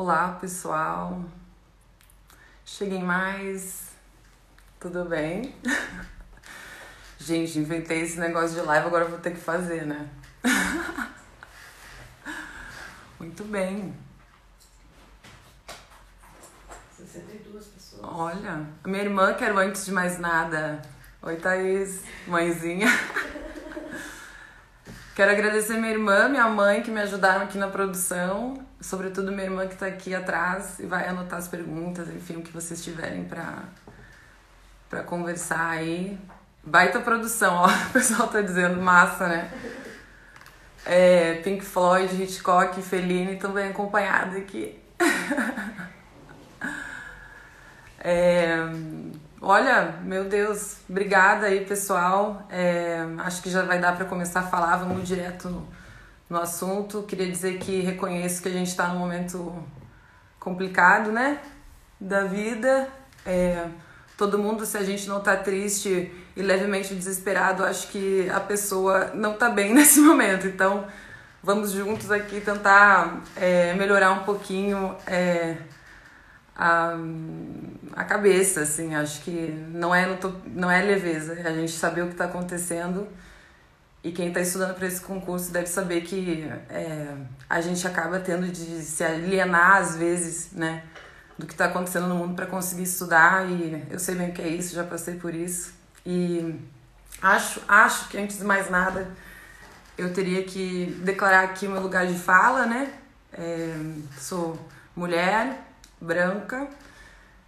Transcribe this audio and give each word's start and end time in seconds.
Olá, 0.00 0.38
pessoal. 0.40 1.24
Cheguei 2.64 3.02
mais. 3.02 3.88
Tudo 4.78 5.04
bem? 5.06 5.52
Gente, 7.18 7.58
inventei 7.58 8.02
esse 8.02 8.16
negócio 8.16 8.54
de 8.54 8.64
live, 8.64 8.86
agora 8.86 9.06
vou 9.06 9.18
ter 9.18 9.32
que 9.32 9.40
fazer, 9.40 9.84
né? 9.84 10.08
Muito 13.18 13.42
bem. 13.42 13.92
62 16.96 17.66
pessoas. 17.66 18.02
Olha, 18.04 18.68
minha 18.86 19.02
irmã, 19.02 19.34
quero 19.34 19.58
antes 19.58 19.84
de 19.84 19.90
mais 19.90 20.16
nada. 20.16 20.80
Oi, 21.20 21.34
Thaís, 21.38 22.04
mãezinha. 22.24 22.86
Quero 25.16 25.32
agradecer 25.32 25.76
minha 25.76 25.90
irmã, 25.90 26.28
minha 26.28 26.46
mãe 26.46 26.80
que 26.80 26.92
me 26.92 27.00
ajudaram 27.00 27.42
aqui 27.42 27.58
na 27.58 27.66
produção, 27.66 28.64
sobretudo 28.80 29.32
minha 29.32 29.44
irmã 29.44 29.66
que 29.66 29.74
está 29.74 29.86
aqui 29.86 30.14
atrás 30.14 30.78
e 30.78 30.86
vai 30.86 31.08
anotar 31.08 31.38
as 31.38 31.48
perguntas, 31.48 32.08
enfim, 32.08 32.36
o 32.36 32.42
que 32.42 32.52
vocês 32.52 32.82
tiverem 32.82 33.24
para 33.24 33.64
para 34.88 35.02
conversar 35.02 35.70
aí. 35.70 36.18
Baita 36.64 37.00
produção, 37.00 37.54
ó, 37.54 37.68
o 37.88 37.92
pessoal 37.92 38.28
tá 38.28 38.40
dizendo 38.40 38.80
massa, 38.80 39.28
né? 39.28 39.50
É, 40.86 41.34
Pink 41.42 41.64
Floyd, 41.64 42.22
Hitchcock, 42.22 42.80
Fellini 42.82 43.36
também 43.36 43.68
acompanhado 43.68 44.38
aqui. 44.38 44.80
é, 48.00 48.56
Olha, 49.40 49.94
meu 50.02 50.24
Deus, 50.24 50.78
obrigada 50.88 51.46
aí, 51.46 51.64
pessoal. 51.64 52.44
É, 52.50 53.06
acho 53.18 53.40
que 53.40 53.48
já 53.48 53.62
vai 53.62 53.78
dar 53.78 53.96
para 53.96 54.04
começar 54.04 54.40
a 54.40 54.44
falar, 54.44 54.78
vamos 54.78 55.06
direto 55.06 55.64
no, 56.28 56.38
assunto. 56.38 57.02
Queria 57.02 57.30
dizer 57.30 57.58
que 57.58 57.80
reconheço 57.80 58.42
que 58.42 58.48
a 58.48 58.52
gente 58.52 58.68
está 58.68 58.88
num 58.88 58.98
momento 58.98 59.54
complicado, 60.38 61.10
né? 61.12 61.40
Da 62.00 62.24
vida. 62.24 62.88
É, 63.24 63.66
todo 64.16 64.38
mundo, 64.38 64.64
se 64.64 64.76
a 64.76 64.82
gente 64.82 65.08
não 65.08 65.20
tá 65.20 65.36
triste 65.36 66.12
e 66.36 66.42
levemente 66.42 66.94
desesperado, 66.94 67.64
acho 67.64 67.88
que 67.88 68.28
a 68.30 68.40
pessoa 68.40 69.12
não 69.14 69.34
tá 69.34 69.48
bem 69.48 69.72
nesse 69.74 70.00
momento. 70.00 70.46
Então, 70.46 70.86
vamos 71.42 71.72
juntos 71.72 72.10
aqui 72.10 72.40
tentar 72.40 73.22
é, 73.36 73.74
melhorar 73.74 74.12
um 74.12 74.24
pouquinho. 74.24 74.96
É, 75.06 75.56
a, 76.56 76.96
a 77.94 78.04
cabeça, 78.04 78.62
assim, 78.62 78.94
acho 78.96 79.22
que 79.22 79.52
não 79.72 79.94
é, 79.94 80.18
não 80.46 80.68
é 80.68 80.82
leveza, 80.82 81.34
é 81.34 81.46
a 81.46 81.52
gente 81.52 81.70
saber 81.70 82.02
o 82.02 82.06
que 82.06 82.12
está 82.12 82.24
acontecendo 82.24 83.06
e 84.02 84.12
quem 84.12 84.28
está 84.28 84.40
estudando 84.40 84.74
para 84.74 84.86
esse 84.86 85.00
concurso 85.00 85.50
deve 85.50 85.66
saber 85.66 86.02
que 86.02 86.48
é, 86.70 87.14
a 87.48 87.60
gente 87.60 87.86
acaba 87.86 88.20
tendo 88.20 88.46
de 88.46 88.82
se 88.82 89.02
alienar 89.02 89.76
às 89.78 89.96
vezes, 89.96 90.52
né, 90.52 90.84
do 91.36 91.46
que 91.46 91.52
está 91.52 91.66
acontecendo 91.66 92.06
no 92.06 92.14
mundo 92.14 92.34
para 92.34 92.46
conseguir 92.46 92.84
estudar. 92.84 93.48
E 93.48 93.86
eu 93.90 93.98
sei 93.98 94.14
bem 94.14 94.30
o 94.30 94.32
que 94.32 94.42
é 94.42 94.48
isso, 94.48 94.74
já 94.74 94.84
passei 94.84 95.14
por 95.14 95.34
isso. 95.34 95.72
E 96.06 96.60
acho, 97.20 97.60
acho 97.66 98.08
que 98.08 98.18
antes 98.18 98.38
de 98.38 98.44
mais 98.44 98.70
nada 98.70 99.08
eu 99.96 100.12
teria 100.12 100.44
que 100.44 100.96
declarar 101.04 101.42
aqui 101.42 101.66
meu 101.66 101.82
lugar 101.82 102.06
de 102.06 102.14
fala, 102.14 102.66
né, 102.66 102.92
é, 103.32 103.74
sou 104.16 104.56
mulher, 104.94 105.60
branca, 106.00 106.68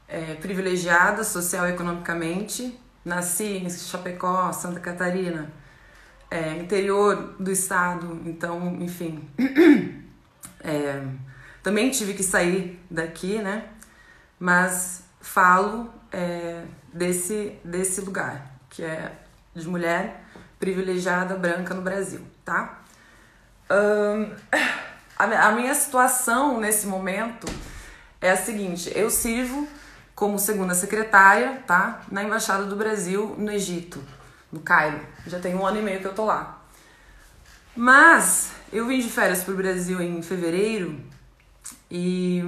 é, 0.09 0.35
privilegiada 0.35 1.23
social 1.23 1.69
e 1.69 1.71
economicamente. 1.73 2.79
Nasci 3.05 3.45
em 3.45 3.71
Chapecó, 3.71 4.53
Santa 4.53 4.79
Catarina, 4.79 5.51
é, 6.31 6.57
interior 6.57 7.35
do 7.39 7.51
estado, 7.51 8.23
então, 8.25 8.77
enfim. 8.81 9.29
É, 10.63 11.03
também 11.63 11.91
tive 11.91 12.13
que 12.13 12.23
sair 12.23 12.79
daqui, 12.91 13.39
né? 13.39 13.65
Mas 14.39 15.05
falo 15.23 15.91
é, 16.13 16.65
desse, 16.93 17.59
desse 17.65 18.03
lugar, 18.03 18.61
que 18.69 18.83
é 18.83 19.11
de 19.55 19.67
mulher 19.67 20.23
privilegiada 20.59 21.35
branca 21.37 21.73
no 21.73 21.81
Brasil, 21.81 22.21
tá? 22.45 22.83
Um, 23.71 24.35
a, 25.19 25.49
a 25.49 25.53
minha 25.53 25.75
situação 25.75 26.61
nesse 26.61 26.87
momento 26.87 27.47
é 28.21 28.31
a 28.31 28.37
seguinte: 28.37 28.93
eu 28.95 29.09
sirvo 29.11 29.67
como 30.15 30.39
segunda 30.39 30.75
secretária, 30.75 31.63
tá? 31.67 32.03
Na 32.11 32.23
Embaixada 32.23 32.65
do 32.65 32.77
Brasil 32.77 33.35
no 33.39 33.51
Egito, 33.51 34.03
no 34.53 34.61
Cairo. 34.61 35.01
Já 35.27 35.39
tem 35.39 35.55
um 35.55 35.67
ano 35.67 35.79
e 35.79 35.83
meio 35.83 36.01
que 36.01 36.07
eu 36.07 36.15
tô 36.15 36.25
lá. 36.25 36.61
Mas 37.77 38.53
eu 38.73 38.87
vim 38.87 39.01
de 39.01 39.09
férias 39.09 39.43
pro 39.43 39.55
Brasil 39.55 40.01
em 40.01 40.23
fevereiro 40.23 41.01
e 41.91 42.43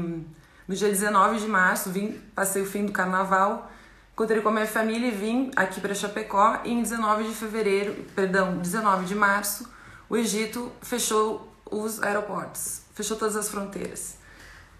no 0.66 0.74
dia 0.74 0.88
19 0.88 1.40
de 1.40 1.46
março 1.46 1.90
vim, 1.90 2.20
passei 2.34 2.62
o 2.62 2.66
fim 2.66 2.86
do 2.86 2.92
carnaval, 2.92 3.70
encontrei 4.12 4.40
com 4.40 4.48
a 4.48 4.52
minha 4.52 4.66
família 4.66 5.08
e 5.08 5.10
vim 5.10 5.50
aqui 5.56 5.80
para 5.80 5.94
Chapecó 5.94 6.60
e 6.64 6.72
em 6.72 6.82
19 6.82 7.24
de 7.24 7.34
fevereiro, 7.34 7.94
perdão, 8.14 8.58
19 8.58 9.04
de 9.04 9.14
março, 9.14 9.68
o 10.08 10.16
Egito 10.16 10.70
fechou 10.82 11.52
os 11.70 12.02
aeroportos, 12.02 12.82
fechou 12.94 13.16
todas 13.16 13.36
as 13.36 13.48
fronteiras 13.48 14.22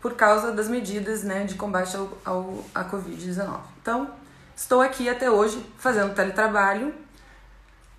por 0.03 0.15
causa 0.15 0.51
das 0.51 0.69
medidas 0.69 1.23
né, 1.23 1.45
de 1.45 1.55
combate 1.55 1.97
ao, 1.97 2.19
ao, 2.25 2.65
à 2.75 2.85
Covid-19. 2.85 3.61
Então, 3.81 4.11
estou 4.55 4.81
aqui 4.81 5.09
até 5.09 5.31
hoje 5.31 5.65
fazendo 5.79 6.13
teletrabalho, 6.13 6.93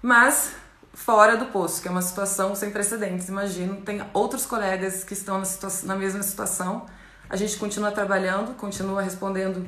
mas 0.04 0.52
fora 0.94 1.38
do 1.38 1.46
posto, 1.46 1.82
que 1.82 1.88
é 1.88 1.92
uma 1.92 2.02
situação 2.02 2.54
sem 2.54 2.70
precedentes. 2.72 3.30
Imagino, 3.30 3.78
tem 3.78 4.04
outros 4.14 4.46
colegas 4.46 5.06
que 5.06 5.14
estão 5.14 5.40
na, 5.40 5.46
na 5.84 5.96
mesma 5.96 6.22
situação. 6.22 6.86
A 7.30 7.38
gente 7.38 7.56
continua 7.58 7.90
trabalhando, 7.90 8.54
continua 8.56 9.02
respondendo 9.02 9.66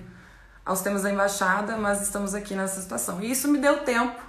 aos 0.66 0.82
temas 0.82 1.04
da 1.04 1.12
embaixada, 1.12 1.78
mas 1.78 2.02
estamos 2.02 2.36
aqui 2.36 2.54
nessa 2.54 2.82
situação. 2.82 3.22
E 3.24 3.32
isso 3.32 3.48
me 3.48 3.60
deu 3.60 3.86
tempo 3.86 4.22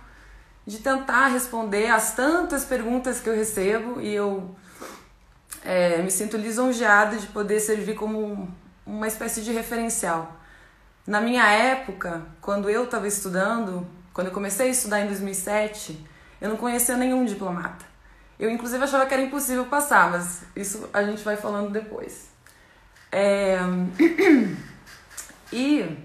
de 0.64 0.78
tentar 0.78 1.26
responder 1.26 1.88
às 1.88 2.12
tantas 2.12 2.64
perguntas 2.64 3.20
que 3.20 3.28
eu 3.28 3.34
recebo 3.34 4.00
e 4.00 4.14
eu 4.14 4.54
é, 5.64 6.00
me 6.02 6.10
sinto 6.10 6.36
lisonjeada 6.36 7.16
de 7.16 7.26
poder 7.26 7.58
servir 7.58 7.96
como 7.96 8.48
uma 8.86 9.08
espécie 9.08 9.42
de 9.42 9.50
referencial. 9.50 10.36
Na 11.04 11.20
minha 11.20 11.48
época, 11.50 12.22
quando 12.40 12.70
eu 12.70 12.84
estava 12.84 13.08
estudando, 13.08 13.84
quando 14.16 14.28
eu 14.28 14.32
comecei 14.32 14.68
a 14.68 14.70
estudar 14.70 15.02
em 15.02 15.08
2007, 15.08 16.02
eu 16.40 16.48
não 16.48 16.56
conhecia 16.56 16.96
nenhum 16.96 17.26
diplomata. 17.26 17.84
Eu, 18.38 18.48
inclusive, 18.48 18.82
achava 18.82 19.04
que 19.04 19.12
era 19.12 19.22
impossível 19.22 19.66
passar, 19.66 20.10
mas 20.10 20.42
isso 20.56 20.88
a 20.90 21.02
gente 21.02 21.22
vai 21.22 21.36
falando 21.36 21.70
depois. 21.70 22.30
É... 23.12 23.58
e 25.52 25.98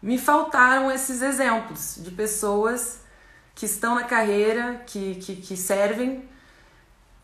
me 0.00 0.18
faltaram 0.18 0.88
esses 0.88 1.20
exemplos 1.20 1.96
de 1.98 2.12
pessoas 2.12 3.00
que 3.56 3.66
estão 3.66 3.96
na 3.96 4.04
carreira, 4.04 4.80
que, 4.86 5.16
que, 5.16 5.34
que 5.34 5.56
servem 5.56 6.22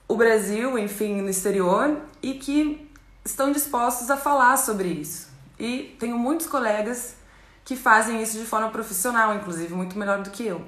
o 0.09 0.17
Brasil, 0.17 0.77
enfim, 0.77 1.23
no 1.23 1.31
exterior 1.31 1.97
e 2.21 2.35
que 2.35 2.91
estão 3.25 3.53
dispostos 3.53 4.11
a 4.11 4.17
falar 4.17 4.57
sobre 4.57 4.89
isso. 4.89 5.29
E 5.61 5.97
tenho 6.01 6.19
muitos 6.19 6.49
colegas 6.49 7.18
que 7.69 7.77
fazem 7.77 8.23
isso 8.23 8.39
de 8.39 8.47
forma 8.47 8.71
profissional, 8.71 9.35
inclusive 9.35 9.75
muito 9.75 9.99
melhor 9.99 10.23
do 10.23 10.31
que 10.31 10.47
eu. 10.47 10.65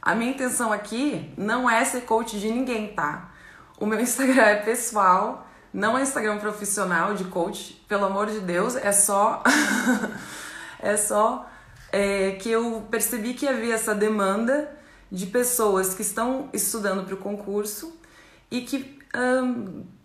A 0.00 0.14
minha 0.14 0.30
intenção 0.30 0.72
aqui 0.72 1.34
não 1.36 1.68
é 1.68 1.84
ser 1.84 2.02
coach 2.02 2.38
de 2.38 2.48
ninguém, 2.48 2.94
tá? 2.94 3.32
O 3.80 3.84
meu 3.84 3.98
Instagram 3.98 4.44
é 4.44 4.54
pessoal, 4.54 5.44
não 5.74 5.98
é 5.98 6.02
Instagram 6.02 6.38
profissional 6.38 7.14
de 7.14 7.24
coach, 7.24 7.84
pelo 7.88 8.04
amor 8.04 8.28
de 8.28 8.38
Deus, 8.38 8.76
é 8.76 8.92
só 8.92 9.42
é 10.78 10.96
só 10.96 11.50
é, 11.90 12.38
que 12.40 12.48
eu 12.48 12.86
percebi 12.92 13.34
que 13.34 13.48
havia 13.48 13.74
essa 13.74 13.92
demanda 13.92 14.70
de 15.10 15.26
pessoas 15.26 15.94
que 15.94 16.02
estão 16.02 16.48
estudando 16.52 17.04
para 17.04 17.14
o 17.14 17.18
concurso 17.18 17.98
e 18.52 18.60
que 18.60 19.00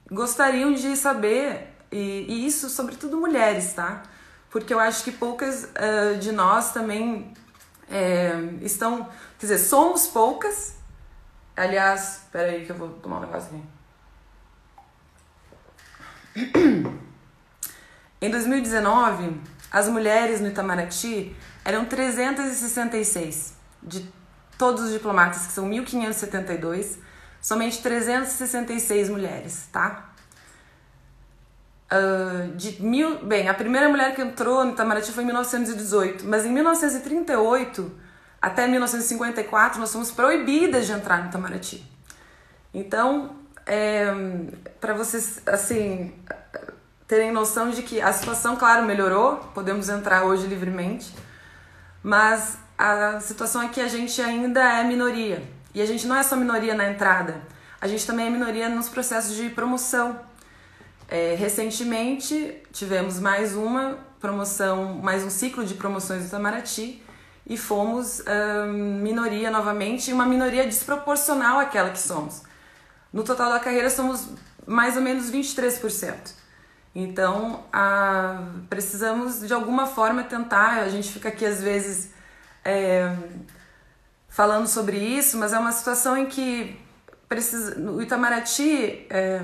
gostariam 0.09 0.73
de 0.73 0.95
saber, 0.95 1.67
e, 1.91 2.25
e, 2.27 2.47
isso 2.47 2.67
sobretudo 2.67 3.15
mulheres, 3.15 3.73
tá? 3.73 4.01
Porque 4.51 4.73
eu 4.73 4.79
acho 4.79 5.03
que 5.03 5.11
poucas 5.11 5.63
uh, 5.63 6.17
de 6.19 6.31
nós 6.31 6.71
também 6.71 7.33
é, 7.89 8.33
estão. 8.61 9.05
Quer 9.39 9.47
dizer, 9.47 9.57
somos 9.59 10.07
poucas. 10.07 10.75
Aliás, 11.55 12.25
peraí 12.31 12.65
que 12.65 12.71
eu 12.71 12.75
vou 12.75 12.89
tomar 12.89 13.17
um 13.17 13.21
negócio 13.21 13.49
aqui. 16.35 16.51
Em 18.21 18.29
2019, 18.29 19.41
as 19.71 19.87
mulheres 19.87 20.39
no 20.41 20.47
Itamaraty 20.47 21.35
eram 21.65 21.85
366 21.85 23.53
de 23.81 24.07
todos 24.57 24.83
os 24.83 24.91
diplomatas, 24.91 25.47
que 25.47 25.53
são 25.53 25.65
1572 25.65 26.99
somente 27.41 27.81
366 27.81 29.09
mulheres, 29.09 29.67
tá? 29.71 30.10
Uh, 31.91 32.55
de 32.55 32.81
mil, 32.81 33.25
bem, 33.25 33.49
a 33.49 33.53
primeira 33.53 33.89
mulher 33.89 34.15
que 34.15 34.21
entrou 34.21 34.63
no 34.63 34.71
Itamaraty 34.71 35.11
foi 35.11 35.23
em 35.23 35.25
1918, 35.25 36.25
mas 36.25 36.45
em 36.45 36.51
1938 36.51 37.91
até 38.41 38.65
1954 38.65 39.79
nós 39.79 39.91
fomos 39.91 40.09
proibidas 40.09 40.87
de 40.87 40.93
entrar 40.93 41.21
no 41.21 41.29
Itamaraty. 41.29 41.85
Então, 42.73 43.35
é, 43.65 44.07
para 44.79 44.93
vocês 44.93 45.41
assim 45.45 46.13
terem 47.07 47.31
noção 47.31 47.69
de 47.69 47.83
que 47.83 48.01
a 48.01 48.11
situação, 48.13 48.55
claro, 48.55 48.85
melhorou, 48.85 49.35
podemos 49.53 49.89
entrar 49.89 50.23
hoje 50.23 50.47
livremente, 50.47 51.13
mas 52.01 52.57
a 52.77 53.19
situação 53.19 53.61
é 53.61 53.67
que 53.67 53.81
a 53.81 53.87
gente 53.87 54.21
ainda 54.21 54.61
é 54.79 54.83
minoria. 54.83 55.43
E 55.75 55.81
a 55.81 55.85
gente 55.85 56.07
não 56.07 56.15
é 56.15 56.23
só 56.23 56.35
minoria 56.35 56.73
na 56.73 56.89
entrada, 56.89 57.41
a 57.79 57.87
gente 57.87 58.07
também 58.07 58.27
é 58.27 58.29
minoria 58.29 58.69
nos 58.69 58.87
processos 58.87 59.35
de 59.35 59.49
promoção. 59.49 60.19
É, 61.11 61.35
recentemente 61.35 62.63
tivemos 62.71 63.19
mais 63.19 63.53
uma 63.53 63.97
promoção, 64.17 64.93
mais 64.93 65.25
um 65.25 65.29
ciclo 65.29 65.65
de 65.65 65.73
promoções 65.73 66.21
do 66.21 66.27
Itamaraty 66.27 67.03
e 67.45 67.57
fomos 67.57 68.23
minoria 69.01 69.51
novamente, 69.51 70.13
uma 70.13 70.25
minoria 70.25 70.65
desproporcional 70.65 71.59
àquela 71.59 71.89
que 71.89 71.99
somos. 71.99 72.43
No 73.11 73.25
total 73.25 73.51
da 73.51 73.59
carreira 73.59 73.89
somos 73.89 74.29
mais 74.65 74.95
ou 74.95 75.01
menos 75.01 75.29
23%. 75.29 76.15
Então, 76.95 77.65
a, 77.73 78.43
precisamos 78.69 79.45
de 79.45 79.53
alguma 79.53 79.87
forma 79.87 80.23
tentar. 80.23 80.79
A 80.79 80.87
gente 80.87 81.11
fica 81.11 81.27
aqui 81.27 81.45
às 81.45 81.61
vezes 81.61 82.11
é, 82.63 83.13
falando 84.29 84.65
sobre 84.65 84.97
isso, 84.97 85.37
mas 85.37 85.51
é 85.51 85.59
uma 85.59 85.73
situação 85.73 86.15
em 86.15 86.27
que 86.27 86.79
precisa, 87.27 87.77
o 87.77 88.01
Itamaraty 88.01 89.05
é, 89.09 89.41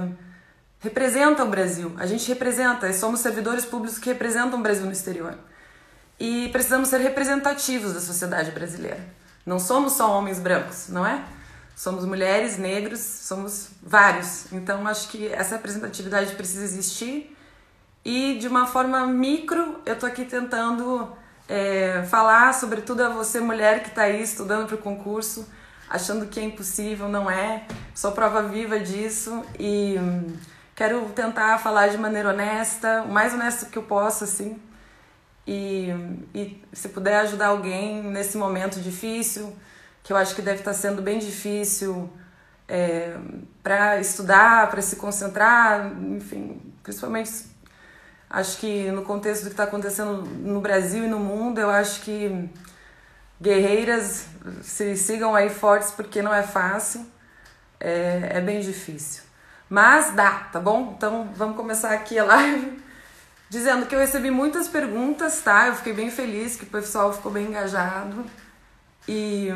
representa 0.80 1.44
o 1.44 1.50
Brasil. 1.50 1.94
A 1.98 2.06
gente 2.06 2.28
representa, 2.28 2.92
somos 2.94 3.20
servidores 3.20 3.66
públicos 3.66 3.98
que 3.98 4.10
representam 4.10 4.60
o 4.60 4.62
Brasil 4.62 4.86
no 4.86 4.92
exterior. 4.92 5.38
E 6.20 6.50
precisamos 6.50 6.90
ser 6.90 7.00
representativos 7.00 7.94
da 7.94 8.00
sociedade 8.00 8.52
brasileira. 8.52 9.00
Não 9.46 9.60
somos 9.60 9.94
só 9.94 10.12
homens 10.18 10.40
brancos, 10.40 10.90
não 10.90 11.06
é? 11.06 11.24
Somos 11.76 12.06
mulheres, 12.06 12.58
negros, 12.58 13.00
somos 13.00 13.70
vários. 13.82 14.52
Então 14.52 14.88
acho 14.88 15.10
que 15.10 15.28
essa 15.28 15.56
representatividade 15.56 16.36
precisa 16.36 16.64
existir. 16.64 17.36
E 18.04 18.38
de 18.40 18.48
uma 18.48 18.66
forma 18.66 19.06
micro, 19.06 19.80
eu 19.86 19.98
tô 19.98 20.06
aqui 20.06 20.26
tentando 20.26 21.16
é, 21.48 22.04
falar, 22.10 22.54
sobretudo 22.54 23.02
a 23.02 23.10
você, 23.10 23.40
mulher 23.40 23.84
que 23.84 23.90
está 23.90 24.04
aí 24.04 24.22
estudando 24.22 24.66
para 24.68 24.76
o 24.76 24.80
concurso, 24.80 25.48
achando 25.90 26.26
que 26.26 26.40
é 26.40 26.44
impossível, 26.44 27.08
não 27.08 27.30
é. 27.30 27.66
Sou 27.94 28.12
prova 28.12 28.42
viva 28.44 28.80
disso 28.80 29.44
e 29.60 29.98
hum, 30.00 30.36
quero 30.78 31.10
tentar 31.10 31.58
falar 31.58 31.88
de 31.88 31.98
maneira 31.98 32.30
honesta, 32.30 33.02
o 33.02 33.12
mais 33.12 33.34
honesta 33.34 33.66
que 33.66 33.78
eu 33.80 33.84
posso, 33.84 34.24
assim. 34.24 34.62
E, 35.46 35.90
e 36.36 36.64
se 36.72 36.90
puder 36.90 37.20
ajudar 37.22 37.48
alguém 37.48 38.04
nesse 38.04 38.38
momento 38.38 38.80
difícil, 38.80 39.56
que 40.04 40.14
eu 40.14 40.18
acho 40.18 40.36
que 40.36 40.42
deve 40.42 40.60
estar 40.60 40.76
sendo 40.76 41.02
bem 41.02 41.18
difícil 41.18 42.08
é, 42.68 43.18
para 43.64 44.00
estudar, 44.00 44.70
para 44.70 44.82
se 44.84 44.98
concentrar, 44.98 45.92
enfim, 46.00 46.62
principalmente 46.84 47.32
acho 48.30 48.60
que 48.60 48.92
no 48.92 49.02
contexto 49.02 49.44
do 49.44 49.48
que 49.48 49.54
está 49.54 49.64
acontecendo 49.64 50.22
no 50.22 50.62
Brasil 50.62 51.06
e 51.06 51.08
no 51.08 51.18
mundo, 51.18 51.60
eu 51.60 51.72
acho 51.72 52.02
que 52.02 52.50
guerreiras 53.42 54.28
se 54.62 54.96
sigam 54.96 55.34
aí 55.34 55.50
fortes 55.50 55.90
porque 55.90 56.22
não 56.22 56.34
é 56.34 56.44
fácil, 56.44 57.04
é, 57.80 58.30
é 58.34 58.42
bem 58.42 58.60
difícil. 58.60 59.27
Mas 59.70 60.14
dá, 60.14 60.32
tá 60.52 60.60
bom? 60.60 60.94
Então 60.98 61.30
vamos 61.36 61.58
começar 61.58 61.92
aqui 61.92 62.18
a 62.18 62.24
live 62.24 62.82
dizendo 63.50 63.86
que 63.86 63.96
eu 63.96 64.00
recebi 64.00 64.32
muitas 64.32 64.68
perguntas, 64.68 65.42
tá? 65.42 65.68
Eu 65.68 65.76
fiquei 65.76 65.94
bem 65.94 66.10
feliz 66.10 66.56
que 66.56 66.64
o 66.64 66.68
pessoal 66.68 67.12
ficou 67.14 67.32
bem 67.32 67.48
engajado 67.48 68.26
e, 69.08 69.50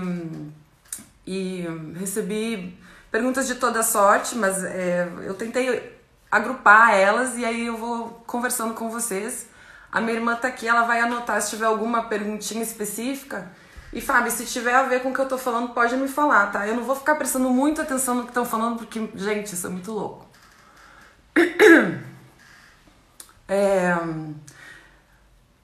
e 1.25 1.65
recebi 1.97 2.77
perguntas 3.09 3.47
de 3.47 3.55
toda 3.55 3.83
sorte, 3.83 4.35
mas 4.35 4.63
é, 4.63 5.09
eu 5.23 5.33
tentei 5.33 5.97
agrupar 6.29 6.93
elas 6.93 7.37
e 7.37 7.45
aí 7.45 7.67
eu 7.67 7.77
vou 7.77 8.23
conversando 8.25 8.73
com 8.73 8.89
vocês. 8.89 9.47
A 9.91 9.99
minha 9.99 10.13
irmã 10.13 10.35
tá 10.35 10.47
aqui, 10.47 10.67
ela 10.67 10.83
vai 10.83 11.01
anotar 11.01 11.41
se 11.41 11.51
tiver 11.51 11.65
alguma 11.65 12.03
perguntinha 12.03 12.63
específica 12.63 13.51
e 13.93 13.99
Fábio, 13.99 14.31
se 14.31 14.45
tiver 14.45 14.73
a 14.73 14.83
ver 14.83 15.01
com 15.01 15.09
o 15.09 15.13
que 15.13 15.19
eu 15.19 15.27
tô 15.27 15.37
falando, 15.37 15.73
pode 15.73 15.95
me 15.97 16.07
falar, 16.07 16.47
tá? 16.47 16.65
Eu 16.65 16.75
não 16.75 16.83
vou 16.83 16.95
ficar 16.95 17.15
prestando 17.15 17.49
muita 17.49 17.81
atenção 17.81 18.15
no 18.15 18.23
que 18.23 18.29
estão 18.29 18.45
falando, 18.45 18.77
porque, 18.77 19.09
gente, 19.15 19.53
isso 19.53 19.67
é 19.67 19.69
muito 19.69 19.91
louco. 19.91 20.25
É... 23.53 23.93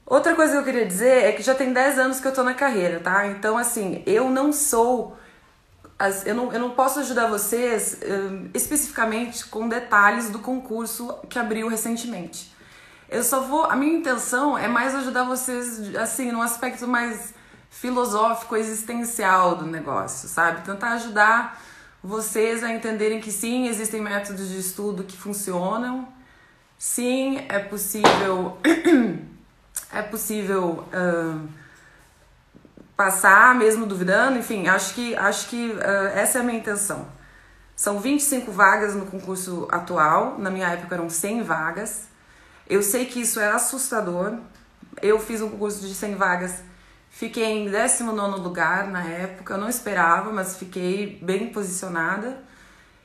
Outra 0.05 0.35
coisa 0.35 0.51
que 0.51 0.57
eu 0.57 0.63
queria 0.65 0.85
dizer 0.85 1.23
é 1.23 1.31
que 1.31 1.41
já 1.41 1.55
tem 1.55 1.71
10 1.71 1.99
anos 1.99 2.19
que 2.19 2.27
eu 2.27 2.33
tô 2.33 2.43
na 2.43 2.53
carreira, 2.53 2.99
tá? 2.99 3.27
Então, 3.27 3.57
assim, 3.57 4.03
eu 4.05 4.29
não 4.29 4.51
sou. 4.51 5.17
Eu 6.25 6.35
não, 6.35 6.51
eu 6.51 6.59
não 6.59 6.71
posso 6.71 6.99
ajudar 6.99 7.27
vocês 7.27 7.99
um, 8.03 8.49
especificamente 8.53 9.45
com 9.47 9.69
detalhes 9.69 10.29
do 10.29 10.39
concurso 10.39 11.17
que 11.29 11.39
abriu 11.39 11.69
recentemente. 11.69 12.53
Eu 13.09 13.23
só 13.23 13.39
vou. 13.39 13.63
A 13.65 13.75
minha 13.77 13.97
intenção 13.97 14.57
é 14.57 14.67
mais 14.67 14.93
ajudar 14.95 15.23
vocês, 15.23 15.95
assim, 15.95 16.29
num 16.29 16.41
aspecto 16.41 16.85
mais 16.85 17.33
filosófico, 17.79 18.55
existencial 18.55 19.55
do 19.55 19.65
negócio, 19.65 20.27
sabe? 20.27 20.61
Tentar 20.61 20.93
ajudar 20.93 21.61
vocês 22.03 22.63
a 22.63 22.71
entenderem 22.71 23.19
que 23.19 23.31
sim, 23.31 23.67
existem 23.67 24.01
métodos 24.01 24.49
de 24.49 24.59
estudo 24.59 25.03
que 25.03 25.15
funcionam, 25.15 26.07
sim, 26.77 27.45
é 27.47 27.59
possível, 27.59 28.57
é 29.93 30.01
possível 30.01 30.87
uh, 30.91 31.47
passar 32.95 33.53
mesmo 33.53 33.85
duvidando, 33.85 34.39
enfim, 34.39 34.67
acho 34.67 34.95
que, 34.95 35.15
acho 35.15 35.47
que 35.47 35.71
uh, 35.71 36.07
essa 36.15 36.39
é 36.39 36.41
a 36.41 36.43
minha 36.43 36.57
intenção. 36.57 37.07
São 37.75 37.99
25 37.99 38.51
vagas 38.51 38.95
no 38.95 39.05
concurso 39.05 39.67
atual, 39.71 40.39
na 40.39 40.49
minha 40.49 40.67
época 40.67 40.95
eram 40.95 41.11
100 41.11 41.43
vagas. 41.43 42.07
Eu 42.67 42.81
sei 42.81 43.05
que 43.05 43.21
isso 43.21 43.39
é 43.39 43.51
assustador. 43.51 44.39
Eu 44.99 45.19
fiz 45.19 45.43
um 45.43 45.49
concurso 45.49 45.87
de 45.87 45.93
100 45.93 46.15
vagas 46.15 46.63
Fiquei 47.17 47.45
em 47.45 47.65
19 47.65 48.41
lugar 48.41 48.85
na 48.85 49.03
época, 49.03 49.55
eu 49.55 49.57
não 49.57 49.67
esperava, 49.67 50.31
mas 50.31 50.55
fiquei 50.55 51.17
bem 51.19 51.49
posicionada. 51.49 52.37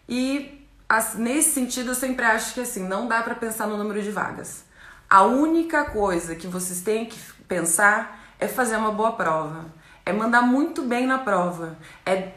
E 0.07 0.69
nesse 1.17 1.53
sentido, 1.53 1.93
eu 1.93 1.95
sempre 1.95 2.23
acho 2.27 2.53
que 2.53 2.61
assim, 2.61 2.87
não 2.87 3.09
dá 3.09 3.23
para 3.23 3.35
pensar 3.35 3.67
no 3.67 3.79
número 3.79 4.03
de 4.03 4.11
vagas. 4.11 4.65
A 5.09 5.23
única 5.23 5.87
coisa 5.87 6.35
que 6.35 6.47
vocês 6.47 6.83
têm 6.83 7.07
que 7.07 7.19
pensar 7.49 8.21
é 8.39 8.47
fazer 8.47 8.77
uma 8.77 8.93
boa 8.93 9.13
prova, 9.13 9.65
é 10.05 10.13
mandar 10.13 10.43
muito 10.43 10.83
bem 10.83 11.07
na 11.07 11.17
prova, 11.17 11.79
é 12.05 12.33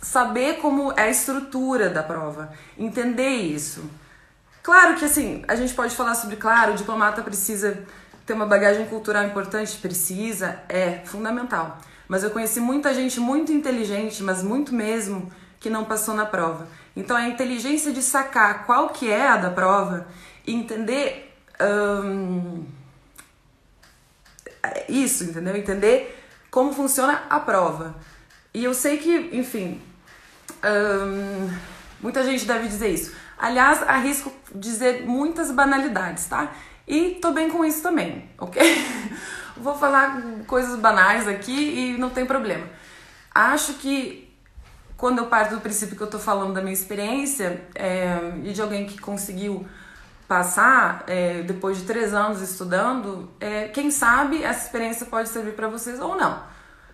saber 0.00 0.54
como 0.54 0.90
é 0.90 1.02
a 1.02 1.08
estrutura 1.08 1.88
da 1.88 2.02
prova, 2.02 2.52
entender 2.76 3.30
isso. 3.30 3.88
Claro 4.60 4.96
que 4.96 5.04
assim, 5.04 5.44
a 5.46 5.54
gente 5.54 5.72
pode 5.72 5.94
falar 5.94 6.16
sobre, 6.16 6.34
claro, 6.34 6.72
o 6.72 6.76
diplomata 6.76 7.22
precisa 7.22 7.86
ter 8.32 8.34
uma 8.34 8.46
bagagem 8.46 8.86
cultural 8.86 9.24
importante? 9.24 9.76
Precisa, 9.76 10.60
é 10.68 11.00
fundamental. 11.04 11.78
Mas 12.08 12.24
eu 12.24 12.30
conheci 12.30 12.60
muita 12.60 12.94
gente 12.94 13.20
muito 13.20 13.52
inteligente, 13.52 14.22
mas 14.22 14.42
muito 14.42 14.74
mesmo, 14.74 15.30
que 15.60 15.68
não 15.68 15.84
passou 15.84 16.14
na 16.14 16.24
prova. 16.24 16.66
Então 16.96 17.14
a 17.16 17.28
inteligência 17.28 17.92
de 17.92 18.02
sacar 18.02 18.64
qual 18.64 18.88
que 18.88 19.10
é 19.10 19.28
a 19.28 19.36
da 19.36 19.50
prova 19.50 20.06
e 20.46 20.54
entender 20.54 21.34
hum, 21.60 22.64
isso, 24.88 25.24
entendeu? 25.24 25.54
Entender 25.54 26.18
como 26.50 26.72
funciona 26.72 27.24
a 27.28 27.38
prova. 27.38 27.94
E 28.54 28.64
eu 28.64 28.74
sei 28.74 28.96
que, 28.96 29.30
enfim, 29.32 29.80
hum, 30.64 31.50
muita 32.00 32.24
gente 32.24 32.46
deve 32.46 32.66
dizer 32.66 32.88
isso. 32.88 33.14
Aliás, 33.38 33.82
arrisco 33.82 34.32
dizer 34.54 35.02
muitas 35.06 35.50
banalidades, 35.50 36.26
tá? 36.26 36.52
E 36.86 37.10
tô 37.20 37.32
bem 37.32 37.50
com 37.50 37.64
isso 37.64 37.82
também, 37.82 38.28
ok? 38.38 38.62
Vou 39.56 39.76
falar 39.76 40.20
coisas 40.46 40.78
banais 40.78 41.28
aqui 41.28 41.52
e 41.52 41.98
não 41.98 42.10
tem 42.10 42.26
problema. 42.26 42.66
Acho 43.34 43.74
que 43.74 44.32
quando 44.96 45.18
eu 45.18 45.26
parto 45.26 45.54
do 45.54 45.60
princípio 45.60 45.96
que 45.96 46.02
eu 46.02 46.10
tô 46.10 46.18
falando 46.18 46.54
da 46.54 46.60
minha 46.60 46.72
experiência 46.72 47.60
é, 47.74 48.16
e 48.44 48.52
de 48.52 48.62
alguém 48.62 48.86
que 48.86 49.00
conseguiu 49.00 49.66
passar 50.28 51.04
é, 51.06 51.42
depois 51.42 51.78
de 51.78 51.84
três 51.84 52.14
anos 52.14 52.40
estudando, 52.40 53.30
é, 53.40 53.68
quem 53.68 53.90
sabe 53.90 54.42
essa 54.42 54.66
experiência 54.66 55.04
pode 55.06 55.28
servir 55.28 55.54
para 55.54 55.68
vocês 55.68 56.00
ou 56.00 56.16
não. 56.16 56.42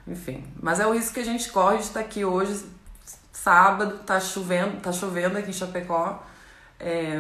Enfim, 0.07 0.45
mas 0.61 0.81
é 0.81 0.87
o 0.87 0.93
risco 0.93 1.15
que 1.15 1.21
a 1.21 1.25
gente 1.25 1.51
corre 1.51 1.77
de 1.77 1.85
estar 1.85 2.01
aqui 2.01 2.25
hoje, 2.25 2.65
sábado, 3.31 3.99
tá 3.99 4.19
chovendo, 4.19 4.81
tá 4.81 4.91
chovendo 4.91 5.39
aqui 5.39 5.51
em 5.51 5.53
Chapecó. 5.53 6.25
É, 6.81 7.19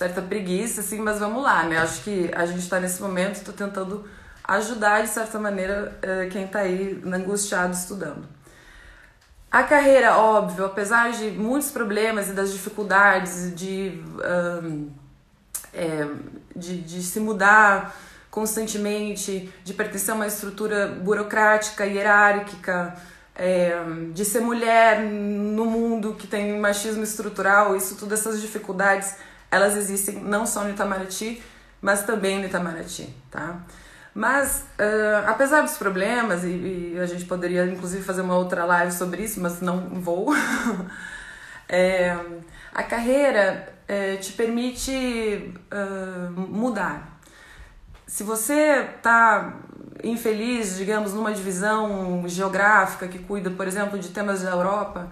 certa 0.00 0.22
preguiça, 0.22 0.80
assim, 0.80 0.98
mas 0.98 1.18
vamos 1.18 1.42
lá, 1.42 1.62
né? 1.64 1.76
Acho 1.76 2.02
que 2.02 2.30
a 2.34 2.46
gente 2.46 2.60
está 2.60 2.80
nesse 2.80 3.02
momento, 3.02 3.34
estou 3.34 3.52
tentando 3.52 4.08
ajudar, 4.42 5.02
de 5.02 5.08
certa 5.08 5.38
maneira, 5.38 5.98
eh, 6.00 6.26
quem 6.32 6.46
está 6.46 6.60
aí 6.60 7.02
angustiado 7.04 7.74
estudando. 7.74 8.26
A 9.50 9.62
carreira, 9.62 10.16
óbvio, 10.16 10.64
apesar 10.64 11.12
de 11.12 11.30
muitos 11.32 11.70
problemas 11.70 12.30
e 12.30 12.32
das 12.32 12.50
dificuldades 12.50 13.54
de, 13.54 14.02
um, 14.64 14.90
é, 15.74 16.08
de, 16.56 16.80
de 16.80 17.02
se 17.02 17.20
mudar 17.20 17.94
constantemente, 18.30 19.52
de 19.62 19.74
pertencer 19.74 20.12
a 20.12 20.14
uma 20.14 20.26
estrutura 20.26 20.86
burocrática, 20.86 21.84
hierárquica, 21.84 22.94
é, 23.34 23.72
de 24.14 24.24
ser 24.24 24.40
mulher 24.40 25.02
no 25.02 25.66
mundo 25.66 26.14
que 26.14 26.26
tem 26.26 26.58
machismo 26.58 27.02
estrutural, 27.02 27.76
isso 27.76 27.96
tudo, 27.96 28.14
essas 28.14 28.40
dificuldades 28.40 29.14
elas 29.50 29.76
existem 29.76 30.16
não 30.16 30.46
só 30.46 30.64
no 30.64 30.70
Itamaraty, 30.70 31.42
mas 31.80 32.04
também 32.04 32.38
no 32.38 32.46
Itamaraty, 32.46 33.14
tá? 33.30 33.60
Mas, 34.14 34.64
uh, 34.78 35.28
apesar 35.28 35.62
dos 35.62 35.76
problemas, 35.76 36.42
e, 36.44 36.94
e, 36.94 36.98
a 37.00 37.06
gente 37.06 37.24
poderia 37.24 37.64
inclusive 37.64 38.02
fazer 38.02 38.22
uma 38.22 38.36
outra 38.36 38.64
live 38.64 38.92
sobre 38.92 39.22
isso, 39.22 39.40
mas 39.40 39.60
não 39.60 39.78
vou, 40.00 40.34
é, 41.68 42.16
a 42.74 42.82
carreira 42.82 43.72
é, 43.86 44.16
te 44.16 44.32
permite 44.32 45.54
uh, 45.72 46.30
mudar. 46.32 47.20
Se 48.06 48.24
você 48.24 48.88
está 48.96 49.54
infeliz, 50.02 50.76
digamos, 50.76 51.14
numa 51.14 51.32
divisão 51.32 52.24
geográfica 52.26 53.06
que 53.06 53.18
cuida, 53.20 53.50
por 53.50 53.66
exemplo, 53.66 53.98
de 53.98 54.08
temas 54.08 54.42
da 54.42 54.50
Europa, 54.50 55.08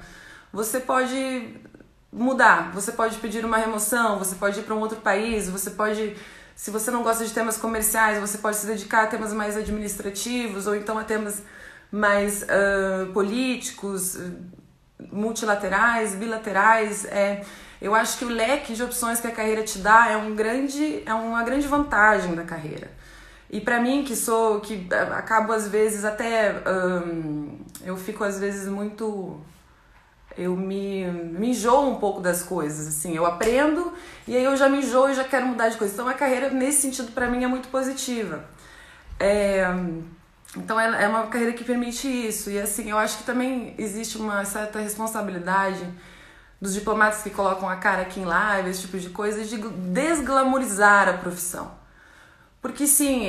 você 0.52 0.80
pode 0.80 1.56
mudar, 2.12 2.70
você 2.72 2.92
pode 2.92 3.16
pedir 3.18 3.44
uma 3.44 3.58
remoção, 3.58 4.18
você 4.18 4.34
pode 4.34 4.60
ir 4.60 4.62
para 4.62 4.74
um 4.74 4.80
outro 4.80 5.00
país, 5.00 5.48
você 5.48 5.70
pode, 5.70 6.16
se 6.54 6.70
você 6.70 6.90
não 6.90 7.02
gosta 7.02 7.24
de 7.24 7.32
temas 7.32 7.56
comerciais, 7.56 8.18
você 8.18 8.38
pode 8.38 8.56
se 8.56 8.66
dedicar 8.66 9.04
a 9.04 9.06
temas 9.06 9.32
mais 9.32 9.56
administrativos 9.56 10.66
ou 10.66 10.74
então 10.74 10.98
a 10.98 11.04
temas 11.04 11.42
mais 11.90 12.42
uh, 12.42 13.12
políticos, 13.12 14.18
multilaterais, 15.12 16.14
bilaterais. 16.14 17.04
É, 17.06 17.44
eu 17.80 17.94
acho 17.94 18.18
que 18.18 18.24
o 18.24 18.28
leque 18.28 18.74
de 18.74 18.82
opções 18.82 19.20
que 19.20 19.26
a 19.26 19.30
carreira 19.30 19.62
te 19.62 19.78
dá 19.78 20.08
é 20.10 20.16
um 20.16 20.34
grande, 20.34 21.02
é 21.06 21.14
uma 21.14 21.42
grande 21.42 21.66
vantagem 21.66 22.34
da 22.34 22.42
carreira. 22.42 22.90
E 23.50 23.60
para 23.60 23.80
mim 23.80 24.04
que 24.04 24.14
sou 24.14 24.60
que 24.60 24.86
acabo 25.16 25.52
às 25.52 25.68
vezes 25.68 26.04
até 26.04 26.62
um, 26.66 27.58
eu 27.82 27.96
fico 27.96 28.22
às 28.22 28.38
vezes 28.38 28.68
muito 28.68 29.40
eu 30.38 30.56
me, 30.56 31.04
me 31.04 31.50
enjoo 31.50 31.90
um 31.90 31.96
pouco 31.96 32.20
das 32.20 32.42
coisas, 32.42 32.86
assim, 32.86 33.14
eu 33.14 33.26
aprendo 33.26 33.92
e 34.26 34.36
aí 34.36 34.44
eu 34.44 34.56
já 34.56 34.68
me 34.68 34.78
enjoo 34.78 35.10
e 35.10 35.14
já 35.14 35.24
quero 35.24 35.46
mudar 35.46 35.68
de 35.68 35.76
coisa. 35.76 35.92
Então 35.92 36.08
a 36.08 36.14
carreira, 36.14 36.48
nesse 36.50 36.82
sentido, 36.82 37.12
para 37.12 37.26
mim 37.26 37.42
é 37.42 37.48
muito 37.48 37.68
positiva. 37.68 38.44
É, 39.18 39.66
então 40.56 40.78
é 40.78 41.08
uma 41.08 41.26
carreira 41.26 41.52
que 41.52 41.64
permite 41.64 42.06
isso. 42.06 42.50
E 42.50 42.58
assim, 42.58 42.88
eu 42.90 42.96
acho 42.96 43.18
que 43.18 43.24
também 43.24 43.74
existe 43.76 44.16
uma 44.16 44.44
certa 44.44 44.78
responsabilidade 44.78 45.84
dos 46.60 46.74
diplomatas 46.74 47.22
que 47.22 47.30
colocam 47.30 47.68
a 47.68 47.76
cara 47.76 48.02
aqui 48.02 48.20
em 48.20 48.24
live, 48.24 48.70
esse 48.70 48.82
tipo 48.82 48.98
de 48.98 49.10
coisa, 49.10 49.44
de 49.44 49.58
desglamorizar 49.58 51.08
a 51.08 51.14
profissão. 51.14 51.72
Porque 52.60 52.86
sim, 52.86 53.28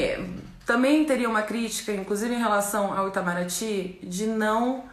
também 0.65 1.05
teria 1.05 1.29
uma 1.29 1.43
crítica, 1.43 1.91
inclusive 1.91 2.33
em 2.33 2.39
relação 2.39 2.91
ao 2.95 3.07
Itamaraty, 3.07 3.99
de 4.03 4.25
não 4.25 4.88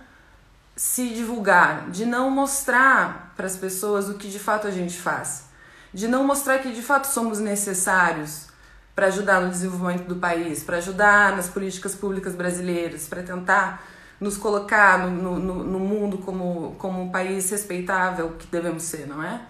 se 0.77 1.09
divulgar, 1.09 1.91
de 1.91 2.05
não 2.05 2.31
mostrar 2.31 3.33
para 3.35 3.47
as 3.47 3.57
pessoas 3.57 4.11
o 4.11 4.15
que 4.15 4.29
de 4.29 4.39
fato 4.39 4.67
a 4.67 4.71
gente 4.71 4.99
faz, 4.99 5.47
de 5.93 6.07
não 6.07 6.23
mostrar 6.23 6.59
que 6.59 6.71
de 6.71 6.83
fato 6.83 7.07
somos 7.07 7.39
necessários 7.39 8.49
para 8.95 9.07
ajudar 9.07 9.41
no 9.41 9.51
desenvolvimento 9.51 10.07
do 10.07 10.17
país, 10.17 10.63
para 10.63 10.77
ajudar 10.77 11.35
nas 11.35 11.49
políticas 11.49 11.95
públicas 11.95 12.35
brasileiras, 12.35 13.09
para 13.09 13.23
tentar 13.23 13.83
nos 14.21 14.37
colocar 14.37 14.99
no, 14.99 15.39
no, 15.39 15.65
no, 15.65 15.79
mundo 15.79 16.19
como, 16.19 16.75
como 16.79 17.03
um 17.03 17.11
país 17.11 17.51
respeitável 17.51 18.35
que 18.39 18.47
devemos 18.47 18.83
ser, 18.83 19.07
não 19.07 19.23
é? 19.23 19.43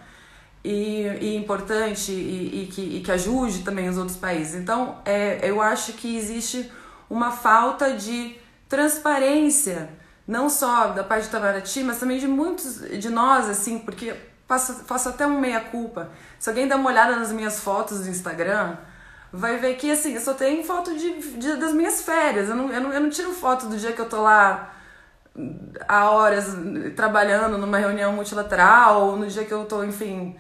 E, 0.64 1.02
e 1.21 1.37
importante 1.37 2.11
e, 2.11 2.62
e, 2.62 2.66
que, 2.66 2.80
e 2.83 3.00
que 3.00 3.12
ajude 3.12 3.62
também 3.62 3.88
os 3.88 3.97
outros 3.97 4.16
países. 4.16 4.56
Então, 4.56 4.99
é, 5.04 5.38
eu 5.49 5.62
acho 5.62 5.92
que 5.92 6.16
existe 6.16 6.71
uma 7.09 7.30
falta 7.30 7.92
de 7.92 8.37
transparência 8.68 9.88
não 10.26 10.50
só 10.50 10.88
da 10.88 11.04
parte 11.04 11.25
do 11.25 11.28
Itamaraty, 11.28 11.83
mas 11.85 11.99
também 11.99 12.18
de 12.18 12.26
muitos 12.26 12.80
de 12.99 13.09
nós, 13.09 13.49
assim, 13.49 13.78
porque 13.78 14.14
faço, 14.49 14.75
faço 14.85 15.09
até 15.09 15.26
um 15.26 15.40
meia-culpa. 15.40 16.11
Se 16.38 16.49
alguém 16.49 16.66
der 16.66 16.75
uma 16.76 16.90
olhada 16.90 17.16
nas 17.16 17.30
minhas 17.30 17.61
fotos 17.61 18.00
do 18.00 18.09
Instagram, 18.09 18.76
vai 19.33 19.59
ver 19.59 19.76
que, 19.76 19.90
assim, 19.90 20.14
eu 20.14 20.21
só 20.21 20.35
tenho 20.35 20.64
foto 20.64 20.97
de, 20.97 21.38
de 21.38 21.56
das 21.56 21.73
minhas 21.73 22.02
férias. 22.02 22.49
Eu 22.49 22.56
não, 22.56 22.73
eu, 22.73 22.80
não, 22.80 22.92
eu 22.92 23.00
não 23.00 23.11
tiro 23.11 23.33
foto 23.33 23.66
do 23.66 23.76
dia 23.76 23.92
que 23.92 24.00
eu 24.00 24.09
tô 24.09 24.21
lá 24.21 24.73
há 25.87 26.11
horas 26.11 26.56
trabalhando 26.97 27.59
numa 27.59 27.78
reunião 27.78 28.12
multilateral, 28.12 29.09
ou 29.09 29.16
no 29.16 29.26
dia 29.26 29.45
que 29.45 29.52
eu 29.52 29.64
tô, 29.66 29.85
enfim, 29.85 30.37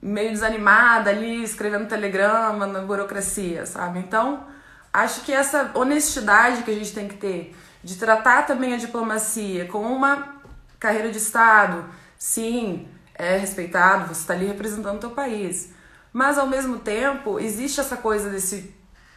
meio 0.00 0.30
desanimada 0.30 1.10
ali, 1.10 1.42
escrevendo 1.42 1.88
telegrama 1.88 2.66
na 2.66 2.80
burocracia, 2.80 3.66
sabe? 3.66 3.98
Então, 3.98 4.46
acho 4.92 5.22
que 5.22 5.32
essa 5.32 5.70
honestidade 5.74 6.62
que 6.62 6.70
a 6.70 6.74
gente 6.74 6.94
tem 6.94 7.08
que 7.08 7.16
ter 7.16 7.54
de 7.82 7.96
tratar 7.96 8.46
também 8.46 8.74
a 8.74 8.76
diplomacia 8.76 9.66
como 9.66 9.92
uma 9.94 10.36
carreira 10.78 11.10
de 11.10 11.18
Estado. 11.18 11.84
Sim, 12.18 12.88
é 13.14 13.36
respeitado, 13.36 14.14
você 14.14 14.20
está 14.20 14.34
ali 14.34 14.46
representando 14.46 14.96
o 14.96 15.00
teu 15.00 15.10
país. 15.10 15.72
Mas 16.12 16.38
ao 16.38 16.46
mesmo 16.46 16.78
tempo, 16.78 17.38
existe 17.38 17.80
essa 17.80 17.96
coisa 17.96 18.30
desse 18.30 18.74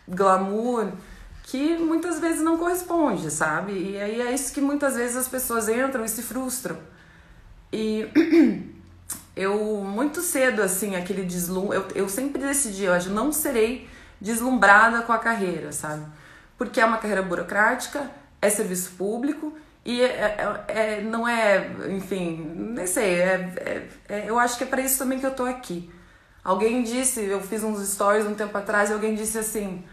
glamour 0.08 0.92
que 1.44 1.78
muitas 1.78 2.20
vezes 2.20 2.42
não 2.42 2.58
corresponde, 2.58 3.30
sabe? 3.32 3.74
E 3.74 3.98
aí 4.00 4.22
é 4.22 4.34
isso 4.34 4.54
que 4.54 4.62
muitas 4.62 4.96
vezes 4.96 5.18
as 5.18 5.28
pessoas 5.28 5.68
entram 5.68 6.06
e 6.06 6.10
se 6.10 6.22
frustram. 6.22 6.78
E 7.72 8.08
eu, 9.36 9.84
muito 9.84 10.22
cedo, 10.22 10.62
assim, 10.62 10.96
aquele 10.96 11.24
deslumbre. 11.24 11.78
Eu, 11.78 11.88
eu 11.96 12.10
sempre 12.10 12.42
decidi, 12.42 12.84
eu 12.84 12.98
não 13.10 13.32
serei 13.32 13.90
deslumbrada 14.20 15.02
com 15.02 15.12
a 15.12 15.18
carreira, 15.18 15.72
sabe? 15.72 16.06
Porque 16.58 16.80
é 16.80 16.86
uma 16.86 16.98
carreira 16.98 17.24
burocrática, 17.24 18.10
é 18.42 18.50
serviço 18.50 18.92
público 18.98 19.54
e 19.84 20.02
é, 20.02 20.06
é, 20.08 20.66
é, 20.68 21.02
não 21.02 21.28
é, 21.28 21.70
enfim, 21.90 22.54
nem 22.56 22.86
sei, 22.86 23.20
é, 23.20 23.54
é, 23.58 23.88
é 24.10 24.30
eu 24.30 24.38
acho 24.38 24.58
que 24.58 24.64
é 24.64 24.68
para 24.68 24.82
isso 24.82 25.00
também 25.00 25.20
que 25.20 25.26
eu 25.26 25.34
tô 25.34 25.46
aqui. 25.46 25.92
Alguém 26.44 26.84
disse, 26.84 27.24
eu 27.24 27.42
fiz 27.42 27.64
uns 27.64 27.88
stories 27.88 28.26
um 28.26 28.36
tempo 28.36 28.56
atrás 28.58 28.90
e 28.90 28.94
alguém 28.94 29.16
disse 29.16 29.38
assim: 29.38 29.84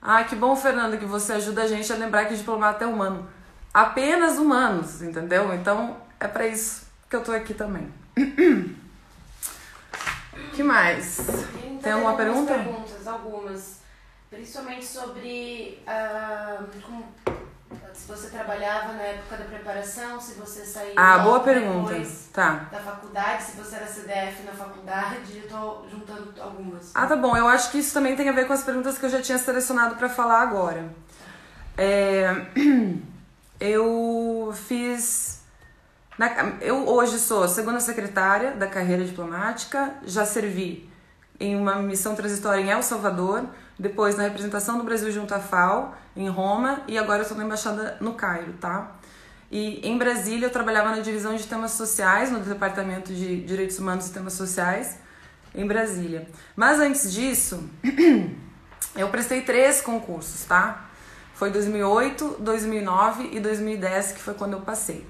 Ah, 0.00 0.24
que 0.24 0.34
bom, 0.34 0.56
Fernanda, 0.56 0.96
que 0.96 1.04
você 1.04 1.34
ajuda 1.34 1.62
a 1.62 1.66
gente 1.66 1.92
a 1.92 1.96
lembrar 1.96 2.24
que 2.26 2.36
diplomata 2.36 2.84
é 2.84 2.86
humano. 2.86 3.28
Apenas 3.72 4.38
humanos, 4.38 5.02
entendeu? 5.02 5.54
Então 5.54 5.98
é 6.18 6.26
para 6.26 6.46
isso 6.46 6.86
que 7.08 7.16
eu 7.16 7.22
tô 7.22 7.32
aqui 7.32 7.52
também. 7.52 7.92
que 10.54 10.62
mais? 10.62 11.20
Tem, 11.60 11.78
Tem 11.78 11.92
alguma 11.92 12.14
pergunta? 12.16 12.54
perguntas, 12.54 13.06
algumas. 13.06 13.78
Principalmente 14.30 14.84
sobre 14.84 15.82
uh, 15.86 16.64
como 16.82 17.06
se 17.92 18.06
você 18.06 18.28
trabalhava 18.30 18.92
na 18.92 19.02
época 19.02 19.36
da 19.36 19.44
preparação, 19.44 20.20
se 20.20 20.34
você 20.34 20.64
saiu 20.64 20.94
ah, 20.96 21.18
boa 21.18 21.40
pergunta. 21.40 21.94
Tá. 22.32 22.68
da 22.70 22.78
faculdade, 22.78 23.42
se 23.42 23.56
você 23.56 23.76
era 23.76 23.86
CDF 23.86 24.42
na 24.44 24.52
faculdade, 24.52 25.16
eu 25.36 25.48
tô 25.48 25.88
juntando 25.88 26.32
algumas. 26.40 26.92
Ah, 26.94 27.06
tá 27.06 27.16
bom. 27.16 27.36
Eu 27.36 27.48
acho 27.48 27.70
que 27.70 27.78
isso 27.78 27.92
também 27.92 28.16
tem 28.16 28.28
a 28.28 28.32
ver 28.32 28.46
com 28.46 28.52
as 28.52 28.62
perguntas 28.62 28.96
que 28.96 29.04
eu 29.04 29.10
já 29.10 29.20
tinha 29.20 29.38
selecionado 29.38 29.96
para 29.96 30.08
falar 30.08 30.40
agora. 30.40 30.88
É, 31.76 32.46
eu 33.60 34.52
fiz. 34.54 35.42
eu 36.60 36.88
hoje 36.88 37.18
sou 37.18 37.48
segunda 37.48 37.80
secretária 37.80 38.52
da 38.52 38.66
carreira 38.66 39.04
diplomática, 39.04 39.94
já 40.04 40.24
servi 40.24 40.88
em 41.40 41.56
uma 41.56 41.76
missão 41.76 42.14
transitória 42.14 42.60
em 42.60 42.70
El 42.70 42.82
Salvador, 42.82 43.44
depois 43.78 44.16
na 44.16 44.24
representação 44.24 44.76
do 44.78 44.84
Brasil 44.84 45.10
junto 45.12 45.34
à 45.34 45.38
FAO, 45.38 45.94
em 46.16 46.28
Roma, 46.28 46.82
e 46.88 46.98
agora 46.98 47.18
eu 47.18 47.22
estou 47.22 47.38
na 47.38 47.44
embaixada 47.44 47.96
no 48.00 48.14
Cairo, 48.14 48.54
tá? 48.54 48.92
E 49.50 49.86
em 49.88 49.96
Brasília 49.96 50.46
eu 50.46 50.50
trabalhava 50.50 50.90
na 50.90 51.00
divisão 51.00 51.34
de 51.36 51.46
temas 51.46 51.72
sociais, 51.72 52.30
no 52.30 52.40
departamento 52.40 53.14
de 53.14 53.40
direitos 53.42 53.78
humanos 53.78 54.08
e 54.08 54.12
temas 54.12 54.34
sociais, 54.34 54.98
em 55.54 55.66
Brasília. 55.66 56.28
Mas 56.56 56.80
antes 56.80 57.12
disso, 57.12 57.68
eu 58.94 59.08
prestei 59.08 59.42
três 59.42 59.80
concursos, 59.80 60.44
tá? 60.44 60.84
Foi 61.34 61.50
2008, 61.50 62.38
2009 62.40 63.30
e 63.32 63.40
2010 63.40 64.12
que 64.12 64.20
foi 64.20 64.34
quando 64.34 64.54
eu 64.54 64.60
passei. 64.60 65.06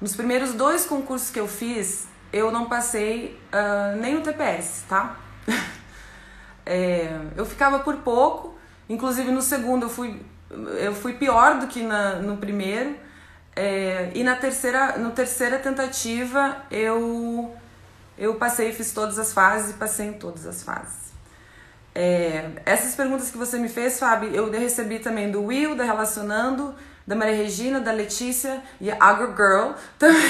Nos 0.00 0.14
primeiros 0.14 0.52
dois 0.52 0.84
concursos 0.84 1.30
que 1.30 1.40
eu 1.40 1.48
fiz, 1.48 2.06
eu 2.32 2.52
não 2.52 2.66
passei 2.66 3.40
uh, 3.52 3.96
nem 3.96 4.14
no 4.14 4.20
TPS, 4.20 4.84
tá? 4.88 5.16
É, 6.72 7.10
eu 7.36 7.44
ficava 7.44 7.80
por 7.80 7.96
pouco, 7.96 8.56
inclusive 8.88 9.32
no 9.32 9.42
segundo 9.42 9.86
eu 9.86 9.90
fui, 9.90 10.22
eu 10.78 10.94
fui 10.94 11.14
pior 11.14 11.58
do 11.58 11.66
que 11.66 11.82
na, 11.82 12.20
no 12.20 12.36
primeiro. 12.36 12.94
É, 13.56 14.12
e 14.14 14.22
na 14.22 14.36
terceira, 14.36 14.96
no 14.96 15.10
terceira 15.10 15.58
tentativa 15.58 16.58
eu, 16.70 17.52
eu 18.16 18.36
passei, 18.36 18.72
fiz 18.72 18.92
todas 18.92 19.18
as 19.18 19.32
fases 19.32 19.72
e 19.72 19.74
passei 19.74 20.06
em 20.06 20.12
todas 20.12 20.46
as 20.46 20.62
fases. 20.62 21.10
É, 21.92 22.48
essas 22.64 22.94
perguntas 22.94 23.32
que 23.32 23.36
você 23.36 23.58
me 23.58 23.68
fez, 23.68 23.98
Fábio, 23.98 24.30
eu 24.32 24.48
recebi 24.48 25.00
também 25.00 25.28
do 25.28 25.42
Will, 25.42 25.74
da 25.74 25.82
Relacionando, 25.82 26.72
da 27.04 27.16
Maria 27.16 27.34
Regina, 27.34 27.80
da 27.80 27.90
Letícia 27.90 28.62
e 28.80 28.92
a 28.92 28.96
Agro 29.00 29.34
Girl. 29.34 29.72
Também, 29.98 30.22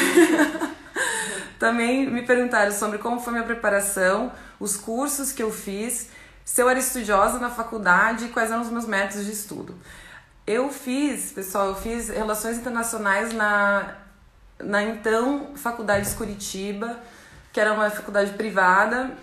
também 1.60 2.10
me 2.10 2.22
perguntaram 2.22 2.72
sobre 2.72 2.96
como 2.96 3.20
foi 3.20 3.34
minha 3.34 3.44
preparação, 3.44 4.32
os 4.58 4.74
cursos 4.74 5.32
que 5.32 5.42
eu 5.42 5.52
fiz 5.52 6.08
se 6.44 6.60
eu 6.62 6.68
era 6.68 6.78
estudiosa 6.78 7.38
na 7.38 7.50
faculdade 7.50 8.26
e 8.26 8.28
quais 8.28 8.50
eram 8.50 8.62
os 8.62 8.70
meus 8.70 8.86
métodos 8.86 9.24
de 9.24 9.32
estudo. 9.32 9.74
Eu 10.46 10.70
fiz, 10.70 11.32
pessoal, 11.32 11.68
eu 11.68 11.74
fiz 11.74 12.08
Relações 12.08 12.58
Internacionais 12.58 13.32
na, 13.32 13.94
na 14.58 14.82
então 14.82 15.54
Faculdade 15.54 16.08
de 16.08 16.16
Curitiba, 16.16 16.98
que 17.52 17.60
era 17.60 17.72
uma 17.72 17.90
faculdade 17.90 18.32
privada, 18.32 19.16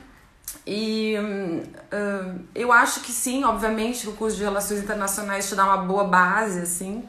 e 0.66 1.16
uh, 1.18 2.40
eu 2.54 2.72
acho 2.72 3.02
que 3.02 3.12
sim, 3.12 3.44
obviamente, 3.44 4.02
que 4.02 4.10
o 4.10 4.14
curso 4.14 4.38
de 4.38 4.44
Relações 4.44 4.82
Internacionais 4.82 5.48
te 5.48 5.56
dá 5.56 5.66
uma 5.66 5.78
boa 5.78 6.06
base, 6.06 6.60
assim, 6.62 7.08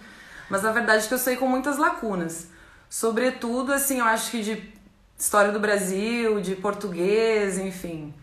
mas 0.49 0.63
na 0.63 0.73
verdade 0.73 1.07
que 1.07 1.15
eu 1.15 1.19
sei 1.19 1.37
com 1.37 1.47
muitas 1.47 1.77
lacunas. 1.77 2.49
Sobretudo, 2.89 3.73
assim, 3.73 3.99
eu 3.99 4.05
acho 4.05 4.31
que 4.31 4.43
de 4.43 4.75
história 5.19 5.53
do 5.53 5.61
Brasil, 5.61 6.41
de 6.41 6.55
português, 6.57 7.59
enfim. 7.59 8.15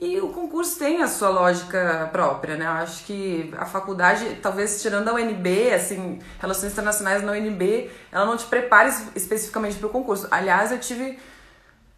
E 0.00 0.18
o 0.18 0.30
concurso 0.30 0.78
tem 0.78 1.02
a 1.02 1.06
sua 1.06 1.28
lógica 1.28 2.08
própria, 2.10 2.56
né? 2.56 2.64
Eu 2.64 2.70
acho 2.70 3.04
que 3.04 3.52
a 3.58 3.66
faculdade, 3.66 4.38
talvez 4.40 4.80
tirando 4.80 5.08
a 5.08 5.12
UNB, 5.12 5.74
assim, 5.74 6.18
Relações 6.40 6.72
Internacionais 6.72 7.22
na 7.22 7.32
UNB, 7.32 7.90
ela 8.10 8.24
não 8.24 8.34
te 8.34 8.46
prepara 8.46 8.88
especificamente 9.14 9.76
para 9.76 9.86
o 9.86 9.90
concurso. 9.90 10.26
Aliás, 10.30 10.72
eu 10.72 10.78
tive 10.78 11.18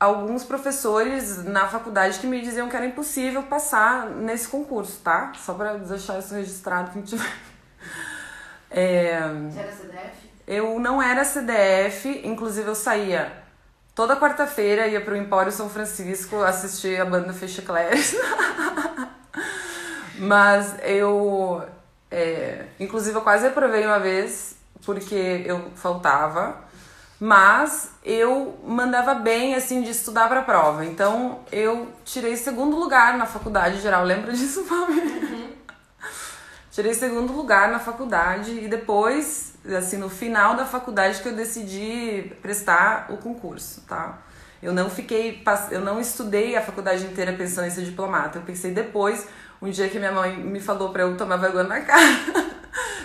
alguns 0.01 0.43
professores 0.43 1.45
na 1.45 1.69
faculdade 1.69 2.19
que 2.19 2.27
me 2.27 2.41
diziam 2.41 2.69
que 2.69 2.75
era 2.75 2.85
impossível 2.85 3.45
passar 3.45 4.07
nesse 4.11 4.49
concurso, 4.49 5.01
tá? 5.01 5.33
Só 5.37 5.55
para 5.55 5.75
deixar 5.75 6.19
isso 6.19 6.35
registrado 6.35 6.91
que 6.91 7.03
tiver. 7.03 7.33
É... 8.75 9.21
Você 9.51 9.59
era 9.61 9.71
CDF? 9.71 10.31
Eu 10.47 10.81
não 10.81 11.03
era 11.03 11.25
CDF, 11.25 12.23
inclusive 12.25 12.67
eu 12.69 12.75
saía 12.75 13.42
toda 13.95 14.17
quarta-feira, 14.17 14.87
ia 14.87 15.01
pro 15.01 15.17
Empório 15.17 15.53
São 15.53 15.69
Francisco 15.69 16.37
assistir 16.43 17.01
a 17.01 17.05
banda 17.05 17.33
Fecha 17.33 17.63
Clares. 17.63 18.15
Mas 20.19 20.77
eu. 20.83 21.63
É... 22.11 22.67
inclusive 22.79 23.17
eu 23.17 23.23
quase 23.23 23.45
reprovei 23.45 23.87
uma 23.87 23.99
vez 23.99 24.57
porque 24.85 25.43
eu 25.47 25.71
faltava 25.75 26.63
mas 27.25 27.93
eu 28.05 28.59
mandava 28.67 29.15
bem 29.15 29.55
assim 29.55 29.81
de 29.81 29.91
estudar 29.93 30.29
para 30.29 30.41
a 30.41 30.43
prova. 30.43 30.85
Então 30.85 31.39
eu 31.53 31.87
tirei 32.05 32.37
segundo 32.37 32.75
lugar 32.75 33.17
na 33.17 33.27
faculdade 33.27 33.81
geral. 33.81 34.03
Lembra 34.03 34.33
disso, 34.33 34.65
Fábio? 34.65 35.01
Uhum. 35.01 35.53
tirei 36.73 36.93
segundo 36.95 37.33
lugar 37.33 37.71
na 37.71 37.79
faculdade 37.79 38.51
e 38.51 38.67
depois, 38.67 39.52
assim, 39.77 39.97
no 39.97 40.09
final 40.09 40.57
da 40.57 40.65
faculdade 40.65 41.21
que 41.21 41.29
eu 41.29 41.35
decidi 41.35 42.33
prestar 42.43 43.07
o 43.11 43.17
concurso, 43.17 43.83
tá? 43.83 44.19
Eu 44.63 44.73
não 44.73 44.89
fiquei, 44.89 45.43
eu 45.71 45.81
não 45.81 46.01
estudei 46.01 46.57
a 46.57 46.63
faculdade 46.63 47.05
inteira 47.05 47.33
pensando 47.33 47.67
em 47.67 47.71
ser 47.71 47.83
diplomata. 47.83 48.39
Eu 48.39 48.43
pensei 48.43 48.73
depois, 48.73 49.27
um 49.61 49.69
dia 49.71 49.89
que 49.89 49.99
minha 49.99 50.13
mãe 50.13 50.37
me 50.37 50.61
falou 50.61 50.91
para 50.91 51.03
eu 51.03 51.17
tomar 51.17 51.37
vergonha 51.37 51.65
na 51.65 51.81
cara. 51.83 52.07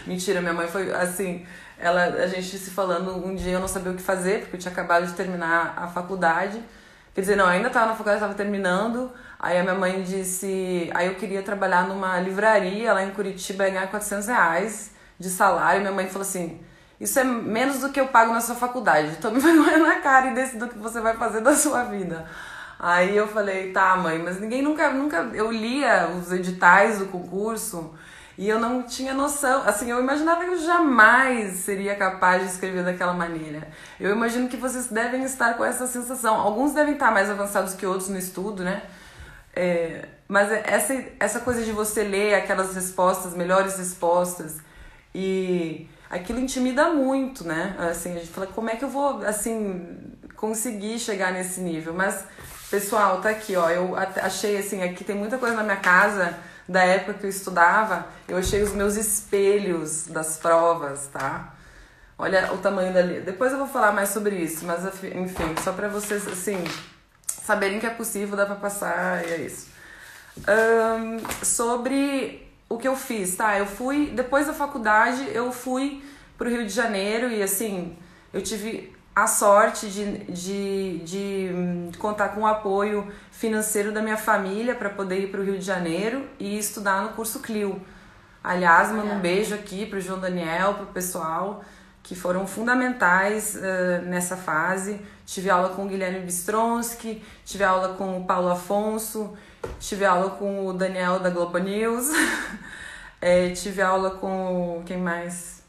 Mentira, 0.05 0.39
minha 0.39 0.53
mãe 0.53 0.67
foi 0.67 0.91
assim, 0.93 1.45
ela, 1.79 2.03
a 2.03 2.27
gente 2.27 2.57
se 2.57 2.69
falando 2.69 3.25
um 3.25 3.35
dia 3.35 3.53
eu 3.53 3.59
não 3.59 3.67
sabia 3.67 3.91
o 3.91 3.95
que 3.95 4.01
fazer, 4.01 4.41
porque 4.41 4.55
eu 4.55 4.59
tinha 4.59 4.71
acabado 4.71 5.07
de 5.07 5.13
terminar 5.13 5.73
a 5.75 5.87
faculdade. 5.87 6.61
Quer 7.13 7.21
dizer, 7.21 7.35
não, 7.35 7.47
ainda 7.47 7.67
estava 7.67 7.87
na 7.87 7.91
faculdade, 7.93 8.17
estava 8.17 8.35
terminando. 8.35 9.11
Aí 9.39 9.57
a 9.57 9.63
minha 9.63 9.75
mãe 9.75 10.03
disse, 10.03 10.91
aí 10.93 11.07
eu 11.07 11.15
queria 11.15 11.41
trabalhar 11.41 11.87
numa 11.87 12.19
livraria 12.19 12.93
lá 12.93 13.03
em 13.03 13.11
Curitiba 13.11 13.67
e 13.67 13.71
ganhar 13.71 13.87
400 13.87 14.27
reais 14.27 14.96
de 15.19 15.29
salário. 15.29 15.81
Minha 15.81 15.93
mãe 15.93 16.07
falou 16.07 16.21
assim, 16.21 16.59
isso 16.99 17.19
é 17.19 17.23
menos 17.23 17.79
do 17.79 17.89
que 17.89 17.99
eu 17.99 18.07
pago 18.07 18.33
na 18.33 18.41
sua 18.41 18.55
faculdade. 18.55 19.17
Tome 19.17 19.39
vergonha 19.41 19.79
na 19.79 19.95
cara 20.01 20.27
e 20.27 20.33
decida 20.33 20.65
o 20.65 20.69
que 20.69 20.77
você 20.77 20.99
vai 20.99 21.15
fazer 21.15 21.41
da 21.41 21.55
sua 21.55 21.83
vida. 21.83 22.25
Aí 22.79 23.17
eu 23.17 23.27
falei, 23.27 23.71
tá, 23.71 23.95
mãe, 23.95 24.19
mas 24.19 24.39
ninguém 24.39 24.61
nunca, 24.61 24.91
nunca. 24.91 25.29
Eu 25.33 25.51
lia 25.51 26.09
os 26.09 26.31
editais 26.31 26.99
do 26.99 27.07
concurso 27.07 27.93
e 28.37 28.47
eu 28.47 28.59
não 28.59 28.83
tinha 28.83 29.15
noção, 29.15 29.63
assim, 29.65 29.89
eu 29.89 29.99
imaginava 29.99 30.43
que 30.43 30.51
eu 30.51 30.59
jamais 30.59 31.53
seria 31.55 31.95
capaz 31.95 32.43
de 32.43 32.49
escrever 32.49 32.83
daquela 32.83 33.11
maneira. 33.11 33.67
Eu 33.99 34.11
imagino 34.11 34.47
que 34.47 34.55
vocês 34.55 34.87
devem 34.87 35.23
estar 35.23 35.55
com 35.55 35.65
essa 35.65 35.87
sensação. 35.87 36.35
Alguns 36.35 36.71
devem 36.71 36.93
estar 36.93 37.09
mais 37.09 37.31
avançados 37.31 37.73
que 37.73 37.83
outros 37.83 38.09
no 38.09 38.17
estudo, 38.17 38.63
né? 38.63 38.83
É, 39.55 40.07
mas 40.27 40.51
essa, 40.51 41.03
essa 41.19 41.39
coisa 41.39 41.63
de 41.63 41.71
você 41.71 42.03
ler 42.03 42.35
aquelas 42.35 42.75
respostas, 42.75 43.33
melhores 43.33 43.75
respostas, 43.75 44.57
e 45.19 45.89
aquilo 46.11 46.39
intimida 46.39 46.91
muito, 46.93 47.43
né? 47.43 47.75
Assim, 47.89 48.11
a 48.11 48.19
gente 48.19 48.29
fala, 48.29 48.45
como 48.45 48.69
é 48.69 48.75
que 48.75 48.85
eu 48.85 48.89
vou, 48.89 49.25
assim, 49.25 49.97
conseguir 50.35 50.99
chegar 50.99 51.33
nesse 51.33 51.59
nível? 51.59 51.91
Mas, 51.91 52.23
pessoal, 52.69 53.19
tá 53.19 53.29
aqui, 53.29 53.55
ó, 53.55 53.67
eu 53.67 53.95
achei, 53.95 54.57
assim, 54.57 54.83
aqui 54.83 55.03
tem 55.03 55.15
muita 55.15 55.39
coisa 55.39 55.55
na 55.55 55.63
minha 55.63 55.77
casa 55.77 56.37
da 56.69 56.83
época 56.83 57.15
que 57.15 57.25
eu 57.25 57.29
estudava, 57.31 58.05
eu 58.27 58.37
achei 58.37 58.61
os 58.61 58.73
meus 58.73 58.95
espelhos 58.95 60.05
das 60.05 60.37
provas, 60.37 61.07
tá? 61.07 61.55
Olha 62.19 62.53
o 62.53 62.59
tamanho 62.59 62.93
dali. 62.93 63.21
Depois 63.21 63.51
eu 63.51 63.57
vou 63.57 63.67
falar 63.67 63.91
mais 63.91 64.09
sobre 64.09 64.35
isso, 64.35 64.65
mas 64.65 64.85
enfim, 65.03 65.55
só 65.63 65.71
para 65.71 65.87
vocês 65.87 66.27
assim 66.27 66.63
saberem 67.25 67.79
que 67.79 67.87
é 67.87 67.89
possível, 67.89 68.35
dá 68.35 68.45
para 68.45 68.55
passar 68.55 69.25
e 69.25 69.31
é 69.31 69.37
isso. 69.37 69.67
Um, 70.47 71.17
sobre 71.43 72.46
o 72.69 72.77
que 72.77 72.87
eu 72.87 72.95
fiz, 72.95 73.35
tá? 73.35 73.57
Eu 73.57 73.65
fui 73.65 74.07
depois 74.07 74.47
da 74.47 74.53
faculdade, 74.53 75.29
eu 75.33 75.51
fui 75.51 76.03
pro 76.37 76.49
Rio 76.49 76.65
de 76.65 76.71
Janeiro 76.71 77.29
e 77.31 77.41
assim, 77.41 77.97
eu 78.33 78.41
tive 78.41 78.95
a 79.15 79.25
sorte 79.25 79.89
de, 79.89 80.17
de, 80.31 80.99
de 80.99 81.51
hum, 81.51 81.91
contar 81.97 82.29
com 82.29 82.41
o 82.41 82.45
apoio 82.45 83.11
financeiro 83.31 83.91
da 83.91 84.01
minha 84.01 84.17
família 84.17 84.75
para 84.75 84.89
poder 84.89 85.19
ir 85.23 85.31
para 85.31 85.39
o 85.39 85.43
Rio 85.43 85.57
de 85.57 85.65
Janeiro 85.65 86.27
e 86.39 86.57
estudar 86.57 87.01
no 87.01 87.09
curso 87.09 87.39
Clio. 87.39 87.81
Aliás, 88.43 88.91
mando 88.91 89.11
um 89.11 89.19
beijo 89.19 89.55
aqui 89.55 89.85
para 89.85 89.97
o 89.97 90.01
João 90.01 90.19
Daniel, 90.19 90.75
para 90.75 90.83
o 90.83 90.87
pessoal 90.87 91.63
que 92.07 92.15
foram 92.15 92.47
fundamentais 92.47 93.55
uh, 93.55 94.05
nessa 94.05 94.37
fase. 94.37 95.01
Tive 95.25 95.49
aula 95.49 95.69
com 95.69 95.85
o 95.85 95.89
Guilherme 95.89 96.21
Bistronski, 96.21 97.21
tive 97.43 97.65
aula 97.65 97.95
com 97.95 98.17
o 98.17 98.23
Paulo 98.23 98.49
Afonso, 98.49 99.35
tive 99.79 100.05
aula 100.05 100.31
com 100.31 100.67
o 100.67 100.73
Daniel 100.73 101.19
da 101.19 101.29
Globo 101.29 101.57
News, 101.57 102.07
é, 103.21 103.49
tive 103.51 103.81
aula 103.81 104.11
com 104.11 104.83
quem 104.85 104.97
mais? 104.97 105.63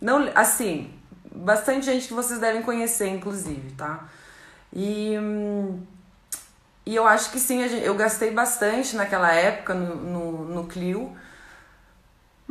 Não, 0.00 0.30
assim, 0.34 0.92
bastante 1.34 1.86
gente 1.86 2.08
que 2.08 2.14
vocês 2.14 2.40
devem 2.40 2.62
conhecer, 2.62 3.08
inclusive, 3.08 3.72
tá? 3.72 4.08
E, 4.72 5.14
e 6.86 6.94
eu 6.94 7.06
acho 7.06 7.30
que 7.30 7.38
sim, 7.38 7.60
eu 7.60 7.94
gastei 7.94 8.30
bastante 8.30 8.96
naquela 8.96 9.32
época 9.32 9.74
no, 9.74 9.94
no, 9.96 10.44
no 10.44 10.66
Clio. 10.66 11.14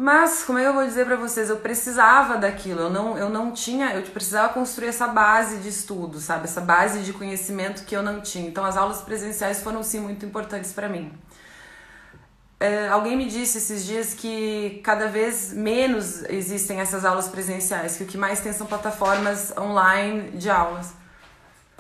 Mas, 0.01 0.43
como 0.45 0.57
é 0.57 0.61
que 0.61 0.69
eu 0.69 0.73
vou 0.73 0.85
dizer 0.85 1.05
para 1.05 1.17
vocês? 1.17 1.49
Eu 1.49 1.57
precisava 1.57 2.37
daquilo, 2.37 2.79
eu 2.79 2.89
não, 2.89 3.17
eu 3.17 3.29
não 3.29 3.51
tinha, 3.51 3.93
eu 3.93 4.01
precisava 4.03 4.53
construir 4.53 4.87
essa 4.87 5.05
base 5.09 5.57
de 5.57 5.67
estudo, 5.67 6.21
sabe? 6.21 6.45
Essa 6.45 6.61
base 6.61 7.01
de 7.01 7.11
conhecimento 7.11 7.83
que 7.83 7.97
eu 7.97 8.01
não 8.01 8.21
tinha. 8.21 8.47
Então, 8.47 8.63
as 8.63 8.77
aulas 8.77 9.01
presenciais 9.01 9.61
foram 9.61 9.83
sim 9.83 9.99
muito 9.99 10.25
importantes 10.25 10.71
para 10.71 10.87
mim. 10.87 11.11
É, 12.61 12.87
alguém 12.87 13.17
me 13.17 13.25
disse 13.25 13.57
esses 13.57 13.83
dias 13.83 14.13
que 14.13 14.79
cada 14.85 15.09
vez 15.09 15.51
menos 15.51 16.23
existem 16.29 16.79
essas 16.79 17.03
aulas 17.03 17.27
presenciais, 17.27 17.97
que 17.97 18.03
o 18.03 18.07
que 18.07 18.17
mais 18.17 18.39
tem 18.39 18.53
são 18.53 18.65
plataformas 18.67 19.53
online 19.57 20.31
de 20.31 20.49
aulas. 20.49 20.93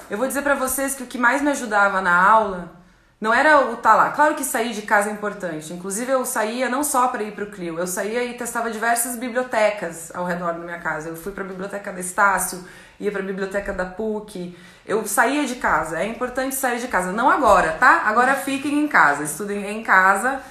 Eu 0.09 0.17
vou 0.17 0.27
dizer 0.27 0.41
para 0.41 0.55
vocês 0.55 0.93
que 0.93 1.03
o 1.03 1.07
que 1.07 1.17
mais 1.17 1.41
me 1.41 1.51
ajudava 1.51 2.01
na 2.01 2.21
aula 2.21 2.78
não 3.19 3.33
era 3.33 3.69
o 3.69 3.75
tá 3.75 3.95
lá. 3.95 4.11
Claro 4.11 4.35
que 4.35 4.45
sair 4.45 4.73
de 4.73 4.83
casa 4.83 5.09
é 5.09 5.13
importante. 5.13 5.73
Inclusive 5.73 6.11
eu 6.11 6.25
saía 6.25 6.69
não 6.69 6.83
só 6.83 7.09
para 7.09 7.21
ir 7.21 7.33
para 7.33 7.43
o 7.43 7.51
Clio, 7.51 7.77
eu 7.77 7.85
saía 7.85 8.23
e 8.23 8.33
testava 8.35 8.71
diversas 8.71 9.17
bibliotecas 9.17 10.09
ao 10.15 10.23
redor 10.23 10.53
da 10.53 10.59
minha 10.59 10.79
casa. 10.79 11.09
Eu 11.09 11.17
fui 11.17 11.33
para 11.33 11.43
a 11.43 11.47
biblioteca 11.47 11.91
da 11.91 11.99
Estácio, 11.99 12.63
ia 12.97 13.11
para 13.11 13.21
a 13.21 13.25
biblioteca 13.25 13.73
da 13.73 13.85
PUC. 13.85 14.57
Eu 14.85 15.05
saía 15.05 15.45
de 15.45 15.55
casa. 15.55 15.99
É 15.99 16.05
importante 16.05 16.55
sair 16.55 16.79
de 16.79 16.87
casa. 16.87 17.11
Não 17.11 17.29
agora, 17.29 17.73
tá? 17.73 18.03
Agora 18.05 18.35
fiquem 18.35 18.79
em 18.79 18.87
casa, 18.87 19.23
estudem 19.23 19.69
em 19.69 19.83
casa 19.83 20.41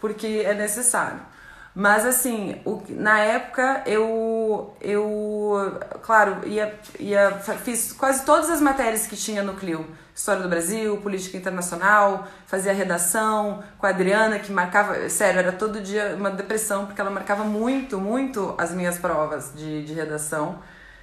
porque 0.00 0.42
é 0.44 0.54
necessário. 0.54 1.31
Mas 1.74 2.04
assim, 2.04 2.60
o, 2.66 2.82
na 2.90 3.18
época 3.20 3.82
eu, 3.86 4.76
eu 4.80 5.78
claro, 6.02 6.46
ia, 6.46 6.78
ia, 7.00 7.30
fiz 7.64 7.92
quase 7.92 8.24
todas 8.26 8.50
as 8.50 8.60
matérias 8.60 9.06
que 9.06 9.16
tinha 9.16 9.42
no 9.42 9.54
Clio. 9.54 9.86
História 10.14 10.42
do 10.42 10.48
Brasil, 10.48 10.98
Política 10.98 11.38
Internacional, 11.38 12.28
fazia 12.46 12.74
redação 12.74 13.64
com 13.78 13.86
a 13.86 13.88
Adriana, 13.88 14.38
que 14.38 14.52
marcava, 14.52 15.08
sério, 15.08 15.38
era 15.38 15.52
todo 15.52 15.80
dia 15.80 16.14
uma 16.14 16.30
depressão, 16.30 16.84
porque 16.84 17.00
ela 17.00 17.10
marcava 17.10 17.44
muito, 17.44 17.98
muito 17.98 18.54
as 18.58 18.72
minhas 18.72 18.98
provas 18.98 19.52
de, 19.54 19.82
de 19.84 19.94
redação. 19.94 20.58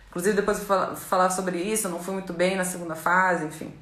Inclusive, 0.09 0.35
depois 0.35 0.59
eu 0.59 0.65
vou 0.65 0.95
falar 0.95 1.31
sobre 1.31 1.57
isso, 1.57 1.87
eu 1.87 1.91
não 1.91 1.99
fui 1.99 2.13
muito 2.13 2.33
bem 2.33 2.55
na 2.55 2.63
segunda 2.63 2.95
fase, 2.95 3.45
enfim. 3.45 3.73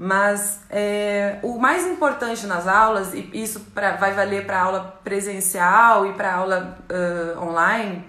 Mas 0.00 0.60
é, 0.70 1.40
o 1.42 1.58
mais 1.58 1.84
importante 1.84 2.46
nas 2.46 2.68
aulas, 2.68 3.12
e 3.12 3.28
isso 3.34 3.58
pra, 3.74 3.96
vai 3.96 4.14
valer 4.14 4.46
para 4.46 4.62
aula 4.62 5.00
presencial 5.02 6.06
e 6.06 6.12
para 6.12 6.34
aula 6.34 6.78
uh, 6.88 7.42
online, 7.42 8.08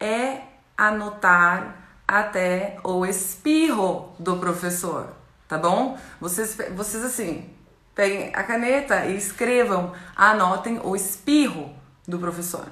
é 0.00 0.40
anotar 0.74 1.76
até 2.08 2.78
o 2.82 3.04
espirro 3.04 4.14
do 4.18 4.38
professor, 4.38 5.08
tá 5.46 5.58
bom? 5.58 5.98
Vocês, 6.18 6.56
vocês 6.74 7.04
assim, 7.04 7.50
peguem 7.94 8.32
a 8.34 8.42
caneta 8.42 9.04
e 9.04 9.14
escrevam, 9.14 9.92
anotem 10.16 10.80
o 10.82 10.96
espirro 10.96 11.70
do 12.08 12.18
professor. 12.18 12.64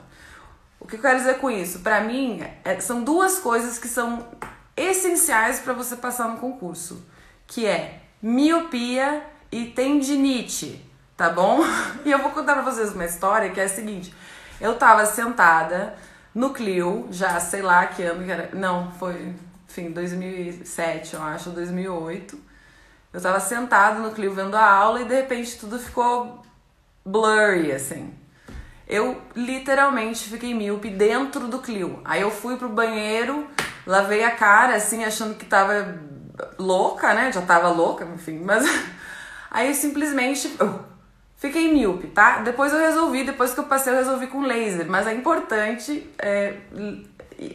O 0.80 0.86
que 0.86 0.96
eu 0.96 1.00
quero 1.02 1.18
dizer 1.18 1.38
com 1.38 1.50
isso? 1.50 1.80
Para 1.80 2.00
mim, 2.00 2.42
é, 2.64 2.80
são 2.80 3.04
duas 3.04 3.38
coisas 3.40 3.78
que 3.78 3.88
são 3.88 4.26
essenciais 4.74 5.60
para 5.60 5.74
você 5.74 5.96
passar 5.96 6.28
no 6.28 6.38
concurso, 6.38 7.04
que 7.46 7.66
é 7.66 8.07
miopia 8.22 9.24
e 9.50 9.66
tendinite, 9.66 10.84
tá 11.16 11.30
bom? 11.30 11.60
E 12.04 12.10
eu 12.10 12.18
vou 12.18 12.30
contar 12.30 12.54
pra 12.54 12.62
vocês 12.62 12.94
uma 12.94 13.04
história 13.04 13.50
que 13.50 13.60
é 13.60 13.64
a 13.64 13.68
seguinte: 13.68 14.14
eu 14.60 14.76
tava 14.76 15.04
sentada 15.06 15.94
no 16.34 16.50
Clio, 16.50 17.08
já 17.10 17.38
sei 17.40 17.62
lá 17.62 17.86
que 17.86 18.02
ano 18.02 18.24
que 18.24 18.30
era. 18.30 18.50
Não, 18.52 18.92
foi, 18.92 19.34
enfim, 19.68 19.90
2007, 19.90 21.14
eu 21.14 21.22
acho, 21.22 21.50
2008. 21.50 22.38
Eu 23.12 23.20
tava 23.20 23.40
sentada 23.40 23.98
no 24.00 24.12
Clio 24.12 24.34
vendo 24.34 24.54
a 24.54 24.70
aula 24.70 25.00
e 25.00 25.04
de 25.04 25.14
repente 25.14 25.58
tudo 25.58 25.78
ficou 25.78 26.42
blurry, 27.04 27.72
assim. 27.72 28.14
Eu 28.86 29.20
literalmente 29.34 30.28
fiquei 30.28 30.54
míope 30.54 30.90
dentro 30.90 31.46
do 31.46 31.58
Clio. 31.58 32.00
Aí 32.04 32.22
eu 32.22 32.30
fui 32.30 32.56
pro 32.56 32.68
banheiro, 32.68 33.46
lavei 33.86 34.24
a 34.24 34.30
cara, 34.30 34.76
assim, 34.76 35.04
achando 35.04 35.34
que 35.34 35.44
tava 35.44 35.98
louca, 36.58 37.14
né? 37.14 37.32
Já 37.32 37.42
tava 37.42 37.68
louca, 37.68 38.04
enfim, 38.04 38.40
mas. 38.44 38.64
Aí 39.50 39.74
simplesmente 39.74 40.46
uh, 40.62 40.80
fiquei 41.36 41.72
míope, 41.72 42.08
tá? 42.08 42.40
Depois 42.40 42.72
eu 42.72 42.78
resolvi, 42.78 43.24
depois 43.24 43.54
que 43.54 43.60
eu 43.60 43.64
passei, 43.64 43.92
eu 43.92 43.96
resolvi 43.96 44.26
com 44.26 44.42
laser. 44.42 44.86
Mas 44.88 45.06
é 45.06 45.14
importante 45.14 46.08
é, 46.18 46.56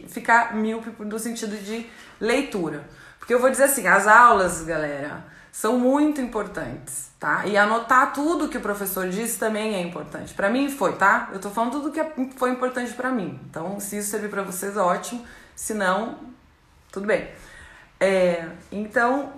ficar 0.08 0.54
míope 0.56 0.90
no 1.04 1.18
sentido 1.18 1.56
de 1.56 1.88
leitura. 2.20 2.84
Porque 3.18 3.32
eu 3.32 3.40
vou 3.40 3.50
dizer 3.50 3.64
assim, 3.64 3.86
as 3.86 4.06
aulas, 4.06 4.62
galera, 4.62 5.24
são 5.50 5.78
muito 5.78 6.20
importantes, 6.20 7.10
tá? 7.18 7.46
E 7.46 7.56
anotar 7.56 8.12
tudo 8.12 8.48
que 8.48 8.58
o 8.58 8.60
professor 8.60 9.08
disse 9.08 9.38
também 9.38 9.74
é 9.74 9.80
importante. 9.80 10.34
Para 10.34 10.50
mim 10.50 10.68
foi, 10.68 10.94
tá? 10.96 11.30
Eu 11.32 11.38
tô 11.38 11.48
falando 11.48 11.72
tudo 11.72 11.92
que 11.92 12.02
foi 12.36 12.50
importante 12.50 12.92
para 12.92 13.10
mim. 13.10 13.38
Então, 13.48 13.78
se 13.78 13.98
isso 13.98 14.10
servir 14.10 14.28
para 14.28 14.42
vocês, 14.42 14.76
ótimo. 14.76 15.24
Se 15.54 15.72
não, 15.72 16.18
tudo 16.90 17.06
bem. 17.06 17.28
É, 18.04 18.46
então, 18.70 19.32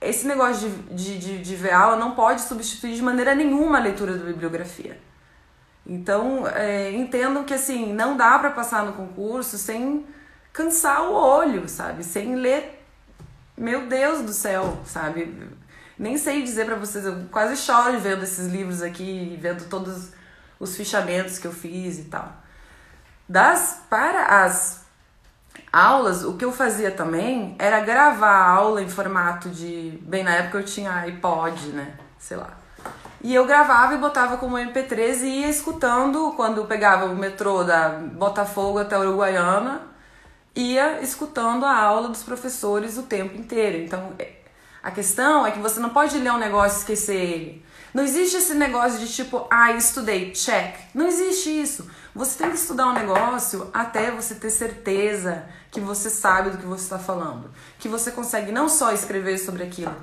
esse 0.00 0.26
negócio 0.26 0.68
de, 0.68 0.94
de, 0.96 1.18
de, 1.18 1.42
de 1.42 1.54
ver 1.56 1.72
aula 1.72 1.96
não 1.96 2.10
pode 2.16 2.40
substituir 2.40 2.96
de 2.96 3.02
maneira 3.02 3.36
nenhuma 3.36 3.78
a 3.78 3.80
leitura 3.80 4.18
da 4.18 4.24
bibliografia. 4.24 5.00
Então, 5.86 6.44
é, 6.48 6.90
entendam 6.90 7.44
que 7.44 7.54
assim, 7.54 7.92
não 7.92 8.16
dá 8.16 8.36
para 8.36 8.50
passar 8.50 8.84
no 8.84 8.94
concurso 8.94 9.56
sem 9.56 10.04
cansar 10.52 11.04
o 11.04 11.12
olho, 11.12 11.68
sabe? 11.68 12.02
Sem 12.02 12.34
ler. 12.34 12.84
Meu 13.56 13.86
Deus 13.86 14.22
do 14.22 14.32
céu, 14.32 14.80
sabe? 14.84 15.32
Nem 15.96 16.18
sei 16.18 16.42
dizer 16.42 16.66
para 16.66 16.74
vocês, 16.74 17.04
eu 17.04 17.26
quase 17.30 17.56
choro 17.56 17.96
vendo 18.00 18.24
esses 18.24 18.48
livros 18.48 18.82
aqui, 18.82 19.38
vendo 19.40 19.68
todos 19.68 20.10
os 20.58 20.76
fichamentos 20.76 21.38
que 21.38 21.46
eu 21.46 21.52
fiz 21.52 22.00
e 22.00 22.04
tal. 22.04 22.42
Das 23.28 23.82
para 23.88 24.44
as 24.44 24.81
aulas, 25.72 26.24
o 26.24 26.34
que 26.34 26.44
eu 26.44 26.52
fazia 26.52 26.90
também 26.90 27.56
era 27.58 27.80
gravar 27.80 28.30
a 28.30 28.50
aula 28.50 28.82
em 28.82 28.88
formato 28.88 29.48
de. 29.48 29.98
Bem, 30.02 30.22
na 30.22 30.34
época 30.34 30.58
eu 30.58 30.64
tinha 30.64 30.92
iPod, 31.00 31.68
né? 31.68 31.94
Sei 32.18 32.36
lá. 32.36 32.50
E 33.22 33.32
eu 33.34 33.46
gravava 33.46 33.94
e 33.94 33.98
botava 33.98 34.36
como 34.36 34.56
MP3 34.56 35.22
e 35.22 35.40
ia 35.42 35.48
escutando 35.48 36.32
quando 36.36 36.64
pegava 36.64 37.06
o 37.06 37.16
metrô 37.16 37.62
da 37.62 37.90
Botafogo 37.90 38.80
até 38.80 38.98
Uruguaiana, 38.98 39.82
ia 40.56 41.00
escutando 41.00 41.64
a 41.64 41.76
aula 41.76 42.08
dos 42.08 42.24
professores 42.24 42.98
o 42.98 43.04
tempo 43.04 43.38
inteiro. 43.38 43.78
Então, 43.78 44.12
é, 44.18 44.32
a 44.82 44.90
questão 44.90 45.46
é 45.46 45.52
que 45.52 45.60
você 45.60 45.78
não 45.78 45.90
pode 45.90 46.18
ler 46.18 46.32
um 46.32 46.38
negócio 46.38 46.78
e 46.78 46.80
esquecer 46.80 47.14
ele. 47.14 47.64
Não 47.94 48.02
existe 48.02 48.38
esse 48.38 48.54
negócio 48.54 48.98
de 48.98 49.06
tipo, 49.12 49.46
ah, 49.50 49.70
estudei, 49.72 50.32
check. 50.32 50.74
Não 50.92 51.06
existe 51.06 51.48
isso. 51.48 51.88
Você 52.14 52.38
tem 52.38 52.50
que 52.50 52.56
estudar 52.56 52.88
um 52.88 52.92
negócio 52.92 53.70
até 53.72 54.10
você 54.10 54.34
ter 54.34 54.50
certeza 54.50 55.44
que 55.70 55.80
você 55.80 56.10
sabe 56.10 56.50
do 56.50 56.58
que 56.58 56.66
você 56.66 56.84
está 56.84 56.98
falando. 56.98 57.50
Que 57.78 57.88
você 57.88 58.10
consegue 58.10 58.52
não 58.52 58.68
só 58.68 58.92
escrever 58.92 59.38
sobre 59.38 59.62
aquilo, 59.62 59.96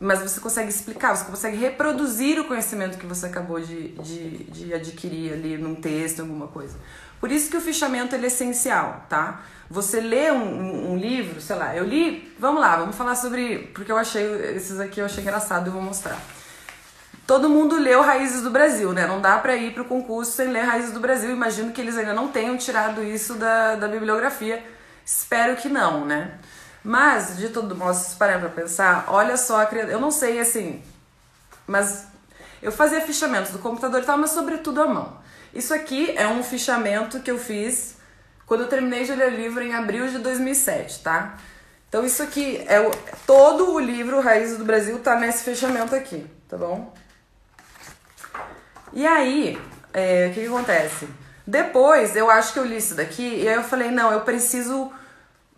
mas 0.00 0.20
você 0.20 0.40
consegue 0.40 0.70
explicar, 0.70 1.14
você 1.14 1.24
consegue 1.26 1.56
reproduzir 1.58 2.40
o 2.40 2.44
conhecimento 2.44 2.96
que 2.96 3.06
você 3.06 3.26
acabou 3.26 3.60
de, 3.60 3.88
de, 3.88 4.44
de 4.44 4.74
adquirir 4.74 5.34
ali 5.34 5.58
num 5.58 5.74
texto, 5.74 6.20
alguma 6.20 6.48
coisa. 6.48 6.76
Por 7.20 7.30
isso 7.30 7.50
que 7.50 7.56
o 7.56 7.60
fichamento 7.60 8.16
é 8.16 8.20
essencial, 8.26 9.06
tá? 9.08 9.42
Você 9.70 10.00
lê 10.00 10.32
um, 10.32 10.42
um, 10.42 10.92
um, 10.92 10.96
livro, 10.96 11.40
sei 11.40 11.54
lá, 11.54 11.76
eu 11.76 11.84
li, 11.84 12.34
vamos 12.38 12.60
lá, 12.60 12.76
vamos 12.78 12.96
falar 12.96 13.14
sobre, 13.14 13.70
porque 13.74 13.92
eu 13.92 13.96
achei, 13.96 14.24
esses 14.56 14.80
aqui 14.80 15.00
eu 15.00 15.04
achei 15.04 15.22
engraçado, 15.22 15.68
eu 15.68 15.72
vou 15.72 15.82
mostrar 15.82 16.20
todo 17.26 17.48
mundo 17.48 17.78
leu 17.78 18.02
Raízes 18.02 18.42
do 18.42 18.50
Brasil, 18.50 18.92
né? 18.92 19.06
Não 19.06 19.20
dá 19.20 19.38
para 19.38 19.56
ir 19.56 19.72
pro 19.74 19.84
concurso 19.84 20.32
sem 20.32 20.48
ler 20.48 20.62
Raízes 20.62 20.92
do 20.92 21.00
Brasil. 21.00 21.30
Imagino 21.30 21.72
que 21.72 21.80
eles 21.80 21.96
ainda 21.96 22.14
não 22.14 22.28
tenham 22.28 22.56
tirado 22.56 23.02
isso 23.02 23.34
da, 23.34 23.76
da 23.76 23.88
bibliografia. 23.88 24.64
Espero 25.04 25.56
que 25.56 25.68
não, 25.68 26.04
né? 26.04 26.38
Mas, 26.84 27.36
de 27.36 27.48
todo 27.48 27.76
modo, 27.76 27.94
se 27.94 28.16
pararem 28.16 28.40
pra 28.40 28.50
pensar, 28.50 29.04
olha 29.08 29.36
só. 29.36 29.62
Eu 29.62 30.00
não 30.00 30.10
sei, 30.10 30.40
assim, 30.40 30.82
mas 31.66 32.06
eu 32.60 32.72
fazia 32.72 33.00
fichamentos 33.00 33.52
do 33.52 33.58
computador 33.58 34.02
e 34.02 34.04
tal, 34.04 34.18
mas 34.18 34.30
sobretudo 34.30 34.82
à 34.82 34.86
mão. 34.86 35.16
Isso 35.54 35.74
aqui 35.74 36.12
é 36.16 36.26
um 36.26 36.42
fichamento 36.42 37.20
que 37.20 37.30
eu 37.30 37.38
fiz 37.38 37.96
quando 38.46 38.62
eu 38.62 38.68
terminei 38.68 39.04
de 39.04 39.14
ler 39.14 39.32
o 39.32 39.36
livro 39.36 39.62
em 39.62 39.74
abril 39.74 40.08
de 40.08 40.18
2007, 40.18 41.02
tá? 41.02 41.38
Então 41.88 42.04
isso 42.04 42.22
aqui 42.22 42.62
é 42.66 42.80
o, 42.80 42.90
todo 43.26 43.72
o 43.72 43.78
livro 43.78 44.20
Raízes 44.20 44.56
do 44.56 44.64
Brasil 44.64 44.98
tá 44.98 45.18
nesse 45.18 45.44
fechamento 45.44 45.94
aqui, 45.94 46.26
tá 46.48 46.56
bom? 46.56 46.92
E 48.92 49.06
aí, 49.06 49.58
é, 49.92 50.28
o 50.28 50.34
que, 50.34 50.40
que 50.40 50.46
acontece? 50.46 51.08
Depois, 51.46 52.14
eu 52.14 52.30
acho 52.30 52.52
que 52.52 52.58
eu 52.58 52.64
li 52.64 52.76
isso 52.76 52.94
daqui 52.94 53.42
e 53.42 53.48
aí 53.48 53.54
eu 53.54 53.64
falei, 53.64 53.90
não, 53.90 54.12
eu 54.12 54.20
preciso 54.20 54.92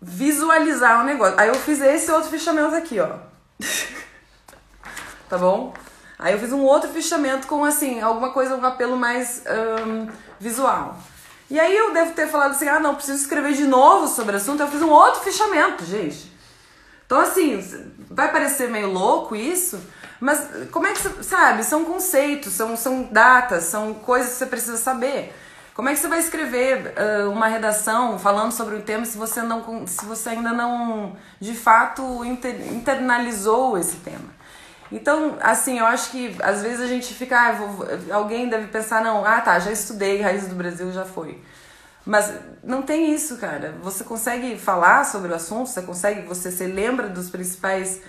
visualizar 0.01 1.01
o 1.01 1.03
negócio. 1.03 1.39
Aí 1.39 1.47
eu 1.47 1.55
fiz 1.55 1.81
esse 1.81 2.11
outro 2.11 2.29
fichamento 2.29 2.75
aqui, 2.75 2.99
ó. 2.99 3.17
tá 5.29 5.37
bom? 5.37 5.73
Aí 6.17 6.33
eu 6.33 6.39
fiz 6.39 6.51
um 6.51 6.61
outro 6.61 6.89
fichamento 6.89 7.45
com, 7.47 7.63
assim, 7.63 8.01
alguma 8.01 8.31
coisa, 8.31 8.55
um 8.55 8.65
apelo 8.65 8.97
mais 8.97 9.43
um, 9.85 10.07
visual. 10.39 10.97
E 11.49 11.59
aí 11.59 11.75
eu 11.75 11.93
devo 11.93 12.13
ter 12.13 12.27
falado 12.27 12.51
assim, 12.51 12.67
ah, 12.67 12.79
não, 12.79 12.95
preciso 12.95 13.21
escrever 13.21 13.53
de 13.53 13.65
novo 13.65 14.07
sobre 14.07 14.33
o 14.33 14.37
assunto. 14.37 14.61
Eu 14.61 14.67
fiz 14.67 14.81
um 14.81 14.89
outro 14.89 15.21
fichamento, 15.21 15.85
gente. 15.85 16.33
Então, 17.05 17.19
assim, 17.19 17.61
vai 18.09 18.31
parecer 18.31 18.69
meio 18.69 18.91
louco 18.91 19.35
isso, 19.35 19.79
mas 20.19 20.47
como 20.71 20.87
é 20.87 20.93
que 20.93 20.99
você 20.99 21.23
sabe? 21.23 21.63
São 21.63 21.85
conceitos, 21.85 22.53
são, 22.53 22.75
são 22.75 23.03
datas, 23.03 23.65
são 23.65 23.93
coisas 23.93 24.33
que 24.33 24.37
você 24.37 24.45
precisa 24.45 24.77
saber. 24.77 25.33
Como 25.73 25.89
é 25.89 25.93
que 25.93 25.99
você 25.99 26.07
vai 26.07 26.19
escrever 26.19 26.93
uh, 26.95 27.29
uma 27.29 27.47
redação 27.47 28.17
falando 28.17 28.53
sobre 28.53 28.75
um 28.75 28.81
tema 28.81 29.05
se 29.05 29.17
você, 29.17 29.41
não, 29.41 29.85
se 29.85 30.05
você 30.05 30.29
ainda 30.29 30.53
não, 30.53 31.17
de 31.37 31.53
fato, 31.53 32.23
inter, 32.23 32.73
internalizou 32.73 33.77
esse 33.77 33.97
tema? 33.97 34.33
Então, 34.89 35.37
assim, 35.41 35.79
eu 35.79 35.85
acho 35.85 36.11
que 36.11 36.33
às 36.41 36.61
vezes 36.61 36.79
a 36.79 36.87
gente 36.87 37.13
fica. 37.13 37.37
Ah, 37.37 37.51
vou, 37.51 37.85
alguém 38.11 38.47
deve 38.47 38.67
pensar, 38.67 39.03
não, 39.03 39.25
ah 39.25 39.41
tá, 39.41 39.59
já 39.59 39.71
estudei 39.71 40.21
Raízes 40.21 40.47
do 40.47 40.55
Brasil, 40.55 40.91
já 40.93 41.03
foi. 41.03 41.41
Mas 42.05 42.31
não 42.63 42.83
tem 42.83 43.13
isso, 43.13 43.37
cara. 43.37 43.75
Você 43.81 44.03
consegue 44.03 44.57
falar 44.57 45.03
sobre 45.05 45.31
o 45.31 45.35
assunto, 45.35 45.67
você 45.67 45.81
consegue, 45.81 46.21
você 46.21 46.51
se 46.51 46.65
lembra 46.67 47.09
dos 47.09 47.29
principais 47.29 47.99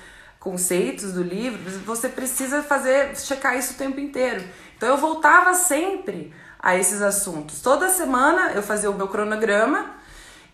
conceitos 0.46 1.12
do 1.12 1.24
livro, 1.24 1.59
você 1.80 2.09
precisa 2.09 2.62
fazer, 2.62 3.18
checar 3.18 3.59
isso 3.59 3.72
o 3.72 3.76
tempo 3.76 3.98
inteiro. 3.98 4.44
Então 4.76 4.88
eu 4.88 4.96
voltava 4.96 5.54
sempre 5.54 6.32
a 6.61 6.76
esses 6.76 7.02
assuntos. 7.02 7.61
Toda 7.61 7.88
semana 7.88 8.52
eu 8.52 8.62
fazia 8.62 8.88
o 8.88 8.94
meu 8.94 9.09
cronograma 9.09 9.90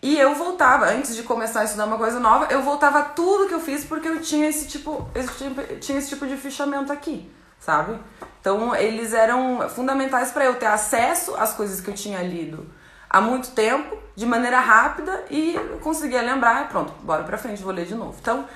e 0.01 0.17
eu 0.17 0.33
voltava, 0.33 0.87
antes 0.87 1.15
de 1.15 1.21
começar 1.21 1.59
a 1.59 1.65
estudar 1.65 1.85
uma 1.85 1.99
coisa 1.99 2.19
nova, 2.19 2.47
eu 2.51 2.63
voltava 2.63 3.03
tudo 3.03 3.47
que 3.47 3.53
eu 3.53 3.59
fiz 3.59 3.85
porque 3.85 4.07
eu 4.07 4.19
tinha 4.19 4.49
esse 4.49 4.67
tipo, 4.67 5.07
esse 5.13 5.31
tipo, 5.35 5.61
tinha 5.79 5.99
esse 5.99 6.09
tipo 6.09 6.25
de 6.25 6.37
fichamento 6.37 6.91
aqui, 6.91 7.31
sabe? 7.59 7.95
Então 8.41 8.75
eles 8.75 9.13
eram 9.13 9.69
fundamentais 9.69 10.31
para 10.31 10.45
eu 10.45 10.55
ter 10.55 10.65
acesso 10.65 11.35
às 11.35 11.53
coisas 11.53 11.79
que 11.79 11.91
eu 11.91 11.93
tinha 11.93 12.19
lido 12.23 12.67
há 13.07 13.21
muito 13.21 13.51
tempo, 13.51 13.95
de 14.15 14.25
maneira 14.25 14.59
rápida 14.59 15.23
e 15.29 15.55
conseguia 15.83 16.23
lembrar, 16.23 16.67
pronto, 16.69 16.91
bora 17.03 17.23
para 17.23 17.37
frente, 17.37 17.61
vou 17.61 17.71
ler 17.71 17.85
de 17.85 17.93
novo. 17.93 18.17
Então, 18.19 18.47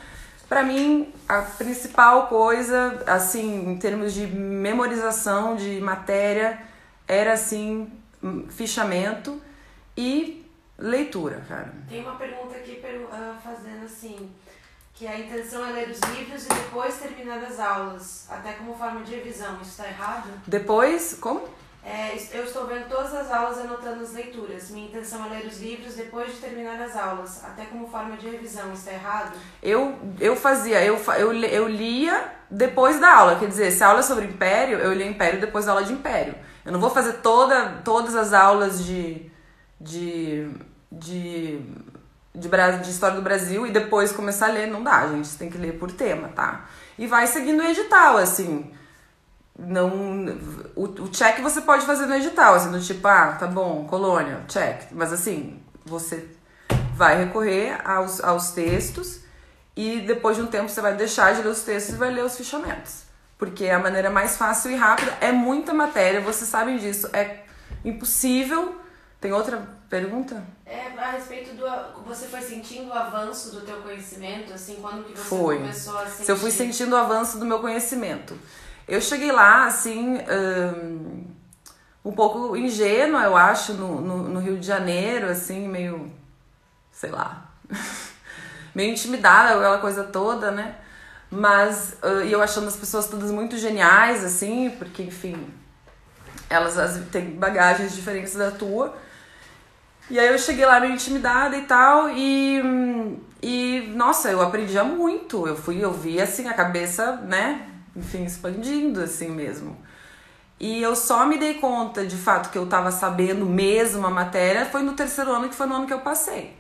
para 0.47 0.63
mim, 0.63 1.13
a 1.27 1.41
principal 1.41 2.27
coisa, 2.27 3.03
assim, 3.05 3.69
em 3.69 3.77
termos 3.77 4.13
de 4.13 4.25
memorização 4.27 5.55
de 5.55 5.79
matéria, 5.81 6.61
era 7.07 7.33
assim, 7.33 7.91
fichamento 8.49 9.41
e 9.95 10.45
leitura, 10.77 11.43
cara. 11.47 11.73
Tem 11.89 12.01
uma 12.01 12.15
pergunta 12.15 12.55
aqui 12.55 12.81
ah, 13.11 13.37
fazendo 13.43 13.85
assim, 13.85 14.31
que 14.93 15.05
a 15.05 15.19
intenção 15.19 15.65
é 15.65 15.71
ler 15.71 15.89
os 15.89 15.99
livros 16.15 16.45
e 16.45 16.49
depois 16.49 16.97
terminar 16.97 17.39
as 17.43 17.59
aulas, 17.59 18.27
até 18.29 18.53
como 18.53 18.75
forma 18.75 19.03
de 19.03 19.15
revisão. 19.15 19.55
Isso 19.61 19.71
está 19.71 19.87
errado? 19.87 20.29
Depois, 20.47 21.17
como? 21.19 21.47
É, 21.83 22.17
eu 22.33 22.43
estou 22.43 22.67
vendo 22.67 22.89
todas 22.89 23.13
as 23.13 23.31
aulas 23.31 23.59
anotando 23.59 24.03
as 24.03 24.11
leituras. 24.11 24.69
Minha 24.71 24.87
intenção 24.87 25.25
é 25.25 25.29
ler 25.29 25.45
os 25.45 25.59
livros 25.61 25.95
depois 25.95 26.33
de 26.33 26.39
terminar 26.39 26.81
as 26.81 26.95
aulas, 26.97 27.43
até 27.45 27.65
como 27.65 27.87
forma 27.87 28.17
de 28.17 28.27
revisão. 28.29 28.73
Está 28.73 28.91
errado? 28.91 29.37
Eu, 29.63 29.97
eu 30.19 30.35
fazia, 30.35 30.83
eu, 30.83 30.97
eu, 31.17 31.33
eu 31.33 31.67
lia 31.67 32.33
depois 32.51 32.99
da 32.99 33.13
aula. 33.13 33.39
Quer 33.39 33.47
dizer, 33.47 33.71
se 33.71 33.83
a 33.83 33.87
aula 33.87 33.99
é 34.01 34.03
sobre 34.03 34.25
Império, 34.25 34.79
eu 34.79 34.93
lia 34.93 35.07
Império 35.07 35.39
depois 35.39 35.65
da 35.65 35.71
aula 35.71 35.83
de 35.83 35.93
Império. 35.93 36.35
Eu 36.65 36.73
não 36.73 36.79
vou 36.79 36.89
fazer 36.89 37.13
toda, 37.21 37.81
todas 37.85 38.13
as 38.15 38.33
aulas 38.33 38.83
de, 38.83 39.31
de, 39.79 40.49
de, 40.91 41.61
de, 42.35 42.49
de 42.49 42.89
história 42.89 43.15
do 43.15 43.21
Brasil 43.21 43.65
e 43.65 43.71
depois 43.71 44.11
começar 44.11 44.47
a 44.47 44.51
ler, 44.51 44.67
não 44.67 44.83
dá, 44.83 45.07
gente. 45.07 45.37
Tem 45.37 45.49
que 45.49 45.57
ler 45.57 45.79
por 45.79 45.89
tema, 45.89 46.27
tá? 46.27 46.65
E 46.99 47.07
vai 47.07 47.25
seguindo 47.27 47.61
o 47.61 47.65
edital, 47.65 48.17
assim. 48.17 48.69
Não. 49.57 50.25
O, 50.75 50.83
o 50.83 51.09
check 51.09 51.39
você 51.41 51.61
pode 51.61 51.85
fazer 51.85 52.05
no 52.05 52.15
edital, 52.15 52.53
assim, 52.55 52.71
do 52.71 52.79
tipo, 52.79 53.07
ah, 53.07 53.35
tá 53.39 53.47
bom, 53.47 53.85
colônia, 53.85 54.43
check. 54.47 54.91
Mas 54.91 55.11
assim, 55.11 55.59
você 55.85 56.27
vai 56.93 57.23
recorrer 57.25 57.79
aos, 57.85 58.23
aos 58.23 58.51
textos 58.51 59.21
e 59.75 60.01
depois 60.01 60.37
de 60.37 60.43
um 60.43 60.47
tempo 60.47 60.69
você 60.69 60.81
vai 60.81 60.95
deixar 60.95 61.33
de 61.33 61.41
ler 61.41 61.49
os 61.49 61.63
textos 61.63 61.95
e 61.95 61.97
vai 61.97 62.11
ler 62.11 62.23
os 62.23 62.35
fichamentos. 62.35 63.03
Porque 63.37 63.65
é 63.65 63.73
a 63.73 63.79
maneira 63.79 64.09
mais 64.09 64.35
fácil 64.37 64.71
e 64.71 64.75
rápida. 64.75 65.15
É 65.21 65.31
muita 65.31 65.73
matéria, 65.73 66.19
vocês 66.21 66.49
sabem 66.49 66.77
disso. 66.77 67.07
É 67.13 67.43
impossível. 67.85 68.75
Tem 69.21 69.31
outra 69.31 69.67
pergunta? 69.89 70.43
É 70.65 70.87
a 70.97 71.11
respeito 71.11 71.55
do. 71.55 71.65
Você 72.05 72.27
foi 72.27 72.41
sentindo 72.41 72.89
o 72.89 72.93
avanço 72.93 73.51
do 73.51 73.61
teu 73.61 73.77
conhecimento, 73.77 74.53
assim, 74.53 74.77
quando 74.81 75.05
que 75.05 75.17
você 75.17 75.23
foi. 75.23 75.57
começou 75.57 75.97
a 75.97 76.05
sentir? 76.05 76.25
Se 76.25 76.31
eu 76.31 76.37
fui 76.37 76.51
sentindo 76.51 76.93
o 76.93 76.97
avanço 76.97 77.37
do 77.39 77.45
meu 77.45 77.59
conhecimento. 77.59 78.37
Eu 78.87 79.01
cheguei 79.01 79.31
lá, 79.31 79.65
assim, 79.65 80.17
um, 82.05 82.11
pouco 82.11 82.55
ingênua, 82.55 83.23
eu 83.23 83.35
acho, 83.35 83.73
no, 83.73 83.99
no, 83.99 84.17
no 84.29 84.39
Rio 84.39 84.57
de 84.57 84.65
Janeiro, 84.65 85.27
assim, 85.27 85.67
meio. 85.67 86.11
sei 86.91 87.11
lá. 87.11 87.51
meio 88.73 88.91
intimidada 88.91 89.57
aquela 89.57 89.79
coisa 89.79 90.03
toda, 90.03 90.51
né? 90.51 90.75
Mas 91.29 91.97
e 92.25 92.31
eu 92.31 92.41
achando 92.41 92.67
as 92.67 92.77
pessoas 92.77 93.07
todas 93.07 93.31
muito 93.31 93.57
geniais, 93.57 94.23
assim, 94.23 94.69
porque, 94.77 95.03
enfim, 95.03 95.35
elas 96.49 96.77
as, 96.77 97.05
têm 97.09 97.31
bagagens 97.31 97.93
diferentes 97.93 98.35
da 98.35 98.51
tua. 98.51 98.95
E 100.09 100.17
aí 100.17 100.27
eu 100.27 100.39
cheguei 100.39 100.65
lá 100.65 100.79
meio 100.79 100.93
intimidada 100.93 101.57
e 101.57 101.63
tal, 101.63 102.09
e, 102.09 102.61
e 103.41 103.91
nossa, 103.93 104.31
eu 104.31 104.41
aprendia 104.41 104.83
muito. 104.83 105.45
Eu 105.45 105.55
fui, 105.57 105.83
eu 105.83 105.91
vi 105.91 106.21
assim 106.21 106.47
a 106.47 106.53
cabeça, 106.53 107.17
né, 107.17 107.67
enfim, 107.97 108.23
expandindo 108.25 109.01
assim 109.01 109.29
mesmo. 109.29 109.77
E 110.59 110.81
eu 110.81 110.95
só 110.95 111.25
me 111.25 111.37
dei 111.37 111.55
conta 111.55 112.05
de 112.05 112.15
fato 112.15 112.49
que 112.49 112.57
eu 112.57 112.65
tava 112.67 112.91
sabendo 112.91 113.45
mesmo 113.45 114.05
a 114.07 114.09
matéria 114.09 114.65
foi 114.65 114.81
no 114.81 114.93
terceiro 114.93 115.31
ano, 115.31 115.49
que 115.49 115.55
foi 115.55 115.67
no 115.67 115.75
ano 115.75 115.87
que 115.87 115.93
eu 115.93 115.99
passei. 115.99 116.55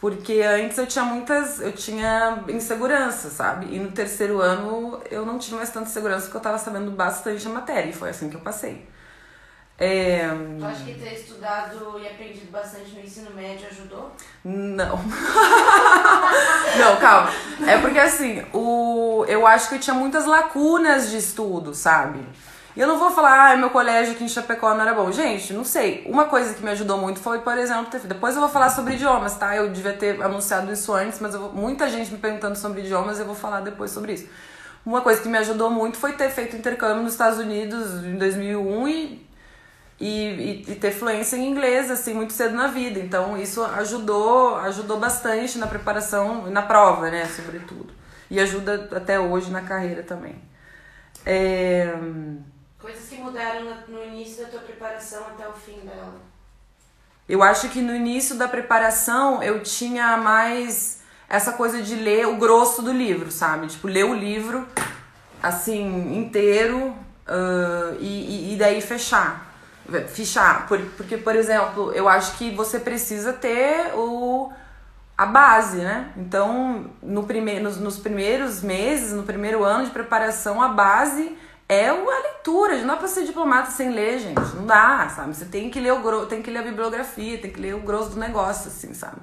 Porque 0.00 0.42
antes 0.42 0.76
eu 0.78 0.86
tinha 0.86 1.04
muitas, 1.04 1.60
eu 1.60 1.72
tinha 1.72 2.42
insegurança, 2.48 3.30
sabe? 3.30 3.74
E 3.74 3.78
no 3.78 3.92
terceiro 3.92 4.40
ano 4.40 5.00
eu 5.10 5.24
não 5.24 5.38
tinha 5.38 5.56
mais 5.56 5.70
tanta 5.70 5.88
segurança 5.88 6.24
porque 6.24 6.36
eu 6.36 6.42
tava 6.42 6.58
sabendo 6.58 6.90
bastante 6.90 7.46
a 7.46 7.50
matéria. 7.50 7.90
E 7.90 7.92
foi 7.92 8.10
assim 8.10 8.28
que 8.28 8.36
eu 8.36 8.40
passei. 8.40 8.86
É... 9.84 10.28
Tu 10.60 10.64
acha 10.64 10.84
que 10.84 10.94
ter 10.94 11.14
estudado 11.14 11.98
e 11.98 12.06
aprendido 12.06 12.52
bastante 12.52 12.94
no 12.94 13.00
ensino 13.00 13.32
médio 13.34 13.66
ajudou? 13.68 14.12
Não. 14.44 14.96
não, 16.78 16.96
calma. 17.00 17.28
É 17.66 17.76
porque 17.78 17.98
assim, 17.98 18.44
o... 18.52 19.24
eu 19.26 19.44
acho 19.44 19.68
que 19.68 19.74
eu 19.74 19.80
tinha 19.80 19.94
muitas 19.94 20.24
lacunas 20.24 21.10
de 21.10 21.16
estudo, 21.16 21.74
sabe? 21.74 22.20
E 22.76 22.80
eu 22.80 22.86
não 22.86 22.96
vou 22.96 23.10
falar, 23.10 23.50
ah, 23.50 23.56
meu 23.56 23.70
colégio 23.70 24.14
aqui 24.14 24.22
em 24.22 24.28
Chapecó 24.28 24.72
não 24.72 24.82
era 24.82 24.94
bom. 24.94 25.10
Gente, 25.10 25.52
não 25.52 25.64
sei. 25.64 26.04
Uma 26.06 26.26
coisa 26.26 26.54
que 26.54 26.62
me 26.62 26.70
ajudou 26.70 26.96
muito 26.96 27.18
foi, 27.18 27.40
por 27.40 27.58
exemplo, 27.58 27.86
ter... 27.86 28.02
depois 28.02 28.36
eu 28.36 28.40
vou 28.40 28.48
falar 28.48 28.70
sobre 28.70 28.94
idiomas, 28.94 29.34
tá? 29.34 29.56
Eu 29.56 29.68
devia 29.68 29.94
ter 29.94 30.22
anunciado 30.22 30.72
isso 30.72 30.92
antes, 30.92 31.18
mas 31.18 31.34
vou... 31.34 31.52
muita 31.52 31.90
gente 31.90 32.12
me 32.12 32.18
perguntando 32.18 32.56
sobre 32.56 32.82
idiomas, 32.82 33.18
eu 33.18 33.26
vou 33.26 33.34
falar 33.34 33.62
depois 33.62 33.90
sobre 33.90 34.12
isso. 34.12 34.28
Uma 34.86 35.00
coisa 35.00 35.20
que 35.20 35.28
me 35.28 35.38
ajudou 35.38 35.70
muito 35.70 35.96
foi 35.96 36.12
ter 36.12 36.30
feito 36.30 36.54
intercâmbio 36.54 37.02
nos 37.02 37.14
Estados 37.14 37.40
Unidos 37.40 38.04
em 38.04 38.16
2001 38.16 38.88
e, 38.88 39.31
e, 40.02 40.64
e, 40.66 40.72
e 40.72 40.74
ter 40.74 40.90
fluência 40.90 41.36
em 41.36 41.48
inglês, 41.48 41.88
assim, 41.88 42.12
muito 42.12 42.32
cedo 42.32 42.56
na 42.56 42.66
vida. 42.66 42.98
Então, 42.98 43.38
isso 43.38 43.62
ajudou, 43.62 44.56
ajudou 44.56 44.98
bastante 44.98 45.58
na 45.58 45.68
preparação, 45.68 46.50
na 46.50 46.60
prova, 46.60 47.08
né, 47.08 47.24
sobretudo. 47.26 47.94
E 48.28 48.40
ajuda 48.40 48.88
até 48.96 49.20
hoje 49.20 49.48
na 49.52 49.60
carreira 49.60 50.02
também. 50.02 50.34
É... 51.24 51.94
Coisas 52.80 53.08
que 53.08 53.16
mudaram 53.18 53.76
no 53.86 54.02
início 54.02 54.42
da 54.42 54.50
tua 54.50 54.60
preparação 54.62 55.22
até 55.28 55.46
o 55.48 55.52
fim 55.52 55.78
dela. 55.86 56.20
Eu 57.28 57.40
acho 57.40 57.68
que 57.68 57.80
no 57.80 57.94
início 57.94 58.34
da 58.34 58.48
preparação 58.48 59.40
eu 59.40 59.62
tinha 59.62 60.16
mais 60.16 61.00
essa 61.28 61.52
coisa 61.52 61.80
de 61.80 61.94
ler 61.94 62.26
o 62.26 62.38
grosso 62.38 62.82
do 62.82 62.92
livro, 62.92 63.30
sabe? 63.30 63.68
Tipo, 63.68 63.86
ler 63.86 64.04
o 64.04 64.14
livro 64.14 64.66
assim, 65.40 66.16
inteiro 66.16 66.88
uh, 66.88 67.96
e, 68.00 68.54
e 68.54 68.56
daí 68.58 68.80
fechar. 68.80 69.51
Fichar. 70.08 70.66
Porque, 70.68 71.16
por 71.16 71.36
exemplo, 71.36 71.92
eu 71.92 72.08
acho 72.08 72.36
que 72.36 72.50
você 72.50 72.78
precisa 72.78 73.32
ter 73.32 73.92
o 73.94 74.52
a 75.16 75.26
base, 75.26 75.76
né? 75.76 76.10
Então, 76.16 76.86
no 77.02 77.24
prime 77.24 77.60
nos, 77.60 77.76
nos 77.76 77.98
primeiros 77.98 78.62
meses, 78.62 79.12
no 79.12 79.22
primeiro 79.22 79.62
ano 79.62 79.84
de 79.84 79.90
preparação, 79.90 80.60
a 80.60 80.68
base 80.68 81.36
é 81.68 81.88
a 81.88 81.94
leitura. 81.94 82.78
Não 82.78 82.88
dá 82.88 82.96
pra 82.96 83.08
ser 83.08 83.24
diplomata 83.24 83.70
sem 83.70 83.90
ler, 83.90 84.18
gente. 84.18 84.56
Não 84.56 84.66
dá, 84.66 85.08
sabe? 85.14 85.34
Você 85.34 85.44
tem 85.44 85.70
que 85.70 85.78
ler 85.78 85.92
o 85.92 86.26
tem 86.26 86.42
que 86.42 86.50
ler 86.50 86.60
a 86.60 86.62
bibliografia, 86.62 87.38
tem 87.38 87.50
que 87.50 87.60
ler 87.60 87.74
o 87.74 87.80
grosso 87.80 88.10
do 88.10 88.20
negócio, 88.20 88.68
assim, 88.68 88.94
sabe? 88.94 89.20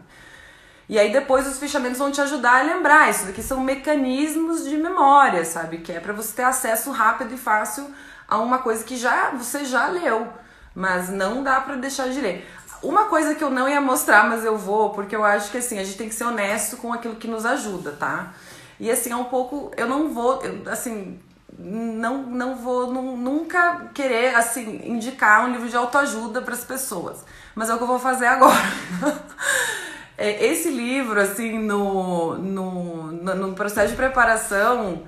E 0.87 0.97
aí 0.97 1.11
depois 1.11 1.45
os 1.47 1.59
fechamentos 1.59 1.99
vão 1.99 2.11
te 2.11 2.19
ajudar 2.21 2.61
a 2.61 2.63
lembrar. 2.63 3.09
Isso 3.09 3.25
daqui 3.25 3.43
são 3.43 3.59
mecanismos 3.61 4.63
de 4.63 4.75
memória, 4.77 5.45
sabe? 5.45 5.79
Que 5.79 5.91
é 5.91 5.99
para 5.99 6.13
você 6.13 6.33
ter 6.35 6.43
acesso 6.43 6.91
rápido 6.91 7.33
e 7.33 7.37
fácil 7.37 7.93
a 8.27 8.37
uma 8.39 8.59
coisa 8.59 8.83
que 8.83 8.97
já 8.97 9.31
você 9.31 9.65
já 9.65 9.87
leu, 9.87 10.27
mas 10.75 11.09
não 11.09 11.43
dá 11.43 11.59
para 11.61 11.75
deixar 11.75 12.09
de 12.09 12.19
ler. 12.19 12.47
Uma 12.81 13.05
coisa 13.05 13.35
que 13.35 13.43
eu 13.43 13.49
não 13.49 13.67
ia 13.67 13.81
mostrar, 13.81 14.29
mas 14.29 14.45
eu 14.45 14.57
vou, 14.57 14.91
porque 14.91 15.15
eu 15.15 15.23
acho 15.23 15.51
que 15.51 15.57
assim, 15.57 15.79
a 15.79 15.83
gente 15.83 15.97
tem 15.97 16.07
que 16.07 16.15
ser 16.15 16.23
honesto 16.23 16.77
com 16.77 16.93
aquilo 16.93 17.15
que 17.15 17.27
nos 17.27 17.45
ajuda, 17.45 17.91
tá? 17.91 18.33
E 18.79 18.89
assim, 18.89 19.11
é 19.11 19.15
um 19.15 19.25
pouco, 19.25 19.71
eu 19.75 19.87
não 19.87 20.13
vou, 20.13 20.41
eu, 20.41 20.71
assim, 20.71 21.19
não, 21.59 22.23
não 22.23 22.55
vou 22.55 22.93
nunca 22.93 23.89
querer 23.93 24.33
assim 24.33 24.81
indicar 24.85 25.45
um 25.45 25.51
livro 25.51 25.67
de 25.67 25.75
autoajuda 25.75 26.41
para 26.41 26.53
as 26.53 26.63
pessoas, 26.63 27.25
mas 27.53 27.69
é 27.69 27.73
o 27.73 27.77
que 27.77 27.83
eu 27.83 27.87
vou 27.87 27.99
fazer 27.99 28.27
agora. 28.27 28.55
é, 30.17 30.45
esse 30.45 30.69
livro, 30.69 31.19
assim, 31.19 31.59
no, 31.59 32.35
no, 32.37 33.11
no, 33.11 33.53
processo 33.53 33.89
de 33.89 33.97
preparação, 33.97 35.03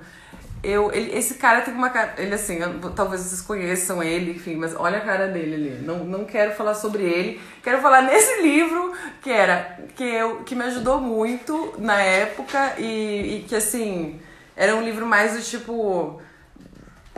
eu, 0.62 0.92
ele, 0.92 1.16
esse 1.16 1.34
cara 1.34 1.62
tem 1.62 1.74
uma 1.74 1.90
cara. 1.90 2.14
Ele, 2.18 2.34
assim, 2.34 2.58
eu, 2.58 2.90
talvez 2.90 3.22
vocês 3.22 3.40
conheçam 3.40 4.02
ele, 4.02 4.32
enfim, 4.32 4.56
mas 4.56 4.74
olha 4.76 4.98
a 4.98 5.00
cara 5.00 5.28
dele 5.28 5.54
ali. 5.54 5.84
Não, 5.84 6.04
não 6.04 6.24
quero 6.24 6.54
falar 6.54 6.74
sobre 6.74 7.02
ele. 7.02 7.40
Quero 7.62 7.80
falar 7.80 8.02
nesse 8.02 8.42
livro 8.42 8.92
que 9.20 9.30
era. 9.30 9.78
que, 9.96 10.04
eu, 10.04 10.36
que 10.44 10.54
me 10.54 10.64
ajudou 10.64 11.00
muito 11.00 11.74
na 11.78 12.00
época 12.00 12.74
e, 12.78 13.38
e 13.38 13.44
que, 13.48 13.56
assim, 13.56 14.20
era 14.56 14.74
um 14.76 14.82
livro 14.82 15.06
mais 15.06 15.34
do 15.34 15.42
tipo 15.42 16.20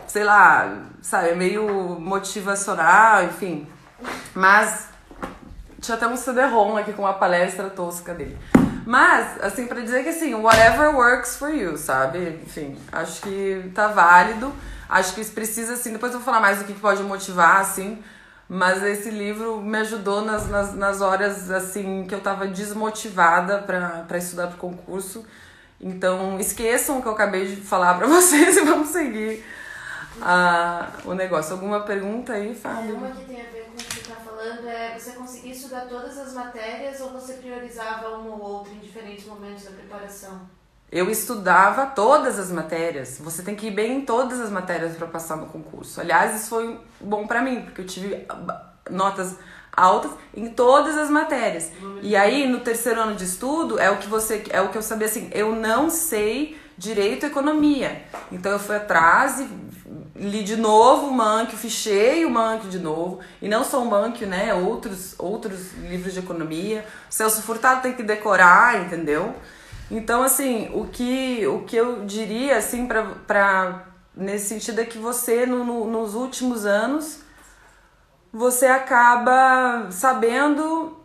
sei 0.06 0.24
lá, 0.24 0.82
sabe, 1.02 1.34
meio 1.34 1.98
motivacional, 1.98 3.24
enfim. 3.24 3.66
Mas 4.34 4.88
tinha 5.80 5.96
até 5.96 6.06
um 6.06 6.16
CD-ROM 6.16 6.76
aqui 6.76 6.92
com 6.92 7.02
uma 7.02 7.14
palestra 7.14 7.70
tosca 7.70 8.14
dele. 8.14 8.38
Mas, 8.86 9.42
assim, 9.42 9.66
para 9.66 9.80
dizer 9.80 10.02
que 10.02 10.10
assim, 10.10 10.34
whatever 10.34 10.94
works 10.94 11.36
for 11.36 11.48
you, 11.48 11.76
sabe? 11.76 12.40
Enfim, 12.44 12.76
acho 12.92 13.22
que 13.22 13.70
tá 13.74 13.88
válido. 13.88 14.52
Acho 14.88 15.14
que 15.14 15.20
isso 15.22 15.32
precisa, 15.32 15.74
assim, 15.74 15.92
depois 15.92 16.12
eu 16.12 16.18
vou 16.18 16.24
falar 16.24 16.40
mais 16.40 16.58
do 16.58 16.64
que 16.64 16.74
pode 16.74 17.02
motivar, 17.02 17.60
assim. 17.60 18.02
Mas 18.48 18.82
esse 18.82 19.10
livro 19.10 19.62
me 19.62 19.78
ajudou 19.78 20.22
nas, 20.22 20.48
nas, 20.48 20.74
nas 20.74 21.00
horas, 21.00 21.50
assim, 21.50 22.04
que 22.06 22.14
eu 22.14 22.20
tava 22.20 22.46
desmotivada 22.46 23.58
para 23.58 24.18
estudar 24.18 24.48
pro 24.48 24.58
concurso. 24.58 25.24
Então, 25.80 26.38
esqueçam 26.38 26.98
o 26.98 27.02
que 27.02 27.08
eu 27.08 27.12
acabei 27.12 27.46
de 27.46 27.56
falar 27.56 27.94
para 27.94 28.06
vocês 28.08 28.56
e 28.56 28.60
vamos 28.60 28.88
seguir 28.88 29.44
a, 30.20 30.90
o 31.04 31.14
negócio. 31.14 31.54
Alguma 31.54 31.80
pergunta 31.80 32.34
aí, 32.34 32.54
Fábio? 32.54 32.96
Uma 32.96 33.10
que 33.10 33.24
tem 33.24 33.40
a 33.40 33.44
ver 33.44 33.64
com 33.64 33.72
o 33.72 33.76
que 33.76 33.94
você 33.94 34.00
está 34.00 34.16
falando 34.16 34.68
é 34.94 34.98
você 34.98 35.12
conseguir 35.12 35.50
estudar 35.50 35.82
todas 35.82 36.16
as 36.18 36.32
matérias 36.32 37.00
ou 37.00 37.10
você 37.10 37.34
priorizava 37.34 38.10
uma 38.10 38.30
ou 38.30 38.40
outra 38.40 38.72
em 38.72 38.78
diferentes 38.78 39.26
momentos 39.26 39.64
da 39.64 39.70
preparação? 39.72 40.42
Eu 40.90 41.10
estudava 41.10 41.86
todas 41.86 42.38
as 42.38 42.50
matérias. 42.50 43.18
Você 43.18 43.42
tem 43.42 43.56
que 43.56 43.66
ir 43.66 43.72
bem 43.72 43.98
em 43.98 44.00
todas 44.04 44.40
as 44.40 44.50
matérias 44.50 44.96
para 44.96 45.08
passar 45.08 45.36
no 45.36 45.46
concurso. 45.46 46.00
Aliás, 46.00 46.40
isso 46.40 46.50
foi 46.50 46.78
bom 47.00 47.26
para 47.26 47.42
mim, 47.42 47.62
porque 47.62 47.80
eu 47.80 47.86
tive 47.86 48.24
notas 48.88 49.36
altas 49.76 50.12
em 50.32 50.48
todas 50.50 50.96
as 50.96 51.10
matérias. 51.10 51.72
E 52.00 52.14
aí, 52.14 52.46
no 52.46 52.60
terceiro 52.60 53.00
ano 53.00 53.16
de 53.16 53.24
estudo, 53.24 53.80
é 53.80 53.90
o 53.90 53.96
que 53.96 54.06
você 54.06 54.44
é 54.50 54.60
o 54.60 54.68
que 54.68 54.78
eu 54.78 54.82
sabia 54.82 55.06
assim, 55.06 55.28
eu 55.32 55.56
não 55.56 55.90
sei 55.90 56.56
direito 56.78 57.26
e 57.26 57.28
economia. 57.28 58.04
Então 58.30 58.52
eu 58.52 58.58
fui 58.60 58.76
atrás 58.76 59.40
e 59.40 59.48
li 60.14 60.42
de 60.44 60.56
novo 60.56 61.08
o 61.08 61.12
Manquio, 61.12 61.58
fichei 61.58 62.24
o 62.24 62.30
Manquio 62.30 62.70
de 62.70 62.78
novo, 62.78 63.20
e 63.42 63.48
não 63.48 63.64
só 63.64 63.82
o 63.82 63.86
Manquio, 63.86 64.26
né, 64.26 64.54
outros, 64.54 65.14
outros 65.18 65.72
livros 65.74 66.12
de 66.12 66.20
economia. 66.20 66.84
O 67.10 67.12
Celso 67.12 67.42
Furtado 67.42 67.82
tem 67.82 67.92
que 67.92 68.02
decorar, 68.02 68.82
entendeu? 68.82 69.34
Então, 69.90 70.22
assim, 70.22 70.70
o 70.74 70.86
que, 70.86 71.46
o 71.46 71.62
que 71.62 71.76
eu 71.76 72.04
diria, 72.04 72.56
assim, 72.56 72.86
pra, 72.86 73.04
pra, 73.26 73.86
nesse 74.16 74.46
sentido 74.48 74.80
é 74.80 74.84
que 74.84 74.98
você, 74.98 75.44
no, 75.44 75.64
no, 75.64 75.84
nos 75.86 76.14
últimos 76.14 76.64
anos, 76.64 77.20
você 78.32 78.66
acaba 78.66 79.88
sabendo 79.90 81.03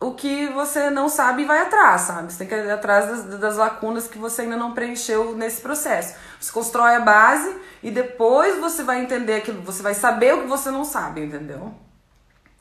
o 0.00 0.12
que 0.12 0.46
você 0.48 0.90
não 0.90 1.08
sabe 1.08 1.42
e 1.42 1.44
vai 1.44 1.60
atrás, 1.60 2.02
sabe? 2.02 2.32
Você 2.32 2.38
tem 2.38 2.46
que 2.46 2.54
ir 2.54 2.70
atrás 2.70 3.06
das, 3.06 3.40
das 3.40 3.56
lacunas 3.56 4.06
que 4.06 4.18
você 4.18 4.42
ainda 4.42 4.56
não 4.56 4.72
preencheu 4.72 5.36
nesse 5.36 5.60
processo. 5.60 6.14
Você 6.40 6.52
constrói 6.52 6.94
a 6.94 7.00
base 7.00 7.56
e 7.82 7.90
depois 7.90 8.58
você 8.60 8.84
vai 8.84 9.02
entender 9.02 9.34
aquilo, 9.34 9.60
você 9.62 9.82
vai 9.82 9.94
saber 9.94 10.34
o 10.34 10.42
que 10.42 10.46
você 10.46 10.70
não 10.70 10.84
sabe, 10.84 11.24
entendeu? 11.24 11.74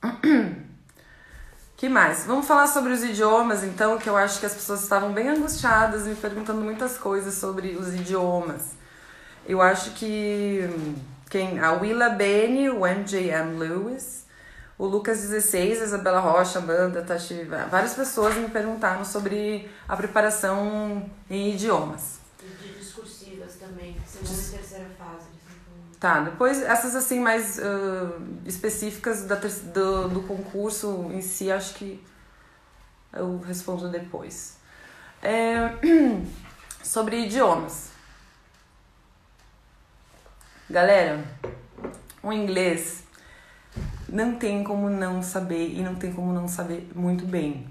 que 1.77 1.87
mais? 1.87 2.25
Vamos 2.25 2.47
falar 2.47 2.65
sobre 2.65 2.91
os 2.91 3.03
idiomas, 3.03 3.63
então, 3.63 3.99
que 3.99 4.09
eu 4.09 4.17
acho 4.17 4.39
que 4.39 4.45
as 4.47 4.53
pessoas 4.55 4.81
estavam 4.81 5.13
bem 5.13 5.29
angustiadas 5.29 6.07
me 6.07 6.15
perguntando 6.15 6.61
muitas 6.61 6.97
coisas 6.97 7.35
sobre 7.35 7.75
os 7.75 7.93
idiomas. 7.93 8.71
Eu 9.45 9.61
acho 9.61 9.91
que 9.91 10.67
quem 11.29 11.59
a 11.59 11.71
Willa 11.73 12.09
Bene, 12.09 12.69
o 12.69 12.79
MJM 12.79 13.57
Lewis, 13.57 14.25
o 14.77 14.85
Lucas 14.85 15.21
16, 15.21 15.81
a 15.81 15.85
Isabela 15.85 16.19
Rocha, 16.19 16.59
Amanda, 16.59 17.01
Tati, 17.01 17.43
várias 17.69 17.95
pessoas 17.95 18.35
me 18.35 18.47
perguntaram 18.47 19.03
sobre 19.03 19.69
a 19.87 19.97
preparação 19.97 21.09
em 21.29 21.53
idiomas. 21.53 22.19
De 22.39 22.73
discursivas 22.73 23.55
também, 23.55 23.97
segunda 24.05 24.39
e 24.39 24.51
terceira 24.51 24.89
fase. 24.97 25.27
Tá, 25.99 26.19
depois 26.19 26.61
essas 26.61 26.95
assim 26.95 27.19
mais 27.19 27.57
uh, 27.57 28.21
específicas 28.45 29.23
da, 29.23 29.35
do, 29.35 30.09
do 30.09 30.21
concurso 30.27 31.09
em 31.11 31.23
si, 31.23 31.51
acho 31.51 31.73
que 31.73 32.03
eu 33.13 33.39
respondo 33.39 33.89
depois. 33.89 34.57
É, 35.23 35.71
sobre 36.83 37.21
idiomas. 37.25 37.89
Galera, 40.69 41.25
o 42.21 42.31
inglês 42.31 43.06
não 44.09 44.35
tem 44.35 44.63
como 44.63 44.89
não 44.89 45.21
saber 45.21 45.69
e 45.69 45.81
não 45.81 45.95
tem 45.95 46.13
como 46.13 46.31
não 46.31 46.47
saber 46.47 46.89
muito 46.95 47.25
bem. 47.25 47.67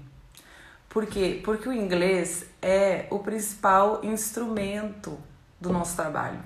Por 0.89 1.05
quê? 1.05 1.41
Porque 1.43 1.67
o 1.67 1.73
inglês 1.73 2.45
é 2.61 3.07
o 3.09 3.19
principal 3.19 4.03
instrumento 4.03 5.17
do 5.59 5.71
nosso 5.71 5.95
trabalho. 5.95 6.39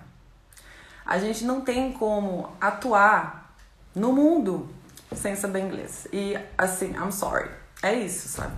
A 1.05 1.17
gente 1.19 1.43
não 1.43 1.61
tem 1.61 1.91
como 1.91 2.49
atuar 2.59 3.55
no 3.93 4.13
mundo 4.13 4.69
sem 5.13 5.35
saber 5.35 5.61
inglês. 5.61 6.07
E 6.11 6.37
assim, 6.57 6.93
I'm 6.95 7.11
sorry. 7.11 7.49
É 7.83 7.93
isso, 7.93 8.29
sabe? 8.29 8.55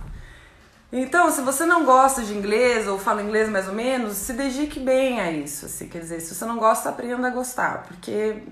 Então, 0.92 1.30
se 1.30 1.40
você 1.40 1.66
não 1.66 1.84
gosta 1.84 2.22
de 2.22 2.32
inglês 2.32 2.86
ou 2.86 2.98
fala 2.98 3.22
inglês 3.22 3.48
mais 3.48 3.66
ou 3.66 3.74
menos, 3.74 4.16
se 4.16 4.32
dedique 4.32 4.78
bem 4.78 5.20
a 5.20 5.32
isso. 5.32 5.66
Assim, 5.66 5.88
quer 5.88 5.98
dizer, 5.98 6.20
se 6.20 6.34
você 6.34 6.44
não 6.44 6.58
gosta, 6.58 6.88
aprenda 6.88 7.26
a 7.26 7.30
gostar, 7.30 7.82
porque 7.88 8.42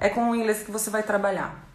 é 0.00 0.08
com 0.08 0.30
o 0.30 0.34
inglês 0.34 0.64
que 0.64 0.70
você 0.72 0.90
vai 0.90 1.04
trabalhar 1.04 1.71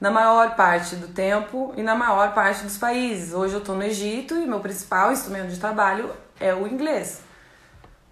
na 0.00 0.10
maior 0.10 0.54
parte 0.54 0.96
do 0.96 1.08
tempo 1.08 1.72
e 1.76 1.82
na 1.82 1.94
maior 1.94 2.34
parte 2.34 2.64
dos 2.64 2.76
países. 2.76 3.32
Hoje 3.32 3.54
eu 3.54 3.60
estou 3.60 3.74
no 3.74 3.82
Egito 3.82 4.34
e 4.34 4.46
meu 4.46 4.60
principal 4.60 5.12
instrumento 5.12 5.48
de 5.48 5.58
trabalho 5.58 6.10
é 6.38 6.54
o 6.54 6.66
inglês. 6.66 7.22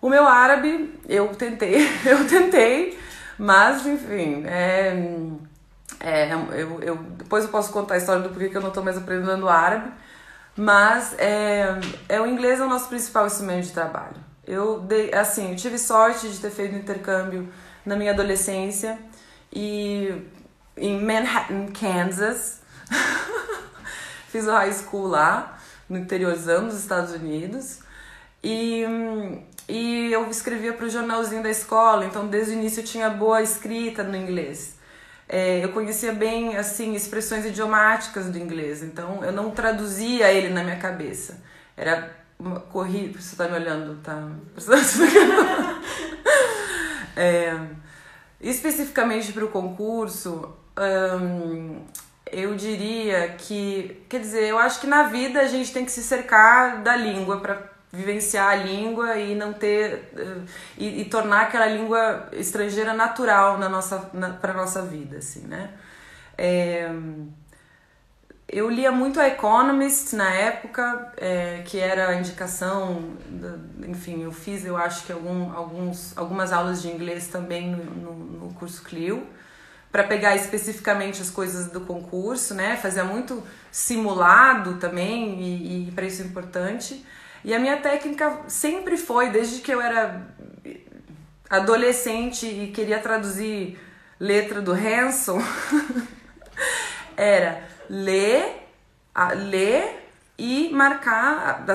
O 0.00 0.08
meu 0.08 0.26
árabe, 0.26 0.98
eu 1.08 1.28
tentei, 1.28 1.76
eu 2.04 2.26
tentei, 2.26 2.98
mas 3.38 3.86
enfim, 3.86 4.44
é, 4.46 4.96
é, 6.00 6.32
eu, 6.32 6.80
eu, 6.80 6.96
depois 6.96 7.44
eu 7.44 7.50
posso 7.50 7.72
contar 7.72 7.94
a 7.94 7.98
história 7.98 8.22
do 8.22 8.30
porquê 8.30 8.48
que 8.48 8.56
eu 8.56 8.60
não 8.60 8.68
estou 8.68 8.82
mais 8.82 8.96
aprendendo 8.96 9.48
árabe, 9.48 9.92
mas 10.56 11.14
é, 11.18 11.78
é, 12.08 12.20
o 12.20 12.26
inglês 12.26 12.60
é 12.60 12.64
o 12.64 12.68
nosso 12.68 12.88
principal 12.88 13.26
instrumento 13.26 13.66
de 13.66 13.72
trabalho. 13.72 14.16
Eu 14.44 14.80
dei, 14.80 15.14
assim, 15.14 15.50
eu 15.50 15.56
tive 15.56 15.78
sorte 15.78 16.28
de 16.28 16.38
ter 16.38 16.50
feito 16.50 16.74
intercâmbio 16.74 17.48
na 17.86 17.94
minha 17.94 18.10
adolescência 18.10 18.98
e 19.52 20.12
em 20.76 21.00
Manhattan, 21.00 21.66
Kansas. 21.72 22.60
Fiz 24.28 24.46
o 24.46 24.50
high 24.50 24.72
school 24.72 25.08
lá, 25.08 25.58
no 25.88 25.98
interiorzão 25.98 26.66
dos 26.66 26.78
Estados 26.78 27.12
Unidos. 27.12 27.80
E, 28.42 28.84
e 29.68 30.12
eu 30.12 30.28
escrevia 30.30 30.72
para 30.72 30.86
o 30.86 30.90
jornalzinho 30.90 31.42
da 31.42 31.50
escola, 31.50 32.04
então 32.04 32.26
desde 32.26 32.52
o 32.52 32.54
início 32.54 32.80
eu 32.80 32.84
tinha 32.84 33.10
boa 33.10 33.42
escrita 33.42 34.02
no 34.02 34.16
inglês. 34.16 34.76
É, 35.28 35.64
eu 35.64 35.70
conhecia 35.70 36.12
bem 36.12 36.56
assim 36.56 36.94
expressões 36.94 37.46
idiomáticas 37.46 38.26
do 38.26 38.38
inglês, 38.38 38.82
então 38.82 39.24
eu 39.24 39.32
não 39.32 39.50
traduzia 39.50 40.32
ele 40.32 40.48
na 40.48 40.64
minha 40.64 40.76
cabeça. 40.76 41.42
Era 41.76 42.10
uma 42.38 42.60
corrida. 42.60 43.20
Você 43.20 43.34
está 43.34 43.48
me 43.48 43.54
olhando, 43.54 44.00
tá? 44.02 44.28
é, 47.16 47.56
especificamente 48.40 49.32
para 49.32 49.44
o 49.44 49.48
concurso, 49.48 50.54
Eu 52.32 52.54
diria 52.54 53.28
que, 53.36 54.04
quer 54.08 54.20
dizer, 54.20 54.44
eu 54.44 54.58
acho 54.58 54.80
que 54.80 54.86
na 54.86 55.04
vida 55.04 55.40
a 55.40 55.46
gente 55.46 55.72
tem 55.72 55.84
que 55.84 55.92
se 55.92 56.02
cercar 56.02 56.82
da 56.82 56.96
língua 56.96 57.40
para 57.40 57.72
vivenciar 57.92 58.48
a 58.48 58.54
língua 58.54 59.18
e 59.18 59.34
não 59.34 59.52
ter 59.52 60.10
uh, 60.14 60.42
e, 60.78 61.02
e, 61.02 61.04
tornar 61.04 61.42
aquela 61.42 61.66
língua 61.66 62.26
estrangeira 62.32 62.94
natural 62.94 63.58
na 63.58 63.68
nossa 63.68 64.10
na, 64.14 64.30
para 64.30 64.54
nossa 64.54 64.80
vida 64.80 65.18
assim 65.18 65.46
né? 65.46 65.70
É, 66.38 66.90
eu 68.48 68.70
lia 68.70 68.90
muito 68.90 69.20
a 69.20 69.28
Economist 69.28 70.16
na 70.16 70.30
época 70.30 71.12
é, 71.18 71.62
que 71.66 71.78
era 71.78 72.08
a 72.08 72.14
indicação 72.14 73.10
enfim 73.86 74.22
eu 74.22 74.32
fiz 74.32 74.64
eu 74.64 74.78
acho 74.78 75.04
que 75.04 75.12
algum, 75.12 75.52
alguns 75.52 76.16
algumas 76.16 76.50
aulas 76.50 76.80
de 76.80 76.88
inglês 76.88 77.28
também 77.28 77.72
no, 77.72 78.14
no 78.14 78.54
curso 78.54 78.82
Clio 78.82 79.26
para 79.92 80.04
pegar 80.04 80.34
especificamente 80.34 81.20
as 81.20 81.28
coisas 81.28 81.66
do 81.66 81.82
concurso, 81.82 82.54
né? 82.54 82.78
Fazia 82.78 83.04
muito 83.04 83.42
simulado 83.70 84.78
também 84.78 85.38
e, 85.38 85.88
e 85.88 85.92
para 85.92 86.06
isso 86.06 86.22
é 86.22 86.24
importante. 86.24 87.04
E 87.44 87.54
a 87.54 87.58
minha 87.58 87.76
técnica 87.76 88.40
sempre 88.48 88.96
foi, 88.96 89.28
desde 89.28 89.60
que 89.60 89.70
eu 89.70 89.82
era 89.82 90.26
adolescente 91.50 92.46
e 92.46 92.72
queria 92.72 92.98
traduzir 92.98 93.78
letra 94.18 94.62
do 94.62 94.72
Hanson, 94.72 95.42
era 97.14 97.62
ler, 97.90 98.66
ler 99.36 100.08
e 100.38 100.70
marcar, 100.72 101.66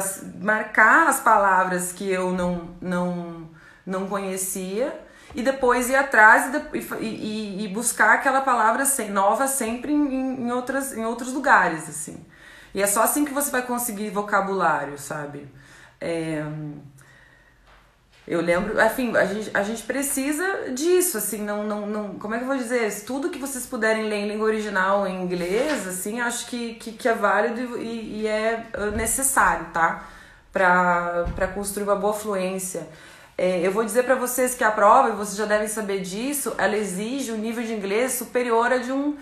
marcar 0.41 1.07
as 1.07 1.19
palavras 1.19 1.91
que 1.91 2.09
eu 2.09 2.31
não, 2.31 2.75
não, 2.81 3.47
não 3.85 4.07
conhecia 4.07 5.06
e 5.35 5.41
depois 5.41 5.89
ir 5.89 5.95
atrás 5.95 6.53
e, 6.73 6.77
e, 6.99 7.65
e 7.65 7.67
buscar 7.67 8.13
aquela 8.13 8.41
palavra 8.41 8.83
nova 9.09 9.47
sempre 9.47 9.91
em, 9.91 10.41
em, 10.41 10.51
outras, 10.51 10.95
em 10.95 11.05
outros 11.05 11.33
lugares, 11.33 11.89
assim. 11.89 12.25
E 12.73 12.81
é 12.81 12.87
só 12.87 13.03
assim 13.03 13.25
que 13.25 13.33
você 13.33 13.49
vai 13.51 13.61
conseguir 13.61 14.09
vocabulário, 14.09 14.97
sabe? 14.97 15.47
É... 15.99 16.43
Eu 18.27 18.41
lembro, 18.41 18.75
enfim, 18.81 19.15
a 19.15 19.25
gente, 19.25 19.49
a 19.53 19.63
gente 19.63 19.83
precisa 19.83 20.71
disso, 20.73 21.17
assim, 21.17 21.41
não, 21.43 21.63
não, 21.63 21.87
não. 21.87 22.15
Como 22.15 22.35
é 22.35 22.37
que 22.37 22.43
eu 22.43 22.47
vou 22.47 22.57
dizer? 22.57 23.05
Tudo 23.05 23.29
que 23.29 23.39
vocês 23.39 23.65
puderem 23.65 24.03
ler 24.03 24.17
em 24.17 24.27
língua 24.27 24.47
original 24.47 25.07
em 25.07 25.23
inglês, 25.23 25.87
assim, 25.87 26.19
acho 26.19 26.45
que, 26.47 26.73
que, 26.75 26.91
que 26.91 27.07
é 27.07 27.13
válido 27.13 27.77
e, 27.77 28.21
e 28.23 28.27
é 28.27 28.67
necessário, 28.93 29.67
tá? 29.71 30.03
Para 30.51 31.47
construir 31.55 31.85
uma 31.85 31.95
boa 31.95 32.13
fluência. 32.13 32.85
É, 33.37 33.65
eu 33.65 33.71
vou 33.71 33.83
dizer 33.83 34.03
para 34.03 34.15
vocês 34.15 34.55
que 34.55 34.63
a 34.63 34.71
prova, 34.71 35.09
e 35.09 35.11
vocês 35.11 35.37
já 35.37 35.45
devem 35.45 35.67
saber 35.67 36.01
disso, 36.01 36.55
ela 36.57 36.75
exige 36.75 37.31
um 37.31 37.37
nível 37.37 37.63
de 37.63 37.71
inglês 37.71 38.13
superior 38.13 38.73
a 38.73 38.77
de 38.77 38.91
um, 38.91 39.15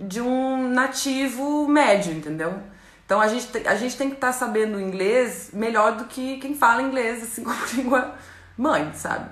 de 0.00 0.20
um 0.20 0.68
nativo 0.68 1.68
médio, 1.68 2.12
entendeu? 2.12 2.60
Então 3.06 3.20
a 3.20 3.28
gente, 3.28 3.68
a 3.68 3.76
gente 3.76 3.96
tem 3.96 4.08
que 4.08 4.16
estar 4.16 4.28
tá 4.28 4.32
sabendo 4.32 4.80
inglês 4.80 5.50
melhor 5.52 5.96
do 5.96 6.06
que 6.06 6.38
quem 6.38 6.54
fala 6.56 6.82
inglês 6.82 7.22
assim 7.22 7.42
como 7.44 7.56
língua 7.74 8.14
mãe, 8.58 8.92
sabe? 8.94 9.30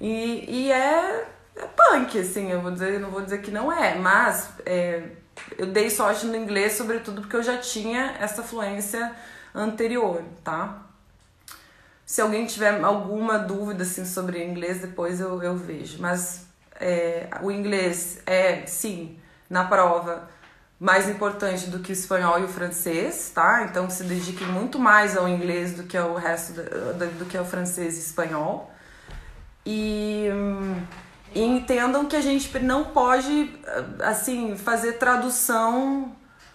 E, 0.00 0.44
e 0.48 0.72
é, 0.72 1.26
é 1.56 1.66
punk, 1.66 2.18
assim, 2.18 2.50
eu 2.50 2.62
vou 2.62 2.70
dizer, 2.70 2.98
não 2.98 3.10
vou 3.10 3.20
dizer 3.20 3.42
que 3.42 3.50
não 3.50 3.70
é, 3.70 3.94
mas 3.94 4.50
é, 4.64 5.02
eu 5.58 5.66
dei 5.66 5.90
sorte 5.90 6.26
no 6.26 6.36
inglês, 6.36 6.72
sobretudo 6.72 7.20
porque 7.20 7.36
eu 7.36 7.42
já 7.42 7.58
tinha 7.58 8.16
essa 8.20 8.42
fluência 8.42 9.14
anterior, 9.54 10.22
tá? 10.42 10.82
Se 12.06 12.20
alguém 12.20 12.46
tiver 12.46 12.82
alguma 12.82 13.38
dúvida 13.38 13.82
assim, 13.82 14.04
sobre 14.04 14.44
inglês, 14.44 14.80
depois 14.80 15.20
eu, 15.20 15.42
eu 15.42 15.56
vejo. 15.56 15.98
Mas 16.00 16.46
é, 16.78 17.28
o 17.42 17.50
inglês 17.50 18.20
é, 18.26 18.66
sim, 18.66 19.18
na 19.48 19.64
prova, 19.64 20.28
mais 20.78 21.08
importante 21.08 21.70
do 21.70 21.78
que 21.78 21.90
o 21.90 21.94
espanhol 21.94 22.40
e 22.40 22.44
o 22.44 22.48
francês, 22.48 23.30
tá? 23.34 23.64
Então 23.64 23.88
se 23.88 24.04
dedique 24.04 24.44
muito 24.44 24.78
mais 24.78 25.16
ao 25.16 25.28
inglês 25.28 25.72
do 25.72 25.84
que 25.84 25.96
ao 25.96 26.14
resto 26.14 26.52
do, 26.52 27.18
do 27.18 27.24
que 27.24 27.38
ao 27.38 27.44
francês 27.44 27.96
e 27.96 28.00
espanhol. 28.00 28.70
E, 29.64 30.28
e 31.34 31.42
entendam 31.42 32.04
que 32.04 32.16
a 32.16 32.20
gente 32.20 32.58
não 32.58 32.84
pode 32.84 33.58
assim 34.00 34.58
fazer 34.58 34.94
tradução 34.94 36.14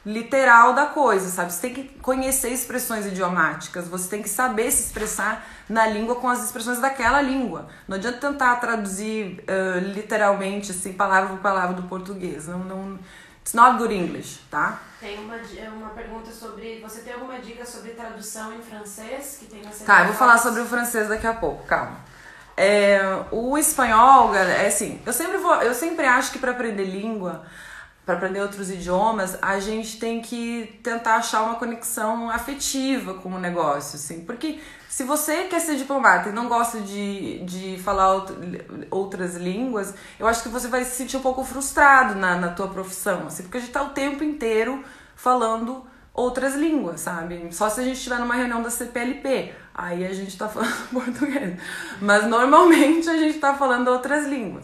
literal 0.10 0.74
da 0.74 0.88
coisa, 0.88 1.30
sabe? 1.30 1.54
Você 1.54 1.62
tem 1.62 1.74
que 1.74 1.84
conhecer 2.00 2.50
expressões 2.50 3.06
idiomáticas, 3.06 3.88
você 3.88 4.10
tem 4.10 4.24
que 4.24 4.30
saber 4.30 4.72
se 4.72 4.88
expressar 4.88 5.46
na 5.70 5.86
língua 5.86 6.16
com 6.16 6.28
as 6.28 6.44
expressões 6.44 6.80
daquela 6.80 7.22
língua. 7.22 7.68
Não 7.88 7.96
adianta 7.98 8.18
tentar 8.18 8.56
traduzir 8.56 9.44
uh, 9.44 9.80
literalmente, 9.94 10.72
assim, 10.72 10.94
palavra 10.94 11.30
por 11.30 11.40
palavra 11.40 11.76
do 11.76 11.84
português. 11.84 12.48
Não, 12.48 12.60
não, 12.60 13.00
It's 13.42 13.54
not 13.54 13.78
good 13.78 13.94
English, 13.94 14.42
tá? 14.50 14.80
Tem 15.00 15.18
uma, 15.20 15.36
uma 15.76 15.90
pergunta 15.90 16.32
sobre. 16.32 16.80
Você 16.82 17.02
tem 17.02 17.14
alguma 17.14 17.40
dica 17.40 17.66
sobre 17.66 17.92
tradução 17.92 18.54
em 18.54 18.62
francês 18.62 19.38
que 19.40 19.46
tem 19.46 19.62
na 19.64 19.70
Tá, 19.72 20.02
eu 20.02 20.08
vou 20.08 20.16
falar 20.16 20.38
sobre 20.38 20.62
o 20.62 20.66
francês 20.66 21.08
daqui 21.08 21.26
a 21.26 21.34
pouco, 21.34 21.66
calma. 21.66 21.98
É, 22.58 23.00
o 23.32 23.58
espanhol, 23.58 24.36
é 24.36 24.68
assim, 24.68 25.02
eu 25.06 25.14
sempre 25.14 25.38
vou, 25.38 25.56
eu 25.62 25.74
sempre 25.74 26.06
acho 26.06 26.32
que 26.32 26.40
para 26.40 26.52
aprender 26.52 26.84
língua, 26.84 27.46
para 28.10 28.18
aprender 28.18 28.42
outros 28.42 28.72
idiomas, 28.72 29.38
a 29.40 29.60
gente 29.60 30.00
tem 30.00 30.20
que 30.20 30.80
tentar 30.82 31.18
achar 31.18 31.44
uma 31.44 31.56
conexão 31.58 32.28
afetiva 32.28 33.14
com 33.14 33.30
o 33.30 33.40
negócio, 33.40 33.98
assim, 33.98 34.22
porque 34.22 34.60
se 34.88 35.04
você 35.04 35.44
quer 35.44 35.60
ser 35.60 35.76
diplomata 35.76 36.30
e 36.30 36.32
não 36.32 36.50
gosta 36.50 36.82
de, 36.82 37.38
de 37.46 37.80
falar 37.84 38.26
outras 38.90 39.36
línguas, 39.36 39.94
eu 40.20 40.26
acho 40.26 40.42
que 40.42 40.50
você 40.50 40.68
vai 40.68 40.84
se 40.86 40.96
sentir 40.96 41.18
um 41.18 41.22
pouco 41.22 41.44
frustrado 41.44 42.16
na, 42.16 42.36
na 42.36 42.48
tua 42.48 42.70
profissão, 42.70 43.28
assim, 43.28 43.44
porque 43.44 43.60
a 43.60 43.62
gente 43.62 43.72
tá 43.72 43.84
o 43.84 43.90
tempo 43.90 44.24
inteiro 44.24 44.84
falando 45.16 45.86
outras 46.12 46.56
línguas, 46.56 47.02
sabe? 47.02 47.50
Só 47.52 47.70
se 47.70 47.80
a 47.80 47.84
gente 47.84 47.98
estiver 47.98 48.18
numa 48.18 48.34
reunião 48.34 48.64
da 48.64 48.72
CPLP, 48.72 49.54
aí 49.76 50.04
a 50.04 50.14
gente 50.14 50.36
tá 50.36 50.48
falando 50.50 50.90
português. 50.92 51.60
Mas 52.02 52.26
normalmente 52.26 53.08
a 53.08 53.18
gente 53.18 53.38
tá 53.38 53.54
falando 53.54 53.90
outras 53.90 54.26
línguas. 54.26 54.64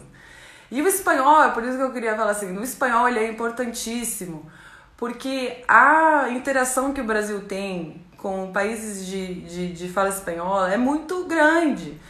E 0.70 0.82
o 0.82 0.88
espanhol, 0.88 1.44
é 1.44 1.50
por 1.50 1.62
isso 1.62 1.76
que 1.76 1.82
eu 1.82 1.92
queria 1.92 2.16
falar 2.16 2.32
assim, 2.32 2.52
no 2.52 2.62
espanhol 2.62 3.08
ele 3.08 3.20
é 3.20 3.28
importantíssimo, 3.28 4.50
porque 4.96 5.62
a 5.68 6.28
interação 6.30 6.92
que 6.92 7.00
o 7.00 7.04
Brasil 7.04 7.42
tem 7.42 8.04
com 8.16 8.50
países 8.52 9.06
de, 9.06 9.42
de, 9.42 9.72
de 9.72 9.88
fala 9.88 10.08
espanhola 10.08 10.72
é 10.72 10.76
muito 10.76 11.24
grande. 11.24 12.00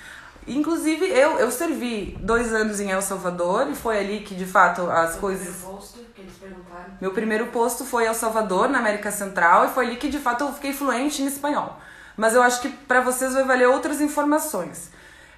Inclusive, 0.47 1.05
eu, 1.07 1.39
eu 1.39 1.51
servi 1.51 2.17
dois 2.21 2.55
anos 2.55 2.79
em 2.79 2.91
El 2.91 3.03
Salvador 3.03 3.69
e 3.69 3.75
foi 3.75 3.99
ali 3.99 4.21
que, 4.21 4.35
de 4.35 4.47
fato, 4.47 4.83
as 4.83 5.13
Meu 5.13 5.21
coisas... 5.21 5.49
Primeiro 5.49 5.77
posto 5.77 5.99
que 6.15 6.21
eles 6.21 6.35
perguntaram. 6.35 6.85
Meu 7.01 7.11
primeiro 7.11 7.47
posto 7.49 7.85
foi 7.85 8.07
El 8.07 8.15
Salvador, 8.15 8.69
na 8.69 8.79
América 8.79 9.11
Central, 9.11 9.65
e 9.65 9.69
foi 9.69 9.87
ali 9.87 9.97
que, 9.97 10.09
de 10.09 10.21
fato, 10.21 10.45
eu 10.45 10.53
fiquei 10.53 10.73
fluente 10.73 11.21
em 11.21 11.27
espanhol. 11.27 11.77
Mas 12.17 12.35
eu 12.35 12.43
acho 12.43 12.61
que 12.61 12.69
para 12.69 13.01
vocês 13.01 13.35
vai 13.35 13.43
valer 13.43 13.67
outras 13.67 14.01
informações. 14.01 14.91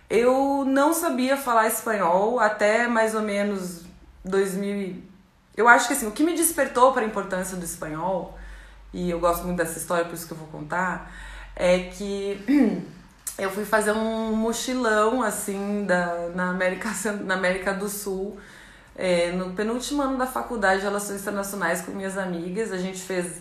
Eu 0.08 0.64
não 0.64 0.92
sabia 0.92 1.36
falar 1.36 1.66
espanhol 1.66 2.40
até 2.40 2.88
mais 2.88 3.14
ou 3.14 3.22
menos 3.22 3.82
2000. 4.24 5.02
Eu 5.56 5.68
acho 5.68 5.88
que 5.88 5.94
assim, 5.94 6.06
o 6.06 6.12
que 6.12 6.24
me 6.24 6.34
despertou 6.34 6.92
para 6.92 7.02
a 7.02 7.06
importância 7.06 7.56
do 7.56 7.64
espanhol 7.64 8.38
e 8.92 9.10
eu 9.10 9.20
gosto 9.20 9.44
muito 9.44 9.58
dessa 9.58 9.78
história, 9.78 10.04
por 10.04 10.14
isso 10.14 10.26
que 10.26 10.32
eu 10.32 10.36
vou 10.36 10.48
contar, 10.48 11.12
é 11.54 11.78
que 11.90 12.40
eu 13.38 13.50
fui 13.50 13.64
fazer 13.64 13.92
um 13.92 14.34
mochilão, 14.34 15.22
assim, 15.22 15.84
da, 15.86 16.30
na, 16.34 16.50
América, 16.50 16.90
na 17.24 17.34
América 17.34 17.74
do 17.74 17.88
Sul, 17.88 18.38
é, 18.96 19.30
no 19.32 19.52
penúltimo 19.52 20.02
ano 20.02 20.16
da 20.16 20.26
faculdade 20.26 20.80
de 20.80 20.86
Relações 20.86 21.20
Internacionais 21.20 21.82
com 21.82 21.92
minhas 21.92 22.16
amigas. 22.16 22.72
A 22.72 22.78
gente 22.78 23.00
fez 23.00 23.40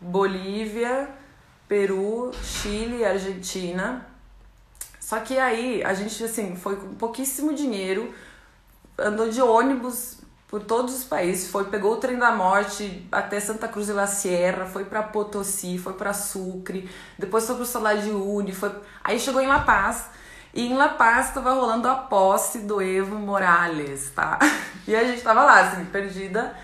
Bolívia, 0.00 1.08
Peru, 1.68 2.30
Chile 2.42 3.04
Argentina. 3.04 4.06
Só 5.04 5.20
que 5.20 5.38
aí 5.38 5.84
a 5.84 5.92
gente, 5.92 6.24
assim, 6.24 6.56
foi 6.56 6.76
com 6.76 6.94
pouquíssimo 6.94 7.52
dinheiro, 7.52 8.14
andou 8.98 9.28
de 9.28 9.42
ônibus 9.42 10.16
por 10.48 10.62
todos 10.62 10.94
os 10.94 11.04
países, 11.04 11.50
foi 11.50 11.66
pegou 11.66 11.92
o 11.92 11.96
trem 11.98 12.16
da 12.16 12.32
morte 12.32 13.06
até 13.12 13.38
Santa 13.38 13.68
Cruz 13.68 13.86
de 13.86 13.92
la 13.92 14.06
Sierra, 14.06 14.64
foi 14.64 14.86
para 14.86 15.02
Potosí, 15.02 15.76
foi 15.76 15.92
para 15.92 16.14
Sucre, 16.14 16.88
depois 17.18 17.46
foi 17.46 17.54
pro 17.54 17.66
Salar 17.66 17.98
de 17.98 18.08
Uyuni, 18.08 18.52
foi 18.52 18.72
aí 19.02 19.20
chegou 19.20 19.42
em 19.42 19.46
La 19.46 19.58
Paz. 19.58 20.06
E 20.54 20.68
em 20.68 20.74
La 20.74 20.88
Paz 20.88 21.28
estava 21.28 21.52
rolando 21.52 21.86
a 21.86 21.96
posse 21.96 22.60
do 22.60 22.80
Evo 22.80 23.16
Morales, 23.16 24.10
tá? 24.14 24.38
E 24.88 24.96
a 24.96 25.04
gente 25.04 25.22
tava 25.22 25.44
lá, 25.44 25.60
assim, 25.60 25.84
perdida. 25.86 26.56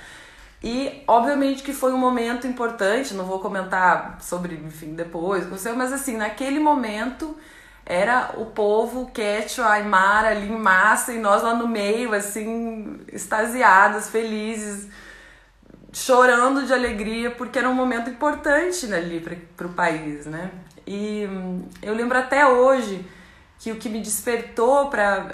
E 0.63 1.03
obviamente 1.07 1.63
que 1.63 1.75
foi 1.75 1.93
um 1.93 1.99
momento 1.99 2.47
importante, 2.47 3.13
não 3.13 3.25
vou 3.27 3.39
comentar 3.39 4.17
sobre, 4.23 4.55
enfim, 4.55 4.95
depois, 4.95 5.47
mas 5.77 5.93
assim, 5.93 6.17
naquele 6.17 6.61
momento 6.61 7.37
era 7.91 8.35
o 8.37 8.47
povo 8.47 9.11
quechua, 9.13 9.69
aymara 9.69 10.29
ali 10.29 10.47
em 10.47 10.57
massa 10.57 11.13
e 11.13 11.19
nós 11.19 11.43
lá 11.43 11.55
no 11.55 11.67
meio, 11.67 12.15
assim, 12.15 13.01
extasiadas, 13.13 14.09
felizes, 14.09 14.87
chorando 15.93 16.65
de 16.65 16.73
alegria, 16.73 17.33
porque 17.33 17.59
era 17.59 17.69
um 17.69 17.75
momento 17.75 18.09
importante 18.09 18.87
né, 18.87 18.99
ali 18.99 19.21
para 19.57 19.67
o 19.67 19.73
país, 19.73 20.25
né? 20.25 20.53
E 20.87 21.27
hum, 21.29 21.69
eu 21.83 21.93
lembro 21.93 22.17
até 22.17 22.47
hoje 22.47 23.05
que 23.59 23.73
o 23.73 23.77
que 23.77 23.89
me 23.89 24.01
despertou 24.01 24.89
para 24.89 25.27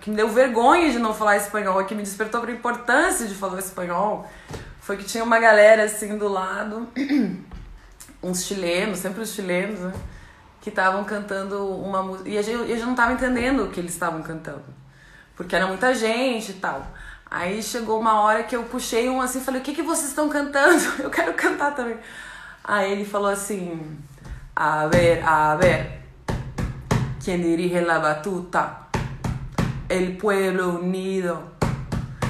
que 0.00 0.08
me 0.08 0.16
deu 0.16 0.28
vergonha 0.30 0.90
de 0.90 0.98
não 0.98 1.12
falar 1.12 1.36
espanhol, 1.36 1.84
que 1.84 1.94
me 1.94 2.02
despertou 2.02 2.40
para 2.40 2.50
a 2.50 2.54
importância 2.54 3.26
de 3.26 3.34
falar 3.34 3.58
espanhol, 3.58 4.26
foi 4.80 4.96
que 4.96 5.04
tinha 5.04 5.22
uma 5.22 5.38
galera 5.38 5.84
assim 5.84 6.16
do 6.16 6.28
lado, 6.28 6.88
uns 8.22 8.46
chilenos, 8.46 9.00
sempre 9.00 9.20
os 9.20 9.34
chilenos, 9.34 9.78
né? 9.80 9.92
Que 10.62 10.70
estavam 10.70 11.02
cantando 11.02 11.66
uma 11.66 12.02
música. 12.02 12.28
E 12.28 12.38
a 12.38 12.42
gente 12.42 12.80
não 12.82 12.92
estava 12.92 13.12
entendendo 13.12 13.64
o 13.64 13.68
que 13.68 13.80
eles 13.80 13.92
estavam 13.92 14.22
cantando. 14.22 14.62
Porque 15.36 15.56
era 15.56 15.66
muita 15.66 15.92
gente 15.92 16.52
e 16.52 16.54
tal. 16.54 16.86
Aí 17.28 17.60
chegou 17.62 17.98
uma 17.98 18.20
hora 18.20 18.44
que 18.44 18.54
eu 18.54 18.62
puxei 18.62 19.10
um 19.10 19.20
assim 19.20 19.40
falei: 19.40 19.60
O 19.60 19.64
que, 19.64 19.74
que 19.74 19.82
vocês 19.82 20.08
estão 20.08 20.28
cantando? 20.28 20.80
Eu 21.02 21.10
quero 21.10 21.34
cantar 21.34 21.74
também. 21.74 21.96
Aí 22.62 22.92
ele 22.92 23.04
falou 23.04 23.30
assim: 23.30 23.98
A 24.54 24.86
ver, 24.86 25.22
a 25.24 25.56
ver. 25.56 26.02
Quem 27.24 27.40
dirige 27.40 27.80
la 27.80 27.98
batuta? 27.98 28.88
El 29.88 30.16
pueblo 30.16 30.78
unido. 30.80 31.52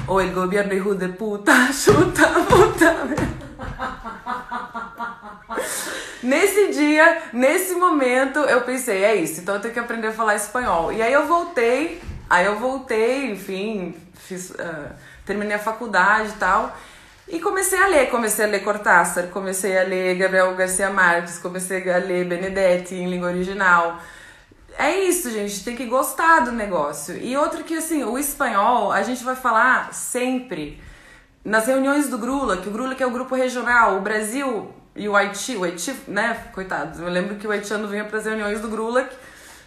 O 0.07 0.21
el 0.21 0.33
gobierno 0.33 0.73
hijo 0.73 0.95
de 0.95 1.09
puta. 1.09 1.53
Chuta, 1.73 2.29
puta. 2.49 3.42
Nesse 6.23 6.69
dia, 6.69 7.23
nesse 7.33 7.75
momento, 7.75 8.39
eu 8.39 8.61
pensei, 8.61 9.03
é 9.03 9.17
isso, 9.17 9.41
então 9.41 9.57
eu 9.57 9.61
tenho 9.61 9.75
que 9.75 9.81
aprender 9.81 10.07
a 10.07 10.13
falar 10.13 10.37
espanhol. 10.37 10.93
E 10.93 11.03
aí 11.03 11.13
eu 11.13 11.27
voltei, 11.27 12.01
aí 12.31 12.47
eu 12.47 12.61
voltei, 12.61 13.33
enfim, 13.33 13.93
fiz, 14.15 14.51
uh, 14.51 14.93
terminei 15.27 15.57
a 15.57 15.59
faculdade 15.59 16.29
e 16.29 16.39
tal. 16.39 16.77
E 17.27 17.41
comecei 17.41 17.79
a 17.79 17.89
ler, 17.89 18.09
comecei 18.09 18.45
a 18.45 18.49
ler 18.49 18.63
Cortázar, 18.63 19.29
comecei 19.29 19.77
a 19.77 19.83
ler 19.83 20.17
Gabriel 20.17 20.55
Garcia 20.55 20.91
Marques, 20.91 21.39
comecei 21.39 21.91
a 21.91 21.99
ler 21.99 22.25
Benedetti 22.25 22.95
em 22.95 23.11
língua 23.11 23.29
original. 23.29 23.99
É 24.79 24.97
isso, 24.97 25.29
gente, 25.31 25.65
tem 25.65 25.75
que 25.75 25.87
gostar 25.87 26.41
do 26.41 26.53
negócio. 26.53 27.17
E 27.17 27.37
outro 27.37 27.65
que, 27.65 27.75
assim, 27.75 28.05
o 28.05 28.17
espanhol, 28.17 28.93
a 28.93 29.03
gente 29.03 29.25
vai 29.25 29.35
falar 29.35 29.93
sempre 29.93 30.81
nas 31.45 31.67
reuniões 31.67 32.09
do 32.09 32.19
Grula, 32.19 32.57
que 32.57 32.69
o 32.69 32.73
Grula 32.73 32.95
que 32.95 33.03
é 33.03 33.07
o 33.07 33.11
grupo 33.11 33.35
regional, 33.35 33.97
o 33.97 34.01
Brasil 34.01 34.73
e 34.95 35.09
o 35.09 35.17
Haiti, 35.17 35.57
o 35.57 35.65
Haiti, 35.65 35.95
né, 36.07 36.49
coitados, 36.53 37.01
eu 37.01 37.09
lembro 37.09 37.37
que 37.37 37.47
o 37.47 37.51
haitiano 37.51 37.89
vinha 37.89 38.05
para 38.05 38.19
as 38.19 38.27
reuniões 38.27 38.61
do 38.61 38.69
Grula, 38.69 39.09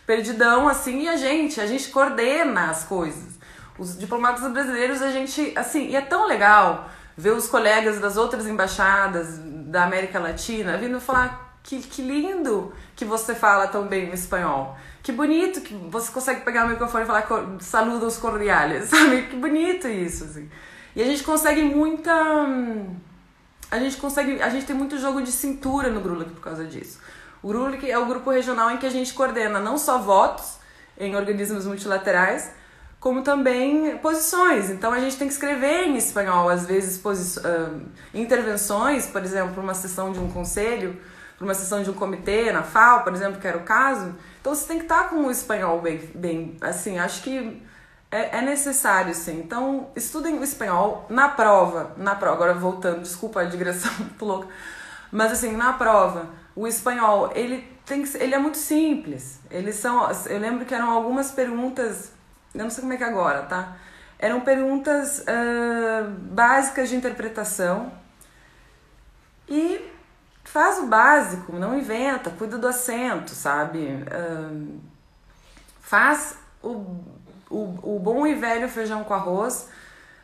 perdidão, 0.05 0.67
assim, 0.67 1.03
e 1.03 1.09
a 1.09 1.17
gente, 1.17 1.59
a 1.59 1.65
gente 1.65 1.89
coordena 1.89 2.69
as 2.69 2.83
coisas. 2.83 3.35
Os 3.77 3.97
diplomatas 3.97 4.49
brasileiros, 4.51 5.01
a 5.01 5.11
gente, 5.11 5.51
assim, 5.55 5.87
e 5.89 5.95
é 5.95 6.01
tão 6.01 6.27
legal 6.27 6.89
ver 7.17 7.31
os 7.31 7.47
colegas 7.47 7.99
das 7.99 8.17
outras 8.17 8.45
embaixadas 8.45 9.39
da 9.39 9.83
América 9.83 10.19
Latina 10.19 10.77
vindo 10.77 10.99
falar 10.99 11.57
que, 11.63 11.79
que 11.79 12.01
lindo 12.01 12.71
que 12.95 13.03
você 13.03 13.33
fala 13.33 13.67
tão 13.67 13.87
bem 13.87 14.11
o 14.11 14.13
espanhol. 14.13 14.77
Que 15.01 15.11
bonito 15.11 15.61
que 15.61 15.73
você 15.89 16.11
consegue 16.11 16.41
pegar 16.41 16.65
o 16.65 16.69
microfone 16.69 17.03
e 17.03 17.07
falar 17.07 17.27
saludos 17.59 18.17
cordiais, 18.17 18.85
sabe? 18.89 19.23
Que 19.23 19.35
bonito 19.35 19.87
isso, 19.87 20.25
assim. 20.25 20.49
E 20.95 21.01
a 21.01 21.05
gente 21.05 21.23
consegue 21.23 21.61
muita 21.61 22.13
a 23.69 23.79
gente 23.79 23.97
consegue, 23.97 24.41
a 24.41 24.49
gente 24.49 24.65
tem 24.65 24.75
muito 24.75 24.97
jogo 24.97 25.21
de 25.21 25.31
cintura 25.31 25.89
no 25.89 25.99
Grulak 25.99 26.31
por 26.31 26.41
causa 26.41 26.65
disso. 26.65 26.99
O 27.41 27.47
Grulak 27.47 27.89
é 27.89 27.97
o 27.97 28.05
grupo 28.05 28.29
regional 28.29 28.71
em 28.71 28.77
que 28.77 28.85
a 28.85 28.89
gente 28.89 29.13
coordena 29.13 29.59
não 29.59 29.77
só 29.77 29.97
votos 29.97 30.57
em 30.97 31.15
organismos 31.15 31.65
multilaterais, 31.65 32.51
como 32.99 33.21
também 33.21 33.97
posições. 33.97 34.69
Então 34.69 34.93
a 34.93 34.99
gente 34.99 35.17
tem 35.17 35.27
que 35.27 35.33
escrever 35.33 35.87
em 35.87 35.97
espanhol, 35.97 36.49
às 36.49 36.65
vezes, 36.65 37.03
uh, 37.03 37.81
intervenções, 38.13 39.07
por 39.07 39.23
exemplo, 39.23 39.61
uma 39.61 39.73
sessão 39.73 40.11
de 40.11 40.19
um 40.19 40.29
conselho, 40.29 40.99
uma 41.39 41.53
sessão 41.53 41.83
de 41.83 41.89
um 41.89 41.93
comitê, 41.93 42.51
na 42.51 42.63
FAO, 42.63 43.03
por 43.03 43.13
exemplo, 43.13 43.39
que 43.39 43.47
era 43.47 43.57
o 43.57 43.63
caso. 43.63 44.15
Então 44.39 44.55
você 44.55 44.67
tem 44.67 44.77
que 44.77 44.85
estar 44.85 45.09
com 45.09 45.25
o 45.25 45.31
espanhol 45.31 45.81
bem, 45.81 46.09
bem 46.15 46.57
assim, 46.61 46.97
acho 46.97 47.21
que 47.21 47.61
é, 48.15 48.37
é 48.37 48.41
necessário, 48.41 49.13
sim. 49.13 49.39
Então, 49.39 49.89
estudem 49.93 50.39
o 50.39 50.43
espanhol 50.43 51.05
na 51.09 51.27
prova. 51.27 51.91
Na 51.97 52.15
prova, 52.15 52.35
agora 52.35 52.53
voltando, 52.53 53.01
desculpa 53.01 53.41
a 53.41 53.43
digressão 53.43 53.91
muito 53.99 54.23
louca. 54.23 54.47
Mas 55.11 55.33
assim, 55.33 55.51
na 55.51 55.73
prova, 55.73 56.29
o 56.55 56.65
espanhol, 56.65 57.31
ele 57.35 57.61
tem 57.85 58.03
que, 58.03 58.17
ele 58.17 58.33
é 58.33 58.39
muito 58.39 58.57
simples. 58.57 59.41
Eles 59.51 59.75
são, 59.75 60.09
eu 60.27 60.39
lembro 60.39 60.65
que 60.65 60.73
eram 60.73 60.89
algumas 60.89 61.31
perguntas, 61.31 62.13
eu 62.53 62.63
não 62.63 62.69
sei 62.69 62.81
como 62.81 62.93
é 62.93 62.97
que 62.97 63.03
é 63.03 63.07
agora, 63.07 63.41
tá? 63.43 63.75
Eram 64.17 64.39
perguntas 64.39 65.19
uh, 65.19 66.09
básicas 66.09 66.87
de 66.87 66.95
interpretação. 66.95 67.91
E 69.49 69.91
faz 70.45 70.79
o 70.79 70.87
básico, 70.87 71.51
não 71.51 71.77
inventa, 71.77 72.29
cuida 72.29 72.57
do 72.57 72.65
acento, 72.65 73.31
sabe? 73.31 73.79
Uh, 73.79 74.79
faz 75.81 76.37
o 76.63 77.14
o, 77.49 77.95
o 77.95 77.99
bom 77.99 78.25
e 78.25 78.33
velho 78.33 78.67
feijão 78.67 79.03
com 79.03 79.13
arroz, 79.13 79.69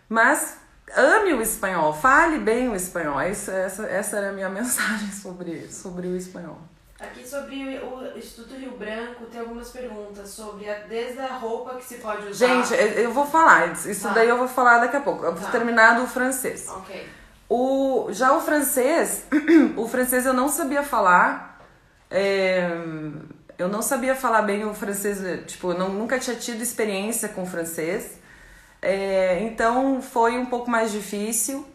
mas 0.10 0.58
ame 0.96 1.34
o 1.34 1.42
espanhol, 1.42 1.94
fale 1.94 2.40
bem 2.40 2.70
o 2.70 2.76
espanhol. 2.76 3.20
Essa, 3.20 3.52
essa, 3.52 3.86
essa 3.88 4.18
era 4.18 4.30
a 4.30 4.34
minha 4.34 4.50
mensagem 4.50 5.12
sobre, 5.12 5.72
sobre 5.72 6.08
o 6.08 6.16
espanhol. 6.16 6.60
Aqui 7.00 7.28
sobre 7.28 7.80
o 7.80 8.16
Instituto 8.16 8.54
Rio 8.54 8.78
Branco 8.78 9.26
tem 9.26 9.42
algumas 9.42 9.70
perguntas 9.70 10.30
sobre 10.30 10.70
a, 10.70 10.82
desde 10.82 11.20
a 11.20 11.36
roupa 11.36 11.76
que 11.76 11.84
se 11.84 11.96
pode 11.96 12.28
usar. 12.28 12.46
Gente, 12.48 12.76
eu 12.76 13.12
vou 13.12 13.26
falar, 13.26 13.72
isso 13.72 14.04
tá. 14.04 14.14
daí 14.14 14.30
eu 14.30 14.38
vou 14.38 14.48
falar 14.48 14.78
daqui 14.78 14.98
a 14.98 15.02
pouco. 15.02 15.26
Eu 15.26 15.34
vou 15.34 15.44
tá. 15.44 15.50
terminar 15.50 16.00
do 16.00 16.06
francês. 16.06 16.70
Ok. 16.70 17.10
O, 17.50 18.08
já 18.12 18.38
o 18.38 18.40
francês, 18.40 19.26
o 19.76 19.88
francês 19.88 20.28
eu 20.28 20.34
não 20.34 20.48
sabia 20.48 20.84
falar. 20.84 21.60
É, 22.10 22.70
eu 23.62 23.70
não 23.70 23.82
sabia 23.82 24.16
falar 24.16 24.42
bem 24.42 24.66
o 24.66 24.74
francês, 24.74 25.20
tipo, 25.46 25.72
eu 25.72 25.78
não, 25.78 25.90
nunca 25.90 26.20
tinha 26.20 26.36
tido 26.36 26.62
experiência 26.62 27.30
com 27.30 27.46
francês. 27.46 28.20
É, 28.82 29.40
então 29.44 30.02
foi 30.02 30.38
um 30.38 30.46
pouco 30.46 30.70
mais 30.70 30.92
difícil. 30.92 31.66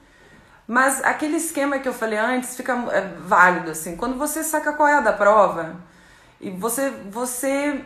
Mas 0.67 1.03
aquele 1.05 1.37
esquema 1.37 1.79
que 1.79 1.89
eu 1.89 1.95
falei 1.95 2.19
antes 2.19 2.57
fica 2.57 2.73
é, 2.93 3.01
válido, 3.21 3.71
assim. 3.71 3.97
Quando 3.97 4.19
você 4.19 4.43
saca 4.43 4.73
qual 4.73 4.89
é 4.89 4.95
a 4.95 5.01
da 5.01 5.13
prova, 5.13 5.77
e 6.41 6.51
você, 6.51 6.91
você, 7.09 7.85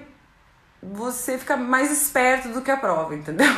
você 0.82 1.36
fica 1.36 1.56
mais 1.56 1.90
esperto 1.90 2.48
do 2.48 2.62
que 2.62 2.70
a 2.70 2.76
prova, 2.76 3.14
entendeu? 3.14 3.46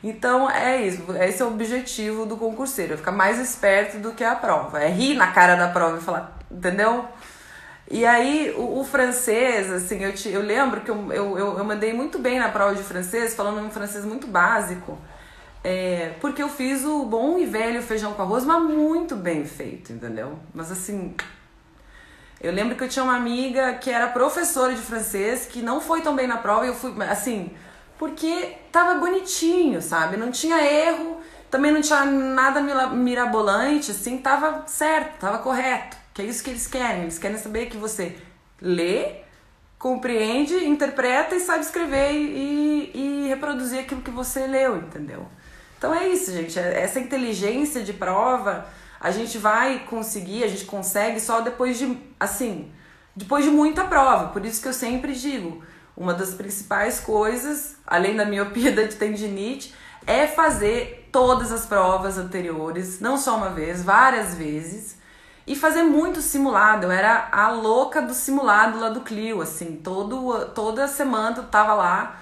Então 0.00 0.48
é 0.48 0.80
isso, 0.86 1.02
esse 1.16 1.42
é 1.42 1.44
o 1.44 1.48
objetivo 1.48 2.24
do 2.24 2.36
concurseiro, 2.36 2.96
ficar 2.96 3.10
mais 3.10 3.36
esperto 3.36 3.98
do 3.98 4.12
que 4.12 4.22
a 4.22 4.36
prova. 4.36 4.80
É 4.80 4.88
rir 4.88 5.14
na 5.14 5.32
cara 5.32 5.56
da 5.56 5.66
prova 5.66 5.98
e 5.98 6.00
falar, 6.00 6.38
entendeu? 6.48 7.04
E 7.90 8.04
aí, 8.04 8.54
o, 8.56 8.80
o, 8.80 8.84
francês, 8.84 9.72
assim, 9.72 10.04
eu, 10.04 10.14
te, 10.14 10.28
eu 10.28 10.42
lembro 10.42 10.82
que 10.82 10.90
eu, 10.90 11.10
eu, 11.10 11.38
eu, 11.38 11.64
mandei 11.64 11.94
muito 11.94 12.18
bem 12.18 12.38
na 12.38 12.50
prova 12.50 12.74
de 12.74 12.82
francês, 12.82 13.34
falando 13.34 13.60
um 13.60 13.70
francês 13.70 14.04
muito 14.04 14.26
básico, 14.26 14.98
é, 15.64 16.14
porque 16.20 16.42
eu 16.42 16.50
fiz 16.50 16.84
o 16.84 17.06
bom 17.06 17.38
e 17.38 17.46
velho 17.46 17.82
feijão 17.82 18.12
com 18.12 18.20
arroz, 18.20 18.44
mas 18.44 18.62
muito 18.62 19.16
bem 19.16 19.46
feito, 19.46 19.90
entendeu? 19.90 20.38
Mas 20.54 20.70
assim, 20.70 21.14
eu 22.40 22.52
lembro 22.52 22.76
que 22.76 22.84
eu 22.84 22.88
tinha 22.88 23.02
uma 23.02 23.16
amiga 23.16 23.74
que 23.74 23.90
era 23.90 24.06
professora 24.08 24.74
de 24.74 24.80
francês, 24.80 25.46
que 25.46 25.62
não 25.62 25.80
foi 25.80 26.02
tão 26.02 26.14
bem 26.14 26.26
na 26.26 26.36
prova, 26.36 26.66
e 26.66 26.68
eu 26.68 26.74
fui, 26.74 26.94
assim, 27.04 27.50
porque 27.98 28.54
tava 28.70 29.00
bonitinho, 29.00 29.82
sabe? 29.82 30.16
Não 30.16 30.30
tinha 30.30 30.62
erro, 30.62 31.20
também 31.50 31.72
não 31.72 31.80
tinha 31.80 32.04
nada 32.04 32.60
mirabolante, 32.92 33.90
assim, 33.90 34.18
tava 34.18 34.64
certo, 34.66 35.18
tava 35.18 35.38
correto. 35.38 35.97
Que 36.18 36.22
é 36.22 36.24
isso 36.24 36.42
que 36.42 36.50
eles 36.50 36.66
querem. 36.66 37.02
Eles 37.02 37.16
querem 37.16 37.38
saber 37.38 37.66
que 37.66 37.76
você 37.76 38.18
lê, 38.60 39.20
compreende, 39.78 40.52
interpreta 40.52 41.36
e 41.36 41.38
sabe 41.38 41.60
escrever 41.60 42.10
e, 42.10 42.90
e 42.92 43.28
reproduzir 43.28 43.78
aquilo 43.78 44.02
que 44.02 44.10
você 44.10 44.44
leu, 44.48 44.78
entendeu? 44.78 45.28
Então 45.78 45.94
é 45.94 46.08
isso, 46.08 46.32
gente. 46.32 46.58
É, 46.58 46.80
essa 46.80 46.98
inteligência 46.98 47.84
de 47.84 47.92
prova 47.92 48.66
a 49.00 49.12
gente 49.12 49.38
vai 49.38 49.84
conseguir, 49.88 50.42
a 50.42 50.48
gente 50.48 50.64
consegue 50.64 51.20
só 51.20 51.40
depois 51.40 51.78
de, 51.78 51.96
assim, 52.18 52.72
depois 53.14 53.44
de 53.44 53.52
muita 53.52 53.84
prova. 53.84 54.32
Por 54.32 54.44
isso 54.44 54.60
que 54.60 54.66
eu 54.66 54.72
sempre 54.72 55.14
digo, 55.14 55.62
uma 55.96 56.12
das 56.12 56.34
principais 56.34 56.98
coisas, 56.98 57.76
além 57.86 58.16
da 58.16 58.24
miopia 58.24 58.72
da 58.74 58.88
tendinite, 58.88 59.72
é 60.04 60.26
fazer 60.26 61.10
todas 61.12 61.52
as 61.52 61.64
provas 61.64 62.18
anteriores, 62.18 62.98
não 62.98 63.16
só 63.16 63.36
uma 63.36 63.50
vez, 63.50 63.84
várias 63.84 64.34
vezes, 64.34 64.97
e 65.48 65.56
fazer 65.56 65.82
muito 65.82 66.20
simulado. 66.20 66.86
Eu 66.86 66.92
era 66.92 67.28
a 67.32 67.48
louca 67.48 68.02
do 68.02 68.12
simulado 68.12 68.78
lá 68.78 68.90
do 68.90 69.00
Clio, 69.00 69.40
assim, 69.40 69.76
todo, 69.76 70.44
toda 70.54 70.86
semana 70.86 71.38
eu 71.38 71.44
tava 71.44 71.72
lá. 71.72 72.20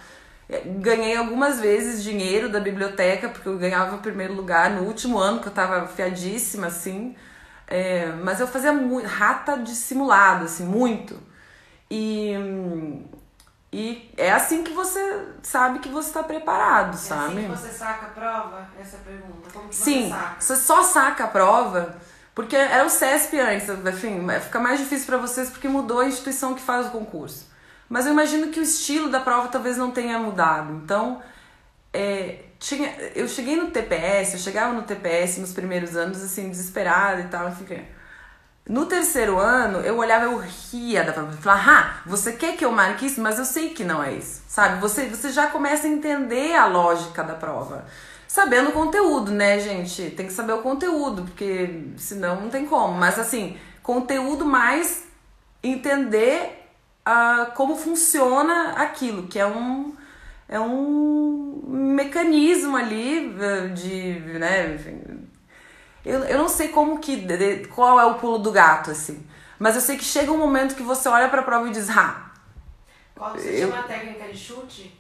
Ganhei 0.78 1.16
algumas 1.16 1.58
vezes 1.58 2.04
dinheiro 2.04 2.48
da 2.48 2.60
biblioteca, 2.60 3.28
porque 3.28 3.48
eu 3.48 3.58
ganhava 3.58 3.96
o 3.96 3.98
primeiro 3.98 4.32
lugar 4.32 4.70
no 4.70 4.82
último 4.82 5.18
ano, 5.18 5.40
que 5.40 5.48
eu 5.48 5.52
tava 5.52 5.88
fiadíssima, 5.88 6.68
assim. 6.68 7.16
É, 7.66 8.06
mas 8.22 8.38
eu 8.38 8.46
fazia 8.46 8.72
muito, 8.72 9.08
rata 9.08 9.58
de 9.58 9.74
simulado, 9.74 10.44
assim, 10.44 10.64
muito. 10.64 11.20
E, 11.90 12.32
e 13.72 14.14
é 14.16 14.30
assim 14.30 14.62
que 14.62 14.72
você 14.72 15.30
sabe 15.42 15.80
que 15.80 15.88
você 15.88 16.10
está 16.10 16.22
preparado, 16.22 16.94
é 16.94 16.96
sabe? 16.96 17.38
assim 17.38 17.42
que 17.42 17.48
você 17.48 17.72
saca 17.72 18.06
a 18.06 18.10
prova? 18.10 18.68
Essa 18.80 18.98
é 18.98 19.00
pergunta. 19.00 19.50
Como 19.52 19.68
que 19.68 19.74
Sim, 19.74 20.04
você 20.04 20.10
saca? 20.10 20.40
você 20.40 20.56
só 20.56 20.82
saca 20.84 21.24
a 21.24 21.28
prova 21.28 21.96
porque 22.36 22.54
era 22.54 22.84
o 22.84 22.90
CESP 22.90 23.40
antes, 23.40 23.66
enfim, 23.66 24.20
fica 24.42 24.60
mais 24.60 24.78
difícil 24.78 25.06
para 25.06 25.16
vocês 25.16 25.48
porque 25.48 25.66
mudou 25.68 26.00
a 26.00 26.06
instituição 26.06 26.54
que 26.54 26.60
faz 26.60 26.88
o 26.88 26.90
concurso. 26.90 27.48
Mas 27.88 28.04
eu 28.04 28.12
imagino 28.12 28.48
que 28.48 28.60
o 28.60 28.62
estilo 28.62 29.08
da 29.08 29.20
prova 29.20 29.48
talvez 29.48 29.78
não 29.78 29.90
tenha 29.90 30.18
mudado. 30.18 30.70
Então, 30.74 31.22
é, 31.94 32.40
tinha, 32.58 32.94
eu 33.14 33.26
cheguei 33.26 33.56
no 33.56 33.70
TPS, 33.70 34.34
eu 34.34 34.38
chegava 34.38 34.74
no 34.74 34.82
TPS 34.82 35.38
nos 35.38 35.54
primeiros 35.54 35.96
anos, 35.96 36.22
assim, 36.22 36.50
desesperada 36.50 37.22
e 37.22 37.28
tal, 37.28 37.48
enfim. 37.48 37.82
No 38.68 38.84
terceiro 38.84 39.38
ano, 39.38 39.80
eu 39.80 39.96
olhava, 39.96 40.26
eu 40.26 40.36
ria 40.36 41.04
da 41.04 41.14
prova. 41.14 41.32
Falava, 41.38 41.70
ah, 41.70 42.00
você 42.04 42.32
quer 42.32 42.54
que 42.54 42.66
eu 42.66 42.70
marque 42.70 43.06
isso? 43.06 43.18
Mas 43.18 43.38
eu 43.38 43.46
sei 43.46 43.70
que 43.70 43.82
não 43.82 44.04
é 44.04 44.12
isso, 44.12 44.42
sabe? 44.46 44.78
Você, 44.82 45.06
você 45.06 45.30
já 45.30 45.46
começa 45.46 45.86
a 45.86 45.90
entender 45.90 46.54
a 46.54 46.66
lógica 46.66 47.24
da 47.24 47.34
prova 47.34 47.86
sabendo 48.26 48.70
o 48.70 48.72
conteúdo, 48.72 49.30
né, 49.32 49.58
gente? 49.58 50.10
Tem 50.10 50.26
que 50.26 50.32
saber 50.32 50.52
o 50.52 50.62
conteúdo, 50.62 51.22
porque 51.22 51.84
senão 51.96 52.40
não 52.40 52.50
tem 52.50 52.66
como. 52.66 52.94
Mas 52.94 53.18
assim, 53.18 53.56
conteúdo 53.82 54.44
mais 54.44 55.06
entender 55.62 56.66
uh, 57.06 57.52
como 57.54 57.76
funciona 57.76 58.72
aquilo, 58.72 59.26
que 59.28 59.38
é 59.38 59.46
um 59.46 59.94
é 60.48 60.60
um 60.60 61.64
mecanismo 61.66 62.76
ali 62.76 63.34
eh, 63.40 63.66
de, 63.68 64.20
né, 64.38 64.74
enfim, 64.74 65.28
eu, 66.04 66.20
eu 66.20 66.38
não 66.38 66.48
sei 66.48 66.68
como 66.68 67.00
que 67.00 67.26
qual 67.66 67.98
é 67.98 68.04
o 68.04 68.14
pulo 68.14 68.38
do 68.38 68.52
gato 68.52 68.92
assim, 68.92 69.26
mas 69.58 69.74
eu 69.74 69.80
sei 69.80 69.96
que 69.96 70.04
chega 70.04 70.30
um 70.30 70.38
momento 70.38 70.76
que 70.76 70.84
você 70.84 71.08
olha 71.08 71.28
para 71.28 71.40
a 71.40 71.44
prova 71.44 71.66
e 71.66 71.72
diz, 71.72 71.90
ah, 71.90 72.30
qual 73.12 73.32
você 73.32 73.64
eu... 73.64 73.68
chama 73.70 73.80
a 73.80 73.88
técnica 73.88 74.28
de 74.28 74.38
chute? 74.38 74.96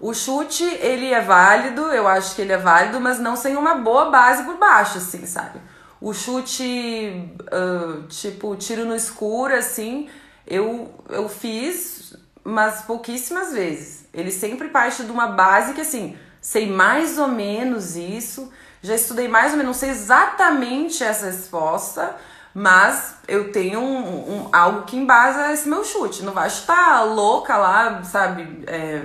O 0.00 0.14
chute, 0.14 0.64
ele 0.64 1.12
é 1.12 1.20
válido, 1.20 1.82
eu 1.82 2.06
acho 2.06 2.34
que 2.36 2.42
ele 2.42 2.52
é 2.52 2.56
válido, 2.56 3.00
mas 3.00 3.18
não 3.18 3.34
sem 3.34 3.56
uma 3.56 3.74
boa 3.74 4.10
base 4.10 4.44
por 4.44 4.56
baixo, 4.56 4.98
assim, 4.98 5.26
sabe? 5.26 5.60
O 6.00 6.14
chute, 6.14 7.32
uh, 7.52 8.02
tipo, 8.06 8.54
tiro 8.54 8.84
no 8.84 8.94
escuro, 8.94 9.54
assim, 9.54 10.08
eu, 10.46 10.94
eu 11.08 11.28
fiz, 11.28 12.16
mas 12.44 12.82
pouquíssimas 12.82 13.52
vezes. 13.52 14.06
Ele 14.14 14.30
sempre 14.30 14.68
parte 14.68 15.02
de 15.02 15.10
uma 15.10 15.26
base 15.26 15.74
que, 15.74 15.80
assim, 15.80 16.16
sei 16.40 16.70
mais 16.70 17.18
ou 17.18 17.26
menos 17.26 17.96
isso, 17.96 18.52
já 18.80 18.94
estudei 18.94 19.26
mais 19.26 19.50
ou 19.50 19.58
menos, 19.58 19.66
não 19.66 19.74
sei 19.74 19.90
exatamente 19.90 21.02
essa 21.02 21.26
resposta, 21.26 22.14
mas 22.54 23.16
eu 23.26 23.50
tenho 23.50 23.80
um, 23.80 24.46
um 24.46 24.48
algo 24.52 24.82
que 24.82 24.96
embasa 24.96 25.52
esse 25.52 25.68
meu 25.68 25.84
chute. 25.84 26.22
Não 26.22 26.32
vai 26.32 26.48
chutar 26.48 27.02
louca 27.02 27.56
lá, 27.56 28.02
sabe? 28.04 28.64
É, 28.66 29.02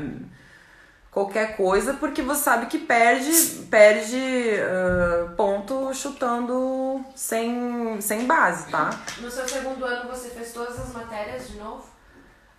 qualquer 1.13 1.55
coisa, 1.55 1.93
porque 1.93 2.23
você 2.23 2.43
sabe 2.43 2.65
que 2.65 2.79
perde, 2.79 3.31
perde 3.69 4.17
uh, 4.17 5.35
ponto 5.35 5.93
chutando 5.93 7.05
sem, 7.15 8.01
sem 8.01 8.25
base, 8.25 8.71
tá? 8.71 8.89
No 9.19 9.29
seu 9.29 9.47
segundo 9.47 9.85
ano 9.85 10.09
você 10.09 10.29
fez 10.29 10.51
todas 10.51 10.79
as 10.79 10.91
matérias 10.91 11.47
de 11.47 11.57
novo? 11.57 11.85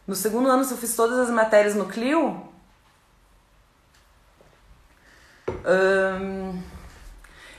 No 0.07 0.15
segundo 0.15 0.49
ano 0.49 0.63
eu 0.63 0.77
fiz 0.77 0.95
todas 0.95 1.19
as 1.19 1.31
matérias 1.31 1.75
no 1.75 1.87
Clio? 1.87 2.49
Um, 5.49 6.63